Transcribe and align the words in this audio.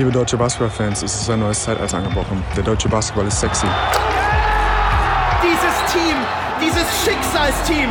Liebe 0.00 0.12
deutsche 0.12 0.38
Basketballfans, 0.38 1.02
es 1.02 1.14
ist 1.14 1.28
ein 1.28 1.40
neues 1.40 1.62
Zeitalter 1.62 1.98
angebrochen. 1.98 2.42
Der 2.56 2.62
deutsche 2.62 2.88
Basketball 2.88 3.26
ist 3.26 3.38
sexy. 3.38 3.66
Dieses 5.42 5.92
Team, 5.92 6.16
dieses 6.58 6.86
Schicksalsteam. 7.04 7.90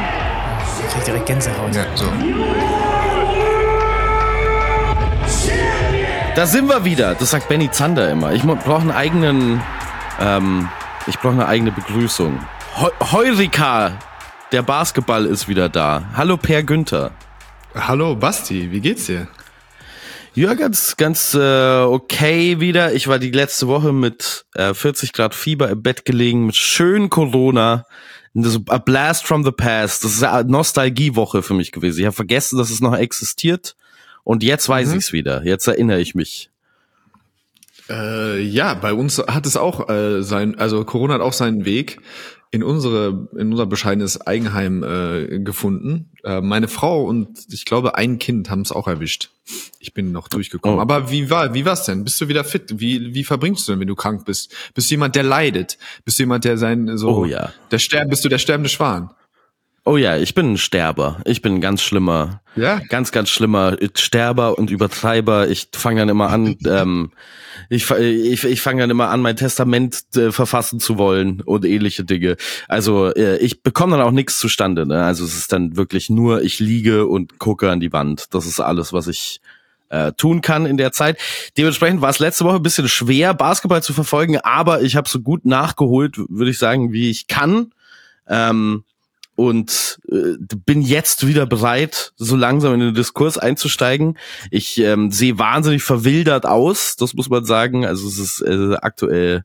Ich 0.87 0.91
krieg 0.91 1.05
direkt 1.05 1.25
Gänsehaut. 1.27 1.75
Ja, 1.75 1.85
so. 1.93 2.05
Da 6.33 6.47
sind 6.47 6.67
wir 6.67 6.83
wieder. 6.83 7.13
Das 7.13 7.29
sagt 7.29 7.47
Benny 7.47 7.69
Zander 7.69 8.09
immer. 8.09 8.33
Ich 8.33 8.41
brauche 8.41 8.81
einen 8.81 8.89
eigenen, 8.89 9.61
ähm, 10.19 10.67
ich 11.05 11.19
brauche 11.19 11.33
eine 11.33 11.45
eigene 11.45 11.71
Begrüßung. 11.71 12.39
Heu 12.75 12.89
Heurika, 13.11 13.91
der 14.51 14.63
Basketball 14.63 15.27
ist 15.27 15.47
wieder 15.47 15.69
da. 15.69 16.01
Hallo 16.17 16.37
Per 16.37 16.63
Günther. 16.63 17.11
Hallo 17.75 18.15
Basti, 18.15 18.71
wie 18.71 18.81
geht's 18.81 19.05
dir? 19.05 19.27
Ja, 20.35 20.53
ganz, 20.53 20.95
ganz 20.95 21.33
äh, 21.33 21.81
okay 21.81 22.59
wieder. 22.59 22.93
Ich 22.93 23.07
war 23.07 23.19
die 23.19 23.31
letzte 23.31 23.67
Woche 23.67 23.91
mit 23.91 24.45
äh, 24.53 24.73
40 24.73 25.11
Grad 25.11 25.35
Fieber 25.35 25.69
im 25.69 25.81
Bett 25.81 26.05
gelegen, 26.05 26.45
mit 26.45 26.55
schön 26.55 27.09
Corona. 27.09 27.85
Das 28.33 28.53
ist 28.55 28.61
a 28.69 28.77
blast 28.77 29.25
from 29.25 29.43
the 29.43 29.51
past. 29.51 30.03
Das 30.03 30.13
ist 30.13 30.23
eine 30.23 30.49
Nostalgiewoche 30.49 31.41
für 31.41 31.55
mich 31.55 31.71
gewesen. 31.71 31.99
Ich 31.99 32.05
habe 32.05 32.15
vergessen, 32.15 32.57
dass 32.57 32.69
es 32.69 32.79
noch 32.79 32.95
existiert. 32.95 33.75
Und 34.23 34.43
jetzt 34.43 34.69
weiß 34.69 34.89
Mhm. 34.89 34.97
ich's 34.99 35.11
wieder. 35.11 35.43
Jetzt 35.43 35.67
erinnere 35.67 35.99
ich 35.99 36.13
mich. 36.15 36.51
Äh, 37.89 38.39
ja, 38.41 38.75
bei 38.75 38.93
uns 38.93 39.17
hat 39.17 39.47
es 39.47 39.57
auch 39.57 39.89
äh, 39.89 40.21
sein, 40.21 40.57
also 40.59 40.85
Corona 40.85 41.15
hat 41.15 41.21
auch 41.21 41.33
seinen 41.33 41.65
Weg 41.65 41.99
in 42.51 42.63
unsere, 42.63 43.29
in 43.37 43.51
unser 43.51 43.67
bescheidenes 43.67 44.21
Eigenheim 44.21 44.83
äh, 44.83 45.39
gefunden. 45.39 46.11
Äh, 46.23 46.41
meine 46.41 46.67
Frau 46.67 47.03
und 47.05 47.45
ich 47.51 47.65
glaube 47.65 47.95
ein 47.95 48.17
Kind 48.17 48.49
haben 48.49 48.61
es 48.61 48.71
auch 48.71 48.87
erwischt. 48.87 49.29
Ich 49.79 49.93
bin 49.93 50.11
noch 50.11 50.27
durchgekommen. 50.27 50.79
Oh. 50.79 50.81
Aber 50.81 51.11
wie 51.11 51.29
war, 51.29 51.53
wie 51.53 51.65
war's 51.65 51.85
denn? 51.85 52.03
Bist 52.03 52.19
du 52.21 52.27
wieder 52.27 52.43
fit? 52.43 52.79
Wie, 52.79 53.13
wie 53.13 53.23
verbringst 53.23 53.67
du 53.67 53.71
denn, 53.71 53.81
wenn 53.81 53.87
du 53.87 53.95
krank 53.95 54.25
bist? 54.25 54.53
Bist 54.73 54.89
du 54.89 54.93
jemand, 54.93 55.15
der 55.15 55.23
leidet? 55.23 55.77
Bist 56.05 56.17
du 56.17 56.23
jemand, 56.23 56.43
der 56.43 56.57
sein 56.57 56.97
so, 56.97 57.09
Oh 57.09 57.25
ja. 57.25 57.53
der 57.69 57.79
sterb, 57.79 58.09
bist 58.09 58.25
du 58.25 58.29
der 58.29 58.39
sterbende 58.39 58.69
Schwan? 58.69 59.11
Oh 59.85 59.97
ja, 59.97 60.17
ich 60.17 60.35
bin 60.35 60.53
ein 60.53 60.57
Sterber. 60.57 61.19
Ich 61.25 61.41
bin 61.41 61.55
ein 61.55 61.61
ganz 61.61 61.81
schlimmer, 61.81 62.41
Ja. 62.55 62.79
ganz, 62.89 63.11
ganz 63.11 63.29
schlimmer 63.29 63.77
Sterber 63.95 64.57
und 64.57 64.69
Übertreiber. 64.69 65.49
Ich 65.49 65.69
fange 65.73 66.01
dann 66.01 66.09
immer 66.09 66.29
an, 66.29 66.57
ähm, 66.67 67.11
ich, 67.69 67.89
ich, 67.89 68.43
ich 68.43 68.61
fange 68.61 68.81
dann 68.81 68.89
immer 68.89 69.09
an, 69.09 69.21
mein 69.21 69.35
Testament 69.35 70.01
äh, 70.15 70.31
verfassen 70.31 70.79
zu 70.79 70.97
wollen 70.97 71.41
und 71.41 71.65
ähnliche 71.65 72.03
Dinge. 72.03 72.35
Also 72.67 73.13
äh, 73.13 73.37
ich 73.37 73.63
bekomme 73.63 73.97
dann 73.97 74.05
auch 74.05 74.11
nichts 74.11 74.37
zustande. 74.39 74.85
Ne? 74.85 75.03
Also 75.03 75.23
es 75.25 75.35
ist 75.37 75.51
dann 75.51 75.75
wirklich 75.75 76.09
nur, 76.09 76.41
ich 76.43 76.59
liege 76.59 77.07
und 77.07 77.39
gucke 77.39 77.69
an 77.71 77.79
die 77.79 77.91
Wand. 77.93 78.33
Das 78.33 78.45
ist 78.45 78.59
alles, 78.59 78.93
was 78.93 79.07
ich 79.07 79.41
äh, 79.89 80.11
tun 80.13 80.41
kann 80.41 80.65
in 80.65 80.77
der 80.77 80.91
Zeit. 80.91 81.17
Dementsprechend 81.57 82.01
war 82.01 82.09
es 82.11 82.19
letzte 82.19 82.45
Woche 82.45 82.57
ein 82.57 82.63
bisschen 82.63 82.87
schwer, 82.87 83.33
Basketball 83.33 83.81
zu 83.81 83.93
verfolgen, 83.93 84.37
aber 84.37 84.81
ich 84.81 84.95
habe 84.95 85.09
so 85.09 85.19
gut 85.19 85.45
nachgeholt, 85.45 86.17
würde 86.29 86.51
ich 86.51 86.59
sagen, 86.59 86.91
wie 86.93 87.09
ich 87.09 87.25
kann. 87.27 87.71
Ähm, 88.27 88.83
und 89.39 89.99
äh, 90.11 90.35
bin 90.65 90.81
jetzt 90.81 91.25
wieder 91.25 91.45
bereit, 91.45 92.11
so 92.17 92.35
langsam 92.35 92.73
in 92.73 92.79
den 92.81 92.93
Diskurs 92.93 93.37
einzusteigen. 93.37 94.17
Ich 94.51 94.77
ähm, 94.79 95.11
sehe 95.11 95.39
wahnsinnig 95.39 95.81
verwildert 95.83 96.45
aus, 96.45 96.97
das 96.97 97.13
muss 97.13 97.29
man 97.29 97.45
sagen. 97.45 97.85
Also 97.85 98.07
es 98.07 98.17
ist 98.19 98.41
äh, 98.41 98.75
aktuell 98.81 99.43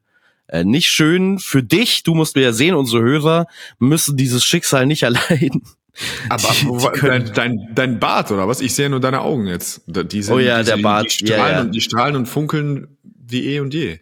äh, 0.49 0.65
nicht 0.65 0.89
schön 0.89 1.39
für 1.39 1.63
dich. 1.63 2.03
Du 2.03 2.15
musst 2.15 2.35
mir 2.35 2.43
ja 2.43 2.53
sehen, 2.53 2.75
unsere 2.75 3.03
Hörer 3.03 3.47
müssen 3.79 4.17
dieses 4.17 4.45
Schicksal 4.45 4.87
nicht 4.87 5.03
erleiden. 5.05 5.63
Aber 6.29 6.49
Die- 6.61 6.67
die 6.67 7.01
dein, 7.07 7.33
dein, 7.33 7.69
dein 7.77 8.01
Bart 8.01 8.33
oder 8.33 8.49
was? 8.49 8.61
Ich 8.61 8.75
sehe 8.75 8.91
nur 8.91 8.99
deine 8.99 9.21
Augen 9.21 9.47
jetzt. 9.47 9.83
Die 9.87 10.23
sind, 10.23 10.35
Oh 10.35 10.41
ja, 10.41 10.59
die, 10.59 10.65
der 10.67 10.77
die, 10.77 10.83
Bart. 10.83 11.05
Die 11.07 11.11
strahlen, 11.29 11.39
Ja, 11.41 11.51
ja. 11.53 11.61
Und, 11.61 11.73
die 11.73 11.81
strahlen 11.81 12.17
und 12.17 12.27
funkeln 12.27 12.99
wie 13.05 13.45
eh 13.47 13.61
und 13.61 13.73
je. 13.73 14.01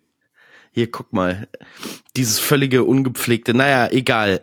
Hier, 0.72 0.90
guck 0.90 1.12
mal. 1.12 1.48
Dieses 2.16 2.38
völlige 2.38 2.84
ungepflegte. 2.84 3.52
Naja, 3.52 3.88
egal. 3.92 4.40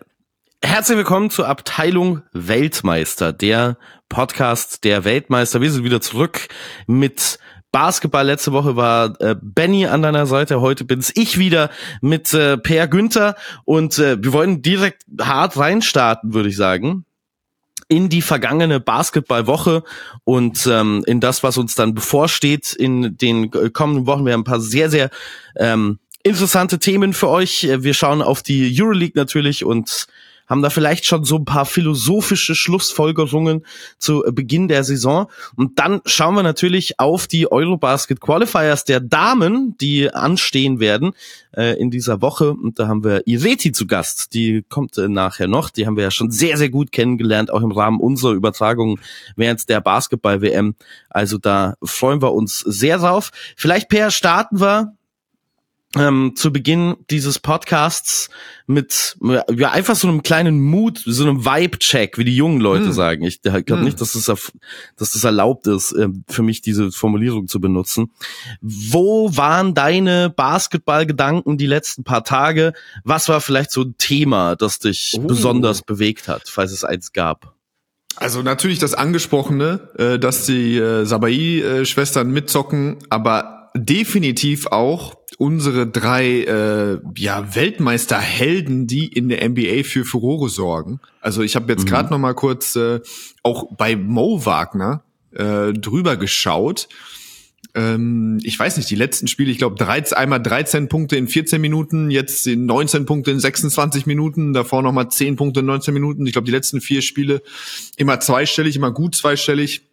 Herzlich 0.61 0.97
willkommen 0.97 1.29
zur 1.29 1.47
Abteilung 1.47 2.21
Weltmeister, 2.33 3.31
der 3.31 3.77
Podcast 4.09 4.83
der 4.83 5.05
Weltmeister. 5.05 5.61
Wir 5.61 5.71
sind 5.71 5.85
wieder 5.85 6.01
zurück 6.01 6.49
mit 6.85 7.39
Basketball. 7.71 8.25
Letzte 8.25 8.51
Woche 8.51 8.75
war 8.75 9.19
äh, 9.21 9.37
Benny 9.41 9.85
an 9.85 10.01
deiner 10.01 10.25
Seite. 10.25 10.59
Heute 10.59 10.83
bin's 10.83 11.13
ich 11.15 11.39
wieder 11.39 11.69
mit 12.01 12.33
äh, 12.33 12.57
Per 12.57 12.89
Günther. 12.89 13.37
Und 13.63 13.99
äh, 13.99 14.21
wir 14.21 14.33
wollen 14.33 14.61
direkt 14.61 15.05
hart 15.21 15.55
reinstarten, 15.55 16.33
würde 16.33 16.49
ich 16.49 16.57
sagen 16.57 17.05
in 17.87 18.07
die 18.07 18.21
vergangene 18.21 18.79
Basketballwoche 18.79 19.83
und 20.23 20.67
ähm, 20.67 21.03
in 21.07 21.19
das, 21.19 21.41
was 21.41 21.57
uns 21.57 21.73
dann 21.73 21.95
bevorsteht 21.95 22.71
in 22.73 23.17
den 23.17 23.51
äh, 23.53 23.71
kommenden 23.71 24.05
Wochen. 24.05 24.25
Wir 24.25 24.33
haben 24.33 24.41
ein 24.41 24.43
paar 24.43 24.59
sehr, 24.59 24.91
sehr 24.91 25.09
ähm, 25.55 25.97
interessante 26.21 26.77
Themen 26.77 27.13
für 27.13 27.29
euch. 27.29 27.67
Wir 27.67 27.95
schauen 27.95 28.21
auf 28.21 28.43
die 28.43 28.77
Euroleague 28.79 29.13
natürlich 29.15 29.65
und 29.65 30.07
haben 30.49 30.63
da 30.63 30.69
vielleicht 30.69 31.05
schon 31.05 31.23
so 31.23 31.37
ein 31.37 31.45
paar 31.45 31.65
philosophische 31.65 32.55
Schlussfolgerungen 32.55 33.65
zu 33.99 34.25
äh, 34.25 34.31
Beginn 34.31 34.67
der 34.67 34.83
Saison. 34.83 35.27
Und 35.55 35.77
dann 35.79 36.01
schauen 36.05 36.35
wir 36.35 36.43
natürlich 36.43 36.99
auf 36.99 37.27
die 37.27 37.51
Eurobasket 37.51 38.19
Qualifiers 38.19 38.83
der 38.83 38.99
Damen, 38.99 39.77
die 39.77 40.11
anstehen 40.11 40.79
werden 40.79 41.11
äh, 41.55 41.79
in 41.79 41.91
dieser 41.91 42.21
Woche. 42.21 42.51
Und 42.51 42.79
da 42.79 42.87
haben 42.87 43.03
wir 43.03 43.27
Ireti 43.27 43.71
zu 43.71 43.85
Gast. 43.85 44.33
Die 44.33 44.65
kommt 44.67 44.97
äh, 44.97 45.07
nachher 45.07 45.47
noch. 45.47 45.69
Die 45.69 45.85
haben 45.85 45.95
wir 45.95 46.03
ja 46.03 46.11
schon 46.11 46.31
sehr, 46.31 46.57
sehr 46.57 46.69
gut 46.69 46.91
kennengelernt, 46.91 47.51
auch 47.51 47.61
im 47.61 47.71
Rahmen 47.71 47.99
unserer 47.99 48.31
Übertragung 48.31 48.99
während 49.35 49.69
der 49.69 49.81
Basketball-WM. 49.81 50.75
Also 51.09 51.37
da 51.37 51.75
freuen 51.83 52.21
wir 52.21 52.33
uns 52.33 52.59
sehr 52.59 52.97
drauf. 52.97 53.31
Vielleicht, 53.55 53.89
Per, 53.89 54.09
starten 54.09 54.59
wir 54.59 54.93
ähm, 55.97 56.33
zu 56.35 56.53
Beginn 56.53 56.97
dieses 57.09 57.39
Podcasts 57.39 58.29
mit 58.67 59.17
ja 59.55 59.71
einfach 59.71 59.95
so 59.95 60.07
einem 60.07 60.21
kleinen 60.21 60.59
Mut, 60.61 61.01
so 61.03 61.23
einem 61.23 61.45
Vibe-Check, 61.45 62.19
wie 62.19 62.25
die 62.25 62.35
jungen 62.35 62.61
Leute 62.61 62.85
Hm. 62.85 62.93
sagen. 62.93 63.23
Ich 63.23 63.41
glaube 63.41 63.77
Hm. 63.77 63.83
nicht, 63.83 63.99
dass 63.99 64.13
das, 64.13 64.29
erf- 64.29 64.51
dass 64.97 65.11
das 65.11 65.23
erlaubt 65.23 65.65
ist, 65.65 65.91
ähm, 65.93 66.23
für 66.29 66.43
mich 66.43 66.61
diese 66.61 66.91
Formulierung 66.91 67.47
zu 67.47 67.59
benutzen. 67.59 68.11
Wo 68.61 69.35
waren 69.35 69.73
deine 69.73 70.29
Basketballgedanken 70.29 71.57
die 71.57 71.65
letzten 71.65 72.03
paar 72.03 72.23
Tage? 72.23 72.73
Was 73.03 73.27
war 73.27 73.41
vielleicht 73.41 73.71
so 73.71 73.81
ein 73.81 73.95
Thema, 73.97 74.55
das 74.55 74.77
dich 74.77 75.13
Oh. 75.17 75.21
besonders 75.21 75.81
bewegt 75.81 76.27
hat, 76.27 76.49
falls 76.49 76.71
es 76.71 76.83
eins 76.83 77.13
gab? 77.13 77.55
Also 78.15 78.43
natürlich 78.43 78.77
das 78.79 78.93
Angesprochene, 78.93 79.89
äh, 79.97 80.19
dass 80.19 80.45
die 80.45 80.77
äh, 80.77 81.05
Sabai-Schwestern 81.05 82.29
mitzocken, 82.29 82.97
aber 83.09 83.69
definitiv 83.75 84.67
auch 84.67 85.15
unsere 85.39 85.87
drei 85.87 86.41
äh, 86.43 86.99
ja, 87.15 87.55
Weltmeisterhelden, 87.55 88.87
die 88.87 89.07
in 89.07 89.29
der 89.29 89.47
NBA 89.49 89.83
für 89.83 90.03
Furore 90.03 90.49
sorgen. 90.49 90.99
Also 91.21 91.41
ich 91.41 91.55
habe 91.55 91.71
jetzt 91.71 91.85
Mhm. 91.85 91.89
gerade 91.89 92.09
noch 92.11 92.19
mal 92.19 92.33
kurz 92.35 92.75
äh, 92.75 92.99
auch 93.41 93.73
bei 93.77 93.95
Mo 93.95 94.45
Wagner 94.45 95.01
äh, 95.33 95.71
drüber 95.71 96.17
geschaut. 96.17 96.89
Ähm, 97.73 98.39
ich 98.43 98.59
weiß 98.59 98.75
nicht, 98.75 98.89
die 98.89 98.95
letzten 98.95 99.27
Spiele, 99.27 99.49
ich 99.49 99.59
glaube, 99.59 99.87
einmal 99.87 100.41
13 100.41 100.89
Punkte 100.89 101.15
in 101.15 101.29
14 101.29 101.61
Minuten, 101.61 102.11
jetzt 102.11 102.45
in 102.45 102.65
19 102.65 103.05
Punkte 103.05 103.31
in 103.31 103.39
26 103.39 104.05
Minuten, 104.07 104.51
davor 104.51 104.81
nochmal 104.81 105.09
10 105.09 105.37
Punkte 105.37 105.61
in 105.61 105.67
19 105.67 105.93
Minuten. 105.93 106.25
Ich 106.25 106.33
glaube, 106.33 106.45
die 106.45 106.51
letzten 106.51 106.81
vier 106.81 107.01
Spiele 107.01 107.41
immer 107.95 108.19
zweistellig, 108.19 108.75
immer 108.75 108.91
gut 108.91 109.15
zweistellig. 109.15 109.83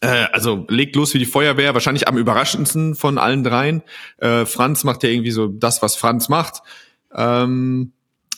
Äh, 0.00 0.26
also 0.32 0.66
legt 0.68 0.96
los 0.96 1.14
wie 1.14 1.18
die 1.18 1.26
Feuerwehr, 1.26 1.74
wahrscheinlich 1.74 2.08
am 2.08 2.16
überraschendsten 2.16 2.94
von 2.94 3.18
allen 3.18 3.44
dreien. 3.44 3.82
Äh, 4.18 4.46
Franz 4.46 4.84
macht 4.84 5.02
ja 5.02 5.10
irgendwie 5.10 5.30
so 5.30 5.48
das, 5.48 5.82
was 5.82 5.96
Franz 5.96 6.28
macht. 6.28 6.62
Ähm, 7.14 7.92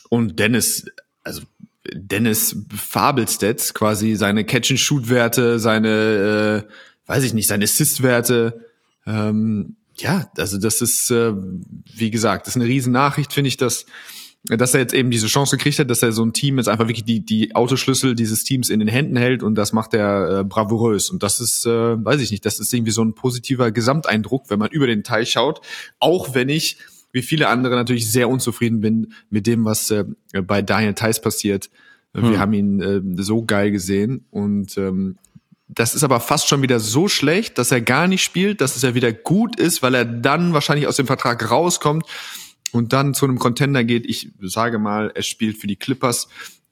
und 0.08 0.38
Dennis, 0.38 0.86
also 1.24 1.42
Dennis 1.92 2.56
Fabelstats, 2.74 3.74
quasi 3.74 4.14
seine 4.14 4.44
Catch-and-Shoot-Werte, 4.44 5.58
seine, 5.58 6.66
äh, 6.68 6.72
weiß 7.10 7.24
ich 7.24 7.34
nicht, 7.34 7.48
seine 7.48 7.64
Assist-Werte. 7.64 8.66
Ähm, 9.06 9.76
ja, 9.96 10.30
also 10.36 10.58
das 10.58 10.80
ist, 10.80 11.10
äh, 11.10 11.32
wie 11.94 12.10
gesagt, 12.10 12.46
das 12.46 12.56
ist 12.56 12.62
eine 12.62 12.70
riesen 12.70 12.92
Nachricht, 12.92 13.32
finde 13.32 13.48
ich, 13.48 13.56
dass, 13.56 13.86
dass 14.44 14.74
er 14.74 14.80
jetzt 14.80 14.94
eben 14.94 15.10
diese 15.10 15.28
Chance 15.28 15.56
gekriegt 15.56 15.78
hat, 15.78 15.88
dass 15.88 16.02
er 16.02 16.10
so 16.10 16.24
ein 16.24 16.32
Team 16.32 16.58
jetzt 16.58 16.68
einfach 16.68 16.88
wirklich 16.88 17.04
die, 17.04 17.24
die 17.24 17.54
Autoschlüssel 17.54 18.16
dieses 18.16 18.42
Teams 18.42 18.70
in 18.70 18.80
den 18.80 18.88
Händen 18.88 19.16
hält 19.16 19.42
und 19.42 19.54
das 19.54 19.72
macht 19.72 19.94
er 19.94 20.40
äh, 20.40 20.44
bravourös. 20.44 21.10
Und 21.10 21.22
das 21.22 21.38
ist, 21.38 21.64
äh, 21.64 22.04
weiß 22.04 22.20
ich 22.20 22.32
nicht, 22.32 22.44
das 22.44 22.58
ist 22.58 22.72
irgendwie 22.74 22.90
so 22.90 23.04
ein 23.04 23.14
positiver 23.14 23.70
Gesamteindruck, 23.70 24.50
wenn 24.50 24.58
man 24.58 24.70
über 24.70 24.88
den 24.88 25.04
Teich 25.04 25.30
schaut. 25.30 25.60
Auch 26.00 26.34
wenn 26.34 26.48
ich, 26.48 26.78
wie 27.12 27.22
viele 27.22 27.48
andere, 27.48 27.76
natürlich 27.76 28.10
sehr 28.10 28.28
unzufrieden 28.28 28.80
bin 28.80 29.12
mit 29.30 29.46
dem, 29.46 29.64
was 29.64 29.90
äh, 29.92 30.04
bei 30.32 30.60
Daniel 30.60 30.94
Theiss 30.94 31.20
passiert. 31.20 31.70
Wir 32.12 32.24
Hm. 32.24 32.38
haben 32.38 32.52
ihn 32.52 32.80
äh, 32.80 33.22
so 33.22 33.44
geil 33.44 33.70
gesehen 33.70 34.26
und 34.30 34.76
ähm, 34.76 35.16
das 35.68 35.94
ist 35.94 36.04
aber 36.04 36.20
fast 36.20 36.48
schon 36.48 36.60
wieder 36.60 36.80
so 36.80 37.08
schlecht, 37.08 37.56
dass 37.56 37.70
er 37.70 37.80
gar 37.80 38.06
nicht 38.06 38.22
spielt, 38.22 38.60
dass 38.60 38.76
es 38.76 38.82
ja 38.82 38.94
wieder 38.94 39.12
gut 39.12 39.58
ist, 39.58 39.82
weil 39.82 39.94
er 39.94 40.04
dann 40.04 40.52
wahrscheinlich 40.52 40.86
aus 40.86 40.96
dem 40.96 41.06
Vertrag 41.06 41.50
rauskommt 41.50 42.04
und 42.72 42.92
dann 42.92 43.14
zu 43.14 43.26
einem 43.26 43.38
Contender 43.38 43.84
geht. 43.84 44.06
Ich 44.06 44.30
sage 44.40 44.78
mal, 44.78 45.12
er 45.14 45.22
spielt 45.22 45.56
für 45.58 45.66
die 45.66 45.76
Clippers 45.76 46.28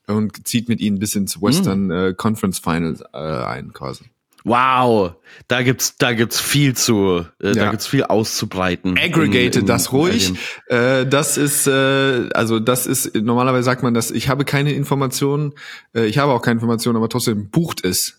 und 0.07 0.47
zieht 0.49 0.69
mit 0.69 0.81
ihnen 0.81 0.99
bis 0.99 1.15
ins 1.15 1.41
Western 1.41 1.91
äh, 1.91 2.15
Conference 2.17 2.59
Finals 2.59 3.03
äh, 3.13 3.17
ein 3.19 3.73
quasi. 3.73 4.05
Wow, 4.43 5.13
da 5.49 5.63
gibt's 5.63 5.97
da 5.99 6.15
gibt's 6.15 6.41
viel 6.41 6.75
zu, 6.75 7.27
äh, 7.43 7.49
Ja. 7.49 7.53
da 7.53 7.71
gibt's 7.73 7.87
viel 7.87 8.05
auszubreiten. 8.05 8.97
Aggregate 8.99 9.59
In- 9.59 9.61
in 9.61 9.67
das 9.67 9.93
ruhig. 9.93 10.33
Äh, 10.69 11.05
das 11.07 11.37
ist, 11.37 11.67
äh, 11.67 12.31
also 12.33 12.59
das 12.59 12.87
ist, 12.87 13.15
normalerweise 13.15 13.65
sagt 13.65 13.83
man 13.83 13.93
das, 13.93 14.11
ich 14.11 14.31
habe 14.31 14.47
keine 14.47 14.73
Informationen, 14.73 15.53
äh, 15.95 16.07
ich 16.07 16.17
habe 16.17 16.33
auch 16.33 16.41
keine 16.41 16.55
Informationen, 16.55 16.97
aber 16.97 17.11
trotzdem 17.11 17.51
bucht 17.51 17.85
es. 17.85 18.17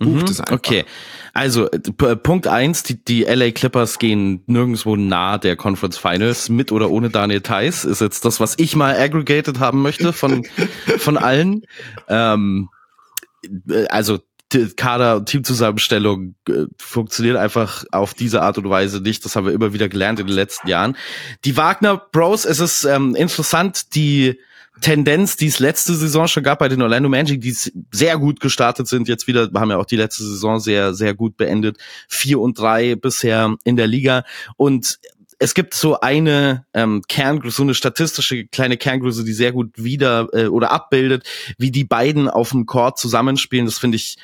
Bucht 0.00 0.28
es 0.28 0.40
einfach. 0.40 0.50
Mhm. 0.52 0.56
Okay, 0.56 0.84
also 1.38 1.70
äh, 1.70 1.78
P- 1.78 2.16
Punkt 2.16 2.46
eins: 2.46 2.82
die, 2.82 3.02
die 3.02 3.22
LA 3.22 3.52
Clippers 3.52 3.98
gehen 3.98 4.42
nirgendwo 4.46 4.96
nah 4.96 5.38
der 5.38 5.56
Conference 5.56 5.96
Finals 5.96 6.48
mit 6.48 6.72
oder 6.72 6.90
ohne 6.90 7.10
Daniel 7.10 7.40
Theiss. 7.40 7.84
Ist 7.84 8.00
jetzt 8.00 8.24
das, 8.24 8.40
was 8.40 8.54
ich 8.58 8.76
mal 8.76 8.96
aggregated 8.96 9.60
haben 9.60 9.82
möchte 9.82 10.12
von 10.12 10.44
von 10.98 11.16
allen. 11.16 11.62
Ähm, 12.08 12.68
äh, 13.68 13.86
also 13.86 14.18
Kader 14.76 15.16
und 15.16 15.26
Teamzusammenstellung 15.26 16.34
äh, 16.48 16.64
funktioniert 16.78 17.36
einfach 17.36 17.84
auf 17.92 18.14
diese 18.14 18.42
Art 18.42 18.56
und 18.58 18.68
Weise 18.70 19.00
nicht. 19.00 19.24
Das 19.24 19.36
haben 19.36 19.46
wir 19.46 19.52
immer 19.52 19.72
wieder 19.74 19.88
gelernt 19.88 20.20
in 20.20 20.26
den 20.26 20.34
letzten 20.34 20.68
Jahren. 20.68 20.96
Die 21.44 21.56
Wagner 21.56 21.98
Bros, 22.12 22.44
es 22.46 22.58
ist 22.58 22.84
ähm, 22.84 23.14
interessant, 23.14 23.94
die 23.94 24.40
Tendenz, 24.80 25.36
die 25.36 25.46
es 25.46 25.58
letzte 25.58 25.94
Saison 25.94 26.28
schon 26.28 26.42
gab 26.42 26.58
bei 26.58 26.68
den 26.68 26.82
Orlando 26.82 27.08
Magic, 27.08 27.40
die 27.40 27.54
sehr 27.92 28.18
gut 28.18 28.40
gestartet 28.40 28.88
sind, 28.88 29.08
jetzt 29.08 29.26
wieder, 29.26 29.50
haben 29.54 29.70
ja 29.70 29.78
auch 29.78 29.86
die 29.86 29.96
letzte 29.96 30.24
Saison 30.24 30.60
sehr, 30.60 30.94
sehr 30.94 31.14
gut 31.14 31.36
beendet. 31.36 31.78
Vier 32.08 32.40
und 32.40 32.58
drei 32.58 32.94
bisher 32.94 33.56
in 33.64 33.76
der 33.76 33.86
Liga. 33.86 34.24
Und 34.56 34.98
es 35.38 35.54
gibt 35.54 35.74
so 35.74 36.00
eine 36.00 36.66
ähm, 36.74 37.02
Kerngröße, 37.06 37.56
so 37.56 37.62
eine 37.62 37.74
statistische 37.74 38.46
kleine 38.46 38.76
Kerngröße, 38.76 39.24
die 39.24 39.32
sehr 39.32 39.52
gut 39.52 39.70
wieder 39.76 40.28
äh, 40.32 40.46
oder 40.46 40.72
abbildet, 40.72 41.24
wie 41.58 41.70
die 41.70 41.84
beiden 41.84 42.28
auf 42.28 42.50
dem 42.50 42.66
Court 42.66 42.98
zusammenspielen. 42.98 43.66
Das 43.66 43.78
finde 43.78 43.96
ich 43.96 44.16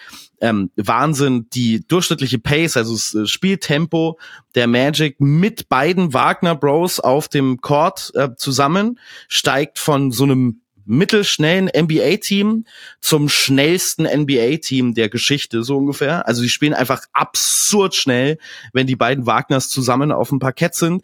ähm, 0.45 0.71
Wahnsinn. 0.77 1.47
Die 1.55 1.87
durchschnittliche 1.89 2.39
Pace, 2.39 2.77
also 2.77 2.93
das 2.93 3.15
äh, 3.15 3.27
Spieltempo 3.27 4.19
der 4.55 4.67
Magic 4.67 5.19
mit 5.19 5.71
beiden 5.71 6.13
Wagner 6.13 6.55
Bros 6.55 7.01
auf 7.01 7.29
dem 7.29 7.63
Court 7.63 8.13
äh, 8.15 8.29
zusammen 8.37 9.01
steigt 9.29 9.79
von 9.79 10.13
so 10.13 10.25
einem 10.25 10.61
mittelschnellen 10.87 11.71
NBA-Team 11.75 12.67
zum 13.01 13.31
schnellsten 13.31 14.05
NBA-Team 14.05 14.93
der 14.93 15.09
Geschichte, 15.09 15.63
so 15.63 15.79
ungefähr. 15.79 16.29
Also 16.29 16.43
die 16.43 16.51
spielen 16.51 16.75
einfach 16.75 17.05
absurd 17.15 17.95
schnell, 17.95 18.37
wenn 18.75 18.87
die 18.87 18.95
beiden 18.95 19.25
Wagners 19.25 19.71
zusammen 19.71 20.13
auf 20.13 20.29
dem 20.29 20.41
Parkett 20.41 20.75
sind. 20.75 21.03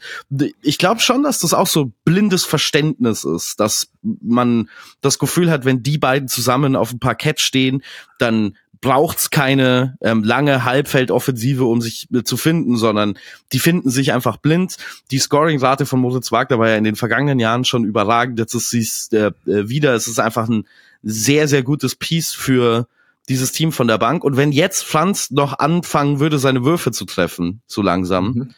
Ich 0.61 0.77
glaube 0.77 1.01
schon, 1.01 1.23
dass 1.23 1.39
das 1.39 1.55
auch 1.55 1.67
so 1.67 1.93
blindes 2.05 2.45
Verständnis 2.45 3.25
ist, 3.25 3.59
dass 3.59 3.91
man 4.03 4.69
das 5.01 5.19
Gefühl 5.19 5.51
hat, 5.51 5.65
wenn 5.65 5.83
die 5.83 5.97
beiden 5.97 6.29
zusammen 6.29 6.77
auf 6.77 6.91
dem 6.91 7.01
Parkett 7.01 7.41
stehen, 7.41 7.83
dann 8.19 8.59
braucht's 8.81 9.31
keine 9.31 9.97
ähm, 10.01 10.25
lange 10.25 10.65
Halbfeldoffensive, 10.65 11.65
um 11.65 11.81
sich 11.83 12.09
äh, 12.15 12.23
zu 12.23 12.37
finden, 12.37 12.77
sondern 12.77 13.19
die 13.53 13.59
finden 13.59 13.91
sich 13.91 14.13
einfach 14.13 14.39
blind. 14.39 14.77
Die 15.11 15.19
Scoring-Rate 15.19 15.85
von 15.87 16.01
Moritz 16.01 16.33
Wagner 16.33 16.59
war 16.59 16.69
ja 16.71 16.77
in 16.77 16.85
den 16.85 16.97
vergangenen 16.97 17.39
Jahren 17.39 17.65
schon 17.65 17.85
überragend. 17.85 18.39
Jetzt 18.39 18.55
ist 18.55 18.71
sie 18.71 18.87
äh, 19.17 19.33
äh, 19.47 19.69
wieder. 19.69 19.95
Es 19.95 20.07
ist 20.07 20.19
einfach 20.19 20.49
ein 20.49 20.67
sehr, 21.03 21.47
sehr 21.49 21.63
gutes 21.63 21.95
Piece 21.95 22.33
für 22.33 22.87
dieses 23.29 23.53
Team 23.53 23.71
von 23.73 23.87
der 23.87 23.99
Bank. 23.99 24.25
Und 24.25 24.37
wenn 24.37 24.51
jetzt 24.51 24.83
Franz 24.85 25.31
noch 25.31 25.59
anfangen 25.59 26.19
würde, 26.19 26.39
seine 26.39 26.65
Würfe 26.65 26.91
zu 26.91 27.05
treffen, 27.05 27.61
so 27.67 27.83
langsam, 27.83 28.27
Mhm. 28.33 28.55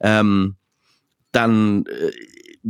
ähm, 0.00 0.54
dann 1.32 1.84
äh, 1.86 2.12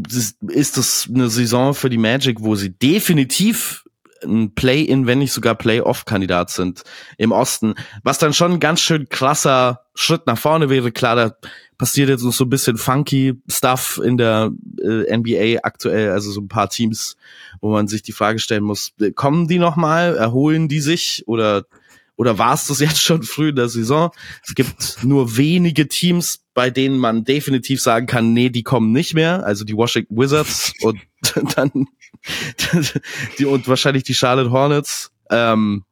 ist- 0.08 0.42
ist 0.42 0.76
das 0.76 1.08
eine 1.14 1.28
Saison 1.28 1.74
für 1.74 1.90
die 1.90 1.98
Magic, 1.98 2.38
wo 2.40 2.54
sie 2.56 2.70
definitiv 2.70 3.83
ein 4.24 4.54
Play-in, 4.54 5.06
wenn 5.06 5.18
nicht 5.18 5.32
sogar 5.32 5.54
Play-off-Kandidat 5.54 6.50
sind 6.50 6.82
im 7.18 7.32
Osten, 7.32 7.74
was 8.02 8.18
dann 8.18 8.32
schon 8.32 8.52
ein 8.52 8.60
ganz 8.60 8.80
schön 8.80 9.08
krasser 9.08 9.82
Schritt 9.94 10.26
nach 10.26 10.38
vorne 10.38 10.70
wäre. 10.70 10.92
Klar, 10.92 11.16
da 11.16 11.36
passiert 11.78 12.08
jetzt 12.08 12.24
noch 12.24 12.32
so 12.32 12.44
ein 12.44 12.50
bisschen 12.50 12.76
funky 12.76 13.34
Stuff 13.48 14.00
in 14.02 14.16
der 14.16 14.52
äh, 14.82 15.16
NBA 15.16 15.60
aktuell, 15.62 16.10
also 16.10 16.30
so 16.30 16.40
ein 16.40 16.48
paar 16.48 16.70
Teams, 16.70 17.16
wo 17.60 17.70
man 17.70 17.88
sich 17.88 18.02
die 18.02 18.12
Frage 18.12 18.38
stellen 18.38 18.64
muss, 18.64 18.92
äh, 19.00 19.12
kommen 19.12 19.48
die 19.48 19.58
noch 19.58 19.76
mal, 19.76 20.16
erholen 20.16 20.68
die 20.68 20.80
sich 20.80 21.24
oder 21.26 21.64
oder 22.16 22.38
war 22.38 22.54
es 22.54 22.68
das 22.68 22.78
jetzt 22.78 23.02
schon 23.02 23.22
früh 23.22 23.48
in 23.48 23.56
der 23.56 23.68
Saison? 23.68 24.10
Es 24.46 24.54
gibt 24.54 24.98
nur 25.02 25.36
wenige 25.36 25.88
Teams, 25.88 26.44
bei 26.54 26.70
denen 26.70 26.96
man 26.96 27.24
definitiv 27.24 27.82
sagen 27.82 28.06
kann, 28.06 28.32
nee, 28.32 28.50
die 28.50 28.62
kommen 28.62 28.92
nicht 28.92 29.14
mehr. 29.14 29.44
Also 29.44 29.64
die 29.64 29.76
Washington 29.76 30.16
Wizards 30.16 30.72
und 30.82 31.00
dann 31.56 31.88
die 33.38 33.44
und 33.46 33.68
wahrscheinlich 33.68 34.04
die 34.04 34.14
Charlotte 34.14 34.50
Hornets. 34.50 35.10
Ähm, 35.30 35.84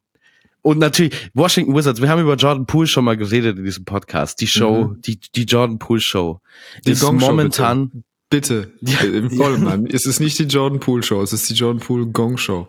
und 0.62 0.78
natürlich 0.78 1.30
Washington 1.34 1.74
Wizards. 1.74 2.00
Wir 2.00 2.08
haben 2.08 2.20
über 2.22 2.36
Jordan 2.36 2.66
Poole 2.66 2.86
schon 2.86 3.04
mal 3.04 3.16
geredet 3.16 3.58
in 3.58 3.64
diesem 3.64 3.84
Podcast. 3.84 4.40
Die 4.40 4.46
Show, 4.46 4.84
Mhm. 4.94 5.02
die 5.02 5.18
die 5.34 5.44
Jordan 5.44 5.78
Poole 5.78 6.00
Show 6.00 6.40
Die 6.86 6.92
ist 6.92 7.00
Gong 7.00 7.18
Show, 7.18 7.26
momentan 7.26 8.04
Bitte, 8.30 8.72
Ja. 8.80 9.00
äh, 9.00 9.08
im 9.08 9.30
vollen 9.30 9.62
Mann. 9.64 9.86
Es 9.86 10.06
ist 10.06 10.20
nicht 10.20 10.38
die 10.38 10.44
Jordan 10.44 10.80
Poole 10.80 11.02
Show, 11.02 11.20
es 11.20 11.32
ist 11.34 11.50
die 11.50 11.54
Jordan 11.54 11.80
Poole 11.80 12.06
Gong 12.06 12.38
Show. 12.38 12.68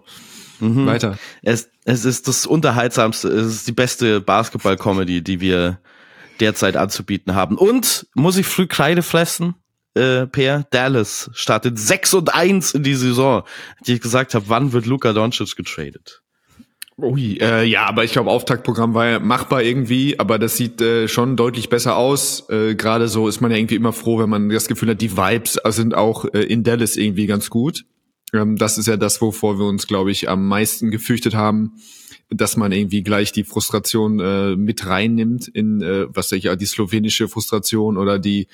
Mhm. 0.59 0.85
Weiter. 0.87 1.17
Es, 1.41 1.69
es 1.85 2.03
ist 2.03 2.27
das 2.27 2.45
unterhaltsamste, 2.45 3.27
es 3.29 3.47
ist 3.53 3.67
die 3.67 3.71
beste 3.73 4.19
Basketball-Comedy, 4.21 5.21
die 5.21 5.39
wir 5.39 5.79
derzeit 6.39 6.75
anzubieten 6.77 7.35
haben. 7.35 7.57
Und 7.57 8.07
muss 8.15 8.37
ich 8.37 8.45
früh 8.47 8.65
Kreide 8.67 9.03
fressen? 9.03 9.55
Äh, 9.95 10.27
Per 10.27 10.65
Dallas 10.71 11.29
startet 11.33 11.77
6 11.77 12.15
und 12.15 12.33
1 12.33 12.73
in 12.73 12.83
die 12.83 12.95
Saison, 12.95 13.43
die 13.85 13.93
ich 13.93 14.01
gesagt 14.01 14.33
habe, 14.33 14.45
wann 14.47 14.73
wird 14.73 14.85
Luka 14.85 15.13
Doncic 15.13 15.55
getradet? 15.55 16.23
Ui, 16.97 17.37
äh, 17.41 17.63
ja, 17.63 17.85
aber 17.85 18.03
ich 18.03 18.11
glaube, 18.11 18.29
Auftaktprogramm 18.29 18.93
war 18.93 19.07
ja 19.07 19.19
machbar 19.19 19.63
irgendwie, 19.63 20.19
aber 20.19 20.37
das 20.37 20.57
sieht 20.57 20.79
äh, 20.79 21.07
schon 21.07 21.35
deutlich 21.35 21.69
besser 21.69 21.95
aus. 21.95 22.47
Äh, 22.49 22.75
Gerade 22.75 23.07
so 23.07 23.27
ist 23.27 23.41
man 23.41 23.49
ja 23.49 23.57
irgendwie 23.57 23.75
immer 23.75 23.93
froh, 23.93 24.19
wenn 24.19 24.29
man 24.29 24.49
das 24.49 24.67
Gefühl 24.67 24.89
hat, 24.89 25.01
die 25.01 25.17
Vibes 25.17 25.59
sind 25.69 25.95
auch 25.95 26.25
äh, 26.33 26.43
in 26.43 26.63
Dallas 26.63 26.95
irgendwie 26.95 27.25
ganz 27.25 27.49
gut. 27.49 27.85
Ähm, 28.31 28.57
das 28.57 28.77
ist 28.77 28.87
ja 28.87 28.97
das, 28.97 29.21
wovor 29.21 29.57
wir 29.57 29.65
uns, 29.65 29.87
glaube 29.87 30.11
ich, 30.11 30.29
am 30.29 30.47
meisten 30.47 30.91
gefürchtet 30.91 31.33
haben, 31.33 31.73
dass 32.29 32.57
man 32.57 32.71
irgendwie 32.71 33.01
gleich 33.01 33.31
die 33.31 33.43
Frustration 33.43 34.19
äh, 34.19 34.55
mit 34.55 34.85
reinnimmt 34.85 35.47
in, 35.47 35.81
äh, 35.81 36.05
was 36.09 36.31
weiß 36.31 36.43
ich, 36.43 36.57
die 36.57 36.65
slowenische 36.65 37.27
Frustration 37.27 37.97
oder 37.97 38.19
die, 38.19 38.47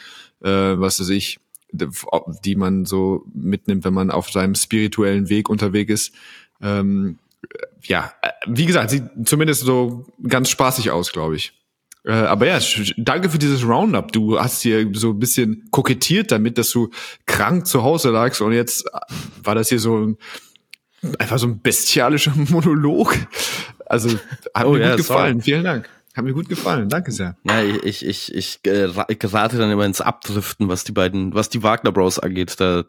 äh, 0.43 0.49
was 0.49 0.99
weiß 0.99 1.09
ich, 1.09 1.39
die 1.71 2.55
man 2.55 2.85
so 2.85 3.25
mitnimmt, 3.33 3.83
wenn 3.85 3.93
man 3.93 4.11
auf 4.11 4.29
seinem 4.31 4.55
spirituellen 4.55 5.29
Weg 5.29 5.49
unterwegs 5.49 5.91
ist. 5.93 6.15
Ähm, 6.61 7.19
ja, 7.83 8.11
äh, 8.21 8.29
wie 8.47 8.65
gesagt, 8.65 8.89
sieht 8.89 9.03
zumindest 9.25 9.61
so 9.61 10.05
ganz 10.27 10.49
spaßig 10.49 10.91
aus, 10.91 11.11
glaube 11.11 11.35
ich. 11.35 11.53
Äh, 12.05 12.11
aber 12.13 12.47
ja, 12.47 12.59
danke 12.97 13.29
für 13.29 13.37
dieses 13.39 13.65
Roundup. 13.65 14.11
Du 14.11 14.39
hast 14.39 14.61
hier 14.61 14.89
so 14.93 15.11
ein 15.11 15.19
bisschen 15.19 15.67
kokettiert 15.71 16.31
damit, 16.31 16.57
dass 16.57 16.71
du 16.71 16.89
krank 17.25 17.67
zu 17.67 17.83
Hause 17.83 18.09
lagst 18.09 18.41
und 18.41 18.51
jetzt 18.53 18.85
äh, 18.87 18.99
war 19.43 19.55
das 19.55 19.69
hier 19.69 19.79
so 19.79 19.97
ein, 19.97 20.17
einfach 21.19 21.39
so 21.39 21.47
ein 21.47 21.61
bestialischer 21.61 22.33
Monolog. 22.49 23.15
Also 23.85 24.09
hat 24.53 24.65
Oh 24.65 24.73
mir 24.73 24.79
ja, 24.81 24.89
gut 24.91 24.97
gefallen. 24.97 25.33
sorry. 25.39 25.43
Vielen 25.43 25.63
Dank. 25.63 25.89
Hat 26.15 26.25
mir 26.25 26.33
gut 26.33 26.49
gefallen. 26.49 26.89
Danke 26.89 27.11
sehr. 27.11 27.37
Ja, 27.43 27.61
ich, 27.61 28.05
ich, 28.05 28.33
ich 28.33 28.59
äh, 28.63 28.85
ra- 28.85 29.05
gerate 29.07 29.57
dann 29.57 29.71
immer 29.71 29.85
ins 29.85 30.01
Abdriften, 30.01 30.67
was 30.67 30.83
die 30.83 30.91
beiden, 30.91 31.33
was 31.33 31.49
die 31.49 31.61
Wagner 31.63 31.91
Bros 31.91 32.17
angeht. 32.19 32.59
Da 32.59 32.83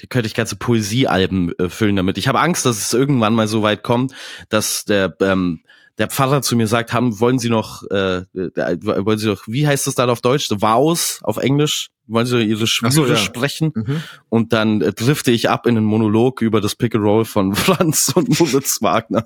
die 0.00 0.06
könnte 0.06 0.26
ich 0.26 0.34
ganze 0.34 0.56
Poesiealben 0.56 1.56
äh, 1.58 1.68
füllen 1.68 1.96
damit. 1.96 2.18
Ich 2.18 2.26
habe 2.28 2.40
Angst, 2.40 2.66
dass 2.66 2.78
es 2.78 2.92
irgendwann 2.92 3.34
mal 3.34 3.46
so 3.48 3.62
weit 3.62 3.82
kommt, 3.84 4.12
dass 4.48 4.84
der 4.84 5.16
ähm, 5.20 5.60
der 5.98 6.08
Pfarrer 6.08 6.42
zu 6.42 6.56
mir 6.56 6.66
sagt, 6.66 6.92
haben 6.92 7.20
wollen 7.20 7.38
Sie 7.38 7.48
noch, 7.48 7.84
äh, 7.90 8.16
äh, 8.34 8.76
wollen 8.82 9.18
Sie 9.18 9.28
noch, 9.28 9.44
wie 9.46 9.66
heißt 9.66 9.86
das 9.86 9.94
dann 9.94 10.10
auf 10.10 10.20
Deutsch? 10.20 10.48
The 10.48 10.60
Vows 10.60 11.20
auf 11.22 11.36
Englisch? 11.36 11.90
Wollen 12.08 12.26
Sie 12.26 12.42
Ihre 12.42 12.66
Schwüre 12.66 12.90
so, 12.90 13.06
ja. 13.06 13.16
sprechen? 13.16 13.70
Mhm. 13.74 14.02
Und 14.28 14.52
dann 14.52 14.80
äh, 14.80 14.92
drifte 14.92 15.30
ich 15.30 15.48
ab 15.48 15.66
in 15.66 15.76
einen 15.76 15.86
Monolog 15.86 16.42
über 16.42 16.60
das 16.60 16.74
Pick 16.74 16.96
and 16.96 17.04
Roll 17.04 17.24
von 17.24 17.54
Franz 17.54 18.12
und 18.14 18.40
Moritz 18.40 18.82
Wagner. 18.82 19.24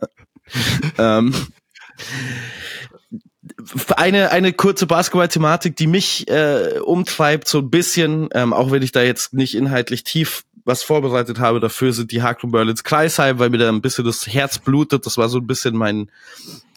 ähm, 0.98 1.34
eine, 3.96 4.30
eine 4.30 4.52
kurze 4.52 4.86
Basketball-Thematik, 4.86 5.76
die 5.76 5.86
mich 5.86 6.28
äh, 6.28 6.78
umtreibt, 6.80 7.48
so 7.48 7.58
ein 7.58 7.70
bisschen, 7.70 8.28
ähm, 8.32 8.52
auch 8.52 8.70
wenn 8.70 8.82
ich 8.82 8.92
da 8.92 9.02
jetzt 9.02 9.34
nicht 9.34 9.54
inhaltlich 9.54 10.04
tief 10.04 10.44
was 10.64 10.82
vorbereitet 10.82 11.38
habe, 11.38 11.60
dafür 11.60 11.92
sind 11.92 12.12
die 12.12 12.22
Hackroom 12.22 12.52
Berlins 12.52 12.84
Kreisheim, 12.84 13.38
weil 13.38 13.48
mir 13.48 13.58
da 13.58 13.68
ein 13.70 13.80
bisschen 13.80 14.04
das 14.04 14.26
Herz 14.26 14.58
blutet. 14.58 15.06
Das 15.06 15.16
war 15.16 15.28
so 15.30 15.38
ein 15.38 15.46
bisschen 15.46 15.74
mein 15.74 16.10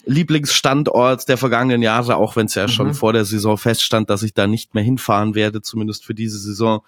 Lieblingsstandort 0.06 1.28
der 1.28 1.38
vergangenen 1.38 1.82
Jahre, 1.82 2.16
auch 2.16 2.36
wenn 2.36 2.46
es 2.46 2.56
ja 2.56 2.68
schon 2.68 2.94
vor 2.94 3.14
der 3.14 3.26
Saison 3.26 3.58
feststand, 3.58 4.10
dass 4.10 4.24
ich 4.24 4.34
da 4.34 4.48
nicht 4.48 4.74
mehr 4.74 4.84
hinfahren 4.84 5.36
werde, 5.36 5.62
zumindest 5.62 6.06
für 6.06 6.16
diese 6.16 6.40
Saison. 6.40 6.84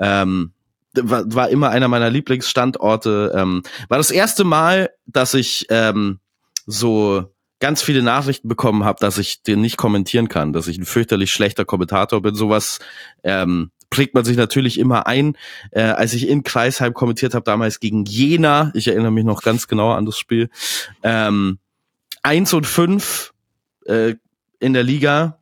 Ähm, 0.00 0.52
war, 0.94 1.24
war 1.32 1.48
immer 1.50 1.70
einer 1.70 1.88
meiner 1.88 2.10
Lieblingsstandorte. 2.10 3.32
Ähm, 3.36 3.62
war 3.88 3.98
das 3.98 4.10
erste 4.10 4.44
Mal, 4.44 4.90
dass 5.06 5.34
ich 5.34 5.66
ähm, 5.68 6.20
so 6.66 7.30
ganz 7.58 7.82
viele 7.82 8.02
Nachrichten 8.02 8.48
bekommen 8.48 8.84
habe, 8.84 8.98
dass 9.00 9.18
ich 9.18 9.42
den 9.42 9.60
nicht 9.60 9.76
kommentieren 9.76 10.28
kann, 10.28 10.52
dass 10.52 10.68
ich 10.68 10.78
ein 10.78 10.84
fürchterlich 10.84 11.32
schlechter 11.32 11.64
Kommentator 11.64 12.20
bin. 12.20 12.34
Sowas 12.34 12.80
ähm, 13.24 13.70
prägt 13.90 14.14
man 14.14 14.24
sich 14.24 14.36
natürlich 14.36 14.78
immer 14.78 15.06
ein. 15.06 15.36
Äh, 15.70 15.82
als 15.82 16.12
ich 16.12 16.28
in 16.28 16.42
Kreisheim 16.42 16.92
kommentiert 16.92 17.34
habe, 17.34 17.44
damals 17.44 17.80
gegen 17.80 18.04
Jena, 18.04 18.70
ich 18.74 18.88
erinnere 18.88 19.12
mich 19.12 19.24
noch 19.24 19.42
ganz 19.42 19.68
genau 19.68 19.92
an 19.92 20.04
das 20.04 20.18
Spiel, 20.18 20.50
ähm, 21.02 21.58
eins 22.22 22.52
und 22.52 22.66
fünf 22.66 23.32
äh, 23.86 24.14
in 24.58 24.72
der 24.72 24.82
Liga 24.82 25.38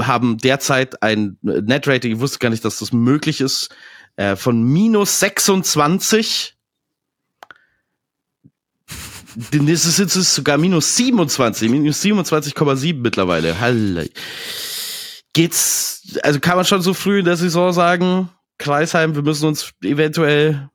haben 0.00 0.38
derzeit 0.38 1.02
ein 1.02 1.36
Net-Rating, 1.42 2.12
ich 2.14 2.20
wusste 2.20 2.38
gar 2.38 2.48
nicht, 2.48 2.64
dass 2.64 2.78
das 2.78 2.92
möglich 2.92 3.40
ist, 3.40 3.68
äh, 4.16 4.34
von 4.34 4.62
minus 4.62 5.20
26. 5.20 6.55
Das 9.36 9.84
ist 9.84 9.98
jetzt 9.98 10.14
sogar 10.14 10.56
minus 10.56 10.96
27, 10.96 11.68
minus 11.68 12.02
27,7 12.02 12.94
mittlerweile. 12.94 13.60
Halle. 13.60 14.08
Geht's, 15.34 16.18
also 16.22 16.40
kann 16.40 16.56
man 16.56 16.64
schon 16.64 16.80
so 16.80 16.94
früh 16.94 17.18
in 17.18 17.26
der 17.26 17.36
Saison 17.36 17.72
sagen, 17.72 18.30
Kreisheim, 18.56 19.14
wir 19.14 19.22
müssen 19.22 19.46
uns 19.46 19.74
eventuell 19.82 20.70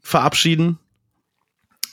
verabschieden? 0.00 0.78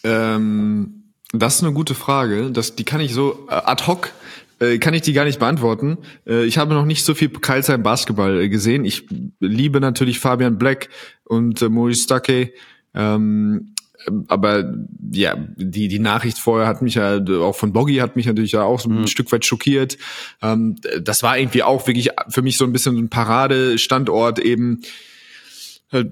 Ähm, 0.04 1.14
das 1.34 1.56
ist 1.56 1.64
eine 1.64 1.74
gute 1.74 1.96
Frage. 1.96 2.52
Das, 2.52 2.76
die 2.76 2.84
kann 2.84 3.02
ich 3.02 3.14
so 3.14 3.48
äh, 3.50 3.54
ad 3.54 3.88
hoc 3.88 4.12
äh, 4.60 4.78
kann 4.78 4.94
ich 4.94 5.02
die 5.02 5.14
gar 5.14 5.26
nicht 5.26 5.40
beantworten. 5.40 5.98
Äh, 6.28 6.46
ich 6.46 6.60
habe 6.60 6.76
noch 6.76 6.86
nicht 6.86 7.04
so 7.04 7.16
viel 7.16 7.30
Karlsheim 7.30 7.82
Basketball 7.82 8.48
gesehen. 8.48 8.86
Ich 8.86 9.08
liebe 9.40 9.80
natürlich 9.80 10.20
Fabian 10.20 10.60
Black 10.60 10.90
und 11.24 11.62
Maurice 11.68 12.04
Stuckey. 12.04 12.54
Ähm, 12.94 13.71
aber 14.28 14.74
ja, 15.12 15.36
die 15.56 15.88
die 15.88 16.00
Nachricht 16.00 16.38
vorher 16.40 16.68
hat 16.68 16.82
mich 16.82 16.96
ja 16.96 17.20
auch 17.42 17.56
von 17.56 17.74
Boggy 17.74 17.98
hat 17.98 18.16
mich 18.16 18.26
natürlich 18.26 18.54
ja 18.54 18.64
auch 18.64 18.80
so 18.80 18.90
ein 18.90 19.02
mhm. 19.02 19.08
Stück 19.08 19.32
weit 19.32 19.46
schockiert. 19.46 19.98
Ähm, 20.42 20.76
das 21.02 21.24
war 21.24 21.38
irgendwie 21.38 21.64
auch 21.64 21.88
wirklich 21.88 22.10
für 22.30 22.42
mich 22.42 22.58
so 22.58 22.66
ein 22.66 22.74
bisschen 22.74 22.98
ein 22.98 23.10
Paradestandort 23.10 24.40
eben 24.40 24.82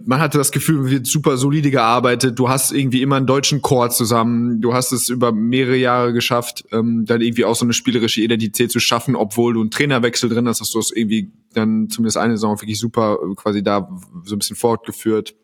man 0.06 0.20
hatte 0.20 0.38
das 0.38 0.52
Gefühl, 0.52 0.90
wird 0.90 1.08
super 1.08 1.38
solide 1.38 1.72
gearbeitet. 1.72 2.38
Du 2.38 2.50
hast 2.50 2.72
irgendwie 2.72 3.02
immer 3.02 3.16
einen 3.16 3.28
deutschen 3.28 3.62
Chor 3.62 3.90
zusammen. 3.90 4.60
Du 4.60 4.74
hast 4.74 4.92
es 4.92 5.08
über 5.08 5.32
mehrere 5.32 5.78
Jahre 5.78 6.12
geschafft, 6.12 6.66
ähm, 6.72 7.06
dann 7.06 7.22
irgendwie 7.22 7.46
auch 7.46 7.56
so 7.56 7.66
eine 7.66 7.72
spielerische 7.72 8.22
Identität 8.22 8.72
zu 8.72 8.82
schaffen, 8.82 9.16
obwohl 9.16 9.54
du 9.54 9.62
einen 9.62 9.72
Trainerwechsel 9.72 10.30
drin 10.30 10.48
hast, 10.50 10.60
hast 10.60 10.74
du 10.74 10.80
es 10.80 10.92
irgendwie 10.92 11.32
dann 11.54 11.88
zumindest 11.90 12.18
eine 12.18 12.36
Saison 12.36 12.60
wirklich 12.60 12.78
super 12.78 13.20
äh, 13.24 13.36
quasi 13.36 13.64
da 13.64 13.90
so 14.26 14.36
ein 14.36 14.40
bisschen 14.40 14.58
fortgeführt. 14.58 15.36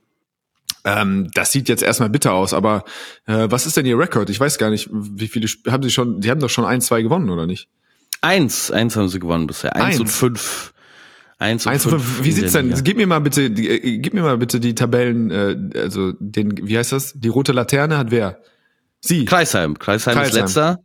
Ähm, 0.85 1.29
das 1.33 1.51
sieht 1.51 1.67
jetzt 1.67 1.81
erstmal 1.81 2.09
bitter 2.09 2.33
aus, 2.33 2.53
aber 2.53 2.85
äh, 3.25 3.47
was 3.49 3.65
ist 3.65 3.75
denn 3.75 3.87
ihr 3.87 3.97
Rekord? 3.97 4.29
Ich 4.29 4.39
weiß 4.39 4.59
gar 4.59 4.69
nicht, 4.69 4.87
wie 4.91 5.27
viele 5.27 5.47
haben 5.67 5.81
sie 5.81 5.89
schon, 5.89 6.21
die 6.21 6.29
haben 6.29 6.39
doch 6.39 6.49
schon 6.49 6.63
ein, 6.63 6.79
zwei 6.79 7.01
gewonnen, 7.01 7.29
oder 7.31 7.47
nicht? 7.47 7.67
Eins, 8.21 8.71
eins 8.71 8.95
haben 8.95 9.09
sie 9.09 9.19
gewonnen 9.19 9.47
bisher. 9.47 9.75
Eins, 9.75 9.85
eins. 9.85 9.99
und 9.99 10.07
fünf. 10.07 10.73
Eins 11.37 11.65
und, 11.65 11.71
Eins 11.73 11.83
fünf. 11.83 12.03
fünf. 12.03 12.23
Wie 12.23 12.31
sieht's 12.31 12.53
denn? 12.53 12.73
Gib 12.83 12.97
mir 12.97 13.07
mal 13.07 13.19
bitte, 13.19 13.49
die, 13.49 13.67
äh, 13.67 13.97
gib 13.97 14.13
mir 14.13 14.21
mal 14.21 14.37
bitte 14.37 14.59
die 14.59 14.75
Tabellen, 14.75 15.31
äh, 15.31 15.79
also 15.79 16.13
den, 16.19 16.67
wie 16.67 16.77
heißt 16.77 16.91
das? 16.91 17.13
Die 17.15 17.27
rote 17.27 17.51
Laterne 17.51 17.97
hat 17.97 18.11
wer? 18.11 18.39
Sie. 19.01 19.25
Kreisheim. 19.25 19.77
Kreisheim, 19.77 20.15
Kreisheim. 20.15 20.29
ist 20.29 20.55
letzter. 20.55 20.79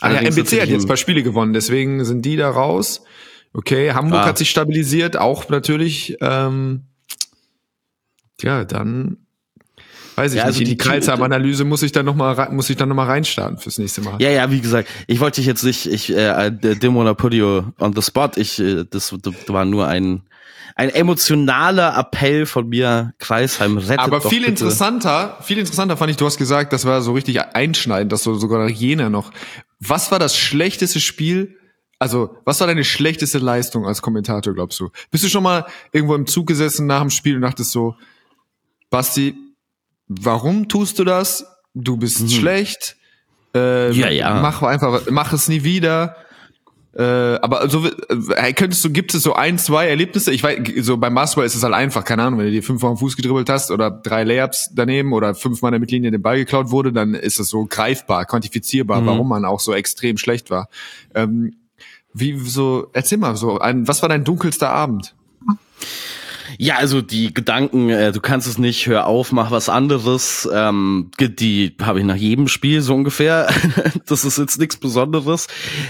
Ah, 0.00 0.12
ja, 0.12 0.20
MBC 0.20 0.60
hat 0.60 0.68
jetzt 0.68 0.82
ein 0.84 0.88
paar 0.88 0.96
Spiele 0.96 1.22
gewonnen, 1.22 1.52
deswegen 1.52 2.04
sind 2.04 2.24
die 2.24 2.36
da 2.36 2.50
raus. 2.50 3.02
Okay, 3.52 3.92
Hamburg 3.92 4.20
ah. 4.20 4.26
hat 4.26 4.38
sich 4.38 4.50
stabilisiert, 4.50 5.16
auch 5.16 5.48
natürlich. 5.48 6.16
Ähm, 6.20 6.86
ja, 8.40 8.64
dann 8.64 9.21
Weiß 10.16 10.32
ich 10.32 10.38
ja, 10.38 10.44
also 10.44 10.58
nicht. 10.58 10.68
In 10.68 10.76
die, 10.76 10.82
die 10.82 10.88
Kreuzheim-Analyse 10.88 11.64
muss 11.64 11.82
ich 11.82 11.92
dann 11.92 12.04
noch 12.04 12.14
mal 12.14 12.50
muss 12.50 12.68
ich 12.70 12.76
dann 12.76 12.88
noch 12.88 12.96
mal 12.96 13.06
reinstarten 13.06 13.58
fürs 13.58 13.78
nächste 13.78 14.02
Mal. 14.02 14.20
Ja, 14.20 14.30
ja, 14.30 14.50
wie 14.50 14.60
gesagt, 14.60 14.88
ich 15.06 15.20
wollte 15.20 15.36
dich 15.36 15.46
jetzt 15.46 15.64
nicht, 15.64 15.86
ich 15.86 16.14
äh, 16.14 16.50
Demo 16.50 17.14
Podio 17.14 17.72
on 17.78 17.94
the 17.94 18.02
spot. 18.02 18.30
Ich, 18.36 18.58
äh, 18.58 18.84
das, 18.88 19.14
das 19.22 19.34
war 19.48 19.64
nur 19.64 19.88
ein 19.88 20.22
ein 20.74 20.90
emotionaler 20.90 21.96
Appell 21.98 22.46
von 22.46 22.68
mir. 22.68 23.12
Kreisheim 23.18 23.76
rettet 23.78 23.98
Aber 23.98 24.20
viel 24.20 24.40
bitte. 24.40 24.50
interessanter, 24.50 25.38
viel 25.42 25.58
interessanter 25.58 25.96
fand 25.96 26.10
ich. 26.10 26.16
Du 26.16 26.26
hast 26.26 26.38
gesagt, 26.38 26.72
das 26.72 26.84
war 26.84 27.02
so 27.02 27.12
richtig 27.12 27.40
einschneidend, 27.40 28.12
dass 28.12 28.22
du 28.22 28.34
sogar 28.34 28.68
jener 28.68 29.10
noch. 29.10 29.32
Was 29.80 30.10
war 30.10 30.18
das 30.18 30.36
schlechteste 30.36 31.00
Spiel? 31.00 31.58
Also, 31.98 32.36
was 32.44 32.58
war 32.60 32.66
deine 32.66 32.84
schlechteste 32.84 33.38
Leistung 33.38 33.86
als 33.86 34.02
Kommentator, 34.02 34.54
glaubst 34.54 34.80
du? 34.80 34.90
Bist 35.10 35.24
du 35.24 35.28
schon 35.28 35.42
mal 35.42 35.66
irgendwo 35.92 36.14
im 36.14 36.26
Zug 36.26 36.46
gesessen 36.46 36.86
nach 36.86 37.00
dem 37.00 37.10
Spiel 37.10 37.36
und 37.36 37.42
dachtest 37.42 37.70
so, 37.70 37.94
Basti, 38.90 39.36
warum 40.20 40.68
tust 40.68 40.98
du 40.98 41.04
das? 41.04 41.46
Du 41.74 41.96
bist 41.96 42.22
mhm. 42.22 42.28
schlecht. 42.28 42.96
Äh, 43.54 43.92
ja, 43.92 44.08
ja. 44.10 44.40
Mach 44.40 44.62
einfach, 44.62 45.02
mach 45.10 45.32
es 45.32 45.48
nie 45.48 45.64
wieder. 45.64 46.16
Äh, 46.94 47.02
aber 47.02 47.70
so 47.70 47.86
äh, 47.86 48.52
könntest 48.52 48.84
du, 48.84 48.90
gibt 48.90 49.14
es 49.14 49.22
so 49.22 49.32
ein, 49.32 49.58
zwei 49.58 49.88
Erlebnisse? 49.88 50.30
Ich 50.30 50.42
weiß, 50.42 50.58
so 50.80 50.98
beim 50.98 51.14
Basketball 51.14 51.46
ist 51.46 51.54
es 51.54 51.62
halt 51.62 51.72
einfach, 51.72 52.04
keine 52.04 52.22
Ahnung, 52.22 52.38
wenn 52.38 52.46
du 52.46 52.52
dir 52.52 52.62
fünfmal 52.62 52.90
am 52.90 52.98
Fuß 52.98 53.16
gedribbelt 53.16 53.48
hast 53.48 53.70
oder 53.70 53.90
drei 53.90 54.24
Layups 54.24 54.70
daneben 54.74 55.14
oder 55.14 55.34
fünfmal 55.34 55.70
in 55.70 55.72
der 55.72 55.80
Mittellinie 55.80 56.10
den 56.10 56.20
Ball 56.20 56.36
geklaut 56.36 56.70
wurde, 56.70 56.92
dann 56.92 57.14
ist 57.14 57.40
es 57.40 57.48
so 57.48 57.64
greifbar, 57.64 58.26
quantifizierbar, 58.26 59.00
mhm. 59.00 59.06
warum 59.06 59.28
man 59.28 59.46
auch 59.46 59.60
so 59.60 59.72
extrem 59.72 60.18
schlecht 60.18 60.50
war. 60.50 60.68
Ähm, 61.14 61.54
wie 62.12 62.38
so, 62.38 62.88
erzähl 62.92 63.16
mal 63.16 63.36
so, 63.36 63.58
ein, 63.58 63.88
was 63.88 64.02
war 64.02 64.10
dein 64.10 64.24
dunkelster 64.24 64.68
Abend? 64.68 65.14
Ja, 66.58 66.76
also 66.76 67.02
die 67.02 67.32
Gedanken, 67.32 67.90
äh, 67.90 68.12
du 68.12 68.20
kannst 68.20 68.46
es 68.46 68.58
nicht, 68.58 68.86
hör 68.86 69.06
auf, 69.06 69.32
mach 69.32 69.50
was 69.50 69.68
anderes, 69.68 70.48
ähm, 70.52 71.10
die 71.18 71.76
habe 71.80 72.00
ich 72.00 72.04
nach 72.04 72.16
jedem 72.16 72.48
Spiel 72.48 72.82
so 72.82 72.94
ungefähr. 72.94 73.48
das 74.06 74.24
ist 74.24 74.38
jetzt 74.38 74.58
nichts 74.58 74.76
Besonderes. 74.76 75.46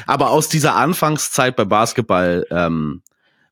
Aber 0.07 0.31
aus 0.31 0.49
dieser 0.49 0.76
Anfangszeit 0.76 1.57
bei 1.57 1.64
Basketball 1.64 2.47
ähm, 2.50 3.02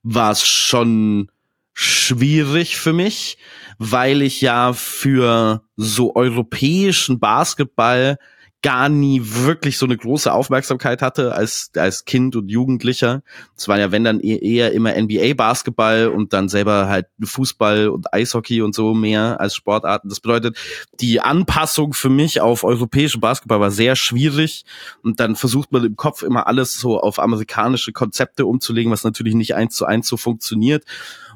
war 0.03 0.33
es 0.33 0.47
schon 0.47 1.31
schwierig 1.73 2.77
für 2.77 2.93
mich, 2.93 3.39
weil 3.79 4.23
ich 4.23 4.41
ja 4.41 4.73
für 4.73 5.63
so 5.77 6.15
europäischen 6.15 7.21
Basketball 7.21 8.19
gar 8.63 8.89
nie 8.89 9.23
wirklich 9.25 9.79
so 9.79 9.87
eine 9.87 9.97
große 9.97 10.33
Aufmerksamkeit 10.33 11.01
hatte 11.01 11.35
als, 11.35 11.71
als 11.77 12.05
Kind 12.05 12.37
und 12.37 12.51
Jugendlicher. 12.51 13.23
Es 13.57 13.69
war 13.69 13.79
ja, 13.79 13.91
wenn 13.91 14.05
dann 14.05 14.21
e-, 14.21 14.37
eher 14.37 14.73
immer 14.73 14.95
NBA-Basketball 14.95 16.09
und 16.09 16.33
dann 16.33 16.49
selber 16.49 16.89
halt 16.89 17.07
Fußball 17.23 17.89
und 17.89 18.13
Eishockey 18.13 18.61
und 18.61 18.75
so 18.75 18.93
mehr 18.93 19.41
als 19.41 19.55
Sportarten. 19.55 20.11
Das 20.11 20.21
bedeutet, 20.21 20.59
die 21.01 21.21
Anpassung 21.21 21.95
für 21.95 22.11
mich 22.11 22.41
auf 22.41 22.65
europäischen 22.65 23.21
Basketball 23.21 23.61
war 23.61 23.71
sehr 23.71 23.97
schwierig 23.97 24.65
und 25.03 25.21
dann 25.21 25.37
versucht 25.37 25.73
man 25.73 25.85
im 25.85 25.97
Kopf 25.97 26.23
immer 26.23 26.47
alles 26.47 26.75
so 26.75 27.01
auf 27.01 27.19
amerikanische 27.19 27.93
Konzepte 27.93 28.45
umzulegen, 28.45 28.93
was 28.93 29.05
natürlich 29.05 29.35
nicht 29.35 29.55
eins 29.55 29.75
zu 29.75 29.87
eins 29.87 30.07
so 30.07 30.19
funktioniert. 30.19 30.85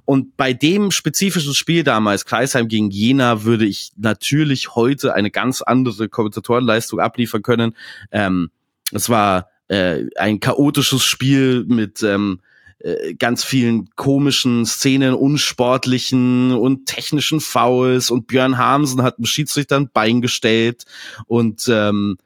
Und 0.07 0.37
bei 0.37 0.53
dem 0.53 0.91
spezifischen 0.91 1.55
Spiel 1.55 1.83
damals, 1.83 2.27
Kreisheim 2.27 2.69
gegen 2.69 2.91
Jena, 2.91 3.45
würde 3.45 3.65
ich 3.65 3.93
natürlich 3.97 4.75
heute 4.75 5.15
eine 5.15 5.31
ganz 5.31 5.63
andere 5.63 6.11
Kommentatorenleistung 6.11 7.01
abliefern 7.15 7.43
können. 7.43 7.77
Ähm, 8.11 8.51
es 8.93 9.09
war 9.09 9.49
äh, 9.69 10.05
ein 10.17 10.41
chaotisches 10.41 11.05
Spiel 11.05 11.65
mit 11.65 12.03
ähm, 12.03 12.41
äh, 12.81 13.15
ganz 13.15 13.45
vielen 13.45 13.89
komischen 13.95 14.67
Szenen, 14.67 15.15
unsportlichen 15.15 16.53
und 16.53 16.87
technischen 16.87 17.41
Fouls. 17.41 18.11
Und 18.11 18.27
Björn 18.27 18.59
Hamsen 18.59 19.03
hat 19.03 19.19
dem 19.19 19.27
Schiedsrichter 19.27 19.77
ein 19.77 19.91
Bein 19.93 20.21
gestellt. 20.21 20.85
Und 21.27 21.69
ähm, 21.69 22.19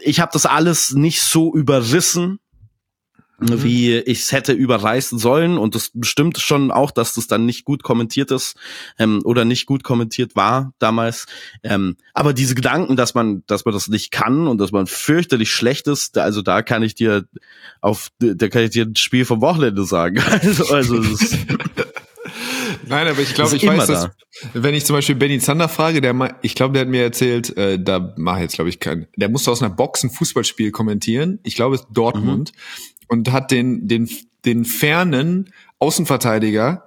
ich 0.00 0.20
habe 0.20 0.30
das 0.32 0.46
alles 0.46 0.92
nicht 0.92 1.22
so 1.22 1.54
überrissen, 1.54 2.38
Mhm. 3.38 3.62
wie 3.62 3.96
ich 3.96 4.20
es 4.20 4.32
hätte 4.32 4.52
überreißen 4.52 5.18
sollen. 5.18 5.58
Und 5.58 5.74
das 5.74 5.90
bestimmt 5.92 6.38
schon 6.38 6.70
auch, 6.70 6.90
dass 6.90 7.14
das 7.14 7.26
dann 7.26 7.46
nicht 7.46 7.64
gut 7.64 7.82
kommentiert 7.82 8.30
ist 8.30 8.56
ähm, 8.98 9.22
oder 9.24 9.44
nicht 9.44 9.66
gut 9.66 9.82
kommentiert 9.82 10.36
war 10.36 10.72
damals. 10.78 11.26
Ähm, 11.62 11.96
aber 12.12 12.32
diese 12.32 12.54
Gedanken, 12.54 12.96
dass 12.96 13.14
man, 13.14 13.42
dass 13.46 13.64
man 13.64 13.74
das 13.74 13.88
nicht 13.88 14.10
kann 14.10 14.46
und 14.46 14.58
dass 14.58 14.72
man 14.72 14.86
fürchterlich 14.86 15.50
schlecht 15.50 15.88
ist, 15.88 16.16
also 16.18 16.42
da 16.42 16.62
kann 16.62 16.82
ich 16.82 16.94
dir 16.94 17.24
auf, 17.80 18.08
da 18.18 18.48
kann 18.48 18.62
ich 18.62 18.70
dir 18.70 18.84
ein 18.84 18.96
Spiel 18.96 19.24
vom 19.24 19.40
Wochenende 19.40 19.84
sagen. 19.84 20.20
also, 20.42 20.66
also 20.72 21.02
Nein, 22.86 23.06
aber 23.06 23.20
ich 23.20 23.34
glaube, 23.34 23.54
ich 23.56 23.66
weiß, 23.66 23.86
dass, 23.86 24.10
wenn 24.52 24.74
ich 24.74 24.84
zum 24.84 24.96
Beispiel 24.96 25.14
Benny 25.14 25.38
Zander 25.38 25.68
frage, 25.68 26.00
der, 26.00 26.38
ich 26.42 26.54
glaube, 26.54 26.72
der 26.72 26.82
hat 26.82 26.88
mir 26.88 27.02
erzählt, 27.02 27.56
äh, 27.56 27.78
da 27.78 28.14
mache 28.16 28.38
ich 28.38 28.42
jetzt, 28.42 28.54
glaube 28.54 28.70
ich, 28.70 28.80
keinen, 28.80 29.06
der 29.16 29.28
musste 29.28 29.50
aus 29.50 29.62
einer 29.62 29.74
Box 29.74 30.02
ein 30.04 30.10
Fußballspiel 30.10 30.70
kommentieren. 30.70 31.38
Ich 31.44 31.54
glaube, 31.54 31.76
es 31.76 31.82
ist 31.82 31.88
Dortmund. 31.92 32.52
Mhm 32.54 32.93
und 33.08 33.32
hat 33.32 33.50
den, 33.50 33.88
den, 33.88 34.08
den 34.44 34.64
fernen 34.64 35.50
Außenverteidiger 35.78 36.84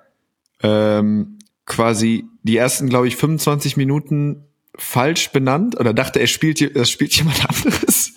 ähm, 0.61 1.39
quasi 1.65 2.25
die 2.43 2.57
ersten, 2.57 2.89
glaube 2.89 3.07
ich, 3.07 3.15
25 3.15 3.77
Minuten 3.77 4.45
falsch 4.75 5.31
benannt 5.31 5.79
oder 5.79 5.93
dachte, 5.93 6.19
er 6.19 6.27
spielt, 6.27 6.75
das 6.75 6.89
spielt 6.89 7.13
jemand 7.15 7.47
anderes. 7.49 8.13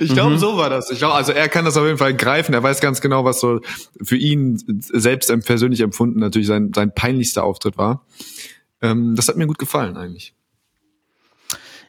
Ich 0.00 0.12
glaube, 0.12 0.34
mhm. 0.34 0.38
so 0.38 0.56
war 0.56 0.70
das. 0.70 0.90
Ich 0.90 0.98
glaube, 0.98 1.14
also 1.14 1.32
er 1.32 1.48
kann 1.48 1.64
das 1.64 1.76
auf 1.76 1.84
jeden 1.84 1.98
Fall 1.98 2.14
greifen. 2.14 2.54
Er 2.54 2.62
weiß 2.62 2.80
ganz 2.80 3.00
genau, 3.00 3.24
was 3.24 3.40
so 3.40 3.60
für 4.02 4.16
ihn 4.16 4.62
selbst 4.78 5.32
persönlich 5.44 5.80
empfunden 5.80 6.20
natürlich 6.20 6.46
sein, 6.46 6.72
sein 6.74 6.94
peinlichster 6.94 7.44
Auftritt 7.44 7.76
war. 7.76 8.06
Ähm, 8.80 9.16
das 9.16 9.28
hat 9.28 9.36
mir 9.36 9.46
gut 9.46 9.58
gefallen 9.58 9.96
eigentlich. 9.96 10.34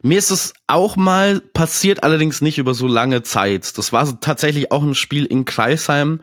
Mir 0.06 0.18
ist 0.18 0.32
es 0.32 0.54
auch 0.68 0.98
mal 0.98 1.40
passiert, 1.40 2.04
allerdings 2.04 2.42
nicht 2.42 2.58
über 2.58 2.74
so 2.74 2.88
lange 2.88 3.24
Zeit. 3.24 3.78
Das 3.78 3.94
war 3.94 4.20
tatsächlich 4.20 4.70
auch 4.70 4.84
ein 4.84 4.96
Spiel 4.96 5.26
in 5.26 5.46
Kreisheim. 5.46 6.20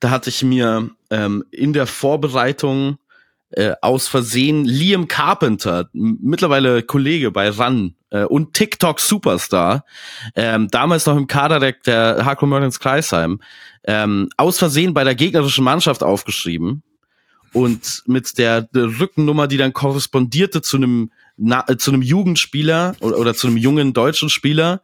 Da 0.00 0.10
hatte 0.10 0.30
ich 0.30 0.42
mir 0.42 0.90
ähm, 1.10 1.44
in 1.52 1.72
der 1.72 1.86
Vorbereitung 1.86 2.98
äh, 3.50 3.74
aus 3.82 4.08
Versehen 4.08 4.64
Liam 4.64 5.06
Carpenter, 5.06 5.88
mittlerweile 5.92 6.82
Kollege 6.82 7.30
bei 7.30 7.50
RAN, 7.50 7.94
äh, 8.10 8.24
und 8.24 8.52
TikTok-Superstar, 8.54 9.84
ähm, 10.34 10.66
damals 10.68 11.06
noch 11.06 11.16
im 11.16 11.28
Kader 11.28 11.60
der, 11.60 11.72
der 11.86 12.24
Hardcore 12.24 12.68
Kreisheim, 12.80 13.40
ähm, 13.84 14.28
aus 14.38 14.58
Versehen 14.58 14.92
bei 14.92 15.04
der 15.04 15.14
gegnerischen 15.14 15.62
Mannschaft 15.62 16.02
aufgeschrieben 16.02 16.82
und 17.52 18.02
mit 18.06 18.38
der, 18.38 18.62
der 18.62 18.98
Rückennummer, 18.98 19.46
die 19.46 19.56
dann 19.56 19.72
korrespondierte 19.72 20.62
zu 20.62 20.76
einem 20.76 21.10
na, 21.42 21.64
äh, 21.68 21.76
zu 21.76 21.90
einem 21.90 22.02
Jugendspieler 22.02 22.94
oder, 23.00 23.18
oder 23.18 23.34
zu 23.34 23.46
einem 23.46 23.56
jungen 23.56 23.92
deutschen 23.94 24.28
Spieler, 24.28 24.82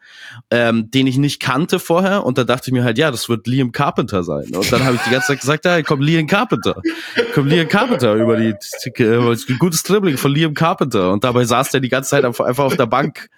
ähm, 0.50 0.90
den 0.90 1.06
ich 1.06 1.18
nicht 1.18 1.38
kannte 1.38 1.78
vorher. 1.78 2.24
Und 2.24 2.38
da 2.38 2.44
dachte 2.44 2.70
ich 2.70 2.72
mir 2.72 2.82
halt, 2.82 2.96
ja, 2.96 3.10
das 3.10 3.28
wird 3.28 3.46
Liam 3.46 3.72
Carpenter 3.72 4.22
sein. 4.22 4.54
Und 4.54 4.72
dann 4.72 4.84
habe 4.84 4.96
ich 4.96 5.02
die 5.02 5.10
ganze 5.10 5.28
Zeit 5.28 5.40
gesagt, 5.40 5.64
ja, 5.66 5.82
kommt 5.82 6.02
Liam 6.02 6.26
Carpenter. 6.26 6.80
Kommt 7.34 7.50
Liam 7.50 7.68
Carpenter 7.68 8.14
über 8.14 8.36
die, 8.36 8.54
äh, 9.02 9.36
gutes 9.58 9.82
Dribbling 9.82 10.16
von 10.16 10.32
Liam 10.32 10.54
Carpenter. 10.54 11.12
Und 11.12 11.24
dabei 11.24 11.44
saß 11.44 11.70
der 11.70 11.80
die 11.80 11.90
ganze 11.90 12.10
Zeit 12.10 12.24
einfach 12.24 12.64
auf 12.64 12.76
der 12.76 12.86
Bank. 12.86 13.28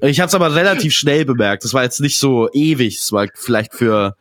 Ich 0.00 0.20
habe 0.20 0.28
es 0.28 0.34
aber 0.34 0.54
relativ 0.54 0.94
schnell 0.94 1.24
bemerkt. 1.24 1.64
Das 1.64 1.74
war 1.74 1.82
jetzt 1.82 2.00
nicht 2.00 2.18
so 2.18 2.48
ewig. 2.52 2.98
Es 2.98 3.12
war 3.12 3.28
vielleicht 3.34 3.74
für 3.74 4.16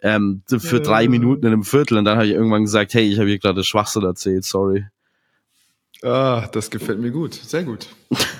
ähm, 0.00 0.42
für 0.48 0.80
drei 0.80 1.08
Minuten 1.08 1.46
in 1.46 1.52
einem 1.52 1.62
Viertel. 1.62 1.98
Und 1.98 2.04
dann 2.06 2.16
habe 2.16 2.26
ich 2.26 2.32
irgendwann 2.32 2.64
gesagt, 2.64 2.94
hey, 2.94 3.04
ich 3.04 3.18
habe 3.18 3.28
hier 3.28 3.38
gerade 3.38 3.62
Schwachsinn 3.64 4.02
erzählt, 4.02 4.44
sorry. 4.44 4.86
Ah, 6.02 6.48
das 6.52 6.70
gefällt 6.70 6.98
mir 6.98 7.10
gut. 7.10 7.34
Sehr 7.34 7.64
gut. 7.64 7.88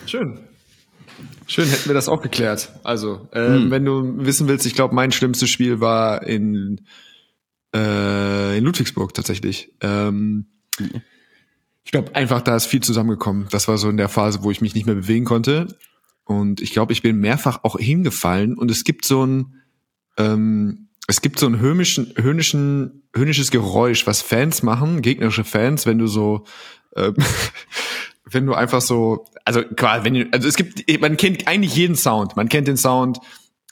Schön. 0.06 0.40
Schön, 1.46 1.68
hätten 1.68 1.88
wir 1.88 1.94
das 1.94 2.08
auch 2.08 2.22
geklärt. 2.22 2.72
Also, 2.82 3.28
äh, 3.32 3.46
hm. 3.46 3.70
wenn 3.70 3.84
du 3.84 4.24
wissen 4.24 4.48
willst, 4.48 4.66
ich 4.66 4.74
glaube, 4.74 4.94
mein 4.94 5.12
schlimmstes 5.12 5.50
Spiel 5.50 5.80
war 5.80 6.22
in, 6.22 6.80
äh, 7.74 8.58
in 8.58 8.64
Ludwigsburg 8.64 9.14
tatsächlich. 9.14 9.72
Ähm, 9.80 10.46
ich 11.84 11.92
glaube, 11.92 12.14
einfach 12.14 12.40
da 12.40 12.56
ist 12.56 12.66
viel 12.66 12.82
zusammengekommen. 12.82 13.46
Das 13.50 13.68
war 13.68 13.78
so 13.78 13.88
in 13.88 13.96
der 13.96 14.08
Phase, 14.08 14.42
wo 14.42 14.50
ich 14.50 14.60
mich 14.60 14.74
nicht 14.74 14.86
mehr 14.86 14.94
bewegen 14.94 15.24
konnte. 15.24 15.68
Und 16.24 16.60
ich 16.60 16.72
glaube, 16.72 16.92
ich 16.92 17.02
bin 17.02 17.18
mehrfach 17.18 17.60
auch 17.64 17.78
hingefallen. 17.78 18.56
Und 18.56 18.70
es 18.70 18.84
gibt 18.84 19.04
so 19.04 19.24
ein, 19.24 19.62
ähm, 20.16 20.88
es 21.06 21.20
gibt 21.20 21.38
so 21.38 21.46
ein 21.46 21.58
höhnischen, 21.58 22.14
höhnischen, 22.16 23.02
höhnisches 23.14 23.50
Geräusch, 23.50 24.06
was 24.06 24.22
Fans 24.22 24.62
machen, 24.62 25.02
gegnerische 25.02 25.44
Fans, 25.44 25.84
wenn 25.86 25.98
du 25.98 26.06
so 26.06 26.44
ähm, 26.96 27.14
wenn 28.24 28.46
du 28.46 28.54
einfach 28.54 28.80
so, 28.80 29.26
also 29.44 29.62
quasi, 29.62 30.04
wenn 30.04 30.14
du, 30.14 30.28
also 30.32 30.48
es 30.48 30.56
gibt, 30.56 31.00
man 31.00 31.16
kennt 31.16 31.46
eigentlich 31.48 31.74
jeden 31.74 31.96
Sound. 31.96 32.36
Man 32.36 32.48
kennt 32.48 32.68
den 32.68 32.76
Sound. 32.76 33.18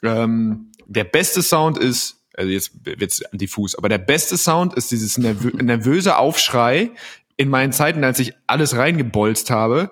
Ähm, 0.03 0.71
der 0.85 1.03
beste 1.03 1.41
Sound 1.41 1.77
ist, 1.77 2.17
also 2.35 2.49
jetzt 2.49 2.71
wird's 2.83 3.23
diffus, 3.33 3.75
aber 3.75 3.89
der 3.89 3.97
beste 3.97 4.37
Sound 4.37 4.73
ist 4.75 4.91
dieses 4.91 5.17
nervö 5.17 5.51
nervöse 5.61 6.17
Aufschrei 6.17 6.91
in 7.37 7.49
meinen 7.49 7.71
Zeiten, 7.71 8.03
als 8.03 8.19
ich 8.19 8.33
alles 8.47 8.75
reingebolzt 8.75 9.49
habe, 9.49 9.91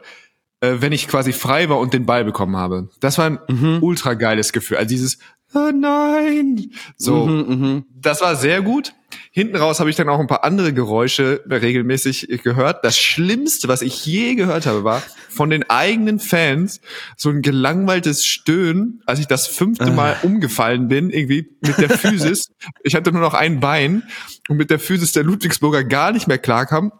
äh, 0.61 0.75
wenn 0.79 0.91
ich 0.91 1.07
quasi 1.07 1.33
frei 1.33 1.69
war 1.69 1.79
und 1.79 1.93
den 1.93 2.05
Ball 2.05 2.25
bekommen 2.25 2.57
habe. 2.57 2.89
Das 2.99 3.17
war 3.17 3.25
ein 3.25 3.39
mhm. 3.47 3.79
ultra 3.81 4.13
geiles 4.13 4.51
Gefühl. 4.51 4.77
Also 4.77 4.89
dieses 4.89 5.19
oh 5.53 5.71
nein, 5.73 6.71
so, 6.97 7.25
mhm, 7.25 7.61
mh. 7.61 7.83
das 7.95 8.21
war 8.21 8.35
sehr 8.35 8.61
gut. 8.61 8.93
Hinten 9.31 9.55
raus 9.57 9.79
habe 9.79 9.89
ich 9.89 9.95
dann 9.95 10.09
auch 10.09 10.19
ein 10.19 10.27
paar 10.27 10.43
andere 10.43 10.73
Geräusche 10.73 11.43
regelmäßig 11.49 12.41
gehört. 12.43 12.83
Das 12.83 12.97
Schlimmste, 12.97 13.67
was 13.67 13.81
ich 13.81 14.05
je 14.05 14.35
gehört 14.35 14.65
habe, 14.65 14.83
war 14.83 15.03
von 15.29 15.49
den 15.49 15.69
eigenen 15.69 16.19
Fans 16.19 16.81
so 17.15 17.29
ein 17.29 17.41
gelangweiltes 17.41 18.25
Stöhnen, 18.25 19.01
als 19.05 19.19
ich 19.19 19.27
das 19.27 19.47
fünfte 19.47 19.91
Mal 19.91 20.15
ah. 20.15 20.25
umgefallen 20.25 20.87
bin, 20.87 21.11
irgendwie 21.11 21.49
mit 21.61 21.77
der 21.77 21.89
Physis. 21.97 22.51
ich 22.83 22.95
hatte 22.95 23.11
nur 23.11 23.21
noch 23.21 23.35
ein 23.35 23.59
Bein 23.59 24.03
und 24.47 24.57
mit 24.57 24.71
der 24.71 24.79
Physis 24.79 25.11
der 25.11 25.23
Ludwigsburger 25.23 25.83
gar 25.83 26.11
nicht 26.11 26.27
mehr 26.27 26.39
klarkam 26.39 26.91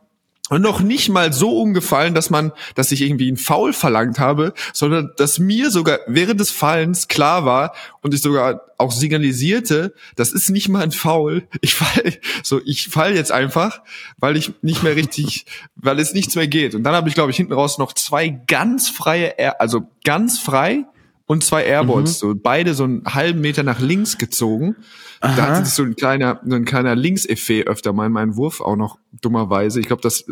und 0.49 0.61
noch 0.61 0.81
nicht 0.81 1.09
mal 1.09 1.31
so 1.31 1.59
umgefallen, 1.59 2.13
dass 2.13 2.29
man, 2.29 2.51
dass 2.75 2.91
ich 2.91 3.01
irgendwie 3.01 3.27
einen 3.27 3.37
Foul 3.37 3.73
verlangt 3.73 4.19
habe, 4.19 4.53
sondern 4.73 5.11
dass 5.17 5.39
mir 5.39 5.71
sogar 5.71 5.99
während 6.07 6.39
des 6.39 6.51
Fallens 6.51 7.07
klar 7.07 7.45
war 7.45 7.73
und 8.01 8.13
ich 8.13 8.21
sogar 8.21 8.61
auch 8.77 8.91
signalisierte, 8.91 9.93
das 10.15 10.31
ist 10.31 10.49
nicht 10.49 10.69
mal 10.69 10.83
ein 10.83 10.91
Foul. 10.91 11.47
Ich 11.61 11.75
fall, 11.75 12.13
so, 12.43 12.61
ich 12.65 12.87
fall 12.87 13.15
jetzt 13.15 13.31
einfach, 13.31 13.81
weil 14.17 14.37
ich 14.37 14.53
nicht 14.61 14.83
mehr 14.83 14.95
richtig, 14.95 15.45
weil 15.75 15.99
es 15.99 16.13
nichts 16.13 16.35
mehr 16.35 16.47
geht. 16.47 16.73
Und 16.73 16.83
dann 16.83 16.95
habe 16.95 17.09
ich, 17.09 17.15
glaube 17.15 17.31
ich, 17.31 17.37
hinten 17.37 17.53
raus 17.53 17.77
noch 17.77 17.93
zwei 17.93 18.29
ganz 18.29 18.89
freie, 18.89 19.59
also 19.59 19.89
ganz 20.03 20.39
frei 20.39 20.85
und 21.29 21.43
zwei 21.43 21.63
Airballs, 21.63 22.23
mhm. 22.23 22.27
so 22.27 22.35
beide 22.35 22.73
so 22.73 22.85
einen 22.85 23.03
halben 23.05 23.39
Meter 23.39 23.61
nach 23.61 23.79
links 23.79 24.17
gezogen. 24.17 24.75
Aha. 25.19 25.35
Da 25.35 25.47
hat 25.47 25.65
sich 25.67 25.75
so 25.75 25.83
ein 25.83 25.95
kleiner, 25.95 26.41
so 26.43 26.55
ein 26.55 26.65
kleiner 26.65 26.95
Linkseffet 26.95 27.67
öfter 27.67 27.93
mal 27.93 28.07
in 28.07 28.11
meinen 28.11 28.35
Wurf 28.35 28.61
auch 28.61 28.75
noch 28.75 28.97
dummerweise. 29.21 29.79
Ich 29.79 29.85
glaube, 29.85 30.01
das 30.01 30.25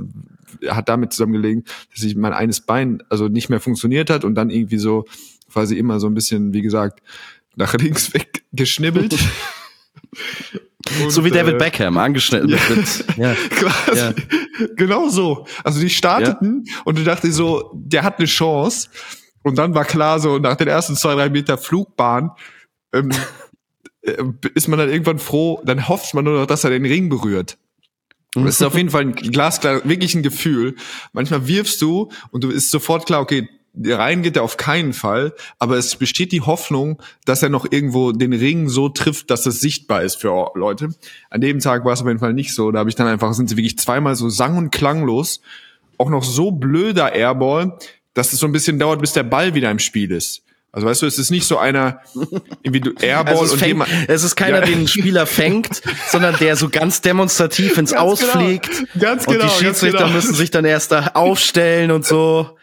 hat 0.67 0.89
damit 0.89 1.13
zusammengelegen, 1.13 1.65
dass 1.93 2.03
ich 2.03 2.15
mein 2.15 2.33
eines 2.33 2.61
Bein 2.61 3.03
also 3.09 3.27
nicht 3.27 3.47
mehr 3.47 3.59
funktioniert 3.59 4.09
hat 4.09 4.25
und 4.25 4.33
dann 4.33 4.49
irgendwie 4.49 4.79
so 4.79 5.05
quasi 5.51 5.77
immer 5.77 5.99
so 5.99 6.07
ein 6.07 6.15
bisschen, 6.15 6.51
wie 6.53 6.63
gesagt, 6.63 7.03
nach 7.55 7.75
links 7.75 8.11
weg 8.15 8.43
geschnibbelt. 8.51 9.15
Und, 11.03 11.11
so 11.11 11.25
wie 11.25 11.31
David 11.31 11.55
äh, 11.55 11.57
Beckham, 11.57 11.97
angeschnitten. 11.97 12.49
Ja, 12.49 12.57
ja, 13.17 13.35
quasi, 13.49 13.99
ja. 13.99 14.13
Genau 14.77 15.09
so. 15.09 15.45
Also 15.63 15.81
die 15.81 15.89
starteten 15.89 16.63
ja. 16.65 16.73
und 16.85 16.97
du 16.97 17.03
dachtest 17.03 17.33
so, 17.33 17.71
der 17.73 18.03
hat 18.03 18.19
eine 18.19 18.27
Chance. 18.27 18.87
Und 19.47 19.57
dann 19.57 19.73
war 19.73 19.85
klar 19.85 20.19
so, 20.19 20.39
nach 20.39 20.55
den 20.55 20.67
ersten 20.67 20.95
zwei, 20.95 21.15
drei 21.15 21.29
Meter 21.29 21.57
Flugbahn 21.57 22.31
ähm, 22.93 23.11
äh, 24.01 24.23
ist 24.53 24.67
man 24.67 24.79
dann 24.79 24.89
irgendwann 24.89 25.19
froh, 25.19 25.61
dann 25.65 25.87
hofft 25.87 26.13
man 26.13 26.25
nur 26.25 26.39
noch, 26.39 26.45
dass 26.45 26.63
er 26.63 26.69
den 26.69 26.85
Ring 26.85 27.09
berührt. 27.09 27.57
Und 28.35 28.45
das 28.45 28.59
ist 28.59 28.65
auf 28.65 28.75
jeden 28.75 28.89
Fall 28.89 29.01
ein 29.01 29.15
glasklar, 29.15 29.81
wirklich 29.85 30.13
ein 30.13 30.21
Gefühl. 30.21 30.75
Manchmal 31.13 31.47
wirfst 31.47 31.81
du 31.81 32.11
und 32.29 32.43
du 32.43 32.49
ist 32.49 32.69
sofort 32.69 33.05
klar, 33.05 33.21
okay, 33.21 33.47
rein 33.83 34.21
geht 34.21 34.35
er 34.35 34.43
auf 34.43 34.57
keinen 34.57 34.93
Fall, 34.93 35.33
aber 35.59 35.77
es 35.77 35.95
besteht 35.95 36.31
die 36.31 36.41
Hoffnung, 36.41 37.01
dass 37.25 37.41
er 37.41 37.49
noch 37.49 37.71
irgendwo 37.71 38.11
den 38.11 38.33
Ring 38.33 38.69
so 38.69 38.89
trifft, 38.89 39.29
dass 39.29 39.45
es 39.45 39.59
sichtbar 39.59 40.03
ist 40.03 40.15
für 40.15 40.51
Leute. 40.55 40.89
An 41.29 41.41
dem 41.41 41.59
Tag 41.59 41.85
war 41.85 41.93
es 41.93 42.01
auf 42.01 42.07
jeden 42.07 42.19
Fall 42.19 42.33
nicht 42.33 42.53
so. 42.53 42.71
Da 42.71 42.79
habe 42.79 42.89
ich 42.89 42.95
dann 42.95 43.07
einfach, 43.07 43.33
sind 43.33 43.49
sie 43.49 43.57
wirklich 43.57 43.77
zweimal 43.77 44.15
so 44.15 44.29
sang- 44.29 44.57
und 44.57 44.71
klanglos, 44.71 45.41
auch 45.97 46.09
noch 46.09 46.23
so 46.23 46.51
blöder 46.51 47.13
Airball, 47.13 47.77
dass 48.17 48.33
es 48.33 48.39
so 48.39 48.47
ein 48.47 48.51
bisschen 48.51 48.79
dauert, 48.79 48.99
bis 48.99 49.13
der 49.13 49.23
Ball 49.23 49.53
wieder 49.53 49.69
im 49.69 49.79
Spiel 49.79 50.11
ist. 50.11 50.41
Also 50.71 50.87
weißt 50.87 51.03
du, 51.03 51.05
es 51.05 51.17
ist 51.17 51.31
nicht 51.31 51.47
so 51.47 51.57
einer, 51.57 52.01
irgendwie 52.61 52.81
du 52.81 52.91
Airball 52.99 53.37
also 53.37 53.53
und 53.53 53.59
fängt, 53.59 53.67
jemand, 53.67 53.89
Es 54.07 54.23
ist 54.23 54.35
keiner, 54.35 54.59
ja. 54.59 54.65
den 54.65 54.81
ein 54.81 54.87
Spieler 54.87 55.25
fängt, 55.25 55.81
sondern 56.09 56.35
der 56.37 56.55
so 56.55 56.69
ganz 56.69 57.01
demonstrativ 57.01 57.77
ins 57.77 57.91
ganz 57.91 58.01
Ausfliegt. 58.01 58.69
Genau. 58.69 58.87
Ganz 58.99 59.25
genau. 59.25 59.35
Und 59.35 59.43
die 59.43 59.47
genau, 59.47 59.59
Schiedsrichter 59.59 59.97
genau. 59.99 60.13
müssen 60.13 60.33
sich 60.33 60.51
dann 60.51 60.65
erst 60.65 60.91
da 60.91 61.11
aufstellen 61.13 61.91
und 61.91 62.05
so. 62.05 62.57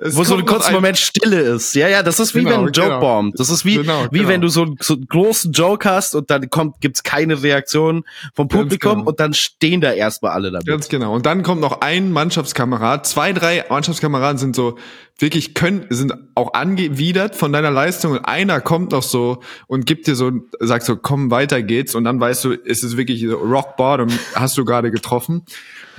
Es 0.00 0.16
wo 0.16 0.24
so 0.24 0.36
ein 0.36 0.44
kurzer 0.44 0.72
Moment 0.72 0.98
Stille 0.98 1.40
ist. 1.40 1.74
Ja, 1.74 1.88
ja, 1.88 2.02
das 2.02 2.20
ist 2.20 2.34
wie 2.34 2.40
genau, 2.40 2.50
wenn 2.50 2.66
ein 2.66 2.72
Joke 2.72 2.88
genau. 2.88 3.00
bombt. 3.00 3.40
Das 3.40 3.50
ist 3.50 3.64
wie, 3.64 3.76
genau, 3.76 4.06
wie 4.10 4.18
genau. 4.18 4.28
wenn 4.28 4.40
du 4.40 4.48
so, 4.48 4.74
so 4.80 4.94
einen 4.94 5.06
großen 5.06 5.52
Joke 5.52 5.88
hast 5.88 6.14
und 6.14 6.30
dann 6.30 6.50
kommt, 6.50 6.80
gibt's 6.80 7.02
keine 7.02 7.42
Reaktion 7.42 8.04
vom 8.34 8.48
Publikum 8.48 8.98
genau. 8.98 9.08
und 9.08 9.20
dann 9.20 9.34
stehen 9.34 9.80
da 9.80 9.92
erstmal 9.92 10.32
alle 10.32 10.50
damit. 10.50 10.66
Ganz 10.66 10.88
genau. 10.88 11.14
Und 11.14 11.26
dann 11.26 11.42
kommt 11.42 11.60
noch 11.60 11.80
ein 11.80 12.12
Mannschaftskamerad. 12.12 13.06
Zwei, 13.06 13.32
drei 13.32 13.64
Mannschaftskameraden 13.68 14.38
sind 14.38 14.56
so, 14.56 14.76
wirklich 15.18 15.54
können, 15.54 15.86
sind 15.90 16.14
auch 16.34 16.54
angewidert 16.54 17.34
von 17.34 17.52
deiner 17.52 17.70
Leistung 17.70 18.12
und 18.12 18.18
einer 18.20 18.60
kommt 18.60 18.92
noch 18.92 19.02
so 19.02 19.42
und 19.66 19.84
gibt 19.84 20.06
dir 20.06 20.14
so, 20.14 20.30
sagt 20.60 20.84
so, 20.84 20.96
komm, 20.96 21.30
weiter 21.30 21.62
geht's 21.62 21.94
und 21.94 22.04
dann 22.04 22.20
weißt 22.20 22.44
du, 22.44 22.52
ist 22.52 22.84
es 22.84 22.96
wirklich 22.96 23.26
so 23.26 23.36
Rock 23.36 23.76
Bottom, 23.76 24.08
hast 24.34 24.56
du 24.56 24.64
gerade 24.64 24.90
getroffen. 24.90 25.44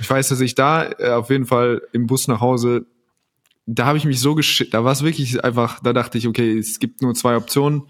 Ich 0.00 0.08
weiß, 0.08 0.28
dass 0.28 0.40
ich 0.40 0.54
da 0.54 0.90
äh, 0.98 1.10
auf 1.10 1.28
jeden 1.28 1.46
Fall 1.46 1.82
im 1.92 2.06
Bus 2.06 2.28
nach 2.28 2.40
Hause 2.40 2.86
da 3.74 3.86
habe 3.86 3.98
ich 3.98 4.04
mich 4.04 4.20
so 4.20 4.34
geschickt, 4.34 4.74
da 4.74 4.84
war 4.84 4.92
es 4.92 5.02
wirklich 5.02 5.44
einfach, 5.44 5.80
da 5.80 5.92
dachte 5.92 6.18
ich, 6.18 6.26
okay, 6.26 6.58
es 6.58 6.78
gibt 6.78 7.02
nur 7.02 7.14
zwei 7.14 7.36
Optionen. 7.36 7.82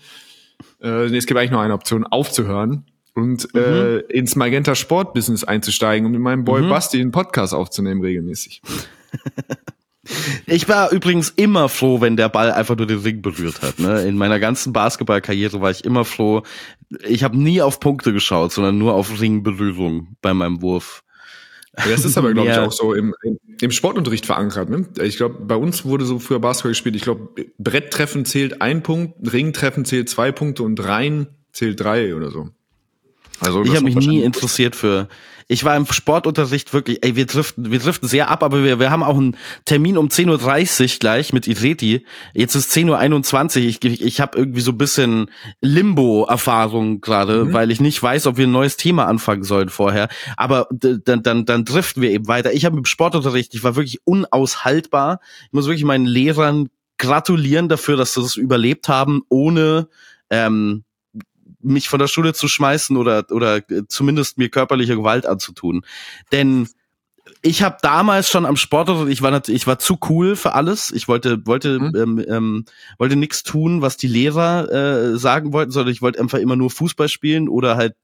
Äh, 0.82 1.08
nee, 1.08 1.16
es 1.16 1.26
gibt 1.26 1.38
eigentlich 1.38 1.50
nur 1.50 1.60
eine 1.60 1.74
Option, 1.74 2.04
aufzuhören 2.04 2.84
und 3.14 3.52
mhm. 3.54 3.60
äh, 3.60 3.98
ins 4.12 4.36
Magenta 4.36 4.74
Sport 4.74 5.14
Business 5.14 5.44
einzusteigen 5.44 6.06
und 6.06 6.12
mit 6.12 6.20
meinem 6.20 6.44
Boy 6.44 6.62
mhm. 6.62 6.68
Basti 6.68 7.00
einen 7.00 7.12
Podcast 7.12 7.54
aufzunehmen 7.54 8.02
regelmäßig. 8.02 8.62
Ich 10.46 10.68
war 10.68 10.90
übrigens 10.90 11.28
immer 11.30 11.68
froh, 11.68 12.00
wenn 12.00 12.16
der 12.16 12.28
Ball 12.28 12.50
einfach 12.50 12.76
nur 12.76 12.86
den 12.86 13.00
Ring 13.00 13.22
berührt 13.22 13.62
hat. 13.62 13.78
Ne? 13.78 14.02
In 14.02 14.16
meiner 14.16 14.40
ganzen 14.40 14.72
Basketballkarriere 14.72 15.60
war 15.60 15.70
ich 15.70 15.84
immer 15.84 16.04
froh. 16.04 16.42
Ich 17.06 17.22
habe 17.22 17.38
nie 17.38 17.62
auf 17.62 17.78
Punkte 17.78 18.12
geschaut, 18.12 18.50
sondern 18.50 18.78
nur 18.78 18.94
auf 18.94 19.20
Ringberührung 19.20 20.16
bei 20.20 20.34
meinem 20.34 20.62
Wurf. 20.62 21.04
Das 21.88 22.04
ist 22.04 22.16
aber, 22.18 22.32
glaube 22.32 22.50
ich, 22.50 22.56
auch 22.56 22.72
so 22.72 22.94
im, 22.94 23.14
im 23.60 23.70
Sportunterricht 23.70 24.26
verankert. 24.26 24.70
Ne? 24.70 24.86
Ich 25.02 25.16
glaube, 25.16 25.36
bei 25.44 25.56
uns 25.56 25.84
wurde 25.84 26.04
so 26.04 26.18
früher 26.18 26.40
Basketball 26.40 26.72
gespielt. 26.72 26.96
Ich 26.96 27.02
glaube, 27.02 27.28
Bretttreffen 27.58 28.24
zählt 28.24 28.62
ein 28.62 28.82
Punkt, 28.82 29.32
Ringtreffen 29.32 29.84
zählt 29.84 30.08
zwei 30.08 30.32
Punkte 30.32 30.62
und 30.62 30.82
Rein 30.84 31.28
zählt 31.52 31.80
drei 31.80 32.14
oder 32.14 32.30
so. 32.30 32.48
Also 33.40 33.64
ich 33.64 33.74
habe 33.74 33.84
mich 33.84 33.96
nie 33.96 34.22
interessiert 34.22 34.76
für. 34.76 35.08
Ich 35.50 35.64
war 35.64 35.76
im 35.76 35.84
Sportunterricht 35.84 36.72
wirklich, 36.72 37.02
ey, 37.02 37.16
wir 37.16 37.26
driften, 37.26 37.72
wir 37.72 37.80
driften 37.80 38.08
sehr 38.08 38.30
ab, 38.30 38.44
aber 38.44 38.62
wir, 38.62 38.78
wir 38.78 38.92
haben 38.92 39.02
auch 39.02 39.16
einen 39.16 39.36
Termin 39.64 39.98
um 39.98 40.06
10.30 40.06 40.82
Uhr 40.82 40.98
gleich 41.00 41.32
mit 41.32 41.48
Iseti. 41.48 42.06
Jetzt 42.34 42.54
ist 42.54 42.72
10.21 42.72 43.56
Uhr. 43.56 43.68
Ich, 43.68 43.84
ich, 43.84 44.00
ich 44.00 44.20
habe 44.20 44.38
irgendwie 44.38 44.60
so 44.60 44.70
ein 44.70 44.78
bisschen 44.78 45.28
Limbo-Erfahrung 45.60 47.00
gerade, 47.00 47.46
mhm. 47.46 47.52
weil 47.52 47.72
ich 47.72 47.80
nicht 47.80 48.00
weiß, 48.00 48.28
ob 48.28 48.36
wir 48.36 48.46
ein 48.46 48.52
neues 48.52 48.76
Thema 48.76 49.06
anfangen 49.06 49.42
sollen 49.42 49.70
vorher. 49.70 50.08
Aber 50.36 50.68
dann, 50.70 51.24
dann, 51.24 51.44
dann 51.44 51.64
driften 51.64 52.00
wir 52.00 52.12
eben 52.12 52.28
weiter. 52.28 52.52
Ich 52.52 52.64
habe 52.64 52.78
im 52.78 52.84
Sportunterricht, 52.84 53.52
ich 53.52 53.64
war 53.64 53.74
wirklich 53.74 53.98
unaushaltbar. 54.04 55.18
Ich 55.46 55.52
muss 55.52 55.66
wirklich 55.66 55.82
meinen 55.82 56.06
Lehrern 56.06 56.68
gratulieren 56.96 57.68
dafür, 57.68 57.96
dass 57.96 58.14
sie 58.14 58.22
das 58.22 58.36
überlebt 58.36 58.88
haben, 58.88 59.22
ohne 59.28 59.88
ähm, 60.30 60.84
mich 61.62 61.88
von 61.88 61.98
der 61.98 62.08
Schule 62.08 62.34
zu 62.34 62.48
schmeißen 62.48 62.96
oder 62.96 63.26
oder 63.30 63.60
zumindest 63.88 64.38
mir 64.38 64.48
körperliche 64.48 64.96
Gewalt 64.96 65.26
anzutun. 65.26 65.84
Denn 66.32 66.68
ich 67.42 67.62
habe 67.62 67.76
damals 67.80 68.28
schon 68.28 68.44
am 68.44 68.56
Sportunterricht, 68.56 69.12
ich 69.12 69.22
war 69.22 69.30
natürlich, 69.30 69.62
ich 69.62 69.66
war 69.66 69.78
zu 69.78 69.98
cool 70.08 70.36
für 70.36 70.52
alles. 70.52 70.90
Ich 70.90 71.08
wollte 71.08 71.46
wollte 71.46 71.78
mhm. 71.78 71.96
ähm, 71.96 72.24
ähm, 72.28 72.64
wollte 72.98 73.16
nichts 73.16 73.42
tun, 73.42 73.82
was 73.82 73.96
die 73.96 74.08
Lehrer 74.08 74.70
äh, 74.70 75.18
sagen 75.18 75.52
wollten, 75.52 75.70
sondern 75.70 75.92
ich 75.92 76.02
wollte 76.02 76.20
einfach 76.20 76.38
immer 76.38 76.56
nur 76.56 76.70
Fußball 76.70 77.08
spielen 77.08 77.48
oder 77.48 77.76
halt 77.76 77.94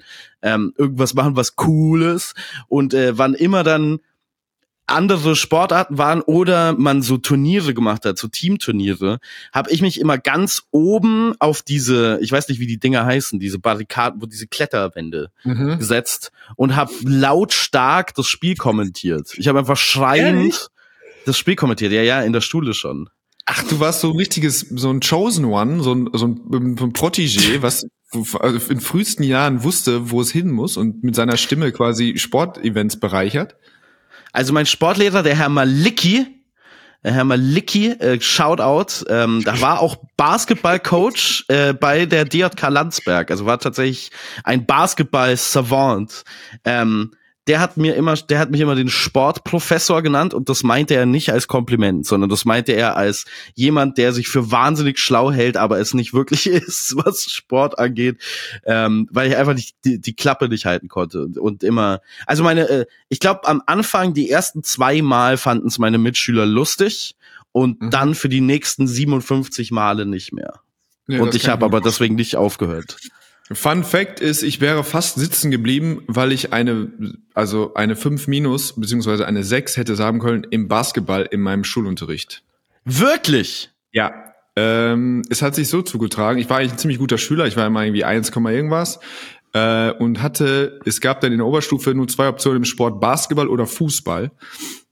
ähm, 0.42 0.72
irgendwas 0.76 1.14
machen, 1.14 1.36
was 1.36 1.54
cool 1.66 2.02
ist. 2.02 2.34
Und 2.68 2.94
äh, 2.94 3.18
wann 3.18 3.34
immer 3.34 3.62
dann 3.62 3.98
andere 4.86 5.34
Sportarten 5.34 5.98
waren 5.98 6.20
oder 6.22 6.72
man 6.74 7.02
so 7.02 7.16
Turniere 7.16 7.74
gemacht 7.74 8.04
hat, 8.04 8.18
so 8.18 8.28
Teamturniere, 8.28 9.18
habe 9.52 9.70
ich 9.70 9.82
mich 9.82 10.00
immer 10.00 10.18
ganz 10.18 10.62
oben 10.70 11.34
auf 11.40 11.62
diese, 11.62 12.18
ich 12.20 12.30
weiß 12.30 12.48
nicht, 12.48 12.60
wie 12.60 12.66
die 12.66 12.78
Dinger 12.78 13.04
heißen, 13.04 13.40
diese 13.40 13.58
Barrikaden, 13.58 14.22
wo 14.22 14.26
diese 14.26 14.46
Kletterwände 14.46 15.30
mhm. 15.44 15.78
gesetzt 15.78 16.30
und 16.54 16.76
habe 16.76 16.92
lautstark 17.02 18.14
das 18.14 18.28
Spiel 18.28 18.56
kommentiert. 18.56 19.34
Ich 19.36 19.48
habe 19.48 19.58
einfach 19.58 19.76
schreiend 19.76 20.38
Ehrlich? 20.38 20.66
das 21.24 21.36
Spiel 21.36 21.56
kommentiert. 21.56 21.92
Ja, 21.92 22.02
ja, 22.02 22.22
in 22.22 22.32
der 22.32 22.40
Schule 22.40 22.72
schon. 22.72 23.10
Ach, 23.44 23.62
du 23.64 23.78
warst 23.78 24.00
so 24.00 24.10
ein 24.10 24.16
richtiges, 24.16 24.60
so 24.60 24.90
ein 24.90 25.00
Chosen 25.00 25.44
One, 25.44 25.82
so 25.82 25.94
ein, 25.94 26.10
so 26.12 26.26
ein, 26.26 26.40
ein 26.52 26.92
Protégé, 26.92 27.60
was 27.62 27.86
also 28.12 28.72
in 28.72 28.80
frühesten 28.80 29.24
Jahren 29.24 29.64
wusste, 29.64 30.10
wo 30.10 30.20
es 30.20 30.30
hin 30.30 30.50
muss 30.50 30.76
und 30.76 31.02
mit 31.02 31.14
seiner 31.14 31.36
Stimme 31.36 31.72
quasi 31.72 32.18
Sportevents 32.18 32.98
bereichert. 32.98 33.56
Also 34.36 34.52
mein 34.52 34.66
Sportlehrer, 34.66 35.22
der 35.22 35.34
Herr 35.34 35.48
Malicki, 35.48 36.26
Herr 37.02 37.24
Malicki, 37.24 37.92
äh, 37.92 38.20
Shoutout, 38.20 39.06
ähm, 39.08 39.42
da 39.42 39.62
war 39.62 39.80
auch 39.80 39.96
Basketballcoach 40.18 41.46
äh, 41.48 41.72
bei 41.72 42.04
der 42.04 42.26
DJK 42.26 42.68
Landsberg, 42.68 43.30
also 43.30 43.46
war 43.46 43.58
tatsächlich 43.58 44.10
ein 44.44 44.66
Basketball-Savant. 44.66 46.22
Ähm, 46.66 47.12
der 47.46 47.60
hat 47.60 47.76
mir 47.76 47.94
immer, 47.94 48.14
der 48.14 48.38
hat 48.40 48.50
mich 48.50 48.60
immer 48.60 48.74
den 48.74 48.88
Sportprofessor 48.88 50.02
genannt 50.02 50.34
und 50.34 50.48
das 50.48 50.64
meinte 50.64 50.94
er 50.94 51.06
nicht 51.06 51.30
als 51.30 51.46
Kompliment, 51.46 52.04
sondern 52.04 52.28
das 52.28 52.44
meinte 52.44 52.72
er 52.72 52.96
als 52.96 53.24
jemand, 53.54 53.98
der 53.98 54.12
sich 54.12 54.28
für 54.28 54.50
wahnsinnig 54.50 54.98
schlau 54.98 55.30
hält, 55.30 55.56
aber 55.56 55.78
es 55.78 55.94
nicht 55.94 56.12
wirklich 56.12 56.46
ist, 56.46 56.96
was 56.96 57.30
Sport 57.30 57.78
angeht, 57.78 58.20
ähm, 58.64 59.08
weil 59.12 59.28
ich 59.28 59.36
einfach 59.36 59.54
nicht 59.54 59.76
die, 59.84 60.00
die 60.00 60.14
Klappe 60.14 60.48
nicht 60.48 60.66
halten 60.66 60.88
konnte 60.88 61.22
und, 61.22 61.38
und 61.38 61.62
immer, 61.62 62.00
also 62.26 62.42
meine, 62.42 62.68
äh, 62.68 62.86
ich 63.08 63.20
glaube 63.20 63.46
am 63.46 63.62
Anfang 63.66 64.12
die 64.12 64.28
ersten 64.28 64.64
zwei 64.64 65.00
Mal 65.02 65.36
fanden 65.36 65.68
es 65.68 65.78
meine 65.78 65.98
Mitschüler 65.98 66.46
lustig 66.46 67.14
und 67.52 67.80
mhm. 67.80 67.90
dann 67.90 68.14
für 68.14 68.28
die 68.28 68.40
nächsten 68.40 68.88
57 68.88 69.70
Male 69.70 70.04
nicht 70.04 70.32
mehr. 70.32 70.60
Ja, 71.06 71.22
und 71.22 71.36
ich 71.36 71.48
habe 71.48 71.64
aber 71.64 71.80
deswegen 71.80 72.16
nicht 72.16 72.36
aufgehört. 72.36 72.96
Fun 73.52 73.84
Fact 73.84 74.18
ist, 74.18 74.42
ich 74.42 74.60
wäre 74.60 74.82
fast 74.82 75.16
sitzen 75.16 75.52
geblieben, 75.52 76.02
weil 76.08 76.32
ich 76.32 76.52
eine, 76.52 76.90
also 77.32 77.74
eine 77.74 77.94
5 77.94 78.26
minus, 78.26 78.74
beziehungsweise 78.74 79.26
eine 79.26 79.44
6 79.44 79.76
hätte 79.76 79.94
sagen 79.94 80.18
können 80.18 80.44
im 80.50 80.66
Basketball 80.66 81.28
in 81.30 81.40
meinem 81.40 81.62
Schulunterricht. 81.62 82.42
Wirklich? 82.84 83.70
Ja. 83.92 84.32
Ähm, 84.56 85.22
es 85.28 85.42
hat 85.42 85.54
sich 85.54 85.68
so 85.68 85.82
zugetragen, 85.82 86.40
ich 86.40 86.50
war 86.50 86.58
eigentlich 86.58 86.72
ein 86.72 86.78
ziemlich 86.78 86.98
guter 86.98 87.18
Schüler, 87.18 87.46
ich 87.46 87.56
war 87.56 87.66
immer 87.66 87.84
irgendwie 87.84 88.04
1, 88.04 88.30
irgendwas 88.30 88.98
äh, 89.52 89.92
und 89.92 90.22
hatte, 90.22 90.80
es 90.84 91.00
gab 91.00 91.20
dann 91.20 91.30
in 91.30 91.38
der 91.38 91.46
Oberstufe 91.46 91.94
nur 91.94 92.08
zwei 92.08 92.28
Optionen 92.28 92.58
im 92.58 92.64
Sport, 92.64 93.00
Basketball 93.00 93.48
oder 93.48 93.66
Fußball. 93.66 94.32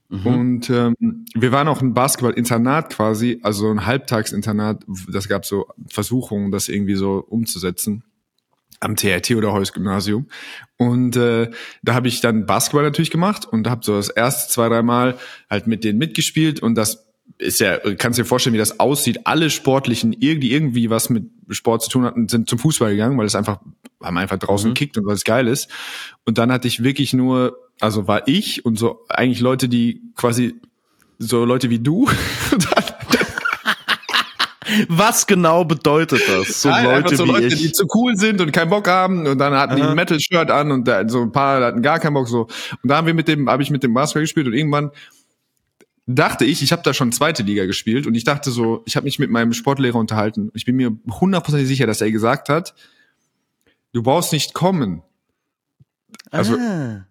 Mhm. 0.09 0.25
Und 0.27 0.69
ähm, 0.69 0.95
wir 1.33 1.51
waren 1.51 1.67
auch 1.67 1.81
ein 1.81 1.93
Basketball-Internat 1.93 2.93
quasi, 2.93 3.39
also 3.41 3.69
ein 3.69 3.85
Halbtagsinternat. 3.85 4.85
Das 5.11 5.27
gab 5.27 5.45
so 5.45 5.65
Versuchungen, 5.89 6.51
das 6.51 6.69
irgendwie 6.69 6.95
so 6.95 7.25
umzusetzen 7.27 8.03
am 8.85 8.95
TRT 8.95 9.31
oder 9.31 9.51
Heus 9.51 9.73
Gymnasium. 9.73 10.27
Und 10.77 11.17
äh, 11.17 11.49
da 11.83 11.93
habe 11.93 12.07
ich 12.07 12.21
dann 12.21 12.45
Basketball 12.45 12.83
natürlich 12.83 13.11
gemacht 13.11 13.45
und 13.45 13.69
habe 13.69 13.83
so 13.83 13.95
das 13.95 14.09
erste 14.09 14.51
zwei, 14.51 14.69
drei 14.69 14.81
Mal 14.81 15.17
halt 15.49 15.67
mit 15.67 15.83
denen 15.83 15.99
mitgespielt 15.99 16.61
und 16.61 16.75
das 16.75 17.05
ist 17.37 17.59
ja, 17.59 17.77
kannst 17.97 18.17
dir 18.17 18.23
vorstellen, 18.23 18.53
wie 18.53 18.59
das 18.59 18.79
aussieht. 18.79 19.25
Alle 19.25 19.49
Sportlichen, 19.49 20.13
irgendwie, 20.13 20.51
irgendwie 20.51 20.89
was 20.89 21.09
mit 21.09 21.25
Sport 21.49 21.83
zu 21.83 21.89
tun 21.89 22.05
hatten, 22.05 22.29
sind 22.29 22.49
zum 22.49 22.59
Fußball 22.59 22.91
gegangen, 22.91 23.17
weil 23.17 23.25
es 23.25 23.35
einfach, 23.35 23.59
haben 24.01 24.17
einfach 24.17 24.37
draußen 24.37 24.69
mhm. 24.69 24.73
gekickt 24.73 24.97
und 24.97 25.05
weil 25.05 25.15
es 25.15 25.25
geil 25.25 25.47
ist. 25.47 25.69
Und 26.23 26.37
dann 26.37 26.51
hatte 26.51 26.67
ich 26.67 26.83
wirklich 26.83 27.13
nur, 27.13 27.57
also 27.81 28.07
war 28.07 28.27
ich 28.27 28.63
und 28.63 28.77
so 28.77 29.05
eigentlich 29.09 29.41
Leute, 29.41 29.67
die 29.67 30.01
quasi 30.15 30.55
so 31.17 31.43
Leute 31.43 31.69
wie 31.69 31.79
du, 31.79 32.07
Was 34.87 35.27
genau 35.27 35.63
bedeutet 35.63 36.21
das? 36.27 36.61
So 36.61 36.69
Nein, 36.69 36.85
Leute, 36.85 37.15
so 37.15 37.25
Leute 37.25 37.49
die 37.49 37.71
zu 37.71 37.85
cool 37.93 38.15
sind 38.15 38.41
und 38.41 38.51
keinen 38.51 38.69
Bock 38.69 38.87
haben 38.87 39.27
und 39.27 39.37
dann 39.37 39.53
hatten 39.53 39.73
Aha. 39.73 39.79
die 39.79 39.83
ein 39.83 39.95
Metal-Shirt 39.95 40.49
an 40.49 40.71
und 40.71 40.87
da, 40.87 41.07
so 41.07 41.21
ein 41.21 41.31
paar 41.31 41.61
hatten 41.63 41.81
gar 41.81 41.99
keinen 41.99 42.13
Bock 42.13 42.27
so. 42.27 42.47
Und 42.81 42.89
da 42.89 42.97
haben 42.97 43.07
wir 43.07 43.13
mit 43.13 43.27
dem, 43.27 43.49
habe 43.49 43.63
ich 43.63 43.69
mit 43.69 43.83
dem 43.83 43.93
Basketball 43.93 44.23
gespielt 44.23 44.47
und 44.47 44.53
irgendwann 44.53 44.91
dachte 46.07 46.45
ich, 46.45 46.61
ich 46.61 46.71
habe 46.71 46.83
da 46.83 46.93
schon 46.93 47.11
zweite 47.11 47.43
Liga 47.43 47.65
gespielt 47.65 48.05
und 48.07 48.15
ich 48.15 48.23
dachte 48.23 48.51
so, 48.51 48.83
ich 48.85 48.95
habe 48.95 49.05
mich 49.05 49.19
mit 49.19 49.31
meinem 49.31 49.53
Sportlehrer 49.53 49.97
unterhalten. 49.97 50.51
Ich 50.53 50.65
bin 50.65 50.75
mir 50.75 50.95
hundertprozentig 51.09 51.67
sicher, 51.67 51.87
dass 51.87 52.01
er 52.01 52.11
gesagt 52.11 52.49
hat, 52.49 52.75
du 53.93 54.03
brauchst 54.03 54.31
nicht 54.31 54.53
kommen. 54.53 55.01
Also 56.31 56.55
ah. 56.57 57.05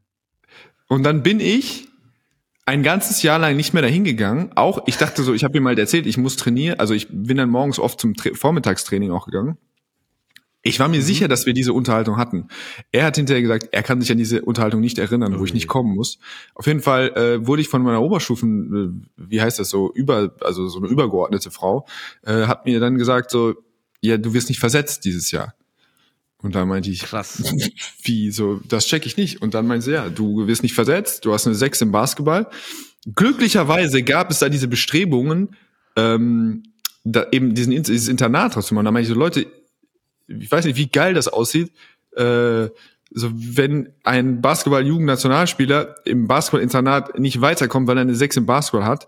und 0.88 1.02
dann 1.02 1.22
bin 1.22 1.40
ich 1.40 1.88
ein 2.66 2.82
ganzes 2.82 3.22
Jahr 3.22 3.38
lang 3.38 3.56
nicht 3.56 3.74
mehr 3.74 3.82
dahin 3.82 4.04
gegangen. 4.04 4.50
Auch 4.54 4.82
ich 4.86 4.96
dachte 4.96 5.22
so, 5.22 5.34
ich 5.34 5.44
habe 5.44 5.56
ihm 5.56 5.62
mal 5.62 5.78
erzählt, 5.78 6.06
ich 6.06 6.16
muss 6.16 6.36
trainieren. 6.36 6.78
Also 6.80 6.94
ich 6.94 7.08
bin 7.10 7.36
dann 7.36 7.50
morgens 7.50 7.78
oft 7.78 8.00
zum 8.00 8.14
Tra 8.14 8.30
Vormittagstraining 8.32 9.10
auch 9.10 9.26
gegangen. 9.26 9.58
Ich 10.66 10.80
war 10.80 10.88
mir 10.88 11.00
mhm. 11.00 11.04
sicher, 11.04 11.28
dass 11.28 11.44
wir 11.44 11.52
diese 11.52 11.74
Unterhaltung 11.74 12.16
hatten. 12.16 12.48
Er 12.90 13.04
hat 13.04 13.16
hinterher 13.16 13.42
gesagt, 13.42 13.68
er 13.72 13.82
kann 13.82 14.00
sich 14.00 14.10
an 14.10 14.16
diese 14.16 14.42
Unterhaltung 14.42 14.80
nicht 14.80 14.98
erinnern, 14.98 15.38
wo 15.38 15.44
ich 15.44 15.52
nicht 15.52 15.68
kommen 15.68 15.94
muss. 15.94 16.18
Auf 16.54 16.66
jeden 16.66 16.80
Fall 16.80 17.10
äh, 17.10 17.46
wurde 17.46 17.60
ich 17.60 17.68
von 17.68 17.82
meiner 17.82 18.00
Oberstufen, 18.00 19.04
äh, 19.18 19.28
wie 19.28 19.42
heißt 19.42 19.58
das 19.58 19.68
so, 19.68 19.92
über, 19.92 20.34
also 20.40 20.66
so 20.68 20.78
eine 20.78 20.88
übergeordnete 20.88 21.50
Frau, 21.50 21.86
äh, 22.24 22.46
hat 22.46 22.64
mir 22.64 22.80
dann 22.80 22.96
gesagt 22.96 23.30
so, 23.30 23.54
ja, 24.00 24.16
du 24.16 24.32
wirst 24.32 24.48
nicht 24.48 24.58
versetzt 24.58 25.04
dieses 25.04 25.30
Jahr. 25.30 25.54
Und 26.44 26.54
da 26.54 26.66
meinte 26.66 26.90
ich, 26.90 27.00
krass, 27.00 27.42
wie 28.02 28.30
so, 28.30 28.60
das 28.68 28.86
check 28.86 29.06
ich 29.06 29.16
nicht. 29.16 29.40
Und 29.40 29.54
dann 29.54 29.66
meinte 29.66 29.86
sie, 29.86 29.92
ja, 29.92 30.10
du 30.10 30.46
wirst 30.46 30.62
nicht 30.62 30.74
versetzt, 30.74 31.24
du 31.24 31.32
hast 31.32 31.46
eine 31.46 31.56
Sechs 31.56 31.80
im 31.80 31.90
Basketball. 31.90 32.48
Glücklicherweise 33.14 34.02
gab 34.02 34.30
es 34.30 34.40
da 34.40 34.50
diese 34.50 34.68
Bestrebungen, 34.68 35.56
ähm, 35.96 36.64
da 37.02 37.26
eben 37.32 37.54
diesen 37.54 37.72
dieses 37.82 38.08
Internat 38.08 38.54
draus 38.54 38.66
zu 38.66 38.74
machen. 38.74 38.84
Da 38.84 38.90
meinte 38.90 39.08
ich 39.08 39.14
so, 39.14 39.18
Leute, 39.18 39.46
ich 40.28 40.52
weiß 40.52 40.66
nicht, 40.66 40.76
wie 40.76 40.88
geil 40.88 41.14
das 41.14 41.28
aussieht. 41.28 41.72
Äh, 42.14 42.68
so 43.10 43.30
wenn 43.32 43.94
ein 44.02 44.42
Basketball-Jugendnationalspieler 44.42 45.94
im 46.04 46.26
Basketball-Internat 46.26 47.18
nicht 47.18 47.40
weiterkommt, 47.40 47.88
weil 47.88 47.96
er 47.96 48.02
eine 48.02 48.16
Sechs 48.16 48.36
im 48.36 48.44
Basketball 48.44 48.86
hat, 48.86 49.06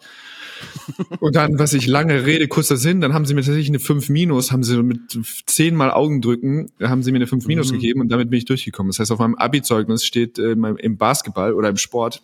und 1.21 1.37
dann, 1.37 1.59
was 1.59 1.73
ich 1.73 1.87
lange 1.87 2.27
Rede, 2.27 2.49
kurzer 2.49 2.77
Sinn, 2.77 3.01
dann 3.01 3.15
haben 3.15 3.27
sie 3.27 3.35
mir 3.35 3.43
tatsächlich 3.43 3.69
eine 3.69 3.79
5 3.79 4.09
Minus, 4.09 4.53
haben 4.53 4.63
sie 4.63 4.83
mit 4.83 5.19
zehnmal 5.47 5.91
Augendrücken, 5.91 6.71
haben 6.81 7.03
sie 7.03 7.13
mir 7.13 7.19
eine 7.19 7.27
5 7.27 7.47
Minus 7.47 7.71
mhm. 7.71 7.75
gegeben 7.75 8.01
und 8.01 8.09
damit 8.09 8.31
bin 8.31 8.39
ich 8.39 8.45
durchgekommen. 8.45 8.91
Das 8.91 8.99
heißt, 8.99 9.13
auf 9.13 9.19
meinem 9.19 9.35
Abi-Zeugnis 9.35 10.05
steht 10.05 10.39
äh, 10.39 10.53
im 10.53 10.97
Basketball 10.97 11.53
oder 11.53 11.69
im 11.69 11.77
Sport, 11.77 12.23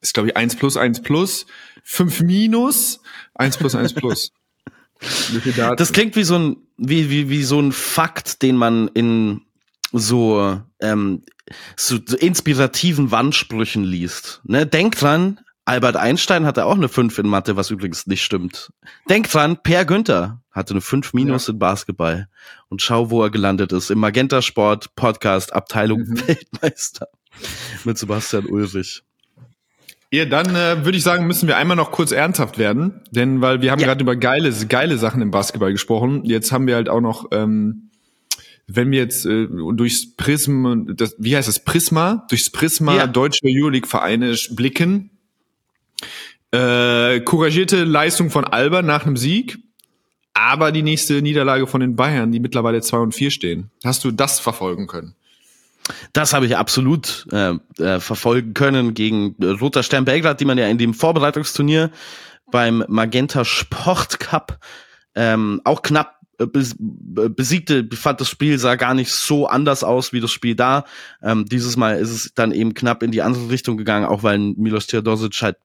ist 0.00 0.14
glaube 0.14 0.28
ich 0.28 0.36
1 0.36 0.56
plus 0.56 0.76
1 0.76 1.02
plus, 1.02 1.46
5 1.84 2.22
minus, 2.22 3.00
1 3.34 3.56
plus 3.58 3.74
1 3.74 3.94
plus. 3.94 4.32
das 5.76 5.92
klingt 5.92 6.16
wie 6.16 6.24
so 6.24 6.38
ein, 6.38 6.56
wie, 6.76 7.10
wie, 7.10 7.28
wie 7.28 7.42
so 7.42 7.60
ein 7.60 7.72
Fakt, 7.72 8.42
den 8.42 8.56
man 8.56 8.88
in 8.88 9.42
so, 9.92 10.60
ähm, 10.80 11.22
so 11.76 11.96
inspirativen 12.18 13.10
Wandsprüchen 13.10 13.84
liest. 13.84 14.40
Ne? 14.44 14.66
Denk 14.66 14.96
dran, 14.96 15.40
Albert 15.66 15.96
Einstein 15.96 16.46
hatte 16.46 16.64
auch 16.64 16.76
eine 16.76 16.88
5 16.88 17.18
in 17.18 17.26
Mathe, 17.26 17.56
was 17.56 17.72
übrigens 17.72 18.06
nicht 18.06 18.22
stimmt. 18.22 18.72
Denk 19.10 19.28
dran, 19.28 19.58
Per 19.64 19.84
Günther 19.84 20.40
hatte 20.52 20.74
eine 20.74 20.80
5 20.80 21.12
minus 21.12 21.48
ja. 21.48 21.54
in 21.54 21.58
Basketball. 21.58 22.28
Und 22.68 22.82
schau, 22.82 23.10
wo 23.10 23.24
er 23.24 23.30
gelandet 23.30 23.72
ist. 23.72 23.90
Im 23.90 23.98
Magenta 23.98 24.42
Sport 24.42 24.94
Podcast 24.94 25.52
Abteilung 25.52 26.02
mhm. 26.02 26.28
Weltmeister. 26.28 27.08
Mit 27.84 27.98
Sebastian 27.98 28.46
Ulrich. 28.46 29.02
Ja, 30.12 30.24
dann 30.24 30.54
äh, 30.54 30.84
würde 30.84 30.96
ich 30.96 31.02
sagen, 31.02 31.26
müssen 31.26 31.48
wir 31.48 31.56
einmal 31.56 31.76
noch 31.76 31.90
kurz 31.90 32.12
ernsthaft 32.12 32.58
werden. 32.58 33.00
Denn 33.10 33.40
weil 33.40 33.60
wir 33.60 33.72
haben 33.72 33.80
ja. 33.80 33.88
gerade 33.88 34.02
über 34.02 34.14
geile, 34.14 34.52
geile 34.66 34.98
Sachen 34.98 35.20
im 35.20 35.32
Basketball 35.32 35.72
gesprochen. 35.72 36.24
Jetzt 36.24 36.52
haben 36.52 36.68
wir 36.68 36.76
halt 36.76 36.88
auch 36.88 37.00
noch, 37.00 37.26
ähm, 37.32 37.90
wenn 38.68 38.92
wir 38.92 39.00
jetzt 39.00 39.26
äh, 39.26 39.48
durchs 39.48 40.14
Prism, 40.14 40.94
das, 40.94 41.16
wie 41.18 41.36
heißt 41.36 41.48
das, 41.48 41.64
Prisma, 41.64 42.24
durchs 42.28 42.50
Prisma 42.50 42.94
ja. 42.94 43.06
deutsche 43.08 43.40
Euroleague-Vereine 43.44 44.36
blicken, 44.50 45.10
äh, 46.52 47.20
couragierte 47.20 47.84
Leistung 47.84 48.30
von 48.30 48.44
Alba 48.44 48.82
nach 48.82 49.06
einem 49.06 49.16
Sieg, 49.16 49.58
aber 50.34 50.72
die 50.72 50.82
nächste 50.82 51.22
Niederlage 51.22 51.66
von 51.66 51.80
den 51.80 51.96
Bayern, 51.96 52.32
die 52.32 52.40
mittlerweile 52.40 52.80
2 52.82 52.98
und 52.98 53.14
4 53.14 53.30
stehen. 53.30 53.70
Hast 53.84 54.04
du 54.04 54.10
das 54.10 54.38
verfolgen 54.38 54.86
können? 54.86 55.14
Das 56.12 56.32
habe 56.32 56.46
ich 56.46 56.56
absolut 56.56 57.26
äh, 57.32 57.54
äh, 57.78 58.00
verfolgen 58.00 58.54
können 58.54 58.94
gegen 58.94 59.36
Roter 59.40 59.82
Stern 59.82 60.04
Belgrad, 60.04 60.40
die 60.40 60.44
man 60.44 60.58
ja 60.58 60.66
in 60.66 60.78
dem 60.78 60.94
Vorbereitungsturnier 60.94 61.90
beim 62.50 62.84
Magenta 62.88 63.44
Sport 63.44 64.20
Cup 64.20 64.58
ähm, 65.14 65.60
auch 65.64 65.82
knapp 65.82 66.15
äh, 66.15 66.15
besiegte, 66.38 67.88
fand 67.92 68.20
das 68.20 68.28
Spiel 68.28 68.58
sah 68.58 68.74
gar 68.76 68.94
nicht 68.94 69.10
so 69.10 69.46
anders 69.46 69.84
aus 69.84 70.12
wie 70.12 70.20
das 70.20 70.30
Spiel 70.30 70.54
da. 70.54 70.84
Ähm, 71.22 71.46
dieses 71.46 71.76
Mal 71.76 71.98
ist 71.98 72.10
es 72.10 72.32
dann 72.34 72.52
eben 72.52 72.74
knapp 72.74 73.02
in 73.02 73.10
die 73.10 73.22
andere 73.22 73.50
Richtung 73.50 73.76
gegangen, 73.76 74.06
auch 74.06 74.22
weil 74.22 74.38
Milos 74.38 74.86
Teodosic 74.86 75.40
halt 75.42 75.56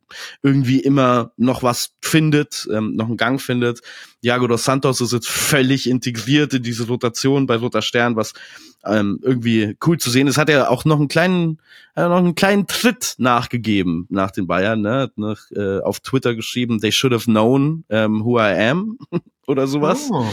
irgendwie 0.44 0.80
immer 0.80 1.32
noch 1.38 1.64
was 1.64 1.94
findet, 2.02 2.68
ähm, 2.72 2.96
noch 2.96 3.08
einen 3.08 3.18
Gang 3.18 3.42
findet. 3.42 3.82
Diago 4.24 4.48
dos 4.48 4.64
Santos 4.64 5.02
ist 5.02 5.14
jetzt 5.14 5.28
völlig 5.28 5.90
integriert 5.90 6.54
in 6.54 6.64
diese 6.64 6.88
Rotation 6.88 7.48
bei 7.48 7.56
Roter 7.56 7.82
Stern, 7.82 8.16
was 8.16 8.34
ähm, 8.86 9.20
irgendwie 9.22 9.78
cool 9.86 9.98
zu 9.98 10.10
sehen 10.10 10.28
ist. 10.28 10.38
Hat 10.38 10.50
er 10.50 10.70
auch 10.70 10.86
noch 10.86 11.00
einen 11.00 11.08
kleinen, 11.08 11.60
äh, 11.96 12.04
noch 12.04 12.18
einen 12.18 12.36
kleinen 12.36 12.68
Tritt 12.68 13.16
nachgegeben 13.18 14.06
nach 14.10 14.32
den 14.32 14.46
Bayern, 14.46 14.82
ne? 14.82 14.94
Hat 15.02 15.18
noch, 15.18 15.40
äh, 15.52 15.80
auf 15.80 16.00
Twitter 16.02 16.36
geschrieben, 16.36 16.80
they 16.80 16.92
should 16.92 17.14
have 17.14 17.26
known 17.26 17.84
um, 17.90 18.24
who 18.24 18.40
I 18.40 18.54
am 18.70 19.00
oder 19.48 19.68
sowas. 19.68 20.10
Oh. 20.12 20.26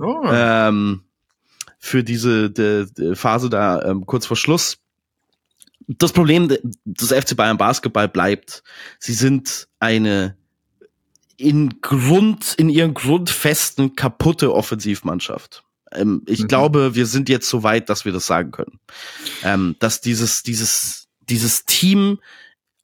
Oh. 0.00 0.22
Ähm, 0.32 1.02
für 1.78 2.02
diese 2.02 2.50
de, 2.50 2.86
de 2.90 3.14
Phase 3.14 3.48
da 3.48 3.82
ähm, 3.82 4.04
kurz 4.04 4.26
vor 4.26 4.36
Schluss. 4.36 4.78
Das 5.86 6.12
Problem 6.12 6.48
des 6.84 7.12
FC 7.12 7.34
Bayern 7.34 7.56
Basketball 7.56 8.08
bleibt, 8.08 8.62
sie 8.98 9.14
sind 9.14 9.68
eine 9.78 10.36
in 11.38 11.80
Grund, 11.80 12.54
in 12.58 12.68
ihren 12.68 12.94
Grundfesten 12.94 13.96
kaputte 13.96 14.52
Offensivmannschaft. 14.52 15.64
Ähm, 15.92 16.22
ich 16.26 16.42
mhm. 16.42 16.48
glaube, 16.48 16.94
wir 16.94 17.06
sind 17.06 17.28
jetzt 17.28 17.48
so 17.48 17.62
weit, 17.62 17.88
dass 17.88 18.04
wir 18.04 18.12
das 18.12 18.26
sagen 18.26 18.50
können. 18.50 18.80
Ähm, 19.42 19.76
dass 19.78 20.00
dieses, 20.00 20.42
dieses, 20.42 21.08
dieses 21.20 21.64
Team 21.64 22.18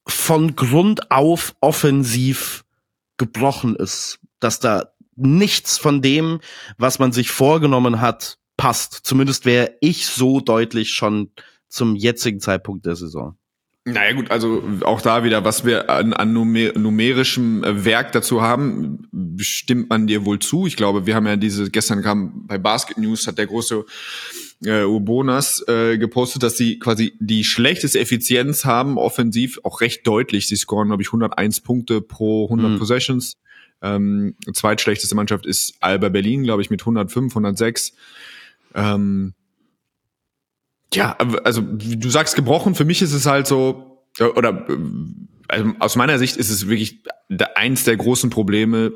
von 0.07 0.55
Grund 0.57 1.11
auf 1.11 1.55
offensiv 1.61 2.65
gebrochen 3.17 3.77
ist. 3.77 4.21
Dass 4.41 4.61
da 4.61 4.93
nichts 5.17 5.79
von 5.79 6.01
dem, 6.01 6.41
was 6.79 6.99
man 6.99 7.13
sich 7.13 7.31
vorgenommen 7.31 8.01
hat, 8.01 8.39
passt. 8.57 9.01
Zumindest 9.05 9.45
wäre 9.45 9.77
ich 9.81 10.07
so 10.07 10.41
deutlich 10.41 10.91
schon 10.91 11.31
zum 11.69 11.97
jetzigen 11.97 12.41
Zeitpunkt 12.41 12.87
der 12.87 12.97
Saison. 12.97 13.37
Naja 13.87 14.15
gut, 14.15 14.31
also 14.31 14.63
auch 14.83 15.03
da 15.03 15.25
wieder, 15.25 15.45
was 15.45 15.67
wir 15.67 15.91
an, 15.91 16.15
an 16.15 16.33
numer 16.33 16.73
numerischem 16.73 17.63
äh, 17.63 17.85
Werk 17.85 18.13
dazu 18.13 18.41
haben, 18.41 19.07
stimmt 19.37 19.91
man 19.91 20.07
dir 20.07 20.25
wohl 20.25 20.39
zu. 20.39 20.67
Ich 20.67 20.77
glaube, 20.77 21.05
wir 21.05 21.15
haben 21.15 21.27
ja 21.27 21.37
diese, 21.37 21.71
gestern 21.71 22.01
kam 22.03 22.47
bei 22.47 22.57
Basket 22.57 22.97
News, 22.97 23.27
hat 23.27 23.37
der 23.37 23.47
große 23.47 23.85
äh, 24.65 24.85
Ubonas 24.85 25.63
äh, 25.69 25.99
gepostet, 25.99 26.43
dass 26.43 26.57
sie 26.57 26.79
quasi 26.79 27.13
die 27.21 27.45
schlechteste 27.45 28.01
Effizienz 28.01 28.65
haben, 28.65 28.97
offensiv, 28.97 29.61
auch 29.65 29.83
recht 29.83 30.07
deutlich. 30.07 30.49
Sie 30.49 30.57
scoren, 30.57 30.89
glaube 30.89 31.03
ich, 31.03 31.09
101 31.09 31.61
Punkte 31.61 32.01
pro 32.01 32.45
100 32.45 32.71
mhm. 32.71 32.79
Possessions. 32.79 33.37
Ähm, 33.83 34.35
zweitschlechteste 34.51 35.15
Mannschaft 35.15 35.45
ist 35.45 35.75
Alba 35.81 36.09
Berlin, 36.09 36.43
glaube 36.43 36.63
ich, 36.63 36.71
mit 36.71 36.81
105, 36.81 37.33
106. 37.33 37.93
Ähm, 38.75 39.35
ja, 40.93 41.17
also 41.45 41.61
du 41.63 42.11
sagst 42.11 42.37
gebrochen, 42.37 42.75
für 42.75 42.85
mich 42.85 43.03
ist 43.03 43.13
es 43.13 43.27
halt 43.27 43.47
so, 43.47 44.05
oder 44.37 44.67
also 45.49 45.73
aus 45.79 45.97
meiner 45.97 46.19
Sicht 46.19 46.37
ist 46.37 46.51
es 46.51 46.69
wirklich 46.69 47.03
eins 47.55 47.85
der 47.85 47.97
großen 47.97 48.31
Probleme, 48.31 48.93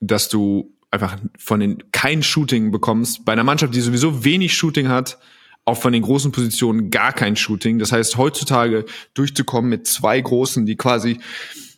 dass 0.00 0.28
du 0.28 0.76
einfach 0.90 1.16
von 1.38 1.60
den 1.60 1.82
kein 1.92 2.22
Shooting 2.22 2.70
bekommst. 2.70 3.24
Bei 3.24 3.32
einer 3.32 3.44
Mannschaft, 3.44 3.74
die 3.74 3.80
sowieso 3.80 4.24
wenig 4.24 4.54
Shooting 4.54 4.88
hat, 4.88 5.18
auch 5.64 5.80
von 5.80 5.92
den 5.92 6.02
großen 6.02 6.32
Positionen 6.32 6.90
gar 6.90 7.12
kein 7.12 7.36
Shooting. 7.36 7.78
Das 7.78 7.92
heißt, 7.92 8.16
heutzutage 8.16 8.84
durchzukommen 9.14 9.70
mit 9.70 9.86
zwei 9.86 10.20
Großen, 10.20 10.66
die 10.66 10.76
quasi 10.76 11.18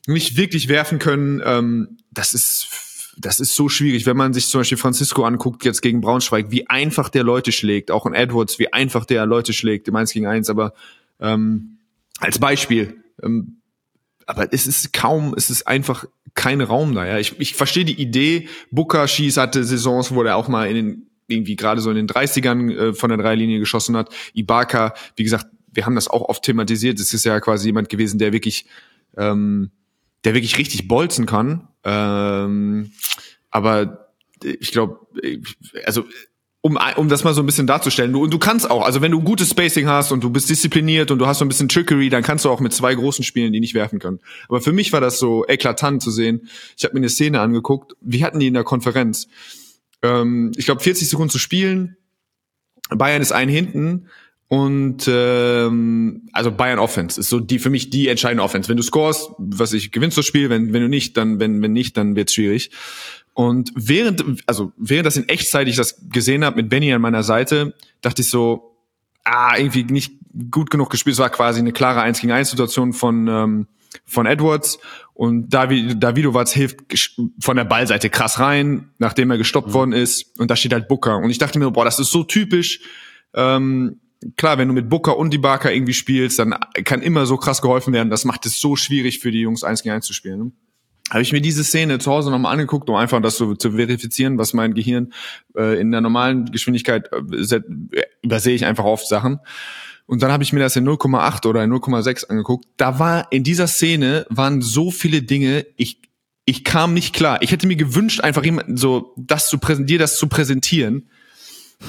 nicht 0.06 0.36
wirklich 0.36 0.68
werfen 0.68 0.98
können, 0.98 1.42
ähm, 1.44 1.98
das 2.10 2.34
ist 2.34 2.66
das 3.16 3.40
ist 3.40 3.54
so 3.54 3.68
schwierig, 3.68 4.06
wenn 4.06 4.16
man 4.16 4.32
sich 4.32 4.46
zum 4.46 4.60
Beispiel 4.60 4.78
Francisco 4.78 5.24
anguckt, 5.24 5.64
jetzt 5.64 5.82
gegen 5.82 6.00
Braunschweig, 6.00 6.50
wie 6.50 6.68
einfach 6.68 7.08
der 7.08 7.24
Leute 7.24 7.52
schlägt, 7.52 7.90
auch 7.90 8.06
in 8.06 8.14
Edwards, 8.14 8.58
wie 8.58 8.72
einfach 8.72 9.04
der 9.04 9.26
Leute 9.26 9.52
schlägt, 9.52 9.88
im 9.88 9.96
1 9.96 10.12
gegen 10.12 10.26
1, 10.26 10.50
aber 10.50 10.74
ähm, 11.20 11.78
als 12.18 12.38
Beispiel, 12.38 13.02
ähm, 13.22 13.60
aber 14.26 14.52
es 14.52 14.66
ist 14.66 14.92
kaum, 14.92 15.34
es 15.36 15.50
ist 15.50 15.66
einfach 15.66 16.06
kein 16.34 16.60
Raum 16.60 16.94
da. 16.94 17.06
Ja. 17.06 17.18
Ich, 17.18 17.38
ich 17.38 17.54
verstehe 17.54 17.84
die 17.84 18.00
Idee, 18.00 18.48
Booker 18.70 19.06
Schieß 19.06 19.36
hatte 19.36 19.64
Saisons, 19.64 20.12
wo 20.12 20.22
er 20.22 20.36
auch 20.36 20.48
mal 20.48 20.68
in 20.68 20.74
den, 20.74 21.06
irgendwie 21.28 21.56
gerade 21.56 21.80
so 21.80 21.90
in 21.90 21.96
den 21.96 22.08
30ern 22.08 22.74
äh, 22.74 22.94
von 22.94 23.10
der 23.10 23.18
Dreilinie 23.18 23.58
geschossen 23.58 23.96
hat. 23.96 24.12
Ibaka, 24.34 24.94
wie 25.16 25.24
gesagt, 25.24 25.46
wir 25.72 25.86
haben 25.86 25.94
das 25.94 26.08
auch 26.08 26.22
oft 26.22 26.42
thematisiert, 26.42 26.98
es 27.00 27.12
ist 27.12 27.24
ja 27.24 27.40
quasi 27.40 27.68
jemand 27.68 27.88
gewesen, 27.88 28.18
der 28.18 28.32
wirklich 28.32 28.66
ähm, 29.16 29.70
der 30.24 30.34
wirklich 30.34 30.58
richtig 30.58 30.88
bolzen 30.88 31.26
kann. 31.26 31.68
Ähm, 31.84 32.92
aber 33.50 34.10
ich 34.42 34.72
glaube, 34.72 35.06
also 35.84 36.04
um, 36.60 36.78
um 36.96 37.10
das 37.10 37.24
mal 37.24 37.34
so 37.34 37.42
ein 37.42 37.46
bisschen 37.46 37.66
darzustellen, 37.66 38.12
du, 38.12 38.22
und 38.22 38.32
du 38.32 38.38
kannst 38.38 38.70
auch, 38.70 38.86
also 38.86 39.02
wenn 39.02 39.12
du 39.12 39.20
gutes 39.20 39.50
Spacing 39.50 39.86
hast 39.86 40.12
und 40.12 40.24
du 40.24 40.30
bist 40.30 40.48
diszipliniert 40.48 41.10
und 41.10 41.18
du 41.18 41.26
hast 41.26 41.38
so 41.40 41.44
ein 41.44 41.48
bisschen 41.48 41.68
Trickery, 41.68 42.08
dann 42.08 42.22
kannst 42.22 42.46
du 42.46 42.50
auch 42.50 42.60
mit 42.60 42.72
zwei 42.72 42.94
großen 42.94 43.22
spielen, 43.22 43.52
die 43.52 43.60
nicht 43.60 43.74
werfen 43.74 43.98
können. 43.98 44.20
Aber 44.48 44.62
für 44.62 44.72
mich 44.72 44.90
war 44.90 45.02
das 45.02 45.18
so 45.18 45.44
eklatant 45.46 46.02
zu 46.02 46.10
sehen. 46.10 46.48
Ich 46.78 46.84
habe 46.84 46.94
mir 46.94 47.00
eine 47.00 47.10
Szene 47.10 47.40
angeguckt, 47.40 47.94
wie 48.00 48.24
hatten 48.24 48.40
die 48.40 48.46
in 48.46 48.54
der 48.54 48.64
Konferenz? 48.64 49.28
Ähm, 50.00 50.52
ich 50.56 50.64
glaube, 50.64 50.82
40 50.82 51.06
Sekunden 51.06 51.30
zu 51.30 51.38
spielen, 51.38 51.98
Bayern 52.88 53.20
ist 53.20 53.32
ein 53.32 53.50
hinten 53.50 54.08
und 54.54 55.08
ähm, 55.08 56.28
also 56.32 56.52
Bayern 56.52 56.78
Offense 56.78 57.18
ist 57.18 57.28
so 57.28 57.40
die 57.40 57.58
für 57.58 57.70
mich 57.70 57.90
die 57.90 58.06
entscheidende 58.06 58.44
Offense. 58.44 58.68
Wenn 58.68 58.76
du 58.76 58.84
scorest, 58.84 59.30
was 59.38 59.72
ich 59.72 59.90
gewinnst 59.90 60.16
das 60.16 60.26
Spiel, 60.26 60.48
wenn 60.48 60.72
wenn 60.72 60.80
du 60.80 60.88
nicht, 60.88 61.16
dann 61.16 61.40
wenn 61.40 61.60
wenn 61.60 61.72
nicht, 61.72 61.96
dann 61.96 62.14
wird's 62.14 62.34
schwierig. 62.34 62.70
Und 63.32 63.72
während 63.74 64.22
also 64.46 64.70
während 64.76 65.06
das 65.06 65.16
in 65.16 65.28
Echtzeit 65.28 65.66
ich 65.66 65.74
das 65.74 66.08
gesehen 66.08 66.44
habe 66.44 66.54
mit 66.54 66.68
Benny 66.68 66.92
an 66.92 67.02
meiner 67.02 67.24
Seite, 67.24 67.74
dachte 68.00 68.22
ich 68.22 68.30
so, 68.30 68.76
ah 69.24 69.56
irgendwie 69.58 69.82
nicht 69.82 70.12
gut 70.52 70.70
genug 70.70 70.88
gespielt. 70.88 71.14
Es 71.14 71.20
war 71.20 71.30
quasi 71.30 71.58
eine 71.58 71.72
klare 71.72 72.02
1 72.02 72.20
gegen 72.20 72.32
1 72.32 72.50
Situation 72.50 72.92
von 72.92 73.26
ähm, 73.26 73.66
von 74.04 74.24
Edwards 74.24 74.78
und 75.14 75.52
David, 75.52 76.00
Davidovaz 76.00 76.52
hilft 76.52 76.76
von 77.40 77.56
der 77.56 77.64
Ballseite 77.64 78.08
krass 78.08 78.38
rein, 78.38 78.90
nachdem 78.98 79.32
er 79.32 79.38
gestoppt 79.38 79.70
mhm. 79.70 79.74
worden 79.74 79.92
ist 79.92 80.38
und 80.38 80.48
da 80.48 80.54
steht 80.54 80.72
halt 80.72 80.86
Booker 80.86 81.16
und 81.16 81.30
ich 81.30 81.38
dachte 81.38 81.58
mir, 81.58 81.72
boah, 81.72 81.84
das 81.84 81.98
ist 81.98 82.12
so 82.12 82.22
typisch 82.22 82.80
ähm, 83.34 84.00
klar, 84.36 84.58
wenn 84.58 84.68
du 84.68 84.74
mit 84.74 84.88
Booker 84.88 85.16
und 85.16 85.30
die 85.30 85.38
Barker 85.38 85.72
irgendwie 85.72 85.94
spielst, 85.94 86.38
dann 86.38 86.54
kann 86.84 87.02
immer 87.02 87.26
so 87.26 87.36
krass 87.36 87.62
geholfen 87.62 87.92
werden. 87.92 88.10
Das 88.10 88.24
macht 88.24 88.46
es 88.46 88.60
so 88.60 88.76
schwierig 88.76 89.20
für 89.20 89.30
die 89.30 89.40
Jungs 89.40 89.64
eins 89.64 89.82
gegen 89.82 89.94
eins 89.94 90.06
zu 90.06 90.12
spielen. 90.12 90.38
Ne? 90.38 90.52
Habe 91.10 91.22
ich 91.22 91.32
mir 91.32 91.40
diese 91.40 91.64
Szene 91.64 91.98
zu 91.98 92.10
Hause 92.10 92.30
nochmal 92.30 92.52
angeguckt, 92.52 92.88
um 92.88 92.96
einfach 92.96 93.20
das 93.20 93.36
so 93.36 93.54
zu 93.54 93.72
verifizieren, 93.72 94.38
was 94.38 94.54
mein 94.54 94.74
Gehirn 94.74 95.12
äh, 95.56 95.78
in 95.78 95.90
der 95.90 96.00
normalen 96.00 96.46
Geschwindigkeit 96.46 97.10
äh, 97.12 97.60
übersehe 98.22 98.54
ich 98.54 98.64
einfach 98.64 98.84
oft 98.84 99.06
Sachen. 99.06 99.40
Und 100.06 100.22
dann 100.22 100.32
habe 100.32 100.42
ich 100.42 100.52
mir 100.52 100.60
das 100.60 100.76
in 100.76 100.86
0,8 100.88 101.46
oder 101.46 101.62
in 101.62 101.72
0,6 101.72 102.26
angeguckt. 102.28 102.66
Da 102.76 102.98
war 102.98 103.30
in 103.32 103.42
dieser 103.42 103.66
Szene 103.66 104.26
waren 104.28 104.60
so 104.62 104.90
viele 104.90 105.22
Dinge, 105.22 105.66
ich 105.76 106.02
ich 106.46 106.62
kam 106.62 106.92
nicht 106.92 107.14
klar. 107.14 107.40
Ich 107.40 107.52
hätte 107.52 107.66
mir 107.66 107.76
gewünscht, 107.76 108.20
einfach 108.20 108.44
jemand 108.44 108.78
so 108.78 109.14
das 109.16 109.48
zu 109.48 109.56
präsentieren, 109.56 109.86
dir 109.86 109.98
das 109.98 110.18
zu 110.18 110.26
präsentieren 110.26 111.08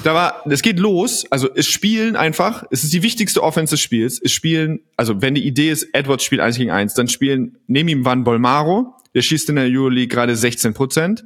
da 0.02 0.14
war, 0.14 0.42
es 0.48 0.62
geht 0.62 0.78
los, 0.78 1.24
also 1.30 1.48
es 1.54 1.66
spielen 1.66 2.16
einfach, 2.16 2.64
es 2.70 2.84
ist 2.84 2.92
die 2.92 3.02
wichtigste 3.02 3.42
Offense 3.42 3.74
des 3.74 3.80
Spiels, 3.80 4.20
es 4.22 4.32
spielen, 4.32 4.80
also 4.96 5.22
wenn 5.22 5.34
die 5.34 5.46
Idee 5.46 5.70
ist, 5.70 5.88
Edwards 5.92 6.24
spielt 6.24 6.40
1 6.40 6.58
gegen 6.58 6.70
1, 6.70 6.94
dann 6.94 7.08
spielen, 7.08 7.58
neben 7.66 7.88
ihm 7.88 8.04
Van 8.04 8.24
Bolmaro, 8.24 8.94
der 9.14 9.22
schießt 9.22 9.48
in 9.48 9.56
der 9.56 9.66
Euroleague 9.66 10.08
gerade 10.08 10.36
16 10.36 10.74
Prozent, 10.74 11.24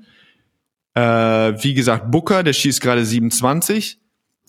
äh, 0.95 1.01
wie 1.01 1.75
gesagt, 1.75 2.11
Booker, 2.11 2.43
der 2.43 2.53
schießt 2.53 2.81
gerade 2.81 3.05
27, 3.05 3.99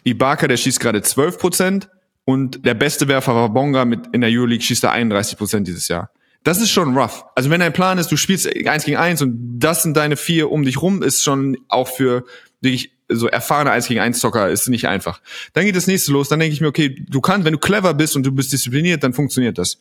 Ibaka, 0.04 0.48
der 0.48 0.58
schießt 0.58 0.80
gerade 0.80 1.02
12 1.02 1.38
Prozent 1.38 1.90
und 2.26 2.66
der 2.66 2.74
beste 2.74 3.08
Werfer 3.08 3.36
war 3.36 3.50
Bonga 3.50 3.86
mit, 3.86 4.08
in 4.14 4.22
der 4.22 4.30
Euroleague 4.32 4.64
schießt 4.64 4.84
er 4.84 4.92
31 4.92 5.38
Prozent 5.38 5.68
dieses 5.68 5.88
Jahr. 5.88 6.12
Das 6.44 6.60
ist 6.60 6.72
schon 6.72 6.98
rough. 6.98 7.24
Also 7.36 7.52
wenn 7.52 7.60
dein 7.60 7.74
Plan 7.74 8.00
ist, 8.00 8.12
du 8.12 8.18
spielst 8.18 8.48
1 8.48 8.86
gegen 8.86 8.98
1 8.98 9.22
und 9.22 9.60
das 9.60 9.84
sind 9.84 9.96
deine 9.96 10.18
vier 10.18 10.52
um 10.52 10.64
dich 10.64 10.82
rum, 10.82 11.04
ist 11.04 11.24
schon 11.24 11.58
auch 11.68 11.88
für 11.88 12.26
wirklich 12.62 12.92
so 13.12 13.28
erfahrene 13.28 13.72
1 13.72 13.88
gegen 13.88 14.00
1 14.00 14.20
Zocker 14.20 14.50
ist 14.50 14.68
nicht 14.68 14.88
einfach. 14.88 15.22
Dann 15.54 15.66
geht 15.66 15.76
das 15.76 15.88
nächste 15.88 16.12
los, 16.12 16.30
dann 16.30 16.40
denke 16.40 16.54
ich 16.54 16.62
mir, 16.62 16.68
okay, 16.68 16.96
du 17.10 17.22
kannst, 17.22 17.46
wenn 17.46 17.54
du 17.54 17.60
clever 17.60 17.94
bist 17.94 18.16
und 18.16 18.26
du 18.26 18.32
bist 18.32 18.52
diszipliniert, 18.52 19.04
dann 19.04 19.14
funktioniert 19.14 19.58
das. 19.58 19.80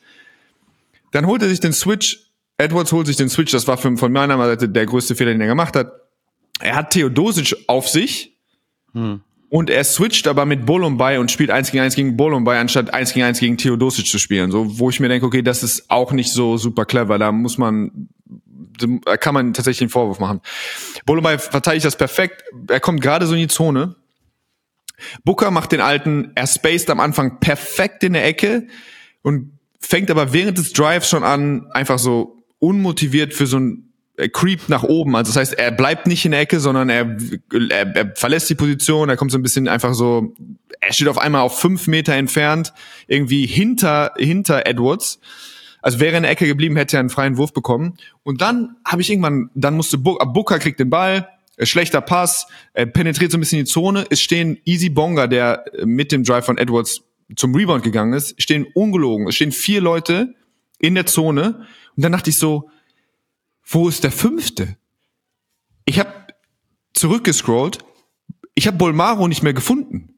Dann 1.13 1.27
holt 1.27 1.43
er 1.43 1.49
sich 1.49 1.61
den 1.61 1.73
Switch, 1.73 2.31
Edwards 2.59 2.93
holt 2.93 3.07
sich 3.07 3.17
den 3.17 3.29
Switch, 3.29 3.53
das 3.53 3.67
war 3.67 3.79
von 3.79 4.13
meiner 4.13 4.37
Seite 4.37 4.69
der 4.69 4.87
größte 4.87 5.15
Fehler, 5.15 5.33
den 5.33 5.41
er 5.41 5.47
gemacht 5.47 5.75
hat. 5.77 5.93
Er 6.61 6.77
hat 6.77 6.91
Theodosic 6.91 7.57
auf 7.67 7.89
sich 7.89 8.37
hm. 8.93 9.21
und 9.49 9.71
er 9.71 9.83
switcht 9.85 10.29
aber 10.29 10.45
mit 10.45 10.67
Bolombay 10.67 11.19
und 11.19 11.31
spielt 11.31 11.51
1 11.51 11.71
gegen 11.71 11.83
1 11.83 11.95
gegen 11.95 12.17
Bolombay, 12.17 12.59
anstatt 12.59 12.93
1 12.93 13.15
gegen 13.15 13.25
1 13.25 13.41
gegen 13.41 13.57
Theodosic 13.57 14.07
zu 14.07 14.19
spielen. 14.19 14.51
So, 14.51 14.79
wo 14.79 14.91
ich 14.91 15.01
mir 15.01 15.09
denke, 15.09 15.27
okay, 15.27 15.43
das 15.43 15.63
ist 15.63 15.91
auch 15.91 16.13
nicht 16.13 16.33
so 16.33 16.59
super 16.59 16.85
clever. 16.85 17.19
Da 17.19 17.33
muss 17.33 17.57
man 17.57 18.09
kann 19.21 19.35
man 19.35 19.53
tatsächlich 19.53 19.83
einen 19.83 19.91
Vorwurf 19.91 20.19
machen. 20.19 20.41
Bolomai 21.07 21.39
verteidigt 21.39 21.85
das 21.85 21.97
perfekt. 21.97 22.45
Er 22.69 22.81
kommt 22.81 23.01
gerade 23.01 23.27
so 23.27 23.35
in 23.35 23.41
die 23.41 23.49
Zone. 23.49 23.97
Booker 25.25 25.51
macht 25.51 25.73
den 25.73 25.81
alten, 25.81 26.33
er 26.35 26.47
spaced 26.47 26.91
am 26.91 27.01
Anfang 27.01 27.41
perfekt 27.41 28.05
in 28.05 28.13
der 28.13 28.27
Ecke 28.27 28.67
und 29.23 29.59
fängt 29.81 30.11
aber 30.11 30.33
während 30.33 30.59
des 30.59 30.73
Drives 30.73 31.09
schon 31.09 31.25
an, 31.25 31.71
einfach 31.73 31.99
so 31.99 32.45
unmotiviert 32.59 33.33
für 33.33 33.47
so 33.47 33.59
ein 33.59 33.91
er 34.21 34.29
creept 34.29 34.69
nach 34.69 34.83
oben. 34.83 35.17
Also 35.17 35.31
das 35.31 35.37
heißt, 35.37 35.55
er 35.55 35.71
bleibt 35.71 36.07
nicht 36.07 36.25
in 36.25 36.33
der 36.33 36.41
Ecke, 36.41 36.61
sondern 36.61 36.91
er, 36.91 37.17
er, 37.71 37.97
er 37.97 38.13
verlässt 38.15 38.51
die 38.51 38.55
Position, 38.55 39.09
er 39.09 39.17
kommt 39.17 39.33
so 39.33 39.39
ein 39.39 39.43
bisschen 39.43 39.67
einfach 39.67 39.95
so, 39.95 40.35
er 40.81 40.93
steht 40.93 41.09
auf 41.09 41.19
einmal 41.19 41.41
auf 41.41 41.59
fünf 41.59 41.87
Meter 41.87 42.15
entfernt, 42.15 42.73
irgendwie 43.07 43.47
hinter, 43.47 44.13
hinter 44.19 44.67
Edwards. 44.67 45.21
Also 45.83 46.01
wäre 46.01 46.17
in 46.17 46.23
der 46.23 46.33
Ecke 46.33 46.47
geblieben, 46.47 46.77
hätte 46.77 46.97
er 46.97 47.01
einen 47.01 47.11
freien 47.11 47.37
Wurf 47.37 47.53
bekommen. 47.53 47.97
Und 48.23 48.41
dann 48.41 48.77
habe 48.85 49.03
ich 49.03 49.11
irgendwann, 49.11 49.51
dann 49.55 49.75
musste 49.75 49.99
Booker, 49.99 50.27
Booker 50.27 50.59
kriegt 50.59 50.81
den 50.81 50.91
Ball, 50.91 51.29
äh, 51.57 51.67
schlechter 51.67 52.01
Pass, 52.01 52.47
er 52.73 52.87
penetriert 52.87 53.33
so 53.33 53.39
ein 53.39 53.41
bisschen 53.41 53.61
die 53.61 53.65
Zone. 53.65 54.07
Es 54.11 54.21
stehen 54.21 54.59
Easy 54.65 54.91
Bonga, 54.91 55.27
der 55.27 55.65
äh, 55.75 55.87
mit 55.87 56.13
dem 56.13 56.25
Drive 56.25 56.45
von 56.45 56.59
Edwards 56.59 57.03
zum 57.37 57.55
Rebound 57.55 57.85
gegangen 57.85 58.13
ist, 58.13 58.41
stehen 58.43 58.67
ungelogen. 58.75 59.29
Es 59.29 59.37
stehen 59.37 59.53
vier 59.53 59.81
Leute 59.81 60.35
in 60.79 60.95
der 60.95 61.07
Zone. 61.07 61.67
Und 61.97 62.05
dann 62.05 62.13
dachte 62.13 62.31
ich 62.31 62.37
so, 62.37 62.71
wo 63.65 63.89
ist 63.89 64.03
der 64.03 64.11
fünfte? 64.11 64.77
Ich 65.85 65.99
habe 65.99 66.11
zurückgescrollt. 66.95 67.79
Ich 68.55 68.67
habe 68.67 68.77
Bolmaro 68.77 69.29
nicht 69.29 69.43
mehr 69.43 69.55
gefunden. 69.55 70.15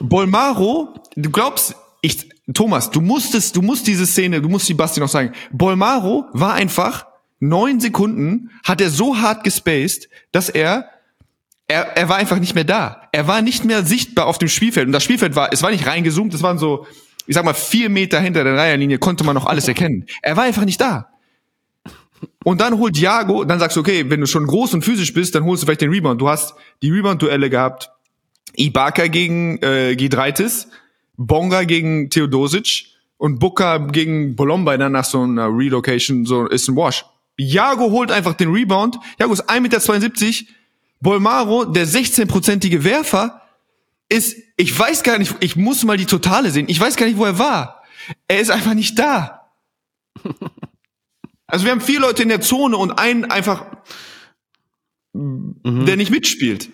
Bolmaro, 0.00 0.94
du 1.16 1.30
glaubst, 1.30 1.74
ich, 2.00 2.28
Thomas, 2.54 2.90
du 2.90 3.00
musstest, 3.00 3.56
du 3.56 3.62
musst 3.62 3.86
diese 3.86 4.06
Szene, 4.06 4.40
du 4.40 4.48
musst 4.48 4.68
die 4.68 4.74
Basti 4.74 5.00
noch 5.00 5.08
sagen. 5.08 5.32
Bolmaro 5.52 6.26
war 6.32 6.54
einfach 6.54 7.06
neun 7.40 7.80
Sekunden, 7.80 8.50
hat 8.64 8.80
er 8.80 8.90
so 8.90 9.18
hart 9.18 9.44
gespaced, 9.44 10.08
dass 10.32 10.48
er, 10.48 10.88
er, 11.66 11.96
er 11.96 12.08
war 12.08 12.16
einfach 12.16 12.38
nicht 12.38 12.54
mehr 12.54 12.64
da. 12.64 13.08
Er 13.12 13.28
war 13.28 13.42
nicht 13.42 13.64
mehr 13.64 13.84
sichtbar 13.84 14.26
auf 14.26 14.38
dem 14.38 14.48
Spielfeld. 14.48 14.86
Und 14.86 14.92
das 14.92 15.04
Spielfeld 15.04 15.36
war, 15.36 15.52
es 15.52 15.62
war 15.62 15.70
nicht 15.70 15.86
reingezoomt, 15.86 16.32
es 16.32 16.42
waren 16.42 16.58
so, 16.58 16.86
ich 17.26 17.34
sag 17.34 17.44
mal, 17.44 17.54
vier 17.54 17.90
Meter 17.90 18.18
hinter 18.20 18.44
der 18.44 18.56
Reiherlinie 18.56 18.98
konnte 18.98 19.24
man 19.24 19.34
noch 19.34 19.46
alles 19.46 19.68
erkennen. 19.68 20.06
Er 20.22 20.36
war 20.36 20.44
einfach 20.44 20.64
nicht 20.64 20.80
da. 20.80 21.10
Und 22.44 22.60
dann 22.62 22.78
holt 22.78 22.96
Jago, 22.96 23.44
dann 23.44 23.58
sagst 23.58 23.76
du, 23.76 23.80
okay, 23.80 24.08
wenn 24.08 24.20
du 24.20 24.26
schon 24.26 24.46
groß 24.46 24.74
und 24.74 24.84
physisch 24.84 25.12
bist, 25.12 25.34
dann 25.34 25.44
holst 25.44 25.62
du 25.62 25.66
vielleicht 25.66 25.82
den 25.82 25.90
Rebound. 25.90 26.20
Du 26.20 26.28
hast 26.28 26.54
die 26.82 26.90
Rebound-Duelle 26.90 27.50
gehabt. 27.50 27.90
Ibaka 28.56 29.06
gegen 29.06 29.62
äh, 29.62 29.94
Gidreitis, 29.94 30.68
Bonga 31.18 31.64
gegen 31.64 32.08
Theodosic 32.08 32.86
und 33.18 33.38
Booker 33.38 33.88
gegen 33.88 34.36
Bolomba 34.36 34.76
dann 34.78 34.92
nach 34.92 35.04
so 35.04 35.20
einer 35.20 35.48
Relocation, 35.48 36.24
so 36.24 36.46
ist 36.46 36.68
ein 36.68 36.76
Wash. 36.76 37.04
Jago 37.36 37.90
holt 37.90 38.10
einfach 38.10 38.34
den 38.34 38.50
Rebound. 38.50 38.98
Jago 39.18 39.32
ist 39.32 39.50
1,72 39.50 40.24
Meter. 40.24 40.52
Bolmaro, 41.00 41.64
der 41.64 41.86
16-prozentige 41.86 42.82
Werfer, 42.82 43.42
ist, 44.08 44.36
ich 44.56 44.76
weiß 44.76 45.02
gar 45.02 45.18
nicht, 45.18 45.36
ich 45.40 45.54
muss 45.54 45.84
mal 45.84 45.96
die 45.96 46.06
Totale 46.06 46.50
sehen. 46.50 46.66
Ich 46.68 46.80
weiß 46.80 46.96
gar 46.96 47.06
nicht, 47.06 47.18
wo 47.18 47.24
er 47.24 47.38
war. 47.38 47.82
Er 48.26 48.40
ist 48.40 48.50
einfach 48.50 48.74
nicht 48.74 48.98
da. 48.98 49.50
Also 51.50 51.64
wir 51.64 51.72
haben 51.72 51.80
vier 51.80 51.98
Leute 51.98 52.22
in 52.22 52.28
der 52.28 52.42
Zone 52.42 52.76
und 52.76 52.98
einen 52.98 53.24
einfach, 53.24 53.64
mhm. 55.14 55.86
der 55.86 55.96
nicht 55.96 56.10
mitspielt. 56.10 56.68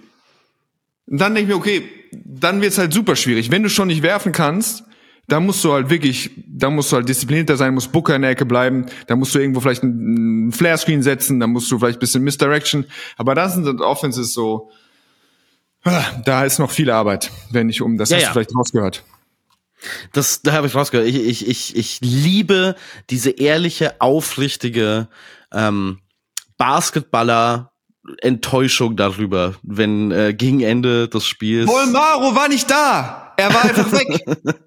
Und 1.06 1.20
dann 1.20 1.34
denke 1.34 1.50
ich 1.50 1.54
mir, 1.54 1.60
okay, 1.60 1.88
dann 2.12 2.60
wird's 2.60 2.78
halt 2.78 2.92
super 2.92 3.16
schwierig. 3.16 3.50
Wenn 3.50 3.62
du 3.62 3.68
schon 3.68 3.88
nicht 3.88 4.02
werfen 4.02 4.32
kannst, 4.32 4.84
dann 5.26 5.46
musst 5.46 5.64
du 5.64 5.72
halt 5.72 5.90
wirklich, 5.90 6.30
dann 6.46 6.74
musst 6.74 6.92
du 6.92 6.96
halt 6.96 7.08
disziplinierter 7.08 7.56
sein, 7.56 7.74
musst 7.74 7.92
Booker 7.92 8.14
in 8.14 8.22
der 8.22 8.32
Ecke 8.32 8.44
bleiben, 8.44 8.86
dann 9.06 9.18
musst 9.18 9.34
du 9.34 9.38
irgendwo 9.38 9.60
vielleicht 9.60 9.82
einen 9.82 10.52
Flare-Screen 10.52 11.02
setzen, 11.02 11.40
dann 11.40 11.50
musst 11.50 11.70
du 11.70 11.78
vielleicht 11.78 11.98
ein 11.98 12.00
bisschen 12.00 12.22
Misdirection. 12.22 12.84
Aber 13.16 13.34
das 13.34 13.54
sind 13.54 13.80
Offenses 13.80 14.34
so, 14.34 14.70
ah, 15.84 16.04
da 16.24 16.44
ist 16.44 16.58
noch 16.58 16.70
viel 16.70 16.90
Arbeit, 16.90 17.30
wenn 17.50 17.68
ich 17.68 17.80
um, 17.80 17.96
das 17.96 18.10
ja, 18.10 18.16
hast 18.16 18.22
ja. 18.22 18.28
du 18.28 18.32
vielleicht 18.34 18.54
rausgehört. 18.54 19.04
Das, 20.12 20.42
da 20.42 20.52
habe 20.52 20.66
ich 20.66 20.74
rausgehört. 20.74 21.08
Ich, 21.08 21.16
ich, 21.16 21.48
ich, 21.48 21.76
ich 21.76 22.00
liebe 22.00 22.74
diese 23.10 23.30
ehrliche, 23.30 24.00
aufrichtige 24.00 25.08
ähm, 25.52 26.00
Basketballer. 26.56 27.72
Enttäuschung 28.20 28.96
darüber, 28.96 29.54
wenn 29.62 30.10
äh, 30.10 30.34
gegen 30.34 30.60
Ende 30.60 31.08
des 31.08 31.26
Spiels. 31.26 31.68
Volmaro 31.68 32.34
war 32.34 32.48
nicht 32.48 32.70
da. 32.70 33.32
Er 33.36 33.52
war 33.52 33.64
einfach 33.64 33.92
weg. 33.92 34.24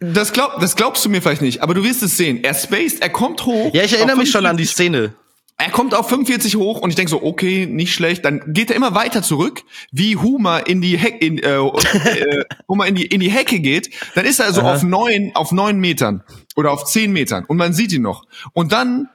Das, 0.00 0.34
glaub, 0.34 0.60
das 0.60 0.76
glaubst 0.76 1.02
du 1.04 1.08
mir 1.08 1.22
vielleicht 1.22 1.40
nicht, 1.40 1.62
aber 1.62 1.72
du 1.72 1.82
wirst 1.82 2.02
es 2.02 2.18
sehen. 2.18 2.44
Er 2.44 2.52
spaced, 2.52 3.00
er 3.00 3.08
kommt 3.08 3.46
hoch. 3.46 3.72
Ja, 3.72 3.84
ich 3.84 3.94
erinnere 3.94 4.18
mich 4.18 4.30
schon 4.30 4.44
an 4.44 4.58
die 4.58 4.66
Szene 4.66 5.14
er 5.56 5.70
kommt 5.70 5.94
auf 5.94 6.08
45 6.08 6.56
hoch 6.56 6.80
und 6.80 6.90
ich 6.90 6.96
denke 6.96 7.10
so, 7.10 7.22
okay, 7.22 7.66
nicht 7.66 7.94
schlecht. 7.94 8.24
Dann 8.24 8.42
geht 8.52 8.70
er 8.70 8.76
immer 8.76 8.94
weiter 8.94 9.22
zurück, 9.22 9.62
wie 9.92 10.16
Huma 10.16 10.58
in 10.58 10.80
die 10.80 10.98
Heck, 10.98 11.22
in, 11.22 11.38
äh, 11.38 11.56
äh, 11.56 12.44
Huma 12.68 12.86
in 12.86 12.96
die 12.96 13.06
in 13.06 13.20
die 13.20 13.30
Hecke 13.30 13.60
geht. 13.60 13.90
Dann 14.14 14.24
ist 14.24 14.40
er 14.40 14.46
also 14.46 14.62
auf 14.62 14.82
neun 14.82 15.30
auf 15.34 15.52
neun 15.52 15.78
Metern 15.78 16.24
oder 16.56 16.72
auf 16.72 16.84
zehn 16.84 17.12
Metern 17.12 17.44
und 17.44 17.56
man 17.56 17.72
sieht 17.72 17.92
ihn 17.92 18.02
noch. 18.02 18.24
Und 18.52 18.72
dann 18.72 19.08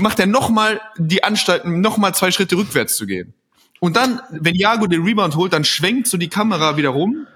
macht 0.00 0.20
er 0.20 0.26
noch 0.26 0.48
mal 0.48 0.80
die 0.96 1.24
Anstalt, 1.24 1.64
noch 1.64 1.96
mal 1.96 2.14
zwei 2.14 2.30
Schritte 2.30 2.56
rückwärts 2.56 2.96
zu 2.96 3.06
gehen. 3.06 3.34
Und 3.80 3.96
dann, 3.96 4.20
wenn 4.30 4.54
Jago 4.54 4.86
den 4.86 5.02
Rebound 5.02 5.36
holt, 5.36 5.52
dann 5.52 5.64
schwenkt 5.64 6.06
so 6.06 6.16
die 6.16 6.28
Kamera 6.28 6.76
wieder 6.76 6.90
rum 6.90 7.26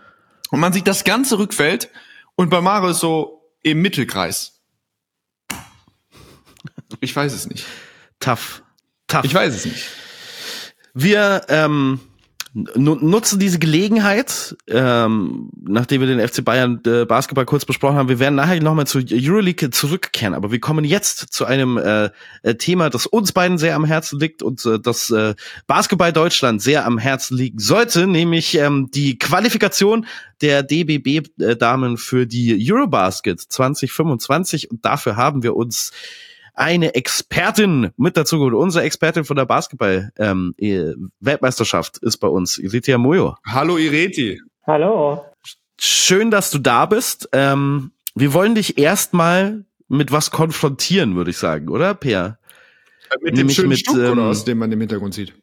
und 0.50 0.60
man 0.60 0.72
sieht 0.72 0.86
das 0.86 1.04
ganze 1.04 1.38
Rückfeld 1.38 1.90
und 2.36 2.50
bei 2.50 2.60
Mario 2.60 2.90
ist 2.90 3.00
so 3.00 3.42
im 3.62 3.82
Mittelkreis. 3.82 4.60
Ich 7.00 7.14
weiß 7.14 7.32
es 7.32 7.48
nicht 7.48 7.66
tough. 8.20 8.62
Tough. 9.06 9.24
Ich 9.24 9.34
weiß 9.34 9.54
es 9.54 9.64
nicht. 9.64 9.84
Wir 10.94 11.46
ähm, 11.48 12.00
nutzen 12.56 13.38
diese 13.38 13.58
Gelegenheit, 13.58 14.56
ähm, 14.66 15.50
nachdem 15.60 16.00
wir 16.00 16.08
den 16.08 16.26
FC 16.26 16.42
Bayern 16.42 16.80
äh, 16.86 17.04
Basketball 17.04 17.44
kurz 17.44 17.66
besprochen 17.66 17.96
haben. 17.96 18.08
Wir 18.08 18.18
werden 18.18 18.34
nachher 18.34 18.62
nochmal 18.62 18.86
zur 18.86 19.02
Euroleague 19.12 19.68
zurückkehren, 19.70 20.32
aber 20.32 20.50
wir 20.52 20.58
kommen 20.58 20.86
jetzt 20.86 21.34
zu 21.34 21.44
einem 21.44 21.76
äh, 21.76 22.08
äh, 22.42 22.54
Thema, 22.54 22.88
das 22.88 23.06
uns 23.06 23.32
beiden 23.32 23.58
sehr 23.58 23.76
am 23.76 23.84
Herzen 23.84 24.18
liegt 24.18 24.42
und 24.42 24.64
äh, 24.64 24.80
das 24.80 25.10
äh, 25.10 25.34
Basketball 25.66 26.14
Deutschland 26.14 26.62
sehr 26.62 26.86
am 26.86 26.96
Herzen 26.96 27.36
liegen 27.36 27.58
sollte, 27.58 28.06
nämlich 28.06 28.56
ähm, 28.56 28.90
die 28.90 29.18
Qualifikation 29.18 30.06
der 30.40 30.62
DBB-Damen 30.62 31.98
für 31.98 32.26
die 32.26 32.72
Eurobasket 32.72 33.38
2025 33.38 34.70
und 34.70 34.82
dafür 34.82 35.16
haben 35.16 35.42
wir 35.42 35.56
uns 35.56 35.92
eine 36.56 36.94
Expertin 36.94 37.90
mit 37.96 38.16
dazu 38.16 38.38
geholt. 38.38 38.54
Unsere 38.54 38.84
Expertin 38.84 39.24
von 39.24 39.36
der 39.36 39.44
Basketball-Weltmeisterschaft 39.44 41.98
ähm, 42.02 42.08
ist 42.08 42.16
bei 42.16 42.28
uns, 42.28 42.58
Iritia 42.58 42.98
Moyo. 42.98 43.36
Hallo 43.46 43.76
Ireti. 43.76 44.40
Hallo. 44.66 45.24
Schön, 45.78 46.30
dass 46.30 46.50
du 46.50 46.58
da 46.58 46.86
bist. 46.86 47.28
Ähm, 47.32 47.92
wir 48.14 48.32
wollen 48.32 48.54
dich 48.54 48.78
erstmal 48.78 49.66
mit 49.88 50.10
was 50.10 50.30
konfrontieren, 50.30 51.14
würde 51.14 51.30
ich 51.30 51.36
sagen, 51.36 51.68
oder, 51.68 51.94
Peer? 51.94 52.38
Mit 53.20 53.34
dem 53.34 53.36
Nämlich 53.36 53.56
schönen 53.56 53.68
mit, 53.68 53.80
Stuck, 53.80 53.96
ähm, 53.96 54.12
oder 54.12 54.22
aus 54.22 54.44
dem 54.44 54.58
man 54.58 54.72
im 54.72 54.80
Hintergrund 54.80 55.12
sieht. 55.14 55.34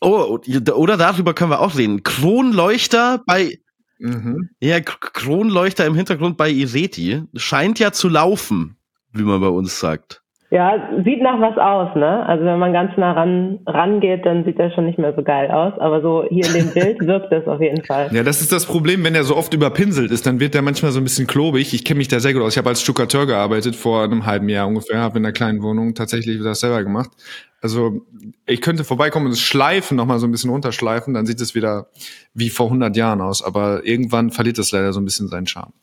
Oh, 0.00 0.38
oder 0.74 0.96
darüber 0.96 1.34
können 1.34 1.50
wir 1.50 1.60
auch 1.60 1.76
reden. 1.76 2.04
Kronleuchter 2.04 3.22
bei 3.26 3.58
Mhm. 4.00 4.50
Ja, 4.60 4.78
Kronleuchter 4.80 5.84
im 5.84 5.96
Hintergrund 5.96 6.36
bei 6.36 6.50
Ireti 6.50 7.24
scheint 7.34 7.80
ja 7.80 7.90
zu 7.90 8.08
laufen 8.08 8.77
wie 9.12 9.22
man 9.22 9.40
bei 9.40 9.48
uns 9.48 9.78
sagt. 9.78 10.22
Ja, 10.50 10.98
sieht 11.04 11.20
nach 11.20 11.38
was 11.40 11.58
aus, 11.58 11.94
ne? 11.94 12.24
Also 12.24 12.42
wenn 12.46 12.58
man 12.58 12.72
ganz 12.72 12.96
nah 12.96 13.12
ran 13.12 13.58
rangeht, 13.66 14.24
dann 14.24 14.46
sieht 14.46 14.58
das 14.58 14.72
schon 14.72 14.86
nicht 14.86 14.98
mehr 14.98 15.14
so 15.14 15.22
geil 15.22 15.50
aus. 15.50 15.74
Aber 15.78 16.00
so 16.00 16.24
hier 16.30 16.46
in 16.46 16.52
dem 16.54 16.72
Bild 16.72 17.00
wirkt 17.06 17.30
das 17.30 17.46
auf 17.46 17.60
jeden 17.60 17.84
Fall. 17.84 18.08
Ja, 18.14 18.22
das 18.22 18.40
ist 18.40 18.50
das 18.50 18.64
Problem, 18.64 19.04
wenn 19.04 19.14
er 19.14 19.24
so 19.24 19.36
oft 19.36 19.52
überpinselt 19.52 20.10
ist, 20.10 20.26
dann 20.26 20.40
wird 20.40 20.54
er 20.54 20.62
manchmal 20.62 20.90
so 20.90 21.00
ein 21.00 21.04
bisschen 21.04 21.26
klobig. 21.26 21.74
Ich 21.74 21.84
kenne 21.84 21.98
mich 21.98 22.08
da 22.08 22.18
sehr 22.18 22.32
gut 22.32 22.40
aus. 22.40 22.54
Ich 22.54 22.58
habe 22.58 22.70
als 22.70 22.80
Stuckateur 22.80 23.26
gearbeitet 23.26 23.76
vor 23.76 24.04
einem 24.04 24.24
halben 24.24 24.48
Jahr 24.48 24.66
ungefähr, 24.66 25.00
habe 25.00 25.18
in 25.18 25.26
einer 25.26 25.32
kleinen 25.32 25.62
Wohnung 25.62 25.94
tatsächlich 25.94 26.42
das 26.42 26.60
selber 26.60 26.82
gemacht. 26.82 27.10
Also 27.60 28.06
ich 28.46 28.62
könnte 28.62 28.84
vorbeikommen 28.84 29.26
und 29.26 29.32
es 29.32 29.42
schleifen, 29.42 29.98
nochmal 29.98 30.18
so 30.18 30.26
ein 30.26 30.30
bisschen 30.30 30.50
runterschleifen, 30.50 31.12
dann 31.12 31.26
sieht 31.26 31.42
es 31.42 31.54
wieder 31.54 31.88
wie 32.32 32.48
vor 32.48 32.66
100 32.66 32.96
Jahren 32.96 33.20
aus. 33.20 33.44
Aber 33.44 33.84
irgendwann 33.84 34.30
verliert 34.30 34.58
es 34.58 34.72
leider 34.72 34.94
so 34.94 35.00
ein 35.00 35.04
bisschen 35.04 35.28
seinen 35.28 35.46
Charme. 35.46 35.74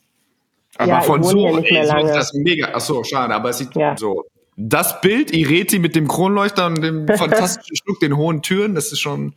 Aber 0.77 0.89
ja, 0.89 1.01
von 1.01 1.23
so, 1.23 1.37
ja 1.37 1.59
ey, 1.59 1.85
so 1.85 2.07
ist 2.07 2.15
das 2.15 2.33
mega. 2.33 2.69
Ach 2.73 2.81
so, 2.81 3.03
schade, 3.03 3.33
aber 3.33 3.49
es 3.49 3.59
sieht 3.59 3.75
ja. 3.75 3.95
so. 3.97 4.25
Das 4.57 5.01
Bild, 5.01 5.33
Ireti 5.33 5.79
mit 5.79 5.95
dem 5.95 6.07
Kronleuchter 6.07 6.67
und 6.67 6.81
dem 6.81 7.07
fantastischen 7.17 7.75
Schluck, 7.75 7.99
den 7.99 8.15
hohen 8.17 8.41
Türen, 8.41 8.75
das 8.75 8.91
ist 8.91 8.99
schon, 8.99 9.33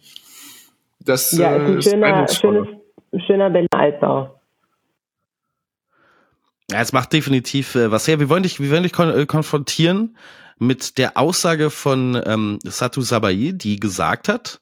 das 1.01 1.33
ja, 1.33 1.57
ist 1.57 1.63
ein 1.63 1.79
äh, 1.79 1.83
schöner, 1.83 2.29
schönes, 2.29 2.69
schöner 3.27 3.51
Berliner 3.51 3.75
Altbau. 3.75 4.41
Ja, 6.71 6.81
es 6.81 6.93
macht 6.93 7.13
definitiv 7.13 7.75
äh, 7.75 7.91
was 7.91 8.07
her. 8.07 8.21
Wir 8.21 8.29
wollen 8.29 8.43
dich, 8.43 8.61
wir 8.61 8.71
wollen 8.71 8.83
dich 8.83 8.93
kon 8.93 9.11
äh, 9.11 9.27
konfrontieren 9.27 10.17
mit 10.59 10.99
der 10.99 11.17
Aussage 11.17 11.71
von 11.71 12.21
ähm, 12.27 12.59
Satu 12.65 13.01
Sabai, 13.01 13.53
die 13.55 13.79
gesagt 13.79 14.29
hat, 14.29 14.61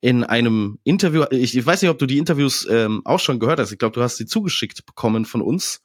in 0.00 0.22
einem 0.22 0.78
Interview, 0.84 1.24
ich, 1.30 1.56
ich 1.56 1.66
weiß 1.66 1.82
nicht, 1.82 1.90
ob 1.90 1.98
du 1.98 2.06
die 2.06 2.18
Interviews 2.18 2.68
ähm, 2.70 3.02
auch 3.04 3.20
schon 3.20 3.38
gehört 3.38 3.58
hast, 3.58 3.72
ich 3.72 3.78
glaube, 3.78 3.94
du 3.94 4.02
hast 4.02 4.16
sie 4.16 4.26
zugeschickt 4.26 4.84
bekommen 4.86 5.24
von 5.24 5.40
uns, 5.40 5.82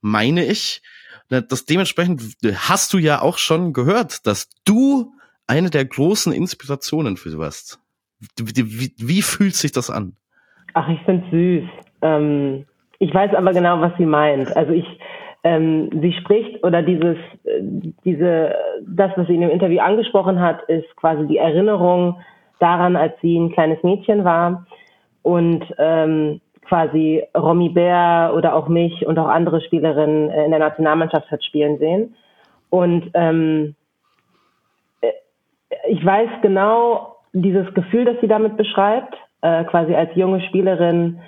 meine 0.00 0.44
ich. 0.44 0.82
Das 1.28 1.66
dementsprechend 1.66 2.22
hast 2.68 2.92
du 2.94 2.98
ja 2.98 3.20
auch 3.20 3.36
schon 3.36 3.72
gehört, 3.72 4.26
dass 4.26 4.48
du 4.64 5.12
eine 5.46 5.70
der 5.70 5.84
großen 5.84 6.32
Inspirationen 6.32 7.16
für 7.16 7.30
sie 7.30 7.38
warst. 7.38 7.80
Wie, 8.36 8.92
wie, 8.96 9.22
fühlt 9.22 9.54
sich 9.54 9.72
das 9.72 9.90
an? 9.90 10.16
Ach, 10.74 10.88
ich 10.88 11.00
finde 11.02 11.24
süß. 11.30 11.68
Ähm, 12.02 12.66
ich 12.98 13.14
weiß 13.14 13.34
aber 13.34 13.52
genau, 13.52 13.80
was 13.80 13.92
sie 13.96 14.06
meint. 14.06 14.56
Also 14.56 14.72
ich, 14.72 14.86
ähm, 15.44 15.90
sie 16.02 16.12
spricht 16.14 16.64
oder 16.64 16.82
dieses, 16.82 17.16
diese, 18.04 18.54
das, 18.86 19.12
was 19.16 19.26
sie 19.28 19.34
in 19.34 19.42
dem 19.42 19.50
Interview 19.50 19.80
angesprochen 19.80 20.40
hat, 20.40 20.62
ist 20.68 20.96
quasi 20.96 21.26
die 21.26 21.38
Erinnerung 21.38 22.20
daran, 22.58 22.96
als 22.96 23.14
sie 23.22 23.38
ein 23.38 23.52
kleines 23.52 23.82
Mädchen 23.82 24.24
war 24.24 24.66
und 25.22 25.64
ähm, 25.78 26.40
quasi 26.68 27.24
Romy 27.36 27.70
Bär 27.70 28.32
oder 28.36 28.54
auch 28.54 28.68
mich 28.68 29.06
und 29.06 29.18
auch 29.18 29.28
andere 29.28 29.60
Spielerinnen 29.60 30.30
in 30.30 30.50
der 30.50 30.60
Nationalmannschaft 30.60 31.30
hat 31.30 31.42
spielen 31.42 31.78
sehen. 31.78 32.14
Und 32.70 33.10
ähm, 33.14 33.74
ich 35.88 36.04
weiß 36.04 36.28
genau 36.42 37.16
dieses 37.32 37.72
Gefühl, 37.74 38.04
das 38.04 38.16
sie 38.20 38.28
damit 38.28 38.56
beschreibt, 38.56 39.14
äh, 39.42 39.64
quasi 39.64 39.94
als 39.94 40.10
junge 40.14 40.40
Spielerin 40.42 41.20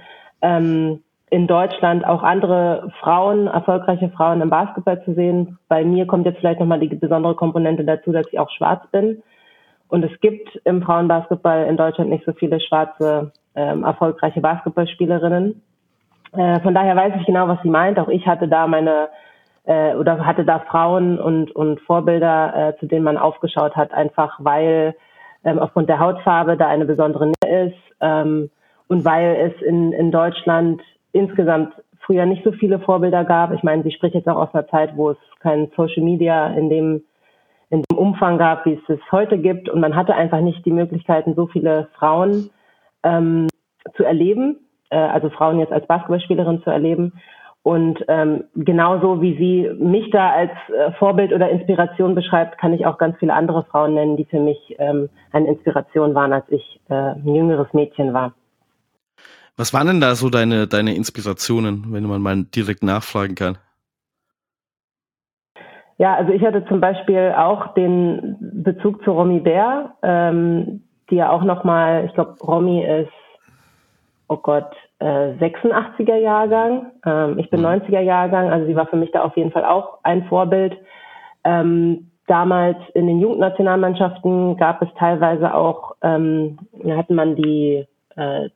ähm, 0.43 1.03
in 1.31 1.47
Deutschland 1.47 2.05
auch 2.05 2.23
andere 2.23 2.93
Frauen, 3.01 3.47
erfolgreiche 3.47 4.11
Frauen 4.11 4.41
im 4.41 4.51
Basketball 4.51 5.03
zu 5.05 5.15
sehen. 5.15 5.59
Bei 5.69 5.85
mir 5.85 6.07
kommt 6.07 6.27
jetzt 6.27 6.39
vielleicht 6.39 6.61
nochmal 6.61 6.81
die 6.81 6.89
besondere 6.89 7.35
Komponente 7.35 7.85
dazu, 7.85 8.13
dass 8.13 8.27
ich 8.33 8.39
auch 8.39 8.51
schwarz 8.51 8.83
bin. 8.91 9.23
Und 9.91 10.05
es 10.05 10.21
gibt 10.21 10.49
im 10.65 10.83
Frauenbasketball 10.83 11.67
in 11.67 11.77
Deutschland 11.77 12.11
nicht 12.11 12.25
so 12.25 12.33
viele 12.33 12.61
schwarze, 12.61 13.33
ähm, 13.55 13.85
erfolgreiche 13.85 14.41
Basketballspielerinnen. 14.41 15.61
Äh, 16.33 16.61
von 16.61 16.75
daher 16.75 16.97
weiß 16.97 17.15
ich 17.19 17.27
genau, 17.27 17.49
was 17.49 17.61
sie 17.63 17.71
meint. 17.71 17.99
Auch 17.99 18.09
ich 18.09 18.27
hatte 18.27 18.49
da 18.49 18.67
meine 18.67 19.09
äh, 19.65 19.95
oder 19.95 20.25
hatte 20.25 20.45
da 20.45 20.61
Frauen 20.61 21.19
und, 21.19 21.51
und 21.55 21.81
Vorbilder, 21.81 22.55
äh, 22.55 22.79
zu 22.79 22.87
denen 22.87 23.05
man 23.05 23.19
aufgeschaut 23.19 23.77
hat, 23.77 23.93
einfach 23.93 24.39
weil 24.39 24.95
ähm, 25.45 25.59
aufgrund 25.59 25.89
der 25.89 25.99
Hautfarbe 25.99 26.57
da 26.57 26.69
eine 26.69 26.85
besondere 26.85 27.27
Nähe 27.27 27.67
ist 27.67 27.79
ähm, 28.01 28.51
und 28.89 29.05
weil 29.05 29.37
es 29.37 29.63
in, 29.63 29.93
in 29.93 30.11
Deutschland 30.11 30.83
insgesamt 31.13 31.75
früher 32.01 32.27
nicht 32.27 32.45
so 32.45 32.53
viele 32.53 32.79
Vorbilder 32.79 33.25
gab. 33.25 33.53
Ich 33.53 33.63
meine, 33.63 33.83
sie 33.83 33.93
spricht 33.93 34.15
jetzt 34.15 34.29
auch 34.29 34.37
aus 34.37 34.55
einer 34.55 34.69
Zeit, 34.69 34.97
wo 34.97 35.11
es 35.11 35.19
kein 35.41 35.71
Social 35.77 36.03
Media 36.03 36.49
in 36.49 36.69
dem, 36.69 37.03
Umfang 38.01 38.39
gab, 38.39 38.65
wie 38.65 38.73
es 38.73 38.89
es 38.89 39.01
heute 39.13 39.39
gibt. 39.39 39.69
Und 39.69 39.81
man 39.81 39.95
hatte 39.95 40.15
einfach 40.15 40.41
nicht 40.41 40.65
die 40.65 40.73
Möglichkeiten, 40.73 41.35
so 41.35 41.47
viele 41.47 41.89
Frauen 41.99 42.51
ähm, 43.03 43.49
zu 43.95 44.05
erleben, 44.05 44.57
äh, 44.89 44.97
also 44.97 45.29
Frauen 45.29 45.59
jetzt 45.59 45.73
als 45.73 45.87
Basketballspielerin 45.87 46.63
zu 46.63 46.71
erleben. 46.71 47.13
Und 47.63 48.03
ähm, 48.09 48.45
genauso 48.55 49.21
wie 49.21 49.37
sie 49.37 49.71
mich 49.79 50.11
da 50.11 50.31
als 50.31 50.51
äh, 50.75 50.93
Vorbild 50.93 51.33
oder 51.35 51.51
Inspiration 51.51 52.15
beschreibt, 52.15 52.57
kann 52.57 52.73
ich 52.73 52.87
auch 52.87 52.97
ganz 52.97 53.19
viele 53.19 53.35
andere 53.35 53.65
Frauen 53.65 53.93
nennen, 53.93 54.17
die 54.17 54.25
für 54.25 54.41
mich 54.41 54.59
ähm, 54.79 55.11
eine 55.33 55.49
Inspiration 55.49 56.15
waren, 56.15 56.33
als 56.33 56.47
ich 56.49 56.81
äh, 56.89 56.95
ein 56.95 57.35
jüngeres 57.35 57.71
Mädchen 57.75 58.15
war. 58.15 58.33
Was 59.59 59.75
waren 59.75 59.89
denn 59.89 60.01
da 60.01 60.15
so 60.15 60.31
deine, 60.31 60.67
deine 60.67 60.95
Inspirationen, 60.95 61.85
wenn 61.89 62.05
man 62.05 62.23
mal 62.23 62.45
direkt 62.45 62.83
nachfragen 62.83 63.35
kann? 63.35 63.59
Ja, 66.01 66.15
also 66.15 66.33
ich 66.33 66.43
hatte 66.43 66.65
zum 66.65 66.81
Beispiel 66.81 67.35
auch 67.37 67.75
den 67.75 68.39
Bezug 68.41 69.05
zu 69.05 69.11
Romy 69.13 69.39
Bär, 69.39 69.93
ähm, 70.03 70.83
die 71.11 71.17
ja 71.17 71.31
auch 71.31 71.43
nochmal, 71.45 72.07
ich 72.07 72.15
glaube, 72.15 72.37
Romy 72.43 72.83
ist, 72.83 73.13
oh 74.27 74.39
Gott, 74.39 74.71
äh, 75.01 75.35
86er 75.35 76.17
Jahrgang. 76.17 76.87
Ähm, 77.05 77.39
ich 77.39 77.51
bin 77.51 77.61
90er 77.61 78.01
mhm. 78.01 78.07
Jahrgang, 78.07 78.51
also 78.51 78.67
sie 78.67 78.75
war 78.75 78.87
für 78.87 78.97
mich 78.97 79.11
da 79.11 79.21
auf 79.21 79.37
jeden 79.37 79.51
Fall 79.51 79.67
auch 79.67 79.99
ein 80.03 80.25
Vorbild. 80.25 80.75
Ähm, 81.45 82.11
damals 82.27 82.79
in 82.95 83.07
den 83.07 83.21
Jugendnationalmannschaften 83.21 84.57
gab 84.57 84.81
es 84.81 84.89
teilweise 84.97 85.53
auch, 85.53 85.97
ähm, 86.01 86.61
da 86.83 86.97
hatten 86.97 87.15
man 87.15 87.37
die 87.37 87.87
äh, 88.17 88.49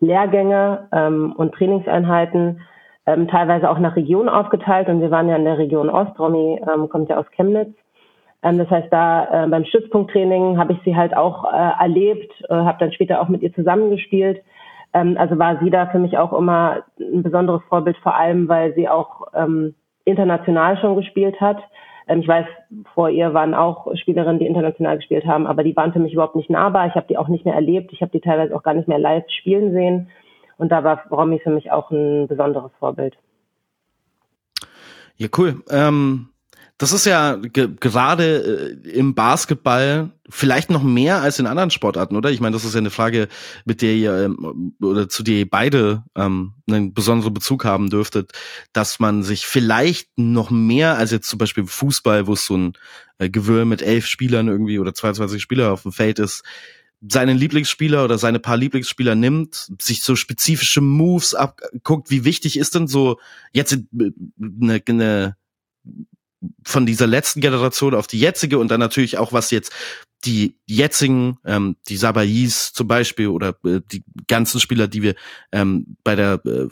Lehrgänge 0.00 0.88
ähm, 0.90 1.32
und 1.36 1.54
Trainingseinheiten 1.54 2.60
ähm, 3.06 3.28
teilweise 3.28 3.70
auch 3.70 3.78
nach 3.78 3.96
Region 3.96 4.28
aufgeteilt 4.28 4.88
und 4.88 5.00
wir 5.00 5.10
waren 5.10 5.28
ja 5.28 5.36
in 5.36 5.44
der 5.44 5.58
Region 5.58 5.90
Ost. 5.90 6.18
Romy 6.18 6.60
ähm, 6.72 6.88
kommt 6.88 7.08
ja 7.10 7.18
aus 7.18 7.30
Chemnitz. 7.32 7.74
Ähm, 8.42 8.58
das 8.58 8.70
heißt, 8.70 8.88
da 8.90 9.44
äh, 9.44 9.48
beim 9.48 9.64
Stützpunkttraining 9.64 10.58
habe 10.58 10.72
ich 10.72 10.78
sie 10.84 10.96
halt 10.96 11.16
auch 11.16 11.44
äh, 11.44 11.82
erlebt, 11.82 12.32
äh, 12.48 12.54
habe 12.54 12.78
dann 12.78 12.92
später 12.92 13.20
auch 13.20 13.28
mit 13.28 13.42
ihr 13.42 13.52
zusammengespielt. 13.54 14.42
Ähm, 14.92 15.16
also 15.18 15.38
war 15.38 15.58
sie 15.62 15.70
da 15.70 15.86
für 15.86 15.98
mich 15.98 16.16
auch 16.16 16.32
immer 16.32 16.84
ein 16.98 17.22
besonderes 17.22 17.62
Vorbild, 17.68 17.96
vor 17.98 18.14
allem 18.14 18.48
weil 18.48 18.74
sie 18.74 18.88
auch 18.88 19.28
ähm, 19.34 19.74
international 20.04 20.78
schon 20.78 20.96
gespielt 20.96 21.40
hat. 21.40 21.58
Ähm, 22.06 22.20
ich 22.20 22.28
weiß, 22.28 22.46
vor 22.94 23.10
ihr 23.10 23.34
waren 23.34 23.54
auch 23.54 23.86
Spielerinnen, 23.96 24.38
die 24.38 24.46
international 24.46 24.96
gespielt 24.96 25.26
haben, 25.26 25.46
aber 25.46 25.64
die 25.64 25.76
waren 25.76 25.92
für 25.92 25.98
mich 25.98 26.12
überhaupt 26.12 26.36
nicht 26.36 26.50
nahbar. 26.50 26.86
Ich 26.86 26.94
habe 26.94 27.06
die 27.08 27.18
auch 27.18 27.28
nicht 27.28 27.44
mehr 27.44 27.54
erlebt. 27.54 27.92
Ich 27.92 28.02
habe 28.02 28.12
die 28.12 28.20
teilweise 28.20 28.54
auch 28.54 28.62
gar 28.62 28.74
nicht 28.74 28.88
mehr 28.88 28.98
live 28.98 29.24
spielen 29.28 29.72
sehen. 29.72 30.08
Und 30.56 30.70
da 30.70 30.84
war 30.84 31.06
Romy 31.10 31.40
für 31.42 31.50
mich 31.50 31.70
auch 31.70 31.90
ein 31.90 32.28
besonderes 32.28 32.72
Vorbild. 32.78 33.16
Ja, 35.16 35.28
cool. 35.36 35.62
Ähm, 35.70 36.28
das 36.76 36.92
ist 36.92 37.06
ja 37.06 37.36
ge 37.36 37.68
gerade 37.78 38.78
äh, 38.84 38.90
im 38.90 39.14
Basketball 39.14 40.10
vielleicht 40.28 40.70
noch 40.70 40.82
mehr 40.82 41.20
als 41.22 41.38
in 41.38 41.46
anderen 41.46 41.70
Sportarten, 41.70 42.16
oder? 42.16 42.30
Ich 42.30 42.40
meine, 42.40 42.54
das 42.54 42.64
ist 42.64 42.74
ja 42.74 42.80
eine 42.80 42.90
Frage, 42.90 43.28
mit 43.64 43.80
der 43.80 43.94
ihr 43.94 44.24
ähm, 44.24 44.74
oder 44.82 45.08
zu 45.08 45.22
der 45.22 45.36
ihr 45.36 45.48
beide 45.48 46.02
ähm, 46.16 46.54
einen 46.68 46.92
besonderen 46.92 47.32
Bezug 47.32 47.64
haben 47.64 47.90
dürftet, 47.90 48.32
dass 48.72 48.98
man 48.98 49.22
sich 49.22 49.46
vielleicht 49.46 50.18
noch 50.18 50.50
mehr 50.50 50.96
als 50.98 51.12
jetzt 51.12 51.28
zum 51.28 51.38
Beispiel 51.38 51.64
Fußball, 51.64 52.26
wo 52.26 52.32
es 52.32 52.44
so 52.44 52.56
ein 52.56 52.72
äh, 53.18 53.30
Gewirr 53.30 53.66
mit 53.66 53.80
elf 53.80 54.06
Spielern 54.06 54.48
irgendwie 54.48 54.80
oder 54.80 54.94
22 54.94 55.40
Spieler 55.40 55.72
auf 55.72 55.82
dem 55.82 55.92
Feld 55.92 56.18
ist, 56.18 56.42
seinen 57.08 57.36
Lieblingsspieler 57.36 58.04
oder 58.04 58.18
seine 58.18 58.38
paar 58.38 58.56
Lieblingsspieler 58.56 59.14
nimmt, 59.14 59.68
sich 59.80 60.02
so 60.02 60.16
spezifische 60.16 60.80
Moves 60.80 61.34
abguckt, 61.34 62.10
wie 62.10 62.24
wichtig 62.24 62.58
ist 62.58 62.74
denn 62.74 62.86
so 62.86 63.18
jetzt 63.52 63.76
eine, 64.40 64.82
eine 64.88 65.36
von 66.64 66.86
dieser 66.86 67.06
letzten 67.06 67.40
Generation 67.40 67.94
auf 67.94 68.06
die 68.06 68.20
jetzige 68.20 68.58
und 68.58 68.68
dann 68.68 68.80
natürlich 68.80 69.18
auch, 69.18 69.32
was 69.32 69.50
jetzt 69.50 69.72
die 70.24 70.58
jetzigen, 70.66 71.38
ähm, 71.44 71.76
die 71.88 71.96
Sabais 71.96 72.72
zum 72.72 72.88
Beispiel 72.88 73.28
oder 73.28 73.56
äh, 73.64 73.80
die 73.92 74.04
ganzen 74.26 74.60
Spieler, 74.60 74.88
die 74.88 75.02
wir 75.02 75.14
ähm, 75.52 75.96
bei 76.04 76.16
der 76.16 76.40
äh, 76.44 76.68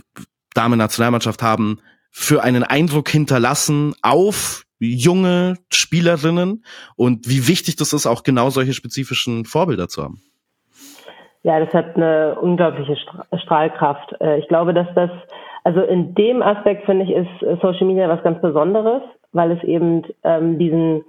Damen-Nationalmannschaft 0.54 1.42
haben, 1.42 1.80
für 2.10 2.42
einen 2.42 2.62
Eindruck 2.62 3.08
hinterlassen 3.08 3.94
auf 4.02 4.64
junge 4.90 5.54
Spielerinnen 5.72 6.64
und 6.96 7.28
wie 7.28 7.48
wichtig 7.48 7.76
das 7.76 7.92
ist, 7.92 8.06
auch 8.06 8.22
genau 8.22 8.50
solche 8.50 8.72
spezifischen 8.72 9.44
Vorbilder 9.44 9.88
zu 9.88 10.02
haben. 10.02 10.22
Ja, 11.44 11.58
das 11.58 11.72
hat 11.74 11.96
eine 11.96 12.36
unglaubliche 12.40 12.96
Strahlkraft. 13.42 14.14
Äh, 14.20 14.38
ich 14.38 14.48
glaube, 14.48 14.74
dass 14.74 14.86
das, 14.94 15.10
also 15.64 15.82
in 15.82 16.14
dem 16.14 16.42
Aspekt 16.42 16.86
finde 16.86 17.04
ich, 17.04 17.10
ist 17.10 17.60
Social 17.60 17.86
Media 17.86 18.08
was 18.08 18.22
ganz 18.22 18.40
Besonderes, 18.40 19.02
weil 19.32 19.50
es 19.52 19.62
eben 19.64 20.04
ähm, 20.22 20.58
diesen 20.58 21.04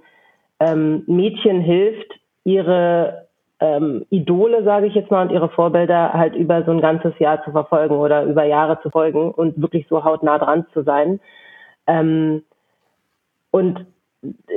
ähm, 0.60 1.04
Mädchen 1.06 1.60
hilft, 1.60 2.12
ihre 2.44 3.26
ähm, 3.60 4.04
Idole, 4.10 4.64
sage 4.64 4.86
ich 4.86 4.94
jetzt 4.94 5.10
mal, 5.10 5.22
und 5.22 5.32
ihre 5.32 5.48
Vorbilder 5.48 6.12
halt 6.12 6.34
über 6.34 6.64
so 6.64 6.72
ein 6.72 6.80
ganzes 6.80 7.18
Jahr 7.18 7.42
zu 7.44 7.52
verfolgen 7.52 7.96
oder 7.96 8.24
über 8.24 8.44
Jahre 8.44 8.80
zu 8.82 8.90
folgen 8.90 9.30
und 9.30 9.60
wirklich 9.60 9.86
so 9.88 10.04
hautnah 10.04 10.38
dran 10.38 10.66
zu 10.72 10.82
sein. 10.82 11.20
Ähm, 11.86 12.42
und 13.54 13.86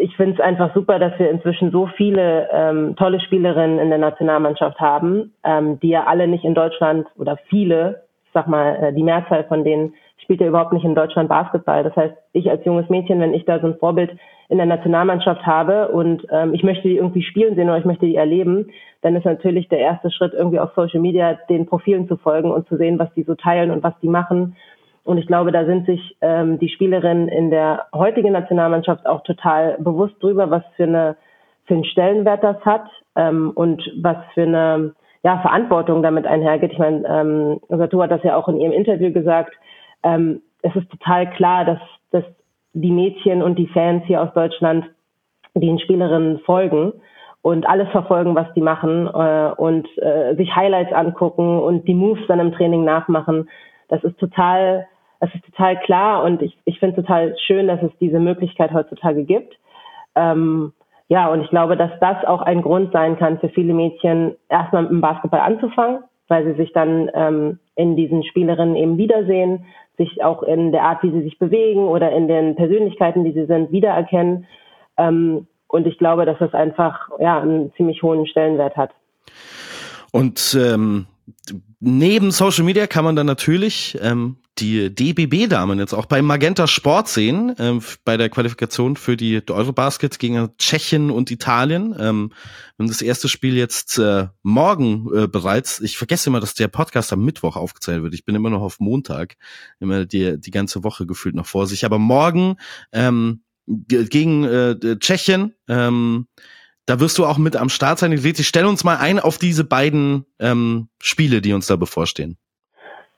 ich 0.01 0.15
finde 0.15 0.33
es 0.33 0.39
einfach 0.39 0.73
super, 0.73 0.97
dass 0.97 1.19
wir 1.19 1.29
inzwischen 1.29 1.69
so 1.69 1.85
viele 1.97 2.49
ähm, 2.51 2.95
tolle 2.95 3.19
Spielerinnen 3.19 3.77
in 3.77 3.89
der 3.89 3.99
Nationalmannschaft 3.99 4.79
haben, 4.79 5.33
ähm, 5.43 5.79
die 5.81 5.89
ja 5.89 6.05
alle 6.05 6.27
nicht 6.27 6.43
in 6.43 6.55
Deutschland 6.55 7.05
oder 7.15 7.37
viele, 7.47 8.05
ich 8.25 8.31
sag 8.33 8.47
mal, 8.47 8.75
äh, 8.81 8.93
die 8.93 9.03
Mehrzahl 9.03 9.43
von 9.43 9.63
denen 9.63 9.93
spielt 10.17 10.41
ja 10.41 10.47
überhaupt 10.47 10.73
nicht 10.73 10.83
in 10.83 10.95
Deutschland 10.95 11.29
Basketball. 11.29 11.83
Das 11.83 11.95
heißt, 11.95 12.15
ich 12.33 12.49
als 12.49 12.65
junges 12.65 12.89
Mädchen, 12.89 13.19
wenn 13.19 13.35
ich 13.35 13.45
da 13.45 13.59
so 13.59 13.67
ein 13.67 13.77
Vorbild 13.77 14.17
in 14.49 14.57
der 14.57 14.65
Nationalmannschaft 14.65 15.45
habe 15.45 15.89
und 15.89 16.25
ähm, 16.31 16.55
ich 16.55 16.63
möchte 16.63 16.87
die 16.87 16.97
irgendwie 16.97 17.21
spielen 17.21 17.53
sehen 17.53 17.69
oder 17.69 17.77
ich 17.77 17.85
möchte 17.85 18.07
die 18.07 18.15
erleben, 18.15 18.71
dann 19.03 19.15
ist 19.15 19.25
natürlich 19.25 19.69
der 19.69 19.79
erste 19.79 20.09
Schritt 20.09 20.33
irgendwie 20.33 20.59
auf 20.59 20.71
Social 20.75 21.01
Media 21.01 21.37
den 21.49 21.67
Profilen 21.67 22.07
zu 22.07 22.17
folgen 22.17 22.49
und 22.49 22.67
zu 22.67 22.77
sehen, 22.77 22.97
was 22.97 23.13
die 23.13 23.23
so 23.23 23.35
teilen 23.35 23.69
und 23.69 23.83
was 23.83 23.93
die 24.01 24.09
machen. 24.09 24.55
Und 25.08 25.18
ich 25.18 25.28
glaube, 25.28 25.51
da 25.51 25.66
sind 25.66 25.86
sich 25.86 26.18
ähm, 26.22 26.60
die 26.60 26.70
Spielerinnen 26.70 27.30
in 27.30 27.49
der 27.49 27.88
heutigen 27.93 28.34
Nationalmannschaft 28.34 29.05
auch 29.08 29.24
total 29.24 29.78
bewusst 29.80 30.22
drüber, 30.22 30.49
was 30.51 30.64
für 30.76 30.84
eine 30.84 31.16
für 31.66 31.76
einen 31.76 31.86
Stellenwert 31.86 32.43
das 32.43 32.60
hat 32.66 32.86
ähm, 33.16 33.51
und 33.55 33.82
was 34.01 34.18
für 34.34 34.43
eine 34.43 34.93
ja, 35.24 35.39
Verantwortung 35.39 36.01
damit 36.01 36.26
einhergeht. 36.26 36.72
Ich 36.72 36.80
meine, 36.80 37.05
ähm, 37.08 37.60
Sato 37.70 38.01
hat 38.01 38.12
das 38.12 38.24
ja 38.24 38.36
auch 38.36 38.47
in 38.47 38.60
ihrem 38.60 38.72
Interview 38.72 39.12
gesagt, 39.12 39.53
ähm, 40.03 40.41
es 40.62 40.76
ist 40.76 40.89
total 40.89 41.30
klar, 41.32 41.66
dass, 41.66 41.80
dass 42.12 42.24
die 42.74 42.91
Mädchen 42.91 43.41
und 43.41 43.58
die 43.58 43.68
Fans 43.68 44.03
hier 44.05 44.22
aus 44.22 44.34
Deutschland 44.34 44.86
den 45.53 45.80
Spielerinnen 45.80 46.39
folgen 46.39 46.93
und 47.41 47.68
alles 47.68 47.89
verfolgen, 47.89 48.36
was 48.36 48.53
die 48.55 48.62
machen 48.62 49.08
äh, 49.08 49.51
und 49.58 49.88
äh, 49.97 50.36
sich 50.36 50.55
Highlights 50.55 50.93
angucken 50.93 51.60
und 51.60 51.88
die 51.88 51.93
Moves 51.93 52.26
dann 52.28 52.39
im 52.39 52.51
Training 52.51 52.84
nachmachen. 52.84 53.49
Das 53.89 54.03
ist 54.03 54.18
total, 54.20 54.88
das 55.20 55.34
ist 55.34 55.45
total 55.45 55.80
klar 55.82 56.24
und 56.24 56.41
ich, 56.41 56.57
ich 56.65 56.80
finde 56.80 56.95
total 56.95 57.36
schön, 57.45 57.68
dass 57.68 57.82
es 57.82 57.91
diese 57.99 58.20
Möglichkeit 58.20 58.72
heutzutage 58.74 59.24
gibt. 59.24 59.57
Ähm, 60.15 60.74
ja, 61.09 61.28
und 61.30 61.41
ich 61.41 61.49
glaube, 61.49 61.78
dass 61.78 61.91
das 61.99 62.26
auch 62.26 62.41
ein 62.41 62.61
Grund 62.61 62.91
sein 62.91 63.18
kann 63.18 63.39
für 63.39 63.49
viele 63.49 63.74
Mädchen, 63.74 64.36
erstmal 64.49 64.84
mit 64.84 64.91
dem 64.91 65.01
Basketball 65.01 65.39
anzufangen 65.39 66.03
weil 66.28 66.45
sie 66.45 66.61
sich 66.61 66.74
dann 66.74 67.09
ähm, 67.13 67.59
in 67.76 67.95
diesen 67.95 68.24
Spielerinnen 68.24 68.76
eben 68.76 68.97
wiedersehen, 68.97 69.65
sich 69.97 70.24
auch 70.24 70.43
in 70.43 70.72
der 70.72 70.84
Art, 70.84 71.03
wie 71.03 71.11
sie 71.11 71.24
sich 71.24 71.39
bewegen 71.39 71.88
oder 71.88 72.11
in 72.11 72.28
den 72.28 72.55
Persönlichkeiten, 72.55 73.24
die 73.24 73.32
sie 73.32 73.45
sind, 73.45 73.72
wiedererkennen. 73.72 74.45
Ähm, 74.97 75.47
und 75.68 75.88
ich 75.88 75.97
glaube, 75.97 76.26
dass 76.26 76.38
das 76.39 76.53
einfach 76.53 77.09
ja 77.20 77.41
einen 77.41 77.74
ziemlich 77.76 78.03
hohen 78.03 78.28
Stellenwert 78.28 78.78
hat. 78.78 78.91
Und 80.11 80.57
ähm, 80.59 81.07
neben 81.80 82.32
Social 82.32 82.63
Media 82.63 82.88
kann 82.88 83.05
man 83.05 83.15
dann 83.15 83.26
natürlich 83.26 83.97
ähm, 84.01 84.38
die 84.60 84.93
DBB-Damen 84.93 85.80
jetzt 85.80 85.93
auch 85.93 86.05
bei 86.05 86.22
Magenta 86.22 86.68
Sport 86.68 87.08
sehen, 87.08 87.55
ähm, 87.60 87.82
bei 88.03 88.18
der 88.18 88.30
Qualifikation 88.30 88.95
für 88.95 89.18
die 89.18 89.41
Eurobasket 89.49 90.20
gegen 90.20 90.49
Tschechien 90.58 91.12
und 91.12 91.32
Italien. 91.32 91.95
Ähm, 91.99 92.34
haben 92.78 92.88
das 92.88 93.01
erste 93.01 93.30
Spiel 93.30 93.55
jetzt 93.55 93.97
äh, 93.97 94.28
morgen 94.43 95.08
äh, 95.16 95.28
bereits. 95.28 95.80
Ich 95.80 95.97
vergesse 95.97 96.30
immer, 96.30 96.39
dass 96.39 96.53
der 96.53 96.68
Podcast 96.68 97.14
am 97.14 97.24
Mittwoch 97.24 97.55
aufgezählt 97.55 98.03
wird. 98.03 98.14
Ich 98.14 98.26
bin 98.26 98.36
immer 98.36 98.49
noch 98.49 98.62
auf 98.62 98.80
Montag, 98.80 99.36
immer 99.80 100.05
die, 100.05 100.39
die 100.39 100.51
ganze 100.51 100.84
Woche 100.84 101.05
gefühlt 101.05 101.36
noch 101.36 101.47
vor 101.47 101.68
sich. 101.68 101.86
Aber 101.86 101.99
morgen 101.99 102.58
ähm, 102.91 103.43
gegen 103.68 104.43
äh, 104.45 104.97
Tschechien, 104.99 105.53
ähm, 105.68 106.28
da 106.86 106.99
wirst 106.99 107.18
du 107.18 107.26
auch 107.26 107.38
mit 107.38 107.55
am 107.55 107.70
Start 107.70 107.99
sein. 107.99 108.14
Ich 108.14 108.47
stelle 108.47 108.70
uns 108.70 108.84
mal 108.84 108.97
ein 108.97 109.20
auf 109.20 109.38
diese 109.38 109.66
beiden 109.66 110.26
ähm, 110.39 110.88
Spiele, 111.01 111.41
die 111.41 111.53
uns 111.53 111.68
da 111.68 111.76
bevorstehen. 111.76 112.38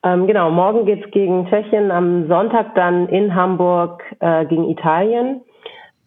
Ähm, 0.03 0.27
genau, 0.27 0.49
morgen 0.49 0.85
geht's 0.85 1.11
gegen 1.11 1.47
Tschechien, 1.47 1.91
am 1.91 2.27
Sonntag 2.27 2.73
dann 2.75 3.09
in 3.09 3.35
Hamburg 3.35 4.03
äh, 4.19 4.45
gegen 4.45 4.69
Italien. 4.69 5.41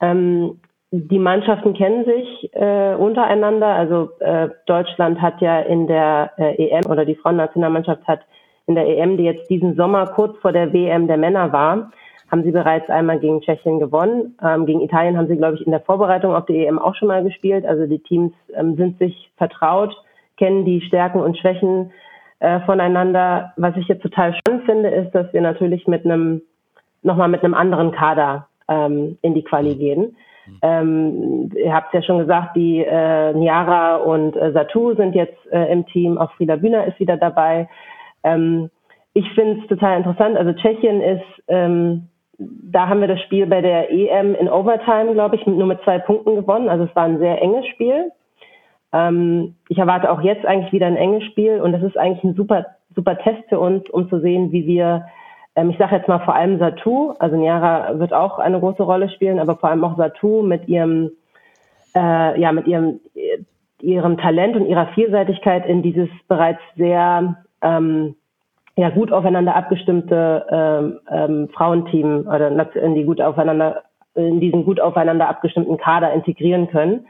Ähm, 0.00 0.60
die 0.90 1.18
Mannschaften 1.18 1.74
kennen 1.74 2.04
sich 2.04 2.50
äh, 2.54 2.94
untereinander. 2.94 3.68
Also 3.68 4.10
äh, 4.20 4.48
Deutschland 4.66 5.20
hat 5.20 5.40
ja 5.40 5.60
in 5.60 5.86
der 5.86 6.32
äh, 6.36 6.68
EM 6.68 6.90
oder 6.90 7.04
die 7.04 7.14
Frauennationalmannschaft 7.14 8.06
hat 8.06 8.20
in 8.66 8.74
der 8.74 8.86
EM, 8.86 9.16
die 9.16 9.24
jetzt 9.24 9.48
diesen 9.50 9.74
Sommer 9.74 10.06
kurz 10.06 10.38
vor 10.38 10.52
der 10.52 10.72
WM 10.72 11.06
der 11.06 11.16
Männer 11.16 11.52
war, 11.52 11.92
haben 12.30 12.44
sie 12.44 12.50
bereits 12.50 12.88
einmal 12.88 13.18
gegen 13.18 13.42
Tschechien 13.42 13.78
gewonnen. 13.78 14.36
Ähm, 14.42 14.64
gegen 14.64 14.80
Italien 14.80 15.18
haben 15.18 15.28
sie, 15.28 15.36
glaube 15.36 15.56
ich, 15.56 15.66
in 15.66 15.72
der 15.72 15.80
Vorbereitung 15.80 16.34
auf 16.34 16.46
die 16.46 16.64
EM 16.64 16.78
auch 16.78 16.94
schon 16.94 17.08
mal 17.08 17.22
gespielt. 17.22 17.66
Also 17.66 17.86
die 17.86 17.98
Teams 17.98 18.32
ähm, 18.54 18.76
sind 18.76 18.98
sich 18.98 19.30
vertraut, 19.36 19.94
kennen 20.38 20.64
die 20.64 20.80
Stärken 20.80 21.20
und 21.20 21.36
Schwächen 21.36 21.90
äh, 22.42 22.60
voneinander. 22.60 23.52
Was 23.56 23.76
ich 23.76 23.86
jetzt 23.88 24.02
total 24.02 24.34
spannend 24.34 24.64
finde, 24.64 24.88
ist, 24.90 25.12
dass 25.12 25.32
wir 25.32 25.40
natürlich 25.40 25.86
mit 25.86 26.04
einem 26.04 26.42
nochmal 27.02 27.28
mit 27.28 27.44
einem 27.44 27.54
anderen 27.54 27.92
Kader 27.92 28.48
ähm, 28.68 29.18
in 29.22 29.34
die 29.34 29.44
Quali 29.44 29.74
gehen. 29.74 30.16
Ähm, 30.60 31.50
ihr 31.54 31.72
habt 31.72 31.94
ja 31.94 32.02
schon 32.02 32.18
gesagt, 32.18 32.56
die 32.56 32.80
äh, 32.80 33.32
Niara 33.32 33.96
und 33.96 34.36
äh, 34.36 34.52
Satu 34.52 34.94
sind 34.96 35.14
jetzt 35.14 35.38
äh, 35.52 35.72
im 35.72 35.86
Team. 35.86 36.18
Auch 36.18 36.32
Frieda 36.32 36.56
Bühner 36.56 36.84
ist 36.84 36.98
wieder 36.98 37.16
dabei. 37.16 37.68
Ähm, 38.24 38.70
ich 39.14 39.30
finde 39.34 39.60
es 39.60 39.68
total 39.68 39.98
interessant. 39.98 40.36
Also 40.36 40.52
Tschechien 40.52 41.00
ist 41.00 41.44
ähm, 41.46 42.08
da 42.38 42.88
haben 42.88 43.00
wir 43.00 43.08
das 43.08 43.20
Spiel 43.20 43.46
bei 43.46 43.60
der 43.60 43.90
EM 43.92 44.34
in 44.34 44.48
Overtime, 44.48 45.12
glaube 45.12 45.36
ich, 45.36 45.46
nur 45.46 45.66
mit 45.66 45.80
zwei 45.82 45.98
Punkten 45.98 46.34
gewonnen. 46.34 46.68
Also 46.68 46.84
es 46.84 46.96
war 46.96 47.04
ein 47.04 47.18
sehr 47.18 47.40
enges 47.40 47.66
Spiel. 47.68 48.10
Ähm, 48.92 49.54
ich 49.68 49.78
erwarte 49.78 50.10
auch 50.10 50.20
jetzt 50.20 50.44
eigentlich 50.44 50.72
wieder 50.72 50.86
ein 50.86 50.96
enges 50.96 51.24
Spiel 51.24 51.60
und 51.60 51.72
das 51.72 51.82
ist 51.82 51.96
eigentlich 51.96 52.24
ein 52.24 52.34
super, 52.34 52.66
super 52.94 53.18
Test 53.18 53.48
für 53.48 53.58
uns, 53.58 53.88
um 53.90 54.08
zu 54.08 54.20
sehen, 54.20 54.52
wie 54.52 54.66
wir, 54.66 55.06
ähm, 55.56 55.70
ich 55.70 55.78
sage 55.78 55.96
jetzt 55.96 56.08
mal 56.08 56.20
vor 56.20 56.34
allem 56.34 56.58
Satu, 56.58 57.14
also 57.18 57.36
Niara 57.36 57.98
wird 57.98 58.12
auch 58.12 58.38
eine 58.38 58.60
große 58.60 58.82
Rolle 58.82 59.08
spielen, 59.10 59.38
aber 59.38 59.56
vor 59.56 59.70
allem 59.70 59.84
auch 59.84 59.96
Satu 59.96 60.42
mit 60.42 60.68
ihrem, 60.68 61.10
äh, 61.94 62.40
ja, 62.40 62.52
mit 62.52 62.66
ihrem, 62.66 63.00
ihrem 63.80 64.18
Talent 64.18 64.56
und 64.56 64.66
ihrer 64.66 64.88
Vielseitigkeit 64.88 65.66
in 65.66 65.82
dieses 65.82 66.08
bereits 66.28 66.60
sehr 66.76 67.36
ähm, 67.62 68.14
ja 68.76 68.90
gut 68.90 69.12
aufeinander 69.12 69.54
abgestimmte 69.54 70.46
ähm, 70.50 71.00
ähm, 71.10 71.48
Frauenteam 71.52 72.26
oder 72.26 72.48
in 72.76 72.94
die 72.94 73.04
gut 73.04 73.20
aufeinander 73.20 73.82
in 74.14 74.40
diesen 74.40 74.64
gut 74.64 74.80
aufeinander 74.80 75.28
abgestimmten 75.28 75.78
Kader 75.78 76.12
integrieren 76.12 76.68
können, 76.68 77.06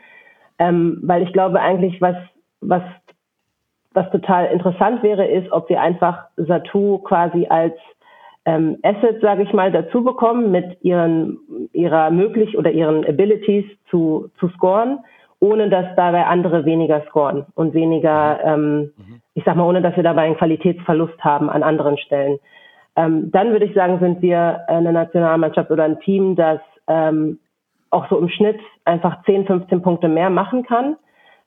ähm, 0.63 1.01
weil 1.03 1.23
ich 1.23 1.33
glaube 1.33 1.61
eigentlich 1.61 2.01
was 2.01 2.17
was 2.61 2.83
was 3.95 4.09
total 4.11 4.47
interessant 4.47 5.03
wäre 5.03 5.27
ist, 5.27 5.51
ob 5.51 5.69
wir 5.69 5.81
einfach 5.81 6.27
Satu 6.37 6.99
quasi 6.99 7.47
als 7.49 7.75
ähm, 8.45 8.79
Asset, 8.83 9.21
sage 9.21 9.43
ich 9.43 9.53
mal, 9.53 9.71
dazu 9.71 10.03
bekommen 10.05 10.51
mit 10.51 10.79
ihren 10.83 11.39
ihrer 11.73 12.11
möglich 12.11 12.57
oder 12.57 12.71
ihren 12.71 13.05
Abilities 13.05 13.65
zu 13.91 14.31
zu 14.39 14.49
scoren 14.51 15.01
ohne 15.43 15.69
dass 15.69 15.87
dabei 15.97 16.25
andere 16.27 16.65
weniger 16.65 17.03
scoren 17.09 17.47
und 17.57 17.75
weniger, 17.75 18.39
ähm, 18.45 18.93
mhm. 18.97 19.21
ich 19.35 19.43
sag 19.45 19.57
mal, 19.57 19.67
ohne 19.67 19.83
dass 19.83 19.97
wir 19.97 20.05
dabei 20.05 20.23
einen 20.23 20.37
Qualitätsverlust 20.37 21.19
haben 21.19 21.51
an 21.51 21.65
anderen 21.65 21.99
Stellen. 21.99 22.39
Ähm, 22.95 23.33
dann 23.33 23.51
würde 23.51 23.65
ich 23.65 23.75
sagen, 23.75 23.99
sind 23.99 24.23
wir 24.23 24.61
eine 24.69 24.93
Nationalmannschaft 24.93 25.73
oder 25.73 25.83
ein 25.83 25.99
Team, 25.99 26.37
das 26.37 26.61
ähm, 26.87 27.41
auch 27.93 28.09
so 28.09 28.19
im 28.19 28.29
Schnitt 28.29 28.59
einfach 28.85 29.23
10, 29.25 29.47
15 29.47 29.83
Punkte 29.83 30.09
mehr 30.09 30.31
machen 30.31 30.65
kann, 30.65 30.97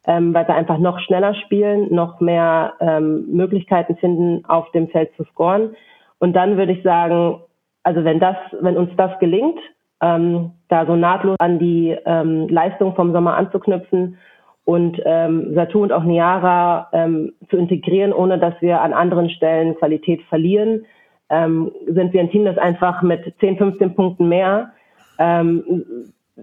ähm, 0.08 0.34
weil 0.34 0.48
wir 0.48 0.56
einfach 0.56 0.78
noch 0.78 1.00
schneller 1.00 1.34
spielen, 1.34 1.94
noch 1.94 2.20
mehr 2.20 2.74
ähm, 2.80 3.26
Möglichkeiten 3.32 3.96
finden, 3.98 4.46
auf 4.46 4.72
dem 4.72 4.88
Feld 4.90 5.10
zu 5.18 5.24
scoren. 5.26 5.76
Und 6.20 6.34
dann 6.34 6.58
würde 6.58 6.72
ich 6.72 6.84
sagen, 6.84 7.42
also 7.84 8.04
wenn 8.04 8.20
das, 8.20 8.38
wenn 8.62 8.78
uns 8.78 8.92
das 8.96 9.18
gelingt, 9.20 9.60
ähm, 10.02 10.52
da 10.70 10.86
so 10.86 10.96
nahtlos 10.96 11.36
an 11.40 11.60
die 11.60 11.96
ähm, 12.06 12.48
Leistung 12.48 12.96
vom 12.96 13.12
Sommer 13.12 13.36
anzuknüpfen 13.38 14.18
und 14.66 15.00
ähm, 15.06 15.54
Satu 15.56 15.84
und 15.84 15.92
auch 15.92 16.04
Niara 16.04 16.90
ähm, 16.92 17.34
zu 17.50 17.58
integrieren, 17.58 18.14
ohne 18.14 18.40
dass 18.40 18.54
wir 18.62 18.82
an 18.82 18.94
anderen 18.94 19.30
Stellen 19.30 19.76
Qualität 19.76 20.22
verlieren, 20.24 20.86
ähm, 21.30 21.72
sind 21.88 22.14
wir 22.14 22.22
ein 22.22 22.30
Team, 22.30 22.46
das 22.46 22.58
einfach 22.58 23.02
mit 23.02 23.34
10, 23.40 23.58
15 23.58 23.96
Punkten 23.96 24.28
mehr 24.30 24.72
ähm, 25.18 25.64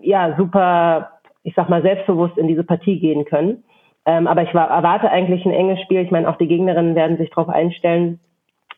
ja 0.00 0.34
super, 0.36 1.12
ich 1.42 1.54
sag 1.54 1.68
mal, 1.68 1.82
selbstbewusst 1.82 2.38
in 2.38 2.48
diese 2.48 2.64
Partie 2.64 2.98
gehen 2.98 3.24
können. 3.24 3.64
Ähm, 4.04 4.26
aber 4.26 4.42
ich 4.42 4.54
war, 4.54 4.68
erwarte 4.68 5.10
eigentlich 5.10 5.44
ein 5.44 5.52
enges 5.52 5.80
Spiel. 5.82 6.00
Ich 6.00 6.10
meine, 6.10 6.28
auch 6.28 6.36
die 6.36 6.48
Gegnerinnen 6.48 6.94
werden 6.94 7.18
sich 7.18 7.30
darauf 7.30 7.48
einstellen. 7.48 8.18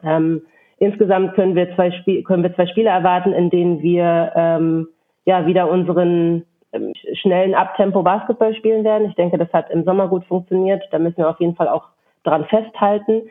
Ähm, 0.02 0.42
Insgesamt 0.78 1.34
können 1.34 1.54
wir 1.54 1.74
zwei, 1.76 1.90
Spiel, 1.92 2.22
können 2.24 2.42
wir 2.42 2.54
zwei 2.54 2.66
Spiele 2.66 2.90
erwarten, 2.90 3.32
in 3.32 3.50
denen 3.50 3.80
wir 3.82 4.32
ähm, 4.34 4.88
ja 5.24 5.46
wieder 5.46 5.70
unseren 5.70 6.44
ähm, 6.72 6.92
schnellen 7.14 7.54
Abtempo 7.54 8.02
Basketball 8.02 8.54
spielen 8.54 8.84
werden. 8.84 9.08
Ich 9.08 9.14
denke, 9.14 9.38
das 9.38 9.52
hat 9.52 9.70
im 9.70 9.84
Sommer 9.84 10.08
gut 10.08 10.24
funktioniert. 10.24 10.82
Da 10.90 10.98
müssen 10.98 11.18
wir 11.18 11.30
auf 11.30 11.40
jeden 11.40 11.54
Fall 11.54 11.68
auch 11.68 11.88
dran 12.24 12.44
festhalten. 12.46 13.22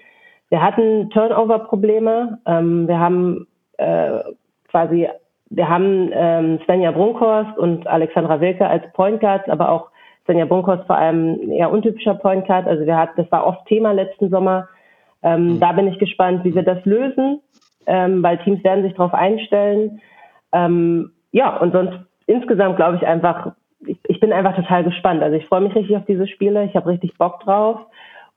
Wir 0.50 0.62
hatten 0.62 1.10
Turnover-Probleme. 1.10 2.40
Ähm, 2.46 2.88
wir 2.88 3.00
haben 3.00 3.48
äh, 3.78 4.20
quasi, 4.70 5.10
wir 5.56 5.70
haben 5.70 6.10
ähm, 6.14 6.60
Svenja 6.66 6.92
Brunkhorst 6.92 7.58
und 7.58 7.86
Alexandra 7.86 8.42
Wilke 8.42 8.68
als 8.68 8.84
Point 8.94 9.20
Guards, 9.20 9.48
aber 9.50 9.70
auch 9.70 9.90
Svenja 10.26 10.46
Brunkhorst 10.46 10.86
vor 10.88 10.98
allem 10.98 11.52
eher 11.52 11.72
untypischer 11.72 12.16
Point 12.16 12.48
Guard. 12.48 12.68
Also 12.68 12.86
wir 12.86 12.98
hatten, 12.98 13.22
das 13.22 13.32
war 13.32 13.46
oft 13.46 13.66
Thema 13.68 13.92
letzten 13.92 14.30
Sommer. 14.30 14.68
Ähm, 15.22 15.56
mhm. 15.56 15.60
Da 15.60 15.72
bin 15.74 15.88
ich 15.88 16.00
gespannt, 16.00 16.44
wie 16.44 16.56
wir 16.56 16.64
das 16.64 16.84
lösen, 16.86 17.40
ähm, 17.86 18.24
weil 18.24 18.40
Teams 18.40 18.64
werden 18.64 18.84
sich 18.84 18.94
darauf 18.94 19.14
einstellen. 19.14 20.02
Ähm, 20.54 21.12
ja, 21.32 21.58
und 21.58 21.72
sonst 21.72 22.00
insgesamt 22.26 22.78
glaube 22.78 22.98
ich 22.98 23.06
einfach, 23.06 23.52
ich, 23.86 23.98
ich, 24.08 24.20
bin 24.20 24.34
einfach 24.34 24.56
total 24.56 24.84
gespannt. 24.84 25.22
Also 25.22 25.38
ich 25.38 25.46
freue 25.46 25.62
mich 25.62 25.76
richtig 25.76 25.96
auf 25.98 26.06
diese 26.06 26.28
Spiele, 26.28 26.66
ich 26.66 26.76
habe 26.76 26.90
richtig 26.90 27.16
Bock 27.18 27.42
drauf. 27.42 27.80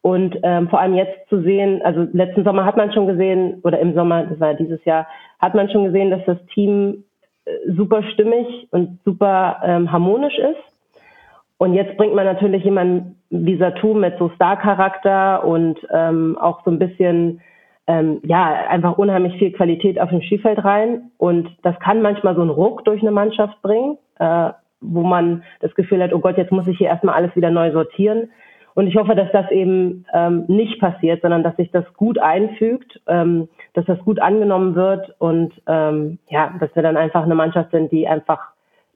Und 0.02 0.38
ähm, 0.44 0.68
vor 0.68 0.80
allem 0.80 0.94
jetzt 0.94 1.28
zu 1.28 1.42
sehen, 1.42 1.82
also 1.82 2.06
letzten 2.12 2.44
Sommer 2.44 2.64
hat 2.64 2.76
man 2.76 2.92
schon 2.92 3.08
gesehen, 3.08 3.60
oder 3.64 3.80
im 3.80 3.94
Sommer, 3.94 4.24
das 4.24 4.38
war 4.38 4.54
dieses 4.54 4.84
Jahr, 4.84 5.06
hat 5.40 5.54
man 5.54 5.68
schon 5.68 5.84
gesehen, 5.84 6.10
dass 6.10 6.24
das 6.26 6.38
Team 6.54 7.02
super 7.68 8.03
stimmig 8.12 8.68
und 8.70 8.99
super 9.05 9.61
ähm, 9.64 9.92
harmonisch 9.92 10.38
ist. 10.38 10.76
Und 11.59 11.74
jetzt 11.74 11.97
bringt 11.97 12.14
man 12.14 12.26
natürlich 12.26 12.64
jemanden 12.64 13.16
wie 13.30 13.57
Satu 13.57 13.94
mit 13.94 14.18
so 14.18 14.30
Star-Charakter 14.34 15.44
und 15.44 15.78
ähm, 15.92 16.36
auch 16.38 16.62
so 16.64 16.70
ein 16.70 16.78
bisschen, 16.78 17.40
ähm, 17.86 18.20
ja, 18.24 18.66
einfach 18.68 18.99
unheimlich 18.99 19.38
viel 19.38 19.53
Qualität 19.53 19.99
auf 20.01 20.11
dem 20.11 20.20
Spielfeld 20.22 20.62
rein. 20.64 21.11
Und 21.16 21.49
das 21.62 21.78
kann 21.80 22.03
manchmal 22.03 22.34
so 22.34 22.42
einen 22.42 22.51
Ruck 22.51 22.84
durch 22.84 23.01
eine 23.01 23.11
Mannschaft 23.11 23.61
bringen, 23.62 23.97
äh, 24.18 24.51
wo 24.80 25.03
man 25.03 25.44
das 25.61 25.74
Gefühl 25.74 26.03
hat, 26.03 26.12
oh 26.12 26.18
Gott, 26.18 26.36
jetzt 26.36 26.53
muss 26.53 26.66
ich 26.66 26.78
hier 26.78 26.88
erstmal 26.88 27.14
alles 27.14 27.34
wieder 27.34 27.51
neu 27.51 27.72
sortieren. 27.72 28.30
Und 28.74 28.86
ich 28.86 28.97
hoffe, 28.97 29.14
dass 29.14 29.32
das 29.32 29.51
eben 29.51 30.05
ähm, 30.12 30.44
nicht 30.49 30.78
passiert, 30.78 31.22
sondern 31.22 31.42
dass 31.42 31.57
sich 31.57 31.70
das 31.70 31.84
gut 31.94 32.18
einfügt, 32.18 33.01
ähm, 33.07 33.49
dass 33.76 33.84
das 33.84 33.98
gut 34.06 34.20
angenommen 34.20 34.74
wird 34.74 35.14
und 35.18 35.52
ähm, 35.66 36.18
ja, 36.30 36.56
dass 36.58 36.74
wir 36.74 36.82
dann 36.82 36.96
einfach 36.96 37.22
eine 37.22 37.34
Mannschaft 37.34 37.72
sind, 37.72 37.92
die 37.92 38.08
einfach 38.08 38.40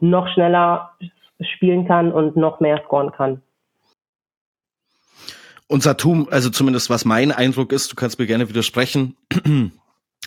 noch 0.00 0.26
schneller 0.32 0.92
spielen 1.38 1.86
kann 1.86 2.10
und 2.10 2.34
noch 2.36 2.60
mehr 2.60 2.82
scoren 2.86 3.12
kann. 3.12 3.42
Und 5.66 5.82
Satum, 5.82 6.28
also 6.30 6.48
zumindest 6.48 6.88
was 6.88 7.04
mein 7.04 7.30
Eindruck 7.30 7.72
ist, 7.72 7.92
du 7.92 7.94
kannst 7.94 8.18
mir 8.18 8.26
gerne 8.26 8.48
widersprechen, 8.48 9.18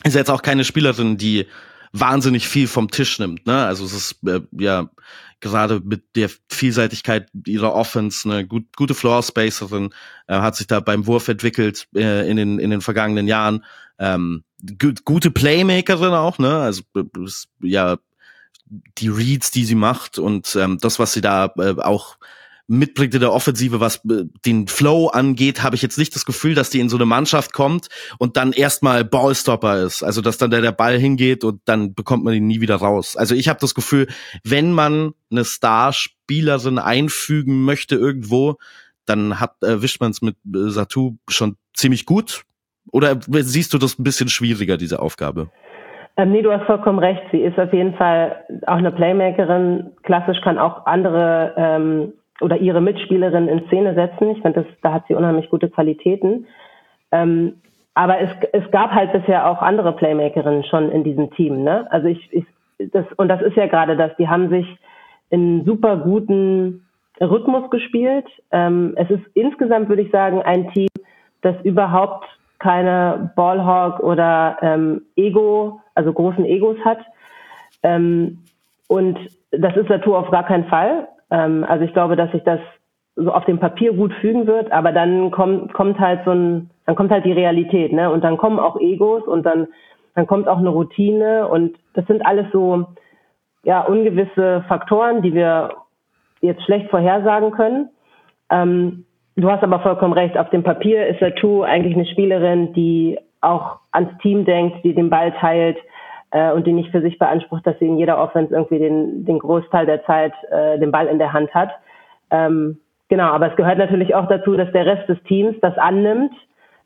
ist 0.03 0.15
jetzt 0.15 0.29
auch 0.29 0.43
keine 0.43 0.65
Spielerin, 0.65 1.17
die 1.17 1.47
wahnsinnig 1.91 2.47
viel 2.47 2.67
vom 2.67 2.91
Tisch 2.91 3.17
nimmt. 3.17 3.47
Ne? 3.47 3.65
Also 3.65 3.83
es 3.85 3.93
ist 3.93 4.27
äh, 4.27 4.41
ja 4.51 4.87
gerade 5.43 5.81
mit 5.83 6.15
der 6.15 6.29
Vielseitigkeit 6.49 7.29
ihrer 7.45 7.73
Offense, 7.73 8.27
eine 8.27 8.47
gut, 8.47 8.75
gute 8.75 8.95
Floor 8.95 9.21
Spacerin, 9.21 9.93
äh, 10.27 10.39
hat 10.39 10.55
sich 10.55 10.65
da 10.65 10.79
beim 10.79 11.05
Wurf 11.05 11.27
entwickelt 11.27 11.87
äh, 11.95 12.27
in 12.27 12.37
den 12.37 12.57
in 12.57 12.71
den 12.71 12.81
vergangenen 12.81 13.27
Jahren. 13.27 13.63
Ähm, 13.99 14.43
gut, 14.79 15.05
gute 15.05 15.29
Playmakerin 15.29 16.13
auch, 16.13 16.39
ne? 16.39 16.57
Also 16.57 16.81
ja 17.61 17.97
die 18.97 19.09
Reads, 19.09 19.51
die 19.51 19.65
sie 19.65 19.75
macht 19.75 20.17
und 20.17 20.55
ähm, 20.55 20.79
das, 20.79 20.97
was 20.97 21.13
sie 21.13 21.21
da 21.21 21.53
äh, 21.57 21.75
auch 21.79 22.17
mitbringt 22.67 23.13
in 23.13 23.19
der 23.19 23.33
Offensive, 23.33 23.79
was 23.79 23.97
äh, 24.05 24.23
den 24.45 24.67
Flow 24.67 25.07
angeht, 25.07 25.63
habe 25.63 25.75
ich 25.75 25.81
jetzt 25.81 25.97
nicht 25.97 26.15
das 26.15 26.25
Gefühl, 26.25 26.55
dass 26.55 26.69
die 26.69 26.79
in 26.79 26.89
so 26.89 26.97
eine 26.97 27.05
Mannschaft 27.05 27.53
kommt 27.53 27.87
und 28.19 28.37
dann 28.37 28.53
erstmal 28.53 29.03
Ballstopper 29.03 29.81
ist. 29.81 30.03
Also 30.03 30.21
dass 30.21 30.37
dann 30.37 30.51
der, 30.51 30.61
der 30.61 30.71
Ball 30.71 30.97
hingeht 30.97 31.43
und 31.43 31.61
dann 31.65 31.93
bekommt 31.93 32.23
man 32.23 32.33
ihn 32.33 32.47
nie 32.47 32.61
wieder 32.61 32.75
raus. 32.75 33.17
Also 33.17 33.35
ich 33.35 33.49
habe 33.49 33.59
das 33.59 33.75
Gefühl, 33.75 34.07
wenn 34.43 34.71
man 34.71 35.13
eine 35.29 35.45
Starspielerin 35.45 36.79
einfügen 36.79 37.65
möchte 37.65 37.95
irgendwo, 37.95 38.57
dann 39.05 39.39
hat 39.39 39.55
erwischt 39.61 39.99
man 39.99 40.11
es 40.11 40.21
mit 40.21 40.35
äh, 40.45 40.69
Satu 40.69 41.17
schon 41.27 41.57
ziemlich 41.73 42.05
gut. 42.05 42.43
Oder 42.91 43.17
siehst 43.27 43.73
du 43.73 43.77
das 43.77 43.97
ein 43.97 44.03
bisschen 44.03 44.29
schwieriger, 44.29 44.77
diese 44.77 45.01
Aufgabe? 45.01 45.49
Ähm, 46.15 46.31
nee, 46.31 46.41
du 46.41 46.51
hast 46.51 46.65
vollkommen 46.65 46.99
recht. 46.99 47.23
Sie 47.31 47.39
ist 47.39 47.57
auf 47.57 47.73
jeden 47.73 47.95
Fall 47.95 48.45
auch 48.67 48.77
eine 48.77 48.91
Playmakerin. 48.91 49.91
Klassisch 50.03 50.39
kann 50.43 50.59
auch 50.59 50.85
andere 50.85 51.53
ähm, 51.57 52.13
oder 52.41 52.57
ihre 52.57 52.81
Mitspielerin 52.81 53.47
in 53.47 53.65
Szene 53.67 53.93
setzen. 53.93 54.31
Ich 54.31 54.41
finde, 54.41 54.65
da 54.81 54.93
hat 54.93 55.07
sie 55.07 55.15
unheimlich 55.15 55.49
gute 55.49 55.69
Qualitäten. 55.69 56.47
Ähm, 57.11 57.55
aber 57.93 58.19
es, 58.19 58.29
es 58.53 58.71
gab 58.71 58.91
halt 58.91 59.13
bisher 59.13 59.47
auch 59.47 59.61
andere 59.61 59.93
Playmakerinnen 59.93 60.63
schon 60.63 60.91
in 60.91 61.03
diesem 61.03 61.29
Team. 61.31 61.63
Ne? 61.63 61.85
Also 61.91 62.07
ich, 62.07 62.27
ich 62.31 62.45
das, 62.91 63.05
und 63.17 63.27
das 63.27 63.41
ist 63.41 63.55
ja 63.55 63.67
gerade 63.67 63.95
das, 63.95 64.11
die 64.17 64.27
haben 64.27 64.49
sich 64.49 64.65
in 65.29 65.63
super 65.65 65.97
guten 65.97 66.85
Rhythmus 67.21 67.69
gespielt. 67.69 68.25
Ähm, 68.51 68.93
es 68.97 69.09
ist 69.09 69.23
insgesamt, 69.35 69.89
würde 69.89 70.01
ich 70.01 70.11
sagen, 70.11 70.41
ein 70.41 70.71
Team, 70.71 70.89
das 71.41 71.55
überhaupt 71.63 72.25
keine 72.59 73.31
Ballhawk 73.35 73.99
oder 73.99 74.57
ähm, 74.61 75.01
Ego, 75.15 75.81
also 75.95 76.13
großen 76.13 76.45
Egos 76.45 76.77
hat. 76.83 76.99
Ähm, 77.83 78.39
und 78.87 79.19
das 79.51 79.75
ist 79.75 79.89
Natur 79.89 80.19
auf 80.19 80.31
gar 80.31 80.45
keinen 80.45 80.65
Fall. 80.65 81.07
Ähm, 81.33 81.65
also 81.67 81.83
ich 81.83 81.91
glaube, 81.91 82.15
dass 82.15 82.31
sich 82.31 82.43
das 82.43 82.61
so 83.15 83.33
auf 83.33 83.43
dem 83.45 83.59
Papier 83.59 83.93
gut 83.93 84.13
fügen 84.21 84.47
wird, 84.47 84.71
aber 84.71 84.93
dann 84.93 85.31
kommt, 85.31 85.73
kommt 85.73 85.99
halt 85.99 86.21
so 86.23 86.31
ein, 86.31 86.69
dann 86.85 86.95
kommt 86.95 87.11
halt 87.11 87.25
die 87.25 87.33
Realität, 87.33 87.91
ne? 87.91 88.09
Und 88.09 88.23
dann 88.23 88.37
kommen 88.37 88.59
auch 88.59 88.79
Egos 88.79 89.23
und 89.23 89.43
dann, 89.45 89.67
dann 90.15 90.27
kommt 90.27 90.47
auch 90.47 90.59
eine 90.59 90.69
Routine 90.69 91.47
und 91.47 91.75
das 91.93 92.07
sind 92.07 92.25
alles 92.25 92.45
so, 92.53 92.85
ja, 93.63 93.81
ungewisse 93.81 94.63
Faktoren, 94.67 95.21
die 95.21 95.33
wir 95.33 95.73
jetzt 96.39 96.63
schlecht 96.63 96.89
vorhersagen 96.89 97.51
können. 97.51 97.89
Ähm, 98.49 99.05
Du 99.35 99.49
hast 99.49 99.63
aber 99.63 99.79
vollkommen 99.79 100.13
recht. 100.13 100.37
Auf 100.37 100.51
dem 100.51 100.63
Papier 100.63 101.07
ist 101.07 101.19
Latu 101.19 101.63
eigentlich 101.63 101.95
eine 101.95 102.05
Spielerin, 102.05 102.73
die 102.73 103.17
auch 103.41 103.79
ans 103.91 104.15
Team 104.21 104.45
denkt, 104.45 104.83
die 104.83 104.93
den 104.93 105.09
Ball 105.09 105.31
teilt 105.39 105.77
äh, 106.33 106.51
und 106.51 106.67
die 106.67 106.73
nicht 106.73 106.91
für 106.91 107.01
sich 107.01 107.17
beansprucht, 107.19 107.65
dass 107.65 107.77
sie 107.79 107.87
in 107.87 107.97
jeder 107.97 108.17
Offense 108.17 108.53
irgendwie 108.53 108.79
den, 108.79 109.23
den 109.23 109.39
Großteil 109.39 109.85
der 109.85 110.03
Zeit 110.03 110.33
äh, 110.51 110.79
den 110.79 110.91
Ball 110.91 111.07
in 111.07 111.19
der 111.19 111.31
Hand 111.31 111.53
hat. 111.53 111.69
Ähm, 112.31 112.79
genau, 113.07 113.25
aber 113.25 113.51
es 113.51 113.55
gehört 113.55 113.77
natürlich 113.77 114.15
auch 114.15 114.27
dazu, 114.27 114.57
dass 114.57 114.71
der 114.71 114.85
Rest 114.85 115.07
des 115.07 115.21
Teams 115.23 115.55
das 115.61 115.77
annimmt, 115.77 116.33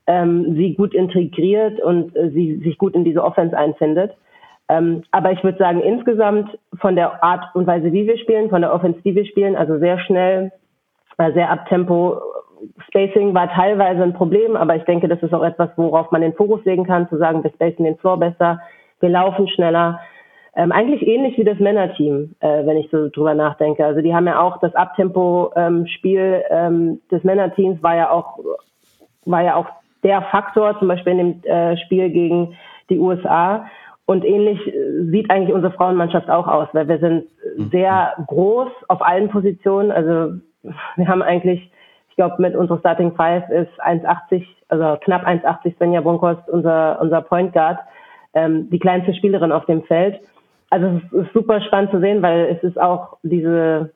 ähm, 0.05 0.53
sie 0.55 0.75
gut 0.75 0.93
integriert 0.93 1.79
und 1.79 2.15
äh, 2.15 2.29
sie 2.29 2.57
sich 2.57 2.77
gut 2.77 2.93
in 2.93 3.05
diese 3.05 3.23
Offense 3.23 3.57
einfindet. 3.57 4.11
Ähm, 4.69 5.03
aber 5.11 5.31
ich 5.31 5.41
würde 5.45 5.57
sagen, 5.57 5.79
insgesamt 5.79 6.57
von 6.81 6.97
der 6.97 7.23
Art 7.23 7.55
und 7.55 7.65
Weise, 7.67 7.93
wie 7.93 8.05
wir 8.05 8.17
spielen, 8.17 8.49
von 8.49 8.61
der 8.61 8.73
Offense, 8.73 8.99
die 9.01 9.15
wir 9.15 9.25
spielen, 9.25 9.55
also 9.55 9.79
sehr 9.79 9.97
schnell, 9.99 10.51
äh, 11.17 11.31
sehr 11.31 11.49
abtempo, 11.49 12.19
Spacing 12.89 13.33
war 13.33 13.49
teilweise 13.49 14.03
ein 14.03 14.13
Problem, 14.13 14.57
aber 14.57 14.75
ich 14.75 14.83
denke, 14.83 15.07
das 15.07 15.21
ist 15.21 15.33
auch 15.33 15.43
etwas, 15.43 15.69
worauf 15.77 16.11
man 16.11 16.21
den 16.21 16.33
Fokus 16.33 16.65
legen 16.65 16.85
kann, 16.85 17.07
zu 17.07 17.17
sagen, 17.17 17.43
wir 17.43 17.51
spacen 17.51 17.85
den 17.85 17.97
Floor 17.97 18.17
besser, 18.17 18.59
wir 18.99 19.09
laufen 19.09 19.47
schneller. 19.47 19.99
Ähm, 20.55 20.71
eigentlich 20.71 21.05
ähnlich 21.05 21.37
wie 21.37 21.43
das 21.43 21.59
Männerteam, 21.59 22.35
äh, 22.39 22.65
wenn 22.65 22.77
ich 22.77 22.89
so 22.89 23.09
drüber 23.09 23.35
nachdenke. 23.35 23.85
Also 23.85 24.01
die 24.01 24.15
haben 24.15 24.25
ja 24.25 24.39
auch 24.39 24.59
das 24.59 24.73
Abtempo-Spiel 24.73 26.43
ähm, 26.49 26.99
des 27.11 27.23
Männerteams 27.23 27.81
war 27.83 27.95
ja 27.95 28.09
auch 28.09 28.39
war 29.25 29.43
ja 29.43 29.55
auch 29.55 29.67
der 30.03 30.21
Faktor, 30.23 30.79
zum 30.79 30.87
Beispiel 30.87 31.13
in 31.13 31.17
dem 31.17 31.43
äh, 31.43 31.77
Spiel 31.77 32.09
gegen 32.09 32.55
die 32.89 32.97
USA. 32.97 33.65
Und 34.05 34.23
ähnlich 34.23 34.59
äh, 34.65 35.11
sieht 35.11 35.29
eigentlich 35.29 35.53
unsere 35.53 35.73
Frauenmannschaft 35.73 36.29
auch 36.29 36.47
aus, 36.47 36.69
weil 36.71 36.87
wir 36.87 36.99
sind 36.99 37.25
mhm. 37.57 37.69
sehr 37.69 38.13
groß 38.25 38.71
auf 38.87 39.01
allen 39.01 39.29
Positionen. 39.29 39.91
Also 39.91 40.39
wir 40.95 41.07
haben 41.07 41.21
eigentlich 41.21 41.69
glaube, 42.17 42.41
mit 42.41 42.55
unserer 42.55 42.79
Starting 42.79 43.15
Five 43.15 43.47
ist 43.49 43.71
1,80, 43.81 44.43
also 44.67 44.97
knapp 45.01 45.25
1,80 45.25 45.77
Svenja 45.77 46.01
Bonkost, 46.01 46.49
unser, 46.49 46.99
unser 46.99 47.21
Point 47.21 47.53
Guard, 47.53 47.79
ähm, 48.37 48.69
die 48.69 48.79
kleinste 48.79 49.13
Spielerin 49.15 49.51
auf 49.51 49.65
dem 49.65 49.83
Feld. 49.83 50.19
Also 50.69 51.01
es 51.11 51.25
ist, 51.25 51.33
super 51.33 51.61
spannend 51.61 51.91
zu 51.91 51.99
sehen, 51.99 52.21
weil 52.21 52.45
es 52.55 52.63
ist 52.63 52.79
auch 52.79 53.17
diese, 53.23 53.91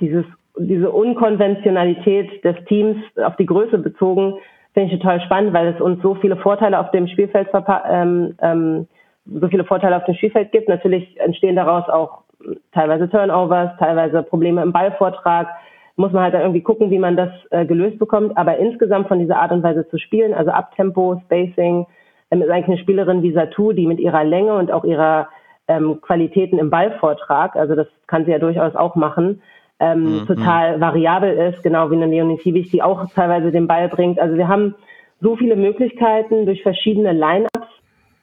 dieses, 0.00 0.24
diese 0.58 0.90
Unkonventionalität 0.90 2.44
des 2.44 2.56
Teams 2.66 2.96
auf 3.16 3.36
die 3.36 3.46
Größe 3.46 3.78
bezogen, 3.78 4.34
finde 4.72 4.92
ich 4.92 5.00
total 5.00 5.20
spannend, 5.22 5.52
weil 5.52 5.68
es 5.68 5.80
uns 5.80 6.02
so 6.02 6.16
viele 6.16 6.36
Vorteile 6.36 6.78
auf 6.78 6.90
dem 6.90 7.06
Spielfeld 7.06 7.48
ähm, 7.88 8.34
ähm, 8.40 8.86
so 9.26 9.48
viele 9.48 9.64
Vorteile 9.64 9.96
auf 9.96 10.04
dem 10.04 10.14
Spielfeld 10.16 10.52
gibt. 10.52 10.68
Natürlich 10.68 11.18
entstehen 11.20 11.56
daraus 11.56 11.88
auch 11.88 12.24
teilweise 12.72 13.08
Turnovers, 13.08 13.70
teilweise 13.78 14.22
Probleme 14.22 14.62
im 14.62 14.72
Ballvortrag, 14.72 15.48
muss 15.96 16.12
man 16.12 16.24
halt 16.24 16.34
dann 16.34 16.42
irgendwie 16.42 16.62
gucken, 16.62 16.90
wie 16.90 16.98
man 16.98 17.16
das 17.16 17.30
äh, 17.50 17.64
gelöst 17.64 17.98
bekommt. 18.00 18.36
Aber 18.36 18.58
insgesamt 18.58 19.08
von 19.08 19.20
dieser 19.20 19.36
Art 19.36 19.52
und 19.52 19.62
Weise 19.62 19.88
zu 19.88 19.98
spielen, 19.98 20.34
also 20.34 20.50
Abtempo, 20.50 21.20
Spacing, 21.24 21.86
ähm, 22.30 22.42
ist 22.42 22.50
eigentlich 22.50 22.68
eine 22.68 22.78
Spielerin 22.78 23.22
wie 23.22 23.32
Satu, 23.32 23.72
die 23.72 23.86
mit 23.86 24.00
ihrer 24.00 24.24
Länge 24.24 24.54
und 24.54 24.70
auch 24.70 24.84
ihrer 24.84 25.28
ähm, 25.68 26.00
Qualitäten 26.00 26.58
im 26.58 26.70
Ballvortrag, 26.70 27.56
also 27.56 27.74
das 27.74 27.86
kann 28.06 28.24
sie 28.24 28.32
ja 28.32 28.38
durchaus 28.38 28.74
auch 28.74 28.96
machen, 28.96 29.40
ähm, 29.80 30.20
mhm. 30.20 30.26
total 30.26 30.80
variabel 30.80 31.36
ist, 31.36 31.62
genau 31.62 31.90
wie 31.90 31.96
eine 31.96 32.06
Leonie 32.06 32.38
Fiebig, 32.38 32.70
die 32.70 32.82
auch 32.82 33.06
teilweise 33.14 33.50
den 33.50 33.66
Ball 33.66 33.88
bringt. 33.88 34.18
Also 34.18 34.36
wir 34.36 34.48
haben 34.48 34.74
so 35.20 35.36
viele 35.36 35.56
Möglichkeiten 35.56 36.46
durch 36.46 36.62
verschiedene 36.62 37.12
Line-ups 37.12 37.68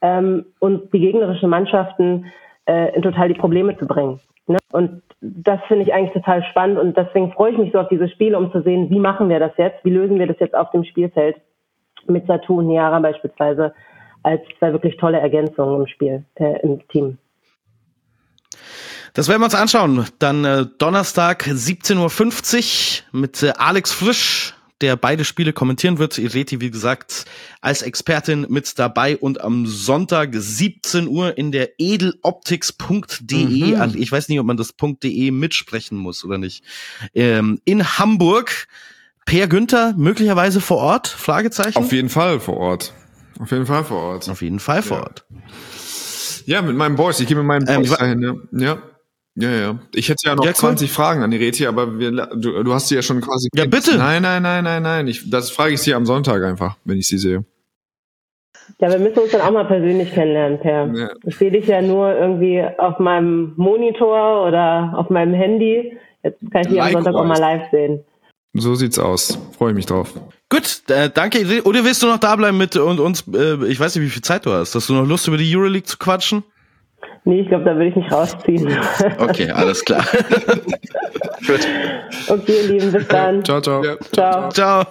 ähm, 0.01 0.45
und 0.59 0.93
die 0.93 0.99
gegnerischen 0.99 1.49
Mannschaften 1.49 2.25
äh, 2.65 2.95
in 2.95 3.01
total 3.01 3.27
die 3.27 3.39
Probleme 3.39 3.77
zu 3.77 3.85
bringen. 3.85 4.19
Ne? 4.47 4.57
Und 4.71 5.01
das 5.21 5.59
finde 5.67 5.83
ich 5.83 5.93
eigentlich 5.93 6.13
total 6.13 6.43
spannend 6.43 6.79
und 6.79 6.97
deswegen 6.97 7.31
freue 7.31 7.51
ich 7.51 7.57
mich 7.57 7.71
so 7.71 7.79
auf 7.79 7.89
dieses 7.89 8.11
Spiel, 8.11 8.35
um 8.35 8.51
zu 8.51 8.61
sehen, 8.61 8.89
wie 8.89 8.99
machen 8.99 9.29
wir 9.29 9.39
das 9.39 9.51
jetzt, 9.57 9.83
wie 9.83 9.91
lösen 9.91 10.19
wir 10.19 10.27
das 10.27 10.39
jetzt 10.39 10.55
auf 10.55 10.71
dem 10.71 10.83
Spielfeld 10.83 11.37
mit 12.07 12.25
Satu 12.25 12.59
und 12.59 12.67
Niara 12.67 12.99
beispielsweise 12.99 13.73
als 14.23 14.41
zwei 14.59 14.71
wirklich 14.71 14.97
tolle 14.97 15.19
Ergänzungen 15.19 15.81
im 15.81 15.87
Spiel, 15.87 16.25
äh, 16.35 16.59
im 16.61 16.87
Team. 16.89 17.17
Das 19.13 19.27
werden 19.27 19.41
wir 19.41 19.45
uns 19.45 19.55
anschauen. 19.55 20.05
Dann 20.19 20.45
äh, 20.45 20.65
Donnerstag 20.77 21.43
17.50 21.43 23.03
Uhr 23.13 23.19
mit 23.19 23.43
äh, 23.43 23.53
Alex 23.57 23.91
Frisch 23.91 24.55
der 24.81 24.95
beide 24.95 25.25
Spiele 25.25 25.53
kommentieren 25.53 25.99
wird. 25.99 26.17
Ireti, 26.17 26.59
wie 26.59 26.71
gesagt, 26.71 27.25
als 27.61 27.81
Expertin 27.81 28.47
mit 28.49 28.77
dabei 28.77 29.17
und 29.17 29.41
am 29.41 29.67
Sonntag 29.67 30.31
17 30.33 31.07
Uhr 31.07 31.37
in 31.37 31.51
der 31.51 31.79
edeloptics.de. 31.79 33.75
Mhm. 33.75 33.81
Also 33.81 33.97
ich 33.97 34.11
weiß 34.11 34.27
nicht, 34.29 34.39
ob 34.39 34.45
man 34.45 34.57
das 34.57 34.73
.de 34.75 35.31
mitsprechen 35.31 35.97
muss 35.97 36.25
oder 36.25 36.37
nicht. 36.37 36.63
Ähm, 37.13 37.61
in 37.65 37.97
Hamburg. 37.97 38.67
Per 39.23 39.47
Günther 39.47 39.93
möglicherweise 39.95 40.59
vor 40.59 40.77
Ort? 40.77 41.07
Fragezeichen. 41.07 41.77
Auf 41.77 41.91
jeden 41.91 42.09
Fall 42.09 42.39
vor 42.39 42.57
Ort. 42.57 42.91
Auf 43.41 43.51
jeden 43.51 43.65
Fall 43.65 43.83
vor 43.83 43.97
Ort. 43.97 44.29
Auf 44.29 44.41
jeden 44.41 44.59
Fall 44.59 44.83
vor 44.83 44.97
ja. 44.97 45.03
Ort. 45.03 45.25
Ja, 46.45 46.61
mit 46.61 46.75
meinem 46.75 46.95
Boys. 46.95 47.19
Ich 47.19 47.27
gehe 47.27 47.35
mit 47.35 47.45
meinem 47.45 47.67
ähm, 47.67 47.81
Boys 47.81 47.97
dahin. 47.97 48.21
Ja. 48.21 48.35
ja. 48.51 48.77
Ja, 49.35 49.49
ja. 49.49 49.79
Ich 49.95 50.09
hätte 50.09 50.27
ja 50.27 50.35
noch 50.35 50.45
ja, 50.45 50.53
20 50.53 50.91
Fragen 50.91 51.23
an 51.23 51.31
die 51.31 51.37
Reti, 51.37 51.65
aber 51.65 51.97
wir, 51.97 52.11
du, 52.11 52.63
du 52.63 52.73
hast 52.73 52.89
sie 52.89 52.95
ja 52.95 53.01
schon 53.01 53.21
quasi. 53.21 53.47
Ja, 53.55 53.65
bitte. 53.65 53.97
Nein, 53.97 54.21
nein, 54.21 54.43
nein, 54.43 54.63
nein, 54.63 54.83
nein. 54.83 55.07
Ich, 55.07 55.29
das 55.29 55.51
frage 55.51 55.73
ich 55.73 55.81
sie 55.81 55.93
am 55.93 56.05
Sonntag 56.05 56.43
einfach, 56.43 56.77
wenn 56.83 56.97
ich 56.97 57.07
sie 57.07 57.17
sehe. 57.17 57.45
Ja, 58.79 58.91
wir 58.91 58.99
müssen 58.99 59.19
uns 59.19 59.31
dann 59.31 59.41
auch 59.41 59.51
mal 59.51 59.65
persönlich 59.65 60.13
kennenlernen, 60.13 60.59
Per. 60.59 60.91
Ja. 60.93 61.09
Ich 61.23 61.37
sehe 61.37 61.49
dich 61.49 61.65
ja 61.67 61.81
nur 61.81 62.13
irgendwie 62.13 62.61
auf 62.77 62.99
meinem 62.99 63.53
Monitor 63.55 64.45
oder 64.45 64.93
auf 64.97 65.09
meinem 65.09 65.33
Handy. 65.33 65.97
Jetzt 66.23 66.39
kann 66.51 66.61
ich 66.61 66.67
dich 66.67 66.81
am 66.81 66.91
Sonntag 66.91 67.15
auch 67.15 67.25
mal 67.25 67.39
live 67.39 67.71
sehen. 67.71 68.03
So 68.53 68.75
sieht's 68.75 68.99
aus. 68.99 69.39
Freue 69.57 69.73
mich 69.73 69.85
drauf. 69.85 70.13
Gut, 70.49 70.81
äh, 70.89 71.09
danke. 71.09 71.63
Oder 71.63 71.85
willst 71.85 72.03
du 72.03 72.07
noch 72.07 72.17
da 72.17 72.35
bleiben 72.35 72.57
mit 72.57 72.75
und 72.75 72.99
uns? 72.99 73.23
Äh, 73.33 73.65
ich 73.67 73.79
weiß 73.79 73.95
nicht, 73.95 74.03
wie 74.03 74.09
viel 74.09 74.21
Zeit 74.21 74.45
du 74.45 74.51
hast. 74.51 74.75
Hast 74.75 74.89
du 74.89 74.93
noch 74.93 75.07
Lust, 75.07 75.27
über 75.27 75.37
die 75.37 75.55
Euroleague 75.55 75.85
zu 75.85 75.97
quatschen? 75.97 76.43
Nee, 77.23 77.41
ich 77.41 77.47
glaube, 77.47 77.63
da 77.63 77.75
würde 77.75 77.87
ich 77.87 77.95
mich 77.95 78.11
rausziehen. 78.11 78.67
Okay, 79.17 79.51
alles 79.51 79.85
klar. 79.85 80.03
okay, 82.27 82.61
ihr 82.63 82.67
Lieben, 82.67 82.91
bis 82.91 83.07
dann. 83.07 83.45
Ciao, 83.45 83.61
ciao. 83.61 83.83
Ja, 83.83 83.97
ciao. 84.11 84.49
Ciao. 84.49 84.85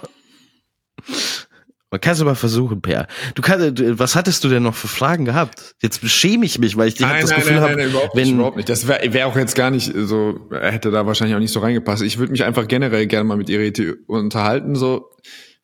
Man 1.91 1.99
kann 1.99 2.13
es 2.13 2.21
aber 2.21 2.35
versuchen, 2.35 2.81
Per. 2.81 3.05
Du 3.35 3.41
kannst, 3.41 3.99
was 3.99 4.15
hattest 4.15 4.45
du 4.45 4.47
denn 4.47 4.63
noch 4.63 4.75
für 4.75 4.87
Fragen 4.87 5.25
gehabt? 5.25 5.75
Jetzt 5.81 6.03
schäme 6.09 6.45
ich 6.45 6.57
mich, 6.57 6.77
weil 6.77 6.87
ich 6.87 6.97
nein, 6.97 7.19
das 7.19 7.31
nein, 7.31 7.39
Gefühl 7.41 7.59
habe, 7.59 7.83
überhaupt 7.83 8.15
wenn 8.15 8.23
nicht, 8.23 8.33
überhaupt 8.33 8.55
nicht. 8.55 8.69
Das 8.69 8.87
wäre 8.87 9.11
wär 9.11 9.27
auch 9.27 9.35
jetzt 9.35 9.55
gar 9.55 9.71
nicht 9.71 9.91
so, 9.93 10.39
hätte 10.51 10.89
da 10.89 11.05
wahrscheinlich 11.05 11.35
auch 11.35 11.41
nicht 11.41 11.51
so 11.51 11.59
reingepasst. 11.59 12.01
Ich 12.03 12.17
würde 12.17 12.31
mich 12.31 12.45
einfach 12.45 12.69
generell 12.69 13.07
gerne 13.07 13.25
mal 13.25 13.35
mit 13.35 13.49
Irete 13.49 13.97
unterhalten. 14.07 14.75
So 14.75 15.11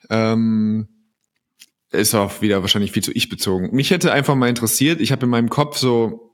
ähm, 0.10 0.90
ist 1.94 2.14
auch 2.14 2.42
wieder 2.42 2.62
wahrscheinlich 2.62 2.92
viel 2.92 3.04
zu 3.04 3.14
ich 3.14 3.30
bezogen. 3.30 3.74
Mich 3.74 3.92
hätte 3.92 4.12
einfach 4.12 4.36
mal 4.36 4.50
interessiert. 4.50 5.00
Ich 5.00 5.14
habe 5.14 5.24
in 5.24 5.30
meinem 5.30 5.50
Kopf 5.50 5.78
so 5.78 6.34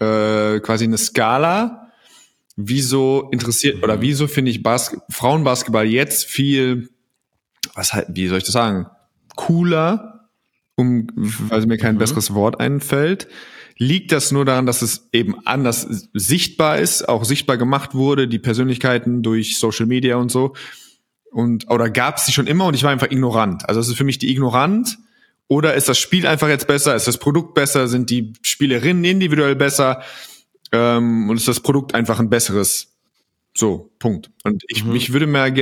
äh, 0.00 0.58
quasi 0.60 0.84
eine 0.84 0.96
Skala. 0.96 1.92
Wieso 2.56 3.28
interessiert 3.30 3.84
oder 3.84 4.00
wieso 4.00 4.26
finde 4.26 4.50
ich 4.50 4.62
Bas 4.62 4.96
Frauenbasketball 5.10 5.86
jetzt 5.86 6.24
viel, 6.24 6.88
was 7.74 7.92
halt, 7.92 8.06
wie 8.12 8.26
soll 8.26 8.38
ich 8.38 8.44
das 8.44 8.54
sagen? 8.54 8.86
Cooler, 9.38 10.28
um, 10.74 11.06
weil 11.14 11.64
mir 11.66 11.78
kein 11.78 11.94
mhm. 11.94 12.00
besseres 12.00 12.34
Wort 12.34 12.60
einfällt. 12.60 13.28
Liegt 13.76 14.10
das 14.10 14.32
nur 14.32 14.44
daran, 14.44 14.66
dass 14.66 14.82
es 14.82 15.08
eben 15.12 15.46
anders 15.46 16.08
sichtbar 16.12 16.78
ist, 16.78 17.08
auch 17.08 17.24
sichtbar 17.24 17.56
gemacht 17.56 17.94
wurde, 17.94 18.26
die 18.26 18.40
Persönlichkeiten 18.40 19.22
durch 19.22 19.58
Social 19.58 19.86
Media 19.86 20.16
und 20.16 20.32
so? 20.32 20.54
Und, 21.30 21.70
oder 21.70 21.88
gab 21.88 22.16
es 22.16 22.24
die 22.24 22.32
schon 22.32 22.48
immer 22.48 22.66
und 22.66 22.74
ich 22.74 22.82
war 22.82 22.90
einfach 22.90 23.10
ignorant? 23.10 23.68
Also 23.68 23.80
es 23.80 23.88
ist 23.88 23.96
für 23.96 24.04
mich 24.04 24.18
die 24.18 24.30
ignorant 24.30 24.98
oder 25.46 25.74
ist 25.74 25.88
das 25.88 25.98
Spiel 25.98 26.26
einfach 26.26 26.48
jetzt 26.48 26.66
besser? 26.66 26.96
Ist 26.96 27.06
das 27.06 27.18
Produkt 27.18 27.54
besser? 27.54 27.86
Sind 27.86 28.10
die 28.10 28.32
Spielerinnen 28.42 29.04
individuell 29.04 29.54
besser? 29.54 30.02
Ähm, 30.72 31.30
und 31.30 31.36
ist 31.36 31.46
das 31.46 31.60
Produkt 31.60 31.94
einfach 31.94 32.18
ein 32.18 32.30
besseres? 32.30 32.96
So, 33.54 33.92
Punkt. 34.00 34.30
Und 34.42 34.64
ich, 34.66 34.84
mhm. 34.84 34.96
ich 34.96 35.12
würde 35.12 35.28
mehr, 35.28 35.52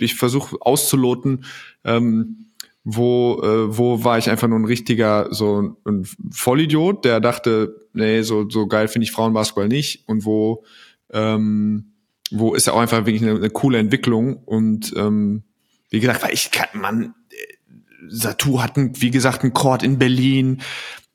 ich 0.00 0.14
versuche 0.14 0.56
auszuloten, 0.60 1.44
ähm, 1.84 2.44
wo, 2.84 3.40
äh, 3.42 3.76
wo 3.76 4.04
war 4.04 4.18
ich 4.18 4.28
einfach 4.28 4.46
nur 4.46 4.58
ein 4.58 4.66
richtiger, 4.66 5.28
so 5.32 5.76
ein 5.84 6.06
Vollidiot, 6.30 7.04
der 7.04 7.20
dachte, 7.20 7.88
nee, 7.94 8.22
so, 8.22 8.48
so 8.48 8.66
geil 8.66 8.88
finde 8.88 9.04
ich 9.04 9.12
Frauenbasketball 9.12 9.68
nicht 9.68 10.06
und 10.06 10.24
wo, 10.26 10.64
ähm, 11.10 11.92
wo 12.30 12.54
ist 12.54 12.66
ja 12.66 12.74
auch 12.74 12.80
einfach 12.80 13.06
wirklich 13.06 13.22
eine, 13.22 13.36
eine 13.36 13.50
coole 13.50 13.78
Entwicklung 13.78 14.36
und 14.36 14.92
ähm, 14.96 15.44
wie 15.90 16.00
gesagt, 16.00 16.22
weil 16.22 16.34
ich 16.34 16.50
kann, 16.50 16.68
man, 16.74 17.14
Satu 18.08 18.60
hat, 18.60 18.76
ein, 18.76 18.92
wie 19.00 19.10
gesagt, 19.10 19.42
einen 19.42 19.54
Court 19.54 19.82
in 19.82 19.98
Berlin, 19.98 20.60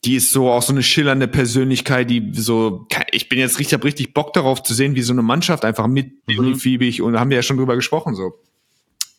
die 0.06 0.16
ist 0.16 0.32
so 0.32 0.50
auch 0.50 0.64
so 0.64 0.72
eine 0.72 0.82
schillernde 0.82 1.28
Persönlichkeit, 1.28 2.10
die 2.10 2.32
so, 2.34 2.88
ich 3.12 3.30
bin 3.30 3.38
jetzt 3.38 3.60
richtig, 3.60 3.74
hab 3.74 3.84
richtig 3.84 4.14
Bock 4.14 4.34
darauf 4.34 4.64
zu 4.64 4.74
sehen, 4.74 4.96
wie 4.96 5.02
so 5.02 5.14
eine 5.14 5.22
Mannschaft 5.22 5.66
einfach 5.66 5.88
mit 5.88 6.14
mhm. 6.28 7.02
Und 7.02 7.20
haben 7.20 7.30
wir 7.30 7.36
ja 7.36 7.44
schon 7.44 7.58
drüber 7.58 7.76
gesprochen, 7.76 8.16
so. 8.16 8.34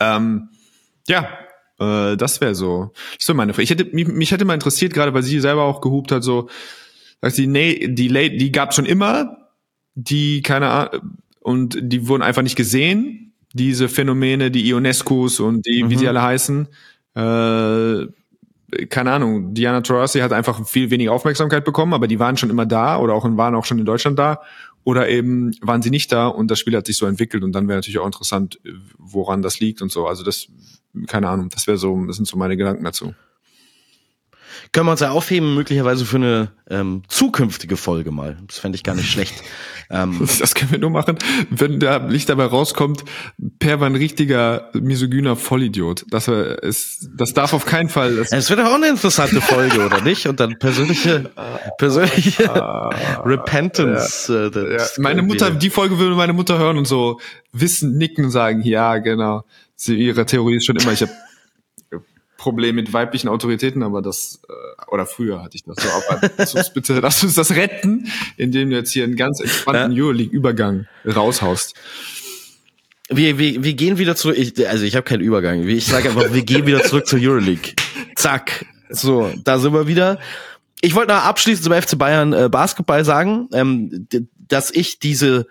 Ähm, 0.00 0.48
ja, 1.06 1.28
äh, 1.80 2.16
das 2.16 2.40
wäre 2.40 2.54
so. 2.54 2.92
Das 3.18 3.26
wäre 3.28 3.36
meine 3.36 3.52
Frage. 3.52 3.64
Ich 3.64 3.70
hätte, 3.70 3.84
mich, 3.92 4.06
mich 4.06 4.30
hätte 4.30 4.44
mal 4.44 4.54
interessiert, 4.54 4.92
gerade 4.92 5.14
weil 5.14 5.22
sie 5.22 5.40
selber 5.40 5.64
auch 5.64 5.80
gehupt 5.80 6.12
hat, 6.12 6.22
so, 6.22 6.48
sagt 7.20 7.34
sie, 7.34 7.46
nee, 7.46 7.88
die, 7.88 8.08
Late, 8.08 8.36
die 8.36 8.52
gab 8.52 8.74
schon 8.74 8.86
immer, 8.86 9.36
die, 9.94 10.42
keine 10.42 10.68
Ahnung, 10.68 11.18
und 11.40 11.78
die 11.80 12.06
wurden 12.06 12.22
einfach 12.22 12.42
nicht 12.42 12.56
gesehen, 12.56 13.32
diese 13.52 13.88
Phänomene, 13.88 14.50
die 14.50 14.68
Ionescos 14.68 15.40
und 15.40 15.66
die, 15.66 15.82
mhm. 15.82 15.90
wie 15.90 15.96
sie 15.96 16.04
mhm. 16.04 16.08
alle 16.08 16.22
heißen. 16.22 16.68
Äh, 17.14 18.06
keine 18.88 19.10
Ahnung, 19.10 19.52
Diana 19.54 19.80
Taurasi 19.80 20.20
hat 20.20 20.32
einfach 20.32 20.64
viel 20.68 20.90
weniger 20.90 21.12
Aufmerksamkeit 21.12 21.64
bekommen, 21.64 21.92
aber 21.92 22.06
die 22.06 22.20
waren 22.20 22.36
schon 22.36 22.50
immer 22.50 22.66
da 22.66 22.98
oder 22.98 23.14
auch 23.14 23.24
waren 23.24 23.56
auch 23.56 23.64
schon 23.64 23.80
in 23.80 23.84
Deutschland 23.84 24.16
da 24.18 24.42
oder 24.84 25.08
eben 25.08 25.52
waren 25.60 25.82
sie 25.82 25.90
nicht 25.90 26.12
da 26.12 26.28
und 26.28 26.50
das 26.50 26.60
Spiel 26.60 26.76
hat 26.76 26.86
sich 26.86 26.96
so 26.96 27.06
entwickelt 27.06 27.42
und 27.42 27.52
dann 27.52 27.66
wäre 27.66 27.78
natürlich 27.78 27.98
auch 27.98 28.06
interessant, 28.06 28.60
woran 28.96 29.42
das 29.42 29.58
liegt 29.58 29.82
und 29.82 29.90
so. 29.90 30.06
Also 30.06 30.22
das 30.22 30.48
keine 31.06 31.28
Ahnung, 31.28 31.48
das 31.48 31.66
wäre 31.66 31.78
so, 31.78 32.04
das 32.06 32.16
sind 32.16 32.26
so 32.26 32.36
meine 32.36 32.56
Gedanken 32.56 32.84
dazu. 32.84 33.14
Können 34.72 34.86
wir 34.86 34.92
uns 34.92 35.00
ja 35.00 35.10
aufheben, 35.10 35.54
möglicherweise 35.54 36.04
für 36.04 36.16
eine 36.16 36.52
ähm, 36.68 37.02
zukünftige 37.08 37.76
Folge 37.76 38.12
mal. 38.12 38.36
Das 38.46 38.58
fände 38.58 38.76
ich 38.76 38.84
gar 38.84 38.94
nicht 38.94 39.10
schlecht. 39.10 39.34
Ähm, 39.92 40.20
das 40.38 40.54
können 40.54 40.70
wir 40.70 40.78
nur 40.78 40.90
machen, 40.90 41.18
wenn 41.50 41.80
da 41.80 41.96
Licht 41.96 42.28
dabei 42.28 42.44
rauskommt, 42.44 43.04
Per 43.58 43.80
war 43.80 43.88
ein 43.88 43.96
richtiger 43.96 44.70
misogyner 44.72 45.34
Vollidiot. 45.34 46.04
Das, 46.10 46.28
ist, 46.28 47.10
das 47.16 47.34
darf 47.34 47.52
auf 47.54 47.66
keinen 47.66 47.88
Fall. 47.88 48.16
Es 48.30 48.48
wird 48.50 48.60
auch 48.60 48.72
eine 48.72 48.88
interessante 48.88 49.40
Folge, 49.40 49.84
oder 49.84 50.00
nicht? 50.00 50.28
Und 50.28 50.38
dann 50.38 50.60
persönliche, 50.60 51.32
persönliche 51.76 52.44
Repentance. 53.24 54.32
Ja, 54.32 54.60
äh, 54.60 54.76
ja. 54.76 54.86
Meine 54.98 55.22
Mutter, 55.22 55.50
die 55.50 55.70
Folge 55.70 55.98
würde 55.98 56.14
meine 56.14 56.34
Mutter 56.34 56.56
hören 56.56 56.78
und 56.78 56.86
so 56.86 57.18
wissen, 57.52 57.98
nicken 57.98 58.26
und 58.26 58.30
sagen, 58.30 58.62
ja, 58.62 58.98
genau 58.98 59.42
sie, 59.80 59.96
ihre 59.96 60.26
Theorie 60.26 60.56
ist 60.56 60.66
schon 60.66 60.76
immer, 60.76 60.92
ich 60.92 61.02
habe 61.02 61.12
Problem 62.36 62.76
mit 62.76 62.94
weiblichen 62.94 63.28
Autoritäten, 63.28 63.82
aber 63.82 64.00
das, 64.00 64.40
äh, 64.48 64.90
oder 64.90 65.04
früher 65.04 65.42
hatte 65.42 65.56
ich 65.56 65.64
das 65.64 65.76
so, 65.76 65.88
aber 65.90 66.30
lass 66.38 66.54
uns 66.54 66.72
bitte, 66.72 66.98
lass 67.00 67.22
uns 67.22 67.34
das 67.34 67.50
retten, 67.54 68.10
indem 68.38 68.70
du 68.70 68.76
jetzt 68.76 68.92
hier 68.92 69.04
einen 69.04 69.16
ganz 69.16 69.40
entspannten 69.40 69.92
ja. 69.92 70.02
Euroleague-Übergang 70.02 70.86
raushaust. 71.04 71.74
Wir, 73.10 73.38
wir, 73.38 73.62
wir 73.62 73.74
gehen 73.74 73.98
wieder 73.98 74.16
zurück, 74.16 74.38
ich, 74.38 74.66
also 74.66 74.84
ich 74.84 74.96
habe 74.96 75.04
keinen 75.04 75.20
Übergang, 75.20 75.68
ich 75.68 75.84
sage 75.84 76.08
einfach, 76.08 76.32
wir 76.32 76.42
gehen 76.42 76.64
wieder 76.64 76.82
zurück 76.82 77.06
zur 77.06 77.18
Euroleague. 77.20 77.74
Zack, 78.16 78.64
so, 78.88 79.30
da 79.44 79.58
sind 79.58 79.74
wir 79.74 79.86
wieder. 79.86 80.18
Ich 80.80 80.94
wollte 80.94 81.12
noch 81.12 81.22
abschließend 81.22 81.64
zum 81.64 81.74
FC 81.74 81.98
Bayern 81.98 82.32
äh, 82.32 82.48
Basketball 82.48 83.04
sagen, 83.04 83.48
ähm, 83.52 84.08
dass 84.48 84.70
ich 84.70 84.98
diese 84.98 85.46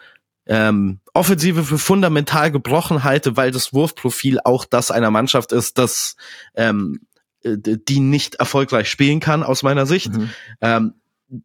ähm, 0.47 1.01
Offensive 1.19 1.65
für 1.65 1.77
fundamental 1.77 2.49
gebrochen 2.49 3.03
halte, 3.03 3.35
weil 3.35 3.51
das 3.51 3.73
Wurfprofil 3.73 4.39
auch 4.43 4.63
das 4.63 4.89
einer 4.89 5.11
Mannschaft 5.11 5.51
ist, 5.51 5.77
das 5.77 6.15
ähm, 6.55 7.01
äh, 7.43 7.57
die 7.57 7.99
nicht 7.99 8.35
erfolgreich 8.35 8.89
spielen 8.89 9.19
kann, 9.19 9.43
aus 9.43 9.61
meiner 9.61 9.85
Sicht. 9.85 10.13
Mhm. 10.13 10.29
Ähm, 10.61 10.93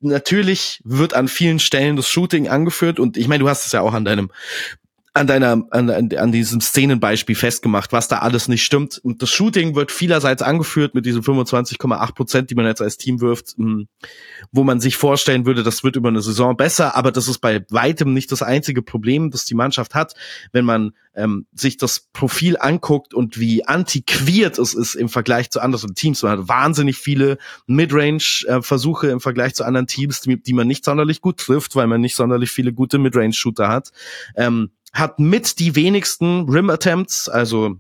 natürlich 0.01 0.81
wird 0.85 1.15
an 1.15 1.27
vielen 1.27 1.59
Stellen 1.59 1.97
das 1.97 2.09
Shooting 2.09 2.49
angeführt 2.49 3.01
und 3.01 3.17
ich 3.17 3.27
meine, 3.27 3.43
du 3.43 3.49
hast 3.49 3.67
es 3.67 3.73
ja 3.73 3.81
auch 3.81 3.95
an 3.95 4.05
deinem 4.05 4.31
an 5.17 5.29
deiner, 5.29 5.65
an, 5.71 5.91
an 5.91 6.33
diesem 6.33 6.61
Szenenbeispiel 6.61 7.37
festgemacht, 7.37 7.93
was 7.93 8.09
da 8.09 8.19
alles 8.19 8.49
nicht 8.49 8.65
stimmt. 8.65 8.99
Und 8.99 9.23
das 9.23 9.31
Shooting 9.31 9.77
wird 9.77 9.93
vielerseits 9.93 10.43
angeführt 10.43 10.97
mit 10.97 11.07
diesen 11.07 11.23
25,8 11.23 12.15
Prozent, 12.15 12.51
die 12.51 12.57
man 12.57 12.67
jetzt 12.67 12.83
als 12.83 12.97
Team 12.97 13.21
wirft, 13.21 13.55
hm, 13.57 13.87
wo 14.51 14.65
man 14.65 14.81
sich 14.81 14.97
vorstellen 14.97 15.47
würde, 15.47 15.63
das 15.63 15.85
wird 15.85 15.95
über 15.95 16.09
eine 16.09 16.21
Saison 16.21 16.57
besser, 16.57 16.97
aber 16.97 17.13
das 17.13 17.29
ist 17.29 17.39
bei 17.39 17.65
weitem 17.71 18.13
nicht 18.13 18.33
das 18.33 18.43
einzige 18.43 18.83
Problem, 18.83 19.31
das 19.31 19.45
die 19.45 19.55
Mannschaft 19.55 19.95
hat, 19.95 20.15
wenn 20.51 20.65
man 20.65 20.95
ähm, 21.15 21.47
sich 21.55 21.77
das 21.77 22.09
Profil 22.13 22.57
anguckt 22.59 23.15
und 23.15 23.39
wie 23.39 23.65
antiquiert 23.65 24.59
es 24.59 24.75
ist 24.75 24.97
im 24.97 25.09
Vergleich 25.09 25.49
zu 25.51 25.61
anderen 25.61 25.95
Teams. 25.95 26.25
Man 26.25 26.33
hat 26.33 26.49
wahnsinnig 26.49 26.99
viele 26.99 27.39
Midrange-Versuche 27.67 29.09
im 29.09 29.21
Vergleich 29.21 29.55
zu 29.55 29.63
anderen 29.63 29.87
Teams, 29.87 30.23
die, 30.23 30.43
die, 30.43 30.53
man 30.55 30.67
nicht 30.67 30.85
sonderlich 30.85 31.21
gut 31.21 31.39
trifft, 31.39 31.77
weil 31.77 31.87
man 31.87 32.01
nicht 32.01 32.17
sonderlich 32.17 32.51
viele 32.51 32.73
gute 32.73 32.99
Midrange-Shooter 32.99 33.69
hat. 33.69 33.93
Ähm, 34.35 34.71
hat 34.95 35.19
mit 35.19 35.59
die 35.59 35.77
wenigsten 35.77 36.49
Rim 36.49 36.71
Attempts, 36.71 37.29
also 37.29 37.77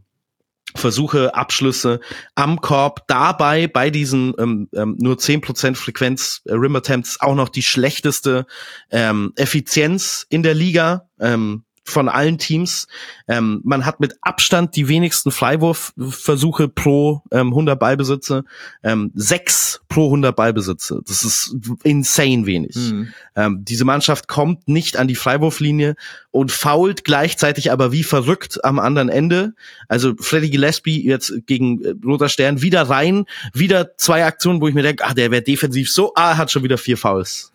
Versuche, 0.76 1.34
Abschlüsse 1.34 2.00
am 2.34 2.60
Korb, 2.60 3.06
dabei 3.06 3.68
bei 3.68 3.90
diesen 3.90 4.34
ähm, 4.38 4.68
ähm, 4.74 4.96
nur 4.98 5.18
zehn 5.18 5.40
Prozent 5.40 5.78
Frequenz 5.78 6.42
äh, 6.46 6.54
Rim 6.54 6.74
Attempts 6.74 7.20
auch 7.20 7.36
noch 7.36 7.48
die 7.48 7.62
schlechteste 7.62 8.46
ähm, 8.90 9.32
Effizienz 9.36 10.26
in 10.30 10.42
der 10.42 10.54
Liga. 10.54 11.08
Ähm, 11.20 11.64
von 11.84 12.08
allen 12.08 12.38
Teams. 12.38 12.88
Ähm, 13.28 13.60
man 13.62 13.84
hat 13.84 14.00
mit 14.00 14.16
Abstand 14.22 14.74
die 14.74 14.88
wenigsten 14.88 15.30
Freiwurfversuche 15.30 16.68
pro 16.68 17.22
ähm, 17.30 17.48
100 17.48 17.78
Ballbesitze. 17.78 18.44
Ähm, 18.82 19.12
sechs 19.14 19.82
pro 19.88 20.06
100 20.06 20.34
Ballbesitze. 20.34 21.00
Das 21.06 21.22
ist 21.24 21.54
insane 21.82 22.46
wenig. 22.46 22.74
Mhm. 22.74 23.08
Ähm, 23.36 23.64
diese 23.64 23.84
Mannschaft 23.84 24.28
kommt 24.28 24.66
nicht 24.66 24.96
an 24.96 25.08
die 25.08 25.14
Freiwurflinie 25.14 25.94
und 26.30 26.50
fault 26.50 27.04
gleichzeitig 27.04 27.70
aber 27.70 27.92
wie 27.92 28.02
verrückt 28.02 28.64
am 28.64 28.78
anderen 28.78 29.10
Ende. 29.10 29.54
Also 29.88 30.14
Freddy 30.18 30.50
Gillespie 30.50 31.04
jetzt 31.06 31.46
gegen 31.46 31.84
äh, 31.84 31.94
Roter 32.04 32.30
Stern 32.30 32.62
wieder 32.62 32.82
rein, 32.82 33.26
wieder 33.52 33.96
zwei 33.98 34.24
Aktionen, 34.24 34.60
wo 34.60 34.68
ich 34.68 34.74
mir 34.74 34.82
denke, 34.82 35.04
ah, 35.04 35.12
der 35.12 35.30
wäre 35.30 35.42
defensiv 35.42 35.92
so, 35.92 36.12
ah, 36.16 36.38
hat 36.38 36.50
schon 36.50 36.62
wieder 36.62 36.78
vier 36.78 36.96
Fouls. 36.96 37.52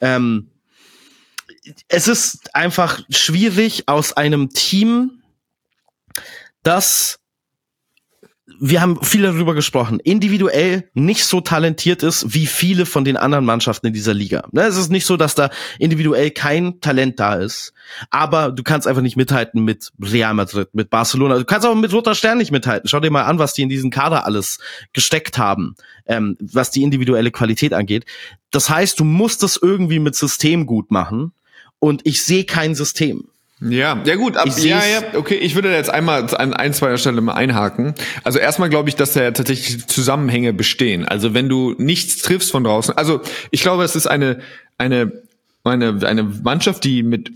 Ähm, 0.00 0.48
es 1.88 2.08
ist 2.08 2.54
einfach 2.54 3.00
schwierig 3.10 3.88
aus 3.88 4.12
einem 4.12 4.50
Team, 4.50 5.22
das 6.62 7.18
wir 8.60 8.80
haben 8.80 9.02
viel 9.02 9.22
darüber 9.22 9.54
gesprochen, 9.54 10.00
individuell 10.00 10.88
nicht 10.94 11.24
so 11.24 11.40
talentiert 11.40 12.02
ist 12.02 12.34
wie 12.34 12.46
viele 12.46 12.86
von 12.86 13.04
den 13.04 13.16
anderen 13.16 13.44
Mannschaften 13.44 13.88
in 13.88 13.92
dieser 13.92 14.14
Liga. 14.14 14.46
Ne, 14.52 14.62
es 14.62 14.76
ist 14.76 14.90
nicht 14.90 15.06
so, 15.06 15.16
dass 15.16 15.34
da 15.34 15.50
individuell 15.78 16.30
kein 16.30 16.80
Talent 16.80 17.18
da 17.18 17.34
ist, 17.34 17.72
aber 18.10 18.52
du 18.52 18.62
kannst 18.62 18.86
einfach 18.86 19.02
nicht 19.02 19.16
mithalten 19.16 19.64
mit 19.64 19.90
Real 20.00 20.34
Madrid, 20.34 20.68
mit 20.72 20.88
Barcelona. 20.90 21.38
Du 21.38 21.44
kannst 21.44 21.66
auch 21.66 21.74
mit 21.74 21.92
Roter 21.92 22.14
Stern 22.14 22.38
nicht 22.38 22.52
mithalten. 22.52 22.88
Schau 22.88 23.00
dir 23.00 23.10
mal 23.10 23.24
an, 23.24 23.38
was 23.38 23.54
die 23.54 23.62
in 23.62 23.68
diesen 23.68 23.90
Kader 23.90 24.24
alles 24.24 24.58
gesteckt 24.92 25.36
haben, 25.36 25.74
ähm, 26.06 26.36
was 26.40 26.70
die 26.70 26.82
individuelle 26.82 27.30
Qualität 27.30 27.72
angeht. 27.72 28.04
Das 28.50 28.70
heißt, 28.70 29.00
du 29.00 29.04
musst 29.04 29.42
es 29.42 29.58
irgendwie 29.60 29.98
mit 29.98 30.14
System 30.14 30.66
gut 30.66 30.90
machen 30.90 31.32
und 31.84 32.00
ich 32.04 32.22
sehe 32.22 32.44
kein 32.44 32.74
System. 32.74 33.24
Ja, 33.60 34.02
ja 34.06 34.14
gut, 34.16 34.38
ab, 34.38 34.46
Ich 34.48 34.64
ja, 34.64 34.78
ja, 34.86 35.02
okay, 35.18 35.34
ich 35.34 35.54
würde 35.54 35.68
da 35.68 35.76
jetzt 35.76 35.90
einmal 35.90 36.34
an 36.34 36.54
ein, 36.54 36.72
zwei 36.72 36.96
Stellen 36.96 37.22
mal 37.22 37.34
einhaken. 37.34 37.94
Also 38.22 38.38
erstmal 38.38 38.70
glaube 38.70 38.88
ich, 38.88 38.96
dass 38.96 39.12
da 39.12 39.30
tatsächlich 39.32 39.86
Zusammenhänge 39.86 40.54
bestehen. 40.54 41.04
Also 41.04 41.34
wenn 41.34 41.50
du 41.50 41.74
nichts 41.76 42.22
triffst 42.22 42.50
von 42.50 42.64
draußen, 42.64 42.96
also 42.96 43.20
ich 43.50 43.60
glaube, 43.60 43.84
es 43.84 43.96
ist 43.96 44.06
eine, 44.06 44.40
eine, 44.78 45.12
eine, 45.62 46.00
eine 46.06 46.22
Mannschaft, 46.22 46.84
die 46.84 47.02
mit 47.02 47.32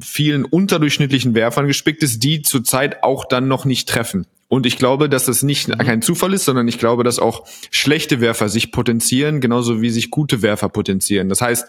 vielen 0.00 0.44
unterdurchschnittlichen 0.44 1.36
Werfern 1.36 1.68
gespickt 1.68 2.02
ist, 2.02 2.24
die 2.24 2.42
zurzeit 2.42 3.04
auch 3.04 3.26
dann 3.26 3.46
noch 3.46 3.64
nicht 3.64 3.88
treffen. 3.88 4.26
Und 4.48 4.66
ich 4.66 4.76
glaube, 4.76 5.08
dass 5.08 5.26
das 5.26 5.44
nicht 5.44 5.70
kein 5.78 6.02
Zufall 6.02 6.34
ist, 6.34 6.46
sondern 6.46 6.66
ich 6.66 6.80
glaube, 6.80 7.04
dass 7.04 7.20
auch 7.20 7.46
schlechte 7.70 8.20
Werfer 8.20 8.48
sich 8.48 8.72
potenzieren, 8.72 9.40
genauso 9.40 9.80
wie 9.80 9.90
sich 9.90 10.10
gute 10.10 10.42
Werfer 10.42 10.68
potenzieren. 10.68 11.28
Das 11.28 11.40
heißt, 11.40 11.68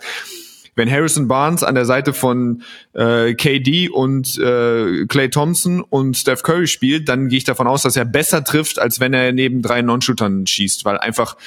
wenn 0.76 0.90
Harrison 0.90 1.28
Barnes 1.28 1.64
an 1.64 1.76
der 1.76 1.86
Seite 1.86 2.14
von 2.14 2.64
äh, 2.94 3.34
KD 3.34 3.90
und 3.90 4.38
äh, 4.38 5.06
Clay 5.06 5.30
Thompson 5.30 5.82
und 5.82 6.18
Steph 6.18 6.44
Curry 6.44 6.68
spielt, 6.68 7.10
dann 7.10 7.28
gehe 7.28 7.38
ich 7.38 7.44
davon 7.44 7.68
aus, 7.68 7.84
dass 7.84 7.96
er 7.96 8.06
besser 8.06 8.44
trifft, 8.44 8.80
als 8.80 9.00
wenn 9.00 9.14
er 9.14 9.32
neben 9.32 9.62
drei 9.62 9.82
Non-Shootern 9.82 10.48
schießt, 10.48 10.86
weil 10.86 10.98
einfach 10.98 11.38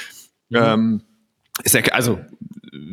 ähm, 0.52 1.02
ist 1.64 1.74
ja 1.74 1.80
also 1.92 2.20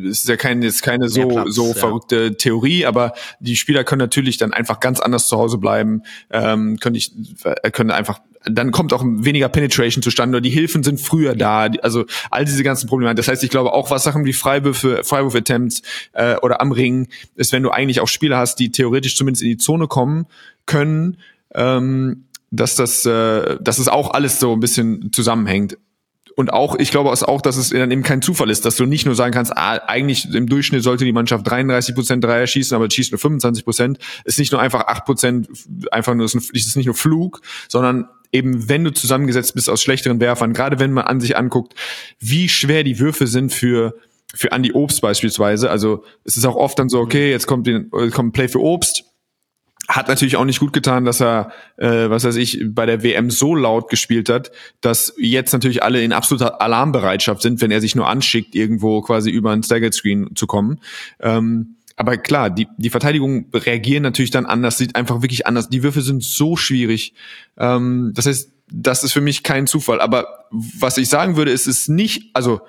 ist 0.04 0.28
ja 0.28 0.38
keine 0.38 0.66
ist 0.66 0.82
keine 0.82 1.10
so 1.10 1.28
Platz, 1.28 1.56
so 1.56 1.68
ja. 1.70 1.74
verrückte 1.74 2.36
Theorie, 2.38 2.86
aber 2.86 3.14
die 3.40 3.56
Spieler 3.56 3.84
können 3.84 4.00
natürlich 4.00 4.38
dann 4.38 4.54
einfach 4.54 4.80
ganz 4.80 5.00
anders 5.00 5.28
zu 5.28 5.38
Hause 5.38 5.58
bleiben, 5.58 6.04
ähm, 6.30 6.78
können 6.80 6.96
ich 6.96 7.12
äh, 7.44 7.72
können 7.72 7.92
einfach 7.92 8.20
dann 8.46 8.72
kommt 8.72 8.94
auch 8.94 9.04
weniger 9.06 9.50
Penetration 9.50 10.04
zustande, 10.04 10.42
die 10.42 10.50
Hilfen 10.50 10.84
sind 10.84 11.00
früher 11.00 11.36
da, 11.36 11.70
also 11.82 12.06
all 12.30 12.46
diese 12.46 12.64
ganzen 12.64 12.88
Probleme. 12.88 13.16
Das 13.16 13.28
heißt, 13.28 13.44
ich 13.44 13.50
glaube 13.50 13.74
auch, 13.74 13.90
was 13.90 14.04
Sachen 14.04 14.26
wie 14.26 14.34
Freiwürfe, 14.34 15.04
Freiwurf-Attempts 15.04 15.82
äh, 16.14 16.36
oder 16.38 16.62
am 16.62 16.72
Ring 16.72 17.08
ist, 17.36 17.54
wenn 17.54 17.64
du 17.64 17.72
eigentlich 17.72 18.02
auch 18.02 18.08
Spieler 18.08 18.38
hast, 18.38 18.60
die 18.60 18.72
theoretisch 18.72 19.16
zumindest 19.16 19.44
in 19.44 19.50
die 19.50 19.58
Zone 19.58 19.88
kommen 19.88 20.26
können, 20.66 21.18
ähm, 21.56 22.26
dass 22.52 22.76
das, 22.76 23.06
äh, 23.06 23.58
dass 23.62 23.80
es 23.80 23.88
auch 23.88 24.12
alles 24.12 24.40
so 24.40 24.54
ein 24.54 24.60
bisschen 24.60 25.12
zusammenhängt. 25.12 25.78
Und 26.36 26.52
auch, 26.52 26.76
ich 26.80 26.90
glaube 26.90 27.12
auch, 27.12 27.42
dass 27.42 27.58
es 27.58 27.70
dann 27.70 27.92
eben 27.92 28.02
kein 28.02 28.22
Zufall 28.22 28.50
ist, 28.50 28.66
dass 28.66 28.76
du 28.76 28.86
nicht 28.86 29.06
nur 29.06 29.16
sagen 29.16 29.34
kannst, 29.34 29.56
ah, 29.56 29.82
eigentlich 29.88 30.34
im 30.34 30.48
Durchschnitt 30.48 30.84
sollte 30.84 31.06
die 31.06 31.14
Mannschaft 31.14 31.48
33 31.48 31.94
Prozent 31.94 32.24
Dreier 32.24 32.48
schießen, 32.48 32.76
aber 32.76 32.90
schießt 32.90 33.12
nur 33.12 33.20
25 33.20 33.64
Prozent. 33.64 34.00
Ist 34.26 34.40
nicht 34.40 34.52
nur 34.52 34.60
einfach 34.60 34.88
8 34.88 35.06
Prozent, 35.06 35.48
einfach 35.92 36.16
nur, 36.16 36.26
ist 36.26 36.76
nicht 36.76 36.86
nur 36.86 36.96
Flug, 36.96 37.42
sondern 37.68 38.08
eben, 38.32 38.68
wenn 38.68 38.84
du 38.84 38.92
zusammengesetzt 38.92 39.54
bist 39.54 39.70
aus 39.70 39.84
schlechteren 39.84 40.20
Werfern, 40.20 40.54
gerade 40.54 40.80
wenn 40.80 40.92
man 40.92 41.06
an 41.06 41.20
sich 41.20 41.38
anguckt, 41.38 41.76
wie 42.20 42.50
schwer 42.50 42.84
die 42.84 43.00
Würfe 43.00 43.28
sind 43.28 43.54
für 43.54 43.96
für 44.36 44.52
Andy 44.52 44.72
Obst 44.72 45.02
beispielsweise. 45.02 45.70
Also 45.70 46.04
es 46.24 46.38
ist 46.38 46.46
auch 46.46 46.56
oft 46.56 46.80
dann 46.80 46.90
so, 46.90 47.00
okay, 47.00 47.30
jetzt 47.30 47.46
kommt, 47.46 47.68
den, 47.68 47.92
kommt 47.92 48.18
ein 48.18 48.32
Play 48.32 48.48
für 48.48 48.62
Obst, 48.62 49.06
hat 49.88 50.08
natürlich 50.08 50.38
auch 50.38 50.46
nicht 50.46 50.60
gut 50.60 50.72
getan, 50.72 51.04
dass 51.06 51.22
er, 51.22 51.52
äh, 51.78 52.10
was 52.10 52.24
weiß 52.24 52.38
ich, 52.38 52.62
bei 52.68 52.86
der 52.86 53.04
WM 53.04 53.30
so 53.30 53.54
laut 53.54 53.90
gespielt 53.90 54.30
hat, 54.30 54.52
dass 54.82 55.14
jetzt 55.18 55.52
natürlich 55.52 55.84
alle 55.84 56.02
in 56.02 56.14
absoluter 56.14 56.62
Alarmbereitschaft 56.62 57.42
sind, 57.42 57.62
wenn 57.62 57.72
er 57.72 57.82
sich 57.82 57.96
nur 57.96 58.08
anschickt, 58.08 58.56
irgendwo 58.56 59.02
quasi 59.02 59.30
über 59.30 59.52
ein 59.52 59.64
Staggered 59.64 59.94
Screen 59.94 60.36
zu 60.36 60.48
kommen. 60.48 60.80
Ähm, 61.20 61.76
aber 61.96 62.18
klar, 62.18 62.50
die, 62.50 62.68
die 62.78 62.90
Verteidigung 62.90 63.48
reagieren 63.54 64.04
natürlich 64.04 64.32
dann 64.32 64.46
anders, 64.46 64.78
sieht 64.78 64.96
einfach 64.96 65.22
wirklich 65.22 65.46
anders. 65.46 65.70
Die 65.70 65.84
Würfe 65.84 66.02
sind 66.02 66.24
so 66.24 66.56
schwierig. 66.56 67.14
Ähm, 67.58 68.12
das 68.16 68.26
heißt, 68.26 68.52
das 68.72 69.04
ist 69.04 69.14
für 69.14 69.22
mich 69.22 69.44
kein 69.44 69.68
Zufall. 69.68 70.02
Aber 70.02 70.46
was 70.50 70.98
ich 70.98 71.10
sagen 71.10 71.36
würde, 71.36 71.52
ist 71.52 71.68
es 71.68 71.82
ist 71.82 71.90
nicht, 71.90 72.32
also 72.34 72.62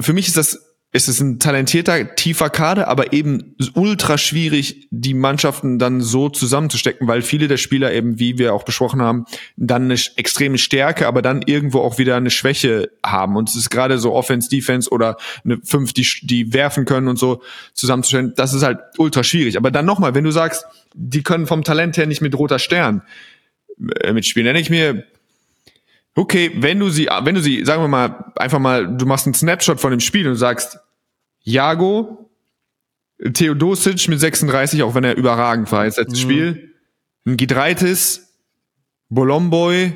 für 0.00 0.12
mich 0.12 0.28
ist 0.28 0.36
das 0.36 0.73
ist 0.94 1.08
es 1.08 1.20
ein 1.20 1.40
talentierter, 1.40 2.14
tiefer 2.14 2.50
Kader, 2.50 2.86
aber 2.86 3.12
eben 3.12 3.56
ultra 3.74 4.16
schwierig, 4.16 4.86
die 4.92 5.12
Mannschaften 5.12 5.80
dann 5.80 6.00
so 6.00 6.28
zusammenzustecken, 6.28 7.08
weil 7.08 7.22
viele 7.22 7.48
der 7.48 7.56
Spieler 7.56 7.92
eben, 7.92 8.20
wie 8.20 8.38
wir 8.38 8.54
auch 8.54 8.62
besprochen 8.62 9.02
haben, 9.02 9.24
dann 9.56 9.90
eine 9.90 9.98
extreme 10.14 10.56
Stärke, 10.56 11.08
aber 11.08 11.20
dann 11.20 11.42
irgendwo 11.42 11.80
auch 11.80 11.98
wieder 11.98 12.14
eine 12.14 12.30
Schwäche 12.30 12.92
haben. 13.04 13.34
Und 13.34 13.48
es 13.48 13.56
ist 13.56 13.70
gerade 13.70 13.98
so 13.98 14.12
Offense, 14.12 14.48
Defense 14.48 14.88
oder 14.88 15.16
eine 15.44 15.58
fünf, 15.64 15.94
die, 15.94 16.06
die 16.22 16.52
werfen 16.52 16.84
können 16.84 17.08
und 17.08 17.18
so 17.18 17.42
zusammenzustellen. 17.72 18.32
Das 18.36 18.54
ist 18.54 18.62
halt 18.62 18.78
ultra 18.96 19.24
schwierig. 19.24 19.56
Aber 19.56 19.72
dann 19.72 19.86
nochmal, 19.86 20.14
wenn 20.14 20.22
du 20.22 20.30
sagst, 20.30 20.64
die 20.94 21.24
können 21.24 21.48
vom 21.48 21.64
Talent 21.64 21.96
her 21.96 22.06
nicht 22.06 22.22
mit 22.22 22.38
roter 22.38 22.60
Stern 22.60 23.02
äh, 23.98 24.12
mitspielen, 24.12 24.46
denke 24.46 24.60
ich 24.60 24.70
mir, 24.70 25.04
Okay, 26.16 26.52
wenn 26.54 26.78
du 26.78 26.90
sie, 26.90 27.08
wenn 27.22 27.34
du 27.34 27.40
sie, 27.40 27.64
sagen 27.64 27.82
wir 27.82 27.88
mal, 27.88 28.32
einfach 28.36 28.60
mal, 28.60 28.86
du 28.86 29.04
machst 29.04 29.26
einen 29.26 29.34
Snapshot 29.34 29.80
von 29.80 29.90
dem 29.90 29.98
Spiel 29.98 30.28
und 30.28 30.36
sagst, 30.36 30.78
Jago, 31.44 32.30
Theodosic 33.32 34.08
mit 34.08 34.18
36, 34.18 34.82
auch 34.82 34.94
wenn 34.94 35.04
er 35.04 35.16
überragend 35.16 35.70
war, 35.70 35.84
jetzt 35.84 35.98
letztes 35.98 36.20
Spiel, 36.20 36.74
ein 37.26 37.36
Gidreitis, 37.36 38.34
Bolomboy 39.08 39.92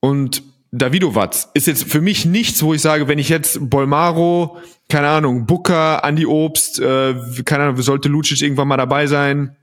und 0.00 0.42
Davidovac 0.72 1.34
ist 1.54 1.66
jetzt 1.66 1.84
für 1.84 2.00
mich 2.00 2.26
nichts, 2.26 2.62
wo 2.62 2.74
ich 2.74 2.82
sage, 2.82 3.08
wenn 3.08 3.18
ich 3.18 3.28
jetzt 3.28 3.58
Bolmaro, 3.70 4.58
keine 4.88 5.08
Ahnung, 5.08 5.46
Booker, 5.46 6.02
Andy 6.04 6.26
Obst, 6.26 6.80
äh, 6.80 7.14
keine 7.44 7.64
Ahnung, 7.64 7.80
sollte 7.80 8.08
Lucic 8.08 8.42
irgendwann 8.42 8.68
mal 8.68 8.76
dabei 8.76 9.06
sein, 9.06 9.56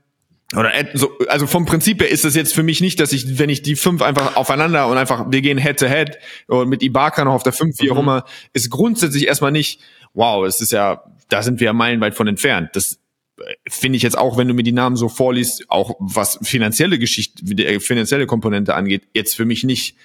oder 0.56 0.70
so, 0.94 1.10
also 1.28 1.46
vom 1.46 1.64
Prinzip 1.64 2.00
her 2.00 2.08
ist 2.10 2.24
das 2.24 2.34
jetzt 2.34 2.54
für 2.54 2.62
mich 2.62 2.80
nicht, 2.80 3.00
dass 3.00 3.12
ich, 3.12 3.38
wenn 3.38 3.50
ich 3.50 3.62
die 3.62 3.76
fünf 3.76 4.02
einfach 4.02 4.36
aufeinander 4.36 4.86
und 4.88 4.96
einfach, 4.96 5.26
wir 5.30 5.40
gehen 5.40 5.58
Head 5.58 5.80
to 5.80 5.86
Head 5.86 6.18
und 6.46 6.68
mit 6.68 6.82
Ibaka 6.82 7.24
noch 7.24 7.34
auf 7.34 7.42
der 7.42 7.52
fünf, 7.52 7.80
wie 7.80 7.90
auch 7.90 7.98
immer, 7.98 8.24
ist 8.52 8.70
grundsätzlich 8.70 9.26
erstmal 9.26 9.52
nicht, 9.52 9.80
wow, 10.14 10.46
es 10.46 10.60
ist 10.60 10.72
ja, 10.72 11.02
da 11.28 11.42
sind 11.42 11.60
wir 11.60 11.66
ja 11.66 11.72
meilenweit 11.72 12.14
von 12.14 12.26
entfernt. 12.26 12.70
Das 12.74 12.98
äh, 13.38 13.54
finde 13.68 13.96
ich 13.96 14.02
jetzt 14.02 14.16
auch, 14.16 14.38
wenn 14.38 14.48
du 14.48 14.54
mir 14.54 14.62
die 14.62 14.72
Namen 14.72 14.96
so 14.96 15.08
vorliest, 15.08 15.66
auch 15.68 15.96
was 15.98 16.38
finanzielle 16.42 16.98
Geschichte, 16.98 17.44
die 17.44 17.66
äh, 17.66 17.80
finanzielle 17.80 18.26
Komponente 18.26 18.74
angeht, 18.74 19.02
jetzt 19.12 19.34
für 19.34 19.44
mich 19.44 19.64
nicht, 19.64 19.96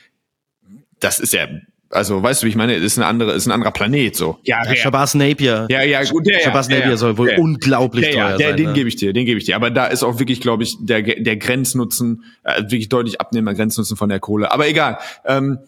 das 0.99 1.20
ist 1.20 1.34
ja, 1.34 1.47
also 1.91 2.22
weißt 2.22 2.41
du, 2.41 2.45
wie 2.45 2.49
ich 2.49 2.55
meine, 2.55 2.76
ist 2.76 2.97
eine 2.97 3.07
andere, 3.07 3.34
ist 3.34 3.47
ein 3.47 3.51
anderer 3.51 3.72
Planet 3.72 4.16
so. 4.16 4.39
Ja, 4.43 4.64
Ja, 4.66 4.76
Shabazz 4.76 5.16
Napier. 5.16 5.68
ja, 5.70 5.84
ja, 5.84 6.03
gut, 6.03 6.28
der, 6.28 6.39
Shabazz 6.39 6.68
ja, 6.70 6.76
Napier 6.76 6.91
ja, 6.91 6.97
soll 6.97 7.18
wohl 7.18 7.32
ja. 7.32 7.38
unglaublich 7.38 8.07
ja, 8.07 8.12
teuer 8.12 8.30
ja, 8.32 8.38
der, 8.38 8.47
sein. 8.49 8.57
den 8.57 8.68
ne? 8.68 8.74
gebe 8.74 8.89
ich 8.89 8.95
dir, 8.95 9.14
den 9.14 9.26
gebe 9.26 9.39
ich 9.39 9.45
dir. 9.45 9.55
Aber 9.55 9.72
da 9.72 9.88
ist 9.88 10.03
auch 10.03 10.20
wirklich, 10.20 10.41
glaube 10.41 10.64
ich, 10.64 10.76
der, 10.80 11.01
der 11.01 11.38
Grenznutzen, 11.38 12.24
äh, 12.43 12.62
wirklich 12.64 12.89
deutlich 12.89 13.22
abnehmender 13.22 13.55
Grenznutzen 13.55 13.97
von 13.97 14.10
der 14.10 14.20
Kohle. 14.20 14.51
Aber 14.51 14.68
egal. 14.68 14.99
Ähm, 15.26 15.60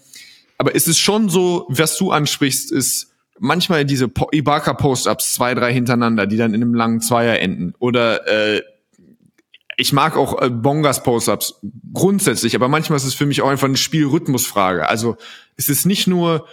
aber 0.58 0.76
es 0.76 0.88
ist 0.88 1.00
schon 1.00 1.28
so, 1.28 1.66
was 1.70 1.98
du 1.98 2.12
ansprichst, 2.12 2.72
ist 2.72 3.11
manchmal 3.42 3.86
diese 3.86 4.08
Po- 4.08 4.30
Ibaka-Post-Ups, 4.32 5.34
zwei, 5.34 5.56
drei 5.56 5.74
hintereinander, 5.74 6.28
die 6.28 6.38
dann 6.38 6.54
in 6.54 6.62
einem 6.62 6.76
langen 6.76 7.02
Zweier 7.02 7.40
enden. 7.40 7.74
Oder 7.80 8.28
äh, 8.28 8.62
ich 9.78 9.94
mag 9.94 10.16
auch 10.16 10.40
äh, 10.40 10.50
Bongas 10.50 11.02
Post-Ups 11.04 11.60
grundsätzlich, 11.92 12.56
aber 12.56 12.68
manchmal 12.68 12.98
ist 12.98 13.06
es 13.06 13.16
für 13.16 13.26
mich 13.26 13.42
auch 13.42 13.50
einfach 13.50 13.68
eine 13.68 13.78
Spielrhythmusfrage. 13.78 14.88
Also 14.88 15.18
es 15.58 15.70
ist 15.70 15.86
nicht 15.86 16.06
nur, 16.08 16.46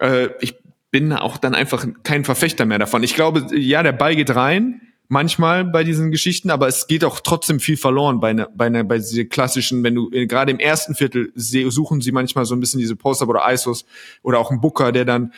äh, 0.00 0.28
ich 0.40 0.56
bin 0.90 1.12
auch 1.12 1.36
dann 1.36 1.54
einfach 1.54 1.86
kein 2.02 2.24
Verfechter 2.24 2.66
mehr 2.66 2.80
davon. 2.80 3.04
Ich 3.04 3.14
glaube, 3.14 3.46
ja, 3.54 3.84
der 3.84 3.92
Ball 3.92 4.16
geht 4.16 4.34
rein, 4.34 4.80
manchmal 5.06 5.64
bei 5.64 5.84
diesen 5.84 6.10
Geschichten, 6.10 6.50
aber 6.50 6.66
es 6.66 6.88
geht 6.88 7.04
auch 7.04 7.20
trotzdem 7.20 7.60
viel 7.60 7.76
verloren 7.76 8.18
bei 8.18 8.30
einer, 8.30 8.48
bei 8.52 8.66
einer, 8.66 8.82
bei 8.82 8.98
diese 8.98 9.24
klassischen, 9.26 9.84
wenn 9.84 9.94
du 9.94 10.10
äh, 10.10 10.26
gerade 10.26 10.50
im 10.50 10.58
ersten 10.58 10.96
Viertel 10.96 11.30
suchen 11.36 12.00
sie 12.00 12.10
manchmal 12.10 12.44
so 12.44 12.56
ein 12.56 12.60
bisschen 12.60 12.80
diese 12.80 12.96
Post-Up 12.96 13.28
oder 13.28 13.42
ISOs 13.48 13.84
oder 14.22 14.40
auch 14.40 14.50
ein 14.50 14.60
Booker, 14.60 14.90
der 14.90 15.04
dann 15.04 15.32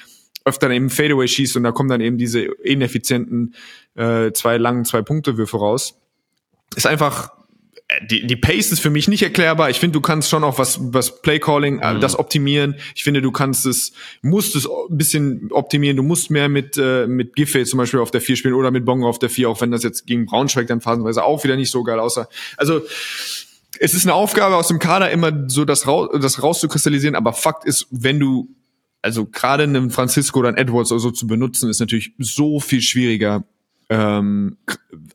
öfter 0.45 0.71
eben 0.71 0.91
Fadeaway 0.91 1.29
schießt 1.29 1.57
und 1.57 1.65
da 1.65 1.73
kommen 1.73 1.89
dann 1.89 2.01
eben 2.01 2.19
diese 2.19 2.41
ineffizienten 2.41 3.55
äh, 3.95 4.33
zwei 4.33 4.57
langen 4.57 4.85
zwei 4.85 5.03
Punkte 5.03 5.37
Würfe 5.37 5.59
raus 5.59 6.01
ist 6.77 6.87
einfach 6.87 7.33
äh, 7.89 8.07
die, 8.07 8.27
die 8.27 8.37
Pace 8.37 8.73
ist 8.73 8.81
für 8.81 8.91
mich 8.91 9.09
nicht 9.09 9.23
erklärbar. 9.23 9.71
Ich 9.71 9.79
finde, 9.79 9.95
du 9.95 10.01
kannst 10.01 10.31
schon 10.31 10.45
auch 10.45 10.59
was, 10.59 10.79
was 10.81 11.23
Playcalling, 11.23 11.81
äh, 11.81 11.99
das 11.99 12.19
optimieren. 12.19 12.77
Ich 12.95 13.05
finde, 13.05 13.23
du 13.23 13.33
kannst 13.33 13.67
es, 13.67 13.93
musst 14.23 14.57
es 14.57 14.67
ein 14.67 14.97
bisschen 14.97 15.49
optimieren. 15.53 15.97
Du 15.97 16.03
musst 16.03 16.31
mehr 16.31 16.49
mit, 16.49 16.77
äh, 16.79 17.07
mit 17.07 17.35
Giffey 17.35 17.65
zum 17.65 17.79
Beispiel 17.79 18.01
auf 18.01 18.11
der 18.11 18.21
4 18.21 18.37
spielen 18.37 18.55
oder 18.55 18.71
mit 18.71 18.85
Bongo 18.85 19.09
auf 19.09 19.19
der 19.19 19.31
4, 19.31 19.49
auch 19.49 19.61
wenn 19.61 19.71
das 19.71 19.83
jetzt 19.83 20.07
gegen 20.07 20.27
Braunschweig 20.27 20.67
dann 20.67 20.81
phasenweise 20.81 21.25
auch 21.25 21.43
wieder 21.45 21.57
nicht 21.57 21.71
so 21.71 21.83
geil 21.83 21.99
aussah. 21.99 22.29
Also, 22.57 22.83
es 23.79 23.95
ist 23.95 24.05
eine 24.05 24.15
Aufgabe 24.15 24.57
aus 24.57 24.69
dem 24.69 24.79
Kader 24.79 25.11
immer 25.11 25.49
so 25.49 25.65
das, 25.65 25.87
raus, 25.87 26.11
das 26.21 26.43
rauszukristallisieren, 26.43 27.15
aber 27.17 27.33
Fakt 27.33 27.65
ist, 27.65 27.87
wenn 27.91 28.21
du, 28.21 28.49
also 29.03 29.27
gerade 29.27 29.65
einen 29.65 29.91
Francisco 29.91 30.41
oder 30.41 30.49
einen 30.49 30.59
Edwards 30.59 30.93
oder 30.93 31.01
so 31.01 31.11
zu 31.11 31.27
benutzen, 31.27 31.71
ist 31.71 31.81
natürlich 31.81 32.13
so 32.19 32.61
viel 32.61 32.83
schwieriger, 32.83 33.45
ähm, 33.89 34.57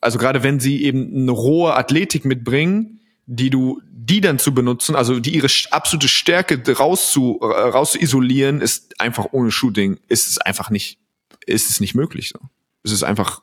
also 0.01 0.17
gerade 0.17 0.43
wenn 0.43 0.59
sie 0.59 0.83
eben 0.83 1.15
eine 1.15 1.31
rohe 1.31 1.75
Athletik 1.75 2.25
mitbringen, 2.25 2.99
die 3.25 3.49
du, 3.49 3.81
die 3.89 4.21
dann 4.21 4.37
zu 4.37 4.53
benutzen, 4.53 4.95
also 4.95 5.19
die 5.19 5.35
ihre 5.35 5.47
absolute 5.71 6.07
Stärke 6.07 6.61
rauszu, 6.75 7.39
äh, 7.41 7.45
rauszuisolieren, 7.45 8.61
ist 8.61 8.99
einfach 8.99 9.27
ohne 9.31 9.51
Shooting, 9.51 9.99
ist 10.09 10.27
es 10.27 10.37
einfach 10.37 10.69
nicht, 10.69 10.99
ist 11.45 11.69
es 11.69 11.79
nicht 11.79 11.95
möglich 11.95 12.29
so. 12.29 12.39
Es 12.83 12.91
ist 12.91 13.03
einfach, 13.03 13.41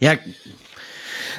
Ja, 0.00 0.16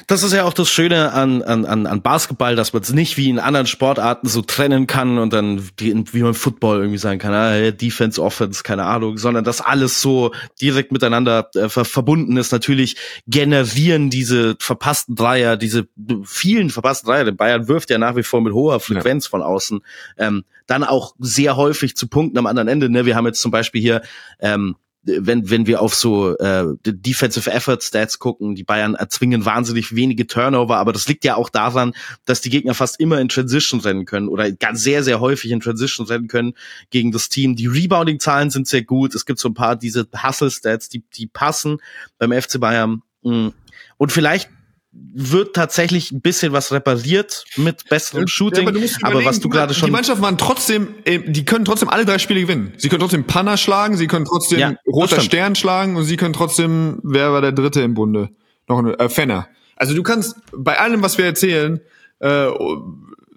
Das 0.08 0.22
ist 0.22 0.34
ja 0.34 0.43
auch 0.43 0.53
das 0.53 0.70
Schöne 0.70 1.14
an, 1.14 1.41
an, 1.41 1.88
an 1.88 2.01
Basketball, 2.01 2.56
dass 2.56 2.74
man 2.74 2.84
es 2.84 2.93
nicht 2.93 3.18
wie 3.18 3.30
in 3.30 3.39
anderen 3.39 3.66
Sportarten 3.66 4.28
so 4.28 4.41
trennen 4.41 4.86
kann 4.86 5.18
und 5.18 5.34
dann 5.34 5.68
die, 5.80 5.95
wie 6.14 6.22
man 6.22 6.36
Football 6.36 6.78
irgendwie 6.78 6.99
sagen 6.99 7.18
kann, 7.18 7.34
ah, 7.34 7.72
Defense, 7.72 8.22
Offense, 8.22 8.62
keine 8.62 8.84
Ahnung, 8.84 9.18
sondern 9.18 9.43
dass 9.43 9.62
alles 9.62 10.01
so 10.01 10.32
direkt 10.62 10.91
miteinander 10.91 11.49
äh, 11.56 11.70
verbunden 11.70 12.38
ist. 12.38 12.51
Natürlich 12.51 12.97
generieren 13.26 14.12
diese 14.12 14.56
verpassten 14.60 15.16
Dreier, 15.16 15.58
diese 15.58 15.88
vielen 16.24 16.70
verpassten 16.70 17.10
Dreier, 17.10 17.26
denn 17.26 17.38
Bayern 17.38 17.68
wirft 17.68 17.89
ja 17.89 17.97
nach 17.97 18.16
wie 18.16 18.24
vor 18.24 18.41
mit 18.41 18.53
hoher 18.53 18.80
Frequenz 18.80 19.26
ja. 19.26 19.30
von 19.32 19.41
außen, 19.41 19.82
ähm, 20.18 20.43
dann 20.68 20.84
auch 20.84 21.16
sehr 21.20 21.58
häufig 21.58 21.95
zu 21.95 22.08
Punkten 22.08 22.38
am 22.38 22.45
anderen 22.45 22.68
Ende. 22.68 22.89
Ne? 22.89 23.06
Wir 23.06 23.16
haben 23.16 23.26
jetzt 23.26 23.41
zum 23.41 23.51
Beispiel 23.51 23.82
hier 23.82 24.01
ähm, 24.39 24.76
wenn, 25.06 25.49
wenn 25.49 25.68
wir 25.68 25.82
auf 25.82 25.93
so 25.93 26.36
äh, 26.38 26.66
Defensive 26.84 27.51
Effort 27.51 27.82
Stats 27.82 28.20
gucken, 28.20 28.56
die 28.56 28.64
Bayern 28.64 28.95
erzwingen 28.95 29.45
wahnsinnig 29.45 29.95
wenige 29.95 30.28
Turnover, 30.28 30.78
aber 30.78 30.93
das 30.93 31.08
liegt 31.08 31.24
ja 31.26 31.36
auch 31.36 31.49
daran, 31.49 31.93
dass 32.26 32.41
die 32.41 32.49
Gegner 32.49 32.74
fast 32.74 32.99
immer 32.99 33.20
in 33.22 33.30
Transition 33.30 33.80
rennen 33.80 34.06
können 34.06 34.28
oder 34.28 34.51
ganz 34.51 34.82
sehr, 34.82 35.03
sehr 35.03 35.20
häufig 35.20 35.51
in 35.51 35.60
Transition 35.60 36.08
rennen 36.08 36.28
können 36.28 36.53
gegen 36.89 37.12
das 37.12 37.30
Team. 37.30 37.56
Die 37.56 37.68
Rebounding-Zahlen 37.68 38.49
sind 38.49 38.68
sehr 38.68 38.84
gut. 38.84 39.16
Es 39.16 39.26
gibt 39.26 39.39
so 39.39 39.49
ein 39.49 39.53
paar 39.53 39.76
diese 39.76 40.08
Hustle-Stats, 40.12 40.89
die, 40.89 41.03
die 41.16 41.28
passen 41.28 41.78
beim 42.18 42.32
FC 42.32 42.60
Bayern. 42.60 43.01
Mm. 43.22 43.49
Und 43.97 44.12
vielleicht 44.12 44.49
wird 44.97 45.55
tatsächlich 45.55 46.11
ein 46.11 46.21
bisschen 46.21 46.51
was 46.51 46.71
repariert 46.71 47.45
mit 47.57 47.87
besserem 47.89 48.27
Shooting. 48.27 48.63
Ja, 48.63 48.69
aber, 49.01 49.15
aber, 49.15 49.25
was 49.25 49.39
du 49.39 49.49
gerade 49.49 49.73
schon. 49.73 49.87
Die 49.87 49.91
Mannschaften 49.91 50.21
waren 50.21 50.37
trotzdem, 50.37 50.95
äh, 51.05 51.19
die 51.19 51.45
können 51.45 51.65
trotzdem 51.65 51.89
alle 51.89 52.05
drei 52.05 52.17
Spiele 52.17 52.41
gewinnen. 52.41 52.73
Sie 52.77 52.89
können 52.89 52.99
trotzdem 52.99 53.25
Panna 53.25 53.57
schlagen, 53.57 53.97
sie 53.97 54.07
können 54.07 54.25
trotzdem 54.25 54.59
ja, 54.59 54.75
Roter 54.87 55.21
Stern 55.21 55.55
schlagen 55.55 55.95
und 55.95 56.03
sie 56.03 56.17
können 56.17 56.33
trotzdem, 56.33 56.99
wer 57.03 57.31
war 57.31 57.41
der 57.41 57.51
Dritte 57.51 57.81
im 57.81 57.93
Bunde? 57.93 58.29
Noch 58.67 58.79
ein 58.79 58.93
äh, 58.93 59.09
Fenner. 59.09 59.47
Also 59.75 59.93
du 59.93 60.03
kannst 60.03 60.37
bei 60.55 60.79
allem, 60.79 61.01
was 61.01 61.17
wir 61.17 61.25
erzählen, 61.25 61.79
äh, 62.19 62.47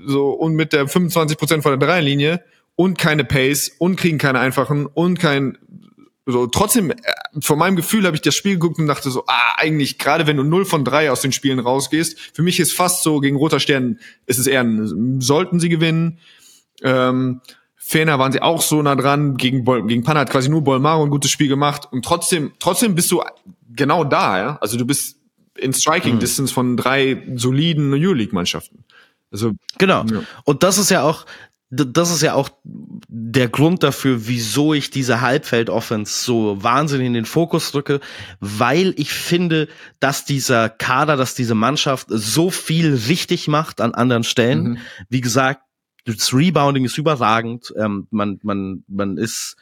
so 0.05 0.31
und 0.31 0.55
mit 0.55 0.73
der 0.73 0.89
25 0.89 1.39
Prozent 1.39 1.63
von 1.63 1.79
der 1.79 1.87
Dreierlinie 1.87 2.43
und 2.77 2.99
keine 2.99 3.25
Pace 3.25 3.73
und 3.79 3.97
kriegen 3.97 4.19
keine 4.19 4.39
einfachen 4.39 4.87
und 4.87 5.19
kein 5.19 5.59
so, 6.31 6.47
trotzdem, 6.47 6.91
äh, 6.91 6.97
von 7.41 7.59
meinem 7.59 7.77
Gefühl 7.77 8.05
habe 8.05 8.15
ich 8.15 8.23
das 8.23 8.35
Spiel 8.35 8.55
geguckt 8.55 8.79
und 8.79 8.87
dachte 8.87 9.11
so, 9.11 9.25
ah, 9.27 9.55
eigentlich, 9.57 9.99
gerade 9.99 10.27
wenn 10.27 10.37
du 10.37 10.45
0 10.45 10.67
von 10.67 10.85
3 10.85 11.11
aus 11.11 11.23
den 11.23 11.33
Spielen 11.33 11.59
rausgehst, 11.59 12.19
für 12.35 12.43
mich 12.43 12.61
ist 12.61 12.75
fast 12.75 13.03
so, 13.03 13.21
gegen 13.21 13.37
Roter 13.37 13.61
Stern 13.61 13.99
ist 14.27 14.39
es 14.39 14.47
eher, 14.47 14.61
ein, 14.61 15.21
sollten 15.21 15.59
sie 15.59 15.71
gewinnen. 15.71 16.19
Ähm, 16.83 17.41
Fener 17.77 18.19
waren 18.19 18.33
sie 18.33 18.43
auch 18.43 18.61
so 18.61 18.83
nah 18.83 18.95
dran, 18.95 19.39
gegen, 19.39 19.65
Bol 19.65 19.87
gegen 19.87 20.05
Panna 20.05 20.21
hat 20.21 20.31
quasi 20.31 20.51
nur 20.51 20.63
Bolmaro 20.63 21.03
ein 21.03 21.11
gutes 21.11 21.31
Spiel 21.31 21.49
gemacht 21.49 21.89
und 21.91 22.05
trotzdem, 22.05 22.53
trotzdem 22.59 22.95
bist 22.95 23.11
du 23.11 23.23
genau 23.75 24.05
da, 24.05 24.39
ja. 24.39 24.59
Also 24.61 24.77
du 24.77 24.85
bist 24.85 25.17
in 25.57 25.73
Striking 25.73 26.17
mhm. 26.17 26.21
Distance 26.21 26.53
von 26.53 26.77
drei 26.77 27.23
soliden 27.37 27.95
Euroleague-Mannschaften. 27.95 28.85
Also, 29.31 29.53
genau. 29.79 30.05
Ja. 30.05 30.23
Und 30.45 30.63
das 30.63 30.79
ist 30.79 30.91
ja 30.91 31.03
auch, 31.03 31.27
das 31.71 32.11
ist 32.11 32.23
ja 32.23 32.35
auch 32.35 32.49
der 32.65 33.49
Grund 33.49 33.83
dafür, 33.83 34.27
wieso 34.27 34.73
ich 34.73 34.91
diese 34.91 35.21
Halbfeld-Offense 35.21 36.25
so 36.25 36.63
wahnsinnig 36.63 37.07
in 37.09 37.13
den 37.13 37.27
Fokus 37.27 37.73
drücke, 37.73 38.01
weil 38.41 38.95
ich 38.97 39.13
finde, 39.13 39.69
dass 40.01 40.25
dieser 40.25 40.71
Kader, 40.71 41.17
dass 41.17 41.35
diese 41.35 41.55
Mannschaft 41.55 42.07
so 42.09 42.51
viel 42.51 42.95
richtig 42.95 43.49
macht 43.49 43.83
an 43.83 43.95
anderen 43.95 44.25
Stellen. 44.25 44.63
Mhm. 44.63 44.79
Wie 45.11 45.21
gesagt, 45.21 45.63
das 46.07 46.33
Rebounding 46.33 46.87
ist 46.87 46.97
überragend. 46.97 47.75
Ähm, 47.77 48.07
man, 48.11 48.41
man, 48.43 48.85
man 48.89 49.19
ist 49.19 49.57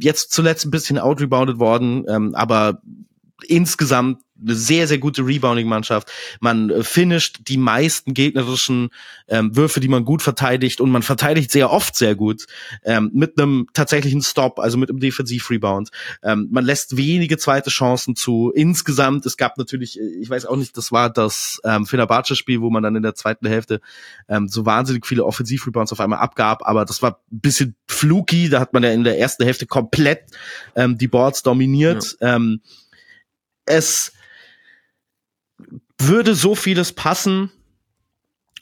jetzt 0.00 0.32
zuletzt 0.32 0.66
ein 0.66 0.70
bisschen 0.70 0.98
outrebounded 0.98 1.58
worden, 1.58 2.04
ähm, 2.06 2.34
aber 2.34 2.82
insgesamt 3.46 4.18
eine 4.42 4.54
sehr, 4.54 4.86
sehr 4.86 4.98
gute 4.98 5.26
Rebounding-Mannschaft. 5.26 6.10
Man 6.40 6.70
äh, 6.70 6.82
finisht 6.82 7.40
die 7.48 7.56
meisten 7.56 8.14
gegnerischen 8.14 8.90
ähm, 9.28 9.56
Würfe, 9.56 9.80
die 9.80 9.88
man 9.88 10.04
gut 10.04 10.22
verteidigt 10.22 10.80
und 10.80 10.90
man 10.90 11.02
verteidigt 11.02 11.50
sehr 11.50 11.70
oft 11.70 11.96
sehr 11.96 12.14
gut 12.14 12.46
ähm, 12.84 13.10
mit 13.12 13.38
einem 13.38 13.66
tatsächlichen 13.72 14.22
Stop, 14.22 14.58
also 14.58 14.78
mit 14.78 14.90
einem 14.90 15.00
Defensiv-Rebound. 15.00 15.90
Ähm, 16.22 16.48
man 16.50 16.64
lässt 16.64 16.96
wenige 16.96 17.38
zweite 17.38 17.70
Chancen 17.70 18.16
zu. 18.16 18.52
Insgesamt, 18.54 19.26
es 19.26 19.36
gab 19.36 19.58
natürlich, 19.58 19.98
äh, 19.98 20.04
ich 20.20 20.30
weiß 20.30 20.46
auch 20.46 20.56
nicht, 20.56 20.76
das 20.76 20.92
war 20.92 21.10
das 21.10 21.60
ähm, 21.64 21.86
Fenerbahce-Spiel, 21.86 22.60
wo 22.60 22.70
man 22.70 22.82
dann 22.82 22.96
in 22.96 23.02
der 23.02 23.14
zweiten 23.14 23.46
Hälfte 23.46 23.80
ähm, 24.28 24.48
so 24.48 24.66
wahnsinnig 24.66 25.06
viele 25.06 25.24
Offensiv-Rebounds 25.24 25.92
auf 25.92 26.00
einmal 26.00 26.20
abgab, 26.20 26.66
aber 26.66 26.84
das 26.84 27.02
war 27.02 27.20
ein 27.30 27.40
bisschen 27.40 27.76
fluky, 27.86 28.48
da 28.48 28.60
hat 28.60 28.72
man 28.72 28.82
ja 28.82 28.90
in 28.90 29.04
der 29.04 29.18
ersten 29.18 29.44
Hälfte 29.44 29.66
komplett 29.66 30.24
ähm, 30.74 30.98
die 30.98 31.08
Boards 31.08 31.42
dominiert. 31.42 32.16
Ja. 32.20 32.36
Ähm, 32.36 32.60
es 33.66 34.12
würde 36.00 36.34
so 36.34 36.54
vieles 36.54 36.92
passen, 36.92 37.50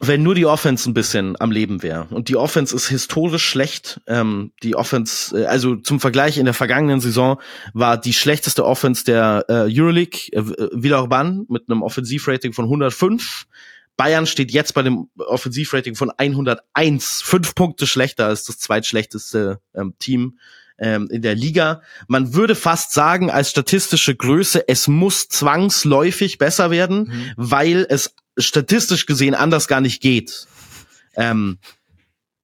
wenn 0.00 0.22
nur 0.22 0.34
die 0.34 0.46
Offense 0.46 0.88
ein 0.88 0.94
bisschen 0.94 1.40
am 1.40 1.50
Leben 1.50 1.82
wäre. 1.82 2.06
Und 2.10 2.28
die 2.28 2.36
Offense 2.36 2.74
ist 2.74 2.88
historisch 2.88 3.44
schlecht. 3.44 4.00
Ähm, 4.06 4.52
die 4.62 4.76
Offense, 4.76 5.42
äh, 5.42 5.46
also 5.46 5.76
zum 5.76 5.98
Vergleich 6.00 6.38
in 6.38 6.44
der 6.44 6.54
vergangenen 6.54 7.00
Saison 7.00 7.40
war 7.74 8.00
die 8.00 8.12
schlechteste 8.12 8.64
Offense 8.64 9.04
der 9.04 9.44
äh, 9.48 9.52
Euroleague 9.68 10.32
äh, 10.32 10.42
Villeurbanne 10.72 11.46
mit 11.48 11.68
einem 11.68 11.82
Offensivrating 11.82 12.52
von 12.52 12.66
105. 12.66 13.46
Bayern 13.96 14.26
steht 14.26 14.52
jetzt 14.52 14.74
bei 14.74 14.82
dem 14.82 15.08
Offensivrating 15.18 15.96
von 15.96 16.12
101, 16.16 17.22
fünf 17.22 17.56
Punkte 17.56 17.88
schlechter 17.88 18.26
als 18.26 18.44
das 18.44 18.58
zweitschlechteste 18.58 19.60
ähm, 19.74 19.94
Team 19.98 20.38
ähm, 20.78 21.08
in 21.10 21.22
der 21.22 21.34
Liga. 21.34 21.82
Man 22.06 22.34
würde 22.34 22.54
fast 22.54 22.92
sagen, 22.92 23.30
als 23.30 23.50
statistische 23.50 24.14
Größe, 24.14 24.68
es 24.68 24.88
muss 24.88 25.28
zwangsläufig 25.28 26.38
besser 26.38 26.70
werden, 26.70 27.08
mhm. 27.08 27.32
weil 27.36 27.86
es 27.88 28.14
statistisch 28.36 29.06
gesehen 29.06 29.34
anders 29.34 29.68
gar 29.68 29.80
nicht 29.80 30.00
geht. 30.00 30.46
Ähm, 31.16 31.58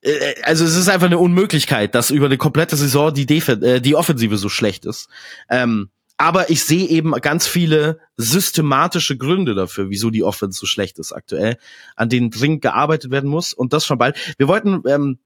äh, 0.01 0.35
also 0.43 0.65
es 0.65 0.75
ist 0.75 0.89
einfach 0.89 1.07
eine 1.07 1.19
Unmöglichkeit, 1.19 1.95
dass 1.95 2.11
über 2.11 2.27
eine 2.27 2.37
komplette 2.37 2.75
Saison 2.75 3.13
die, 3.13 3.25
Def 3.25 3.47
äh, 3.47 3.79
die 3.79 3.95
Offensive 3.95 4.37
so 4.37 4.49
schlecht 4.49 4.85
ist. 4.85 5.07
Ähm, 5.49 5.89
aber 6.17 6.49
ich 6.49 6.63
sehe 6.63 6.87
eben 6.87 7.11
ganz 7.13 7.45
viele 7.45 7.99
systematische 8.15 9.17
Gründe 9.17 9.53
dafür, 9.53 9.89
wieso 9.89 10.11
die 10.11 10.23
Offense 10.23 10.57
so 10.57 10.65
schlecht 10.65 10.97
ist 10.97 11.11
aktuell, 11.11 11.57
an 11.97 12.07
denen 12.07 12.31
dringend 12.31 12.61
gearbeitet 12.61 13.11
werden 13.11 13.29
muss 13.29 13.53
und 13.53 13.73
das 13.73 13.85
schon 13.85 13.97
bald. 13.97 14.15
Wir 14.37 14.47
wollten 14.47 14.81
ähm, 14.87 15.19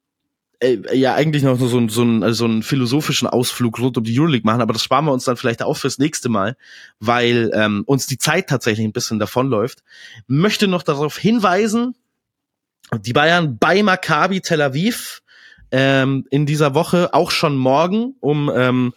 äh, 0.59 0.97
ja 0.97 1.15
eigentlich 1.15 1.43
noch 1.43 1.57
so, 1.59 1.67
so, 1.67 2.03
ein, 2.03 2.33
so 2.33 2.45
einen 2.45 2.63
philosophischen 2.63 3.27
Ausflug 3.27 3.79
rund 3.79 3.97
um 3.97 4.03
die 4.03 4.19
Euroleague 4.19 4.45
machen, 4.45 4.61
aber 4.61 4.73
das 4.73 4.83
sparen 4.83 5.05
wir 5.05 5.13
uns 5.13 5.25
dann 5.25 5.37
vielleicht 5.37 5.61
auch 5.61 5.77
fürs 5.77 5.99
nächste 5.99 6.29
Mal, 6.29 6.57
weil 6.99 7.51
ähm, 7.53 7.83
uns 7.85 8.07
die 8.07 8.17
Zeit 8.17 8.47
tatsächlich 8.47 8.85
ein 8.85 8.93
bisschen 8.93 9.19
davonläuft. 9.19 9.83
Möchte 10.27 10.67
noch 10.67 10.83
darauf 10.83 11.17
hinweisen, 11.17 11.95
die 13.01 13.13
Bayern 13.13 13.57
bei 13.57 13.83
Maccabi 13.83 14.41
Tel 14.41 14.61
Aviv 14.61 15.21
ähm, 15.71 16.25
in 16.29 16.45
dieser 16.45 16.73
Woche, 16.73 17.13
auch 17.13 17.31
schon 17.31 17.55
morgen 17.55 18.15
um 18.19 18.51
ähm, 18.53 18.93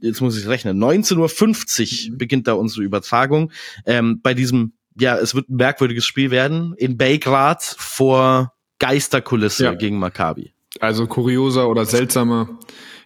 jetzt 0.00 0.20
muss 0.20 0.38
ich 0.38 0.48
rechnen, 0.48 0.82
19.50 0.82 1.16
Uhr 1.16 2.12
mhm. 2.12 2.18
beginnt 2.18 2.48
da 2.48 2.54
unsere 2.54 2.82
Übertragung. 2.82 3.52
Ähm, 3.86 4.20
bei 4.20 4.34
diesem, 4.34 4.72
ja, 4.98 5.16
es 5.16 5.34
wird 5.34 5.48
ein 5.48 5.56
merkwürdiges 5.56 6.04
Spiel 6.04 6.30
werden, 6.30 6.74
in 6.76 6.96
Belgrad 6.96 7.62
vor 7.62 8.52
Geisterkulisse 8.78 9.64
ja. 9.64 9.74
gegen 9.74 9.98
Maccabi. 9.98 10.52
Also 10.80 11.06
kurioser 11.06 11.68
oder 11.68 11.86
seltsamer 11.86 12.48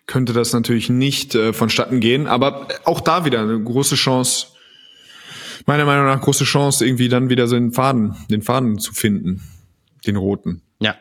könnte 0.07 0.33
das 0.33 0.53
natürlich 0.53 0.91
nicht 0.91 1.35
äh, 1.35 1.53
vonstatten 1.53 2.01
gehen, 2.01 2.27
aber 2.27 2.69
auch 2.85 3.01
da 3.01 3.25
wieder 3.25 3.41
eine 3.41 3.63
große 3.63 3.95
Chance, 3.95 4.49
meiner 5.67 5.85
Meinung 5.85 6.07
nach 6.07 6.21
große 6.21 6.45
Chance, 6.45 6.85
irgendwie 6.85 7.09
dann 7.09 7.29
wieder 7.29 7.47
so 7.47 7.55
den 7.55 7.73
Faden, 7.73 8.17
den 8.29 8.43
Faden 8.43 8.79
zu 8.79 8.93
finden, 8.93 9.43
den 10.07 10.17
roten. 10.17 10.63
Ja. 10.81 10.97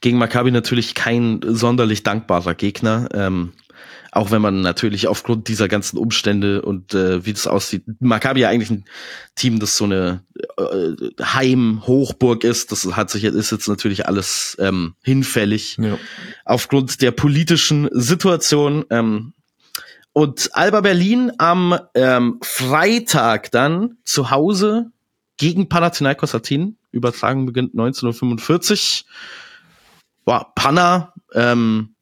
Gegen 0.00 0.18
Maccabi 0.18 0.50
natürlich 0.50 0.94
kein 0.94 1.40
sonderlich 1.42 2.02
dankbarer 2.02 2.54
Gegner. 2.54 3.08
Ähm, 3.14 3.52
auch 4.10 4.30
wenn 4.30 4.42
man 4.42 4.60
natürlich 4.60 5.08
aufgrund 5.08 5.48
dieser 5.48 5.68
ganzen 5.68 5.96
Umstände 5.96 6.62
und 6.62 6.92
äh, 6.92 7.24
wie 7.24 7.32
das 7.32 7.46
aussieht, 7.46 7.84
Maccabi 8.00 8.40
ja 8.40 8.50
eigentlich 8.50 8.70
ein 8.70 8.84
Team, 9.36 9.58
das 9.58 9.76
so 9.76 9.84
eine 9.84 10.22
äh, 10.58 11.22
Heim-Hochburg 11.22 12.44
ist, 12.44 12.72
das 12.72 12.84
hat 12.94 13.10
sich 13.10 13.24
ist 13.24 13.50
jetzt 13.50 13.68
natürlich 13.68 14.06
alles 14.06 14.56
ähm, 14.60 14.94
hinfällig 15.02 15.78
ja. 15.80 15.98
aufgrund 16.44 17.00
der 17.00 17.10
politischen 17.12 17.88
Situation. 17.92 18.84
Ähm, 18.90 19.32
und 20.12 20.50
Alba 20.52 20.82
Berlin 20.82 21.32
am 21.38 21.78
ähm, 21.94 22.38
Freitag 22.42 23.50
dann 23.50 23.96
zu 24.04 24.30
Hause 24.30 24.90
gegen 25.38 25.70
Panathinaikos 25.70 26.34
Athen. 26.34 26.76
Übertragung 26.90 27.46
beginnt 27.46 27.72
1945. 27.72 29.06
Boah, 30.26 30.52
Panna 30.54 31.14
ähm, 31.34 31.94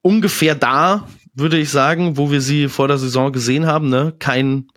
ungefähr 0.00 0.54
da, 0.54 1.06
würde 1.38 1.58
ich 1.58 1.70
sagen, 1.70 2.16
wo 2.16 2.30
wir 2.30 2.40
sie 2.40 2.68
vor 2.68 2.88
der 2.88 2.98
Saison 2.98 3.32
gesehen 3.32 3.66
haben. 3.66 3.88
Ne? 3.88 4.14
Kein 4.18 4.68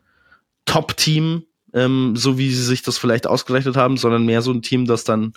Top-Team, 0.65 1.43
ähm, 1.73 2.15
so 2.15 2.37
wie 2.37 2.51
sie 2.51 2.63
sich 2.63 2.81
das 2.83 2.97
vielleicht 2.97 3.27
ausgerechnet 3.27 3.75
haben, 3.75 3.97
sondern 3.97 4.25
mehr 4.25 4.41
so 4.41 4.51
ein 4.51 4.61
Team, 4.61 4.85
das 4.85 5.03
dann 5.03 5.33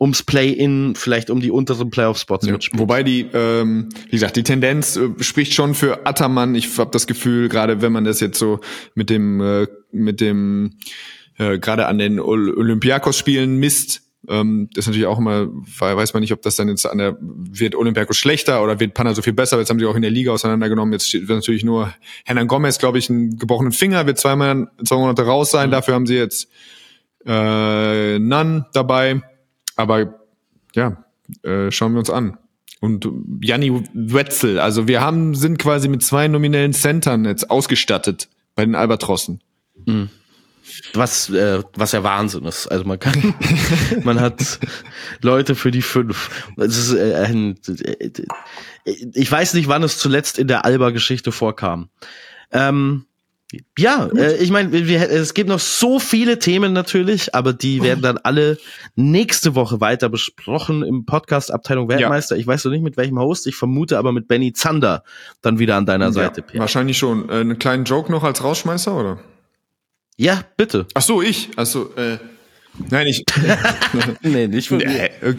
ums 0.00 0.24
Play-in, 0.24 0.94
vielleicht 0.96 1.30
um 1.30 1.40
die 1.40 1.52
unteren 1.52 1.90
Playoff-Spots 1.90 2.46
Ja, 2.46 2.52
mitspielt. 2.54 2.80
wobei 2.80 3.04
die, 3.04 3.26
ähm, 3.32 3.88
wie 4.06 4.10
gesagt, 4.10 4.34
die 4.36 4.42
Tendenz 4.42 4.96
äh, 4.96 5.10
spricht 5.20 5.54
schon 5.54 5.74
für 5.74 6.04
Attermann. 6.06 6.54
Ich 6.56 6.76
habe 6.78 6.90
das 6.90 7.06
Gefühl, 7.06 7.48
gerade 7.48 7.80
wenn 7.80 7.92
man 7.92 8.04
das 8.04 8.18
jetzt 8.18 8.38
so 8.38 8.58
mit 8.96 9.08
dem, 9.08 9.40
äh, 9.40 9.68
mit 9.92 10.20
dem, 10.20 10.78
äh, 11.38 11.58
gerade 11.60 11.86
an 11.86 11.98
den 11.98 12.18
Ol- 12.18 12.54
Olympiakos-Spielen 12.56 13.56
misst, 13.56 14.02
ähm, 14.28 14.68
das 14.74 14.84
ist 14.84 14.86
natürlich 14.88 15.06
auch 15.06 15.18
immer, 15.18 15.48
weil- 15.78 15.96
weiß 15.96 16.14
man 16.14 16.20
nicht, 16.20 16.32
ob 16.32 16.42
das 16.42 16.56
dann 16.56 16.68
jetzt 16.68 16.86
an 16.86 16.98
der, 16.98 17.16
wird 17.20 17.74
Olympiakos 17.74 18.16
schlechter 18.16 18.62
oder 18.62 18.80
wird 18.80 18.94
Panna 18.94 19.14
so 19.14 19.22
viel 19.22 19.32
besser, 19.32 19.58
jetzt 19.58 19.70
haben 19.70 19.78
sie 19.78 19.86
auch 19.86 19.96
in 19.96 20.02
der 20.02 20.10
Liga 20.10 20.32
auseinandergenommen, 20.32 20.92
jetzt 20.92 21.08
steht 21.08 21.28
natürlich 21.28 21.64
nur 21.64 21.92
Hernan 22.24 22.46
Gomez, 22.48 22.78
glaube 22.78 22.98
ich, 22.98 23.10
einen 23.10 23.38
gebrochenen 23.38 23.72
Finger, 23.72 24.06
wird 24.06 24.18
zweimal, 24.18 24.68
zwei 24.84 24.96
Monate 24.96 25.22
raus 25.26 25.50
sein, 25.50 25.70
dafür 25.70 25.94
haben 25.94 26.06
sie 26.06 26.16
jetzt 26.16 26.48
äh, 27.26 28.18
Nunn 28.18 28.66
dabei, 28.72 29.22
aber 29.76 30.20
ja, 30.74 31.04
äh, 31.42 31.70
schauen 31.70 31.92
wir 31.92 31.98
uns 32.00 32.10
an. 32.10 32.38
Und 32.80 33.08
Janni 33.40 33.82
Wetzel, 33.94 34.58
also 34.58 34.86
wir 34.88 35.00
haben, 35.00 35.34
sind 35.34 35.58
quasi 35.58 35.88
mit 35.88 36.02
zwei 36.02 36.28
nominellen 36.28 36.74
Centern 36.74 37.24
jetzt 37.24 37.50
ausgestattet 37.50 38.28
bei 38.54 38.64
den 38.66 38.74
Albatrossen. 38.74 39.40
Was, 40.94 41.28
äh, 41.30 41.62
was 41.74 41.92
ja 41.92 42.02
Wahnsinn 42.02 42.44
ist. 42.44 42.66
Also 42.68 42.84
man 42.84 42.98
kann, 42.98 43.34
man 44.04 44.20
hat 44.20 44.58
Leute 45.20 45.54
für 45.54 45.70
die 45.70 45.82
fünf. 45.82 46.30
Es 46.56 46.76
ist, 46.78 46.94
äh, 46.94 47.14
ein, 47.14 47.58
äh, 47.68 48.10
ich 48.84 49.30
weiß 49.30 49.54
nicht, 49.54 49.68
wann 49.68 49.82
es 49.82 49.98
zuletzt 49.98 50.38
in 50.38 50.48
der 50.48 50.64
Alba-Geschichte 50.64 51.32
vorkam. 51.32 51.90
Ähm, 52.50 53.06
ja, 53.78 54.08
äh, 54.16 54.36
ich 54.36 54.50
meine, 54.50 54.74
es 54.76 55.34
gibt 55.34 55.48
noch 55.48 55.58
so 55.58 55.98
viele 55.98 56.38
Themen 56.38 56.72
natürlich, 56.72 57.34
aber 57.34 57.52
die 57.52 57.82
werden 57.82 58.02
dann 58.02 58.18
alle 58.18 58.58
nächste 58.96 59.54
Woche 59.54 59.80
weiter 59.80 60.08
besprochen 60.08 60.82
im 60.82 61.04
Podcast 61.04 61.52
Abteilung 61.52 61.88
Weltmeister. 61.88 62.36
Ich 62.36 62.46
weiß 62.46 62.64
noch 62.64 62.72
nicht 62.72 62.82
mit 62.82 62.96
welchem 62.96 63.18
Host, 63.18 63.46
ich 63.46 63.54
vermute 63.54 63.98
aber 63.98 64.12
mit 64.12 64.28
Benny 64.28 64.52
Zander 64.52 65.04
dann 65.42 65.58
wieder 65.58 65.76
an 65.76 65.86
deiner 65.86 66.12
Seite, 66.12 66.44
ja, 66.52 66.60
wahrscheinlich 66.60 66.98
schon. 66.98 67.28
Äh, 67.28 67.34
einen 67.34 67.58
kleinen 67.58 67.84
Joke 67.84 68.10
noch 68.10 68.24
als 68.24 68.42
Rausschmeißer, 68.42 68.94
oder? 68.96 69.18
Ja, 70.16 70.42
bitte. 70.56 70.86
Ach 70.94 71.02
so, 71.02 71.22
ich. 71.22 71.50
Ach 71.56 71.66
so, 71.66 71.94
äh, 71.96 72.18
nein, 72.90 73.06
ich. 73.06 73.24
Nee, 74.22 74.46
nicht 74.48 74.68
von 74.68 74.78
mir. 74.78 74.86
äh, 74.86 75.06
äh, 75.22 75.34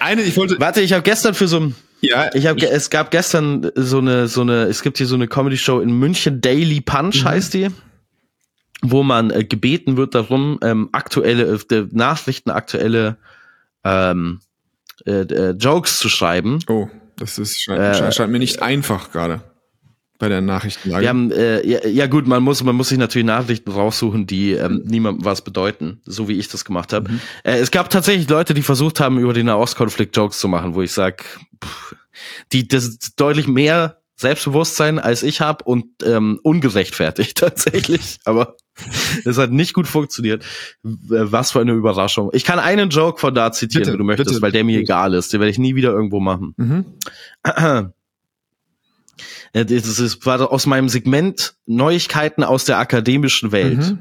eine, 0.00 0.22
ich 0.22 0.36
wollte. 0.36 0.58
Warte, 0.60 0.80
ich 0.80 0.92
habe 0.92 1.02
gestern 1.02 1.34
für 1.34 1.48
so 1.48 1.60
ein 1.60 1.74
Ja, 2.00 2.30
Ich 2.34 2.46
habe, 2.46 2.60
es 2.68 2.90
gab 2.90 3.10
gestern 3.10 3.70
so 3.74 3.98
eine, 3.98 4.28
so 4.28 4.42
eine, 4.42 4.64
es 4.64 4.82
gibt 4.82 4.98
hier 4.98 5.06
so 5.06 5.14
eine 5.14 5.28
Comedy-Show 5.28 5.80
in 5.80 5.92
München, 5.98 6.40
Daily 6.40 6.80
Punch 6.80 7.24
heißt 7.24 7.54
die, 7.54 7.68
wo 8.82 9.02
man 9.02 9.30
äh, 9.30 9.44
gebeten 9.44 9.96
wird 9.96 10.14
darum, 10.14 10.58
ähm, 10.62 10.88
aktuelle, 10.92 11.58
äh, 11.70 11.86
Nachrichten, 11.92 12.50
aktuelle 12.50 13.16
ähm, 13.84 14.40
äh, 15.06 15.22
äh, 15.22 15.50
Jokes 15.52 15.98
zu 15.98 16.08
schreiben. 16.08 16.58
Oh, 16.68 16.88
das 17.16 17.38
ist 17.38 17.60
scheint, 17.62 17.80
Äh, 17.80 17.94
scheint, 17.94 18.14
scheint 18.14 18.32
mir 18.32 18.38
nicht 18.40 18.60
einfach 18.62 19.10
gerade 19.12 19.42
bei 20.22 20.28
der 20.28 20.40
Nachrichtenlage. 20.40 21.02
Wir 21.02 21.08
haben, 21.08 21.32
äh, 21.32 21.66
ja, 21.66 21.84
ja 21.84 22.06
gut, 22.06 22.28
man 22.28 22.44
muss, 22.44 22.62
man 22.62 22.76
muss 22.76 22.90
sich 22.90 22.98
natürlich 22.98 23.26
Nachrichten 23.26 23.72
raussuchen, 23.72 24.24
die 24.24 24.52
ähm, 24.52 24.82
niemandem 24.84 25.24
was 25.24 25.42
bedeuten, 25.42 26.00
so 26.04 26.28
wie 26.28 26.34
ich 26.38 26.46
das 26.46 26.64
gemacht 26.64 26.92
habe. 26.92 27.10
Äh, 27.42 27.58
es 27.58 27.72
gab 27.72 27.90
tatsächlich 27.90 28.28
Leute, 28.28 28.54
die 28.54 28.62
versucht 28.62 29.00
haben, 29.00 29.18
über 29.18 29.32
den 29.32 29.46
Nahostkonflikt 29.46 30.16
Jokes 30.16 30.38
zu 30.38 30.46
machen, 30.46 30.76
wo 30.76 30.82
ich 30.82 30.92
sag, 30.92 31.24
pff, 31.62 31.96
die 32.52 32.68
das 32.68 32.84
ist 32.86 33.14
deutlich 33.20 33.48
mehr 33.48 33.98
Selbstbewusstsein 34.14 35.00
als 35.00 35.24
ich 35.24 35.40
habe 35.40 35.64
und 35.64 35.86
ähm, 36.04 36.38
ungerechtfertigt 36.44 37.36
tatsächlich, 37.38 38.18
aber 38.24 38.54
es 39.24 39.38
hat 39.38 39.50
nicht 39.50 39.74
gut 39.74 39.88
funktioniert. 39.88 40.44
W- 40.84 41.32
Was 41.32 41.50
für 41.50 41.60
eine 41.60 41.72
Überraschung. 41.72 42.30
Ich 42.32 42.44
kann 42.44 42.60
einen 42.60 42.90
Joke 42.90 43.18
von 43.18 43.34
da 43.34 43.50
zitieren, 43.50 43.80
Bitte, 43.82 43.92
wenn 43.94 43.98
du 43.98 44.04
möchtest, 44.04 44.28
bitte. 44.30 44.42
weil 44.42 44.52
der 44.52 44.62
mir 44.62 44.78
egal 44.78 45.14
ist. 45.14 45.32
Den 45.32 45.40
werde 45.40 45.50
ich 45.50 45.58
nie 45.58 45.74
wieder 45.74 45.90
irgendwo 45.90 46.20
machen. 46.20 46.54
Mhm. 46.56 46.84
Äh, 49.52 49.64
Das 49.64 50.26
war 50.26 50.52
aus 50.52 50.66
meinem 50.66 50.88
Segment 50.88 51.54
Neuigkeiten 51.66 52.44
aus 52.44 52.64
der 52.64 52.78
akademischen 52.78 53.52
Welt. 53.52 53.96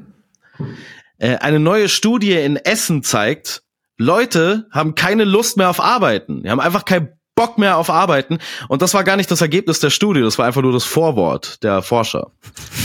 Mhm. 0.57 0.77
Äh, 1.17 1.37
Eine 1.37 1.59
neue 1.59 1.89
Studie 1.89 2.33
in 2.33 2.55
Essen 2.57 3.03
zeigt, 3.03 3.63
Leute 3.97 4.67
haben 4.71 4.95
keine 4.95 5.25
Lust 5.25 5.57
mehr 5.57 5.69
auf 5.69 5.79
Arbeiten. 5.79 6.43
Die 6.43 6.49
haben 6.49 6.59
einfach 6.59 6.85
keinen 6.85 7.09
Bock 7.35 7.57
mehr 7.57 7.77
auf 7.77 7.89
Arbeiten. 7.89 8.39
Und 8.67 8.81
das 8.81 8.93
war 8.93 9.03
gar 9.03 9.15
nicht 9.17 9.31
das 9.31 9.41
Ergebnis 9.41 9.79
der 9.79 9.89
Studie, 9.89 10.21
das 10.21 10.37
war 10.37 10.45
einfach 10.45 10.61
nur 10.61 10.73
das 10.73 10.83
Vorwort 10.83 11.63
der 11.63 11.81
Forscher. 11.81 12.31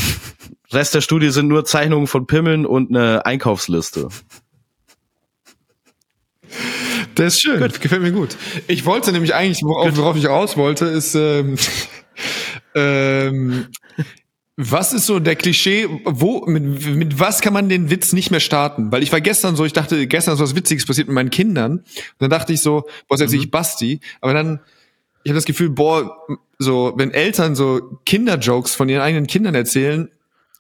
Rest 0.72 0.94
der 0.94 1.00
Studie 1.00 1.30
sind 1.30 1.48
nur 1.48 1.64
Zeichnungen 1.64 2.06
von 2.06 2.26
Pimmeln 2.26 2.66
und 2.66 2.94
eine 2.94 3.24
Einkaufsliste. 3.24 4.08
Das 7.14 7.34
ist 7.34 7.40
schön, 7.42 7.60
gefällt 7.60 8.02
mir 8.02 8.12
gut. 8.12 8.36
Ich 8.66 8.84
wollte 8.84 9.12
nämlich 9.12 9.34
eigentlich, 9.34 9.62
worauf, 9.62 9.96
worauf 9.96 10.16
ich 10.16 10.26
raus 10.26 10.56
wollte, 10.56 10.86
ist, 10.86 11.14
ähm, 11.14 11.56
ähm, 12.76 13.66
was 14.56 14.92
ist 14.92 15.06
so 15.06 15.18
der 15.18 15.36
Klischee, 15.36 15.88
wo, 16.04 16.46
mit, 16.46 16.86
mit 16.96 17.18
was 17.18 17.40
kann 17.40 17.52
man 17.52 17.68
den 17.68 17.90
Witz 17.90 18.12
nicht 18.12 18.30
mehr 18.30 18.40
starten? 18.40 18.90
Weil 18.90 19.02
ich 19.02 19.12
war 19.12 19.20
gestern 19.20 19.54
so, 19.54 19.64
ich 19.64 19.72
dachte, 19.72 20.06
gestern 20.06 20.34
ist 20.34 20.40
was 20.40 20.54
Witziges 20.54 20.86
passiert 20.86 21.08
mit 21.08 21.14
meinen 21.14 21.30
Kindern. 21.30 21.78
Und 21.78 21.84
dann 22.18 22.30
dachte 22.30 22.52
ich 22.52 22.62
so, 22.62 22.84
boah, 23.08 23.18
jetzt 23.18 23.32
nicht 23.32 23.50
Basti, 23.50 24.00
aber 24.20 24.32
dann, 24.32 24.60
ich 25.24 25.30
habe 25.30 25.36
das 25.36 25.44
Gefühl, 25.44 25.70
boah, 25.70 26.16
so, 26.58 26.94
wenn 26.96 27.10
Eltern 27.10 27.54
so 27.54 27.98
Kinderjokes 28.06 28.74
von 28.74 28.88
ihren 28.88 29.02
eigenen 29.02 29.26
Kindern 29.26 29.54
erzählen, 29.54 30.08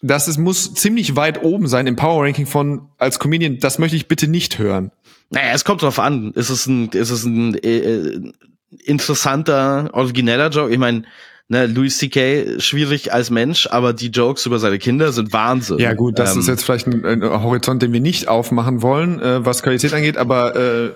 das 0.02 0.28
ist, 0.28 0.36
muss 0.36 0.74
ziemlich 0.74 1.16
weit 1.16 1.42
oben 1.42 1.66
sein 1.66 1.86
im 1.86 1.96
Power 1.96 2.24
Ranking 2.24 2.46
von 2.46 2.88
als 2.98 3.18
Comedian, 3.18 3.58
das 3.60 3.78
möchte 3.78 3.96
ich 3.96 4.08
bitte 4.08 4.28
nicht 4.28 4.58
hören. 4.58 4.90
Naja, 5.30 5.52
es 5.54 5.64
kommt 5.64 5.82
drauf 5.82 5.98
an. 5.98 6.32
Ist 6.32 6.50
es 6.50 6.66
ein, 6.66 6.90
ist 6.90 7.10
es 7.10 7.24
ein 7.24 7.54
äh, 7.54 7.78
äh, 7.78 8.32
interessanter, 8.84 9.90
origineller 9.94 10.50
Joke? 10.50 10.70
Ich 10.70 10.78
meine, 10.78 11.04
ne, 11.48 11.66
Louis 11.66 11.96
C.K. 11.98 12.60
schwierig 12.60 13.12
als 13.12 13.30
Mensch, 13.30 13.66
aber 13.66 13.92
die 13.92 14.08
Jokes 14.08 14.46
über 14.46 14.58
seine 14.58 14.78
Kinder 14.78 15.12
sind 15.12 15.32
Wahnsinn. 15.32 15.78
Ja 15.78 15.94
gut, 15.94 16.18
das 16.18 16.34
Ähm, 16.34 16.40
ist 16.40 16.48
jetzt 16.48 16.64
vielleicht 16.64 16.86
ein, 16.86 17.04
ein 17.04 17.22
Horizont, 17.22 17.82
den 17.82 17.92
wir 17.92 18.00
nicht 18.00 18.28
aufmachen 18.28 18.82
wollen, 18.82 19.20
äh, 19.20 19.44
was 19.44 19.62
Qualität 19.62 19.92
angeht, 19.92 20.16
aber 20.16 20.56
äh, 20.56 20.90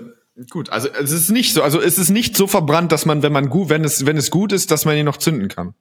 gut, 0.51 0.71
also 0.71 0.89
es 0.89 1.13
ist 1.13 1.31
nicht 1.31 1.53
so, 1.55 1.63
also 1.63 1.81
es 1.81 1.99
ist 1.99 2.11
nicht 2.11 2.37
so 2.37 2.47
verbrannt, 2.47 2.93
dass 2.93 3.07
man, 3.07 3.23
wenn 3.23 3.33
man 3.33 3.49
gut, 3.49 3.69
wenn 3.69 3.85
es 3.85 4.07
wenn 4.07 4.17
es 4.17 4.31
gut 4.31 4.53
ist, 4.53 4.71
dass 4.71 4.85
man 4.85 4.97
ihn 4.97 5.05
noch 5.05 5.19
zünden 5.19 5.49
kann. 5.49 5.75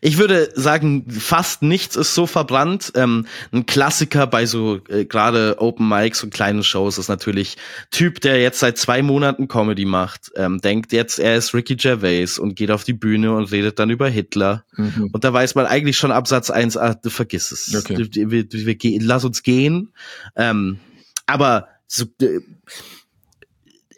Ich 0.00 0.18
würde 0.18 0.50
sagen, 0.54 1.06
fast 1.10 1.62
nichts 1.62 1.96
ist 1.96 2.14
so 2.14 2.26
verbrannt. 2.26 2.92
Ähm, 2.94 3.26
ein 3.52 3.66
Klassiker 3.66 4.26
bei 4.26 4.46
so 4.46 4.80
äh, 4.88 5.04
gerade 5.04 5.56
Open 5.58 5.88
Mics 5.88 6.22
und 6.22 6.32
kleinen 6.32 6.62
Shows 6.62 6.98
ist 6.98 7.08
natürlich 7.08 7.56
Typ, 7.90 8.20
der 8.20 8.40
jetzt 8.40 8.60
seit 8.60 8.78
zwei 8.78 9.02
Monaten 9.02 9.48
Comedy 9.48 9.84
macht, 9.84 10.30
ähm, 10.36 10.60
denkt 10.60 10.92
jetzt, 10.92 11.18
er 11.18 11.36
ist 11.36 11.54
Ricky 11.54 11.76
Gervais 11.76 12.38
und 12.38 12.54
geht 12.54 12.70
auf 12.70 12.84
die 12.84 12.92
Bühne 12.92 13.34
und 13.34 13.50
redet 13.50 13.78
dann 13.78 13.90
über 13.90 14.08
Hitler. 14.08 14.64
Und 15.12 15.24
da 15.24 15.32
weiß 15.32 15.54
man 15.54 15.66
eigentlich 15.66 15.96
schon 15.98 16.12
Absatz 16.12 16.50
eins, 16.50 16.76
ah, 16.76 16.94
du 16.94 17.10
vergiss 17.10 17.52
es. 17.52 17.74
Okay. 17.74 18.08
Wir, 18.12 18.30
wir, 18.30 18.46
wir, 18.50 19.00
lass 19.00 19.24
uns 19.24 19.42
gehen. 19.42 19.92
Ähm, 20.36 20.78
aber 21.26 21.68
so, 21.86 22.04
äh, 22.20 22.40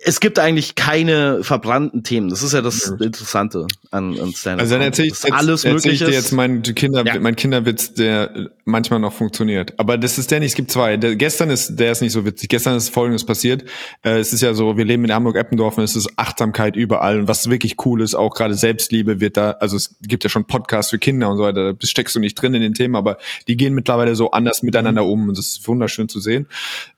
es 0.02 0.20
gibt 0.20 0.38
eigentlich 0.38 0.76
keine 0.76 1.44
verbrannten 1.44 2.02
Themen. 2.02 2.30
Das 2.30 2.42
ist 2.42 2.54
ja 2.54 2.62
das 2.62 2.88
Interessante 2.88 3.66
an, 3.90 4.18
an 4.18 4.32
Stand-up. 4.32 4.60
Also 4.60 4.74
dann 4.74 4.82
erzähle 4.82 5.08
ich, 5.08 5.20
Dass 5.20 5.30
alles 5.30 5.64
erzähl 5.64 5.92
ich 5.92 5.98
dir 5.98 6.10
jetzt 6.10 6.32
mein 6.32 6.62
Kinder, 6.62 7.04
Ja. 7.04 7.18
mein 7.18 7.36
Kinderwitz, 7.36 7.92
der 7.92 8.50
manchmal 8.64 8.98
noch 8.98 9.12
funktioniert. 9.12 9.78
Aber 9.78 9.98
das 9.98 10.16
ist 10.16 10.30
der 10.30 10.40
nicht, 10.40 10.50
es 10.50 10.54
gibt 10.54 10.70
zwei. 10.70 10.96
Der, 10.96 11.16
gestern 11.16 11.50
ist, 11.50 11.76
der 11.76 11.92
ist 11.92 12.00
nicht 12.00 12.12
so 12.12 12.24
witzig. 12.24 12.48
Gestern 12.48 12.76
ist 12.76 12.88
Folgendes 12.88 13.24
passiert. 13.24 13.64
Äh, 14.02 14.18
es 14.18 14.32
ist 14.32 14.40
ja 14.40 14.54
so, 14.54 14.78
wir 14.78 14.86
leben 14.86 15.04
in 15.04 15.12
Hamburg-Eppendorf 15.12 15.76
und 15.76 15.84
es 15.84 15.96
ist 15.96 16.08
Achtsamkeit 16.16 16.76
überall. 16.76 17.20
Und 17.20 17.28
was 17.28 17.50
wirklich 17.50 17.76
cool 17.84 18.00
ist, 18.00 18.14
auch 18.14 18.34
gerade 18.34 18.54
Selbstliebe 18.54 19.20
wird 19.20 19.36
da, 19.36 19.52
also 19.52 19.76
es 19.76 19.96
gibt 20.00 20.24
ja 20.24 20.30
schon 20.30 20.46
Podcasts 20.46 20.90
für 20.90 20.98
Kinder 20.98 21.28
und 21.28 21.36
so 21.36 21.42
weiter, 21.42 21.74
da 21.74 21.86
steckst 21.86 22.14
du 22.14 22.20
nicht 22.20 22.36
drin 22.36 22.54
in 22.54 22.62
den 22.62 22.72
Themen, 22.74 22.96
aber 22.96 23.18
die 23.48 23.56
gehen 23.56 23.74
mittlerweile 23.74 24.16
so 24.16 24.30
anders 24.30 24.62
miteinander 24.62 25.04
um 25.04 25.28
und 25.28 25.36
das 25.36 25.46
ist 25.48 25.68
wunderschön 25.68 26.08
zu 26.08 26.20
sehen. 26.20 26.46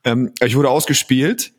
Ähm, 0.05 0.31
ich 0.41 0.55
wurde 0.57 0.71
ausgespielt. 0.71 1.53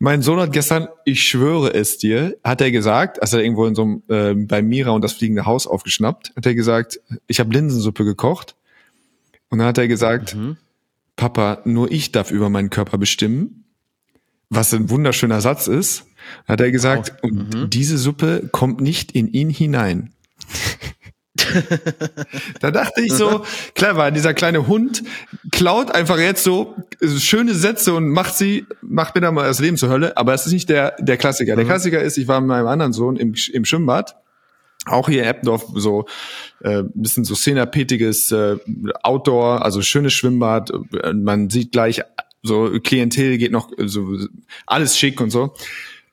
Mein 0.00 0.22
Sohn 0.22 0.38
hat 0.38 0.52
gestern, 0.52 0.86
ich 1.04 1.24
schwöre 1.24 1.74
es 1.74 1.98
dir, 1.98 2.36
hat 2.44 2.60
er 2.60 2.70
gesagt, 2.70 3.20
als 3.20 3.32
er 3.32 3.42
irgendwo 3.42 3.66
in 3.66 3.74
so 3.74 3.82
einem 3.82 4.02
äh, 4.08 4.34
bei 4.34 4.62
Mira 4.62 4.92
und 4.92 5.02
das 5.02 5.12
fliegende 5.12 5.44
Haus 5.44 5.66
aufgeschnappt, 5.66 6.32
hat 6.36 6.46
er 6.46 6.54
gesagt, 6.54 7.00
ich 7.26 7.40
habe 7.40 7.52
Linsensuppe 7.52 8.04
gekocht. 8.04 8.54
Und 9.48 9.58
dann 9.58 9.66
hat 9.66 9.78
er 9.78 9.88
gesagt, 9.88 10.36
Papa, 11.16 11.62
nur 11.64 11.90
ich 11.90 12.12
darf 12.12 12.30
über 12.30 12.48
meinen 12.48 12.70
Körper 12.70 12.96
bestimmen, 12.96 13.64
was 14.50 14.72
ein 14.72 14.88
wunderschöner 14.88 15.40
Satz 15.40 15.66
ist. 15.66 16.06
Hat 16.46 16.60
er 16.60 16.70
gesagt, 16.70 17.22
und 17.22 17.70
diese 17.74 17.98
Suppe 17.98 18.48
kommt 18.52 18.80
nicht 18.80 19.12
in 19.12 19.26
ihn 19.32 19.50
hinein. 19.50 20.12
Da 22.60 22.70
dachte 22.70 23.02
ich 23.02 23.12
so, 23.12 23.44
clever, 23.74 24.10
dieser 24.10 24.34
kleine 24.34 24.66
Hund 24.66 25.02
klaut 25.52 25.90
einfach 25.90 26.18
jetzt 26.18 26.44
so 26.44 26.74
schöne 27.00 27.54
Sätze 27.54 27.94
und 27.94 28.08
macht 28.08 28.34
sie, 28.34 28.66
macht 28.82 29.14
mir 29.14 29.20
da 29.20 29.30
mal 29.30 29.46
das 29.46 29.60
Leben 29.60 29.76
zur 29.76 29.88
Hölle, 29.88 30.16
aber 30.16 30.34
es 30.34 30.46
ist 30.46 30.52
nicht 30.52 30.68
der, 30.68 30.96
der 30.98 31.16
Klassiker. 31.16 31.56
Der 31.56 31.64
Klassiker 31.64 32.02
ist, 32.02 32.18
ich 32.18 32.28
war 32.28 32.40
mit 32.40 32.48
meinem 32.48 32.66
anderen 32.66 32.92
Sohn 32.92 33.16
im, 33.16 33.34
im 33.52 33.64
Schwimmbad, 33.64 34.16
auch 34.86 35.08
hier 35.08 35.22
in 35.22 35.28
Eppendorf, 35.28 35.66
so 35.74 36.06
äh, 36.60 36.82
bisschen 36.94 37.24
so 37.24 37.34
szenapetiges 37.34 38.32
äh, 38.32 38.56
Outdoor, 39.02 39.64
also 39.64 39.82
schönes 39.82 40.12
Schwimmbad. 40.14 40.72
Äh, 41.02 41.12
Man 41.12 41.50
sieht 41.50 41.72
gleich 41.72 42.02
So 42.42 42.70
Klientel 42.82 43.38
geht 43.38 43.52
noch 43.52 43.70
so 43.78 44.16
alles 44.66 44.98
schick 44.98 45.20
und 45.20 45.30
so. 45.30 45.54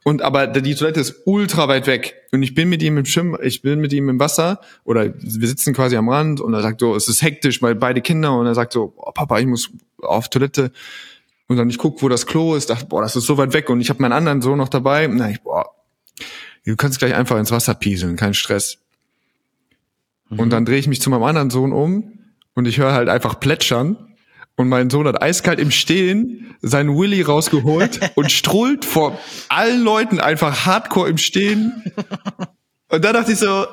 Und 0.07 0.21
aber 0.21 0.45
die 0.45 0.75
Toilette 0.75 0.99
ist 0.99 1.23
ultra 1.25 1.67
weit 1.67 1.87
weg. 1.87 2.13
Und 2.31 2.43
ich 2.43 2.53
bin 2.53 2.69
mit 2.69 2.83
ihm 2.83 2.95
im 2.99 3.05
Schwimmen, 3.05 3.39
ich 3.41 3.63
bin 3.63 3.79
mit 3.79 3.91
ihm 3.91 4.07
im 4.07 4.19
Wasser 4.19 4.61
oder 4.83 5.11
wir 5.19 5.47
sitzen 5.47 5.73
quasi 5.73 5.97
am 5.97 6.09
Rand 6.09 6.39
und 6.39 6.53
er 6.53 6.61
sagt 6.61 6.79
so, 6.79 6.95
es 6.95 7.07
ist 7.07 7.23
hektisch, 7.23 7.59
weil 7.63 7.73
beide 7.73 8.01
Kinder 8.01 8.37
und 8.37 8.45
er 8.45 8.53
sagt 8.53 8.73
so, 8.73 8.93
oh, 8.97 9.11
Papa, 9.11 9.39
ich 9.39 9.47
muss 9.47 9.71
auf 10.03 10.29
Toilette. 10.29 10.71
Und 11.47 11.57
dann 11.57 11.71
ich 11.71 11.79
guck, 11.79 12.03
wo 12.03 12.07
das 12.07 12.27
Klo 12.27 12.53
ist, 12.53 12.69
dachte, 12.69 12.85
boah, 12.85 13.01
das 13.01 13.15
ist 13.15 13.25
so 13.25 13.39
weit 13.39 13.53
weg 13.53 13.67
und 13.71 13.81
ich 13.81 13.89
habe 13.89 13.99
meinen 13.99 14.11
anderen 14.11 14.43
Sohn 14.43 14.59
noch 14.59 14.69
dabei. 14.69 15.07
Na, 15.07 15.31
ich, 15.31 15.41
boah, 15.41 15.71
du 16.65 16.75
kannst 16.75 16.99
gleich 16.99 17.15
einfach 17.15 17.39
ins 17.39 17.49
Wasser 17.49 17.73
pieseln, 17.73 18.15
kein 18.15 18.35
Stress. 18.35 18.77
Und 20.29 20.51
dann 20.51 20.65
drehe 20.65 20.77
ich 20.77 20.87
mich 20.87 21.01
zu 21.01 21.09
meinem 21.09 21.23
anderen 21.23 21.49
Sohn 21.49 21.73
um 21.73 22.19
und 22.53 22.67
ich 22.67 22.77
höre 22.77 22.93
halt 22.93 23.09
einfach 23.09 23.39
plätschern. 23.39 24.14
Und 24.57 24.69
mein 24.69 24.89
Sohn 24.89 25.05
hat 25.07 25.21
eiskalt 25.21 25.59
im 25.59 25.69
Stehen 25.71 26.55
seinen 26.61 26.97
Willy 26.97 27.21
rausgeholt 27.21 27.99
und 28.15 28.31
strullt 28.31 28.85
vor 28.85 29.19
allen 29.49 29.83
Leuten 29.83 30.19
einfach 30.19 30.65
hardcore 30.65 31.09
im 31.09 31.17
Stehen. 31.17 31.83
Und 32.89 33.03
da 33.03 33.11
dachte 33.11 33.33
ich 33.33 33.39
so, 33.39 33.65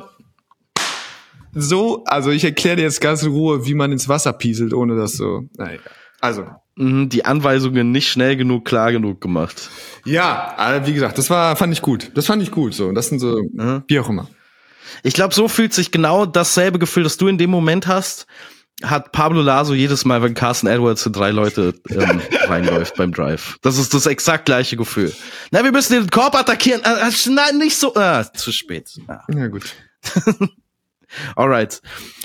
so, 1.55 2.03
also 2.05 2.31
ich 2.31 2.45
erkläre 2.45 2.77
dir 2.77 2.83
jetzt 2.83 3.01
ganz 3.01 3.23
in 3.23 3.31
Ruhe, 3.31 3.67
wie 3.67 3.75
man 3.75 3.93
ins 3.93 4.09
Wasser 4.09 4.33
pieselt, 4.33 4.73
ohne 4.75 4.97
das 4.97 5.13
so. 5.13 5.45
Naja. 5.57 5.79
Also, 6.21 6.47
Mhm, 6.75 7.11
Die 7.11 7.27
Anweisungen 7.27 7.93
nicht 7.93 8.09
schnell 8.09 8.35
genug, 8.35 8.65
klar 8.65 8.93
genug 8.93 9.21
gemacht. 9.21 9.69
ja, 10.07 10.81
wie 10.87 10.95
gesagt, 10.95 11.19
das 11.19 11.29
war, 11.29 11.55
fand 11.55 11.71
ich 11.75 11.83
gut. 11.83 12.11
Das 12.15 12.25
fand 12.27 12.43
ich 12.43 12.51
gut, 12.51 12.73
so. 12.73 12.87
Und 12.87 12.95
das 12.95 13.09
sind 13.11 13.19
so, 13.19 13.43
wie 13.89 13.99
auch 14.01 14.09
immer. 14.09 14.27
Ich 15.03 15.13
glaube, 15.13 15.35
so 15.35 15.49
fühlt 15.49 15.75
sich 15.75 15.91
genau 15.91 16.25
dasselbe 16.25 16.79
Gefühl, 16.79 17.03
das 17.03 17.19
du 17.19 17.29
in 17.29 17.37
dem 17.37 17.51
Moment 17.51 17.87
hast, 17.89 18.27
hat 18.83 19.13
Pablo 19.13 19.41
Laso 19.43 19.75
jedes 19.75 20.05
Mal, 20.05 20.23
wenn 20.23 20.35
Carson 20.35 20.69
Edwards 20.69 21.05
in 21.07 21.13
drei 21.13 21.31
Leute 21.31 21.75
ähm, 21.91 22.21
reinläuft 22.49 22.97
beim 22.97 23.13
Drive. 23.13 23.57
Das 23.63 23.79
ist 23.79 23.95
das 23.95 24.07
exakt 24.07 24.47
gleiche 24.47 24.77
Gefühl. 24.77 25.13
Na, 25.51 25.65
wir 25.65 25.73
müssen 25.73 25.93
den 25.95 26.11
Korb 26.11 26.35
attackieren. 26.35 26.81
Ah, 26.85 26.97
ah, 27.03 27.11
Nein, 27.31 27.59
nicht 27.59 27.77
so. 27.77 27.95
Ah, 27.95 28.25
zu 28.33 28.53
spät. 28.53 28.91
Ah. 29.09 29.21
Ja, 29.35 29.47
gut. 29.49 29.75
Alright. 31.37 31.83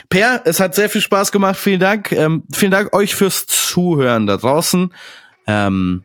Per, 0.10 0.42
es 0.46 0.60
hat 0.60 0.74
sehr 0.76 0.90
viel 0.90 1.02
Spaß 1.02 1.32
gemacht. 1.32 1.58
Vielen 1.58 1.80
Dank. 1.80 2.12
Ähm, 2.12 2.44
vielen 2.54 2.72
Dank 2.72 2.94
euch 2.96 3.16
fürs 3.16 3.46
Zuhören 3.46 4.28
da 4.28 4.38
draußen. 4.38 4.94
Ähm, 5.46 6.04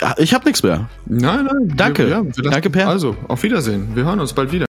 ja, 0.00 0.14
ich 0.18 0.34
habe 0.34 0.44
nichts 0.44 0.62
mehr. 0.62 0.88
Nein, 1.06 1.44
nein. 1.44 1.72
Danke. 1.76 2.08
wir 2.08 2.10
lassen- 2.18 2.50
Danke, 2.50 2.68
Per. 2.70 2.88
Also, 2.88 3.16
auf 3.28 3.42
Wiedersehen. 3.42 3.94
Wir 3.94 4.04
hören 4.04 4.20
uns 4.20 4.32
bald 4.32 4.52
wieder. 4.52 4.62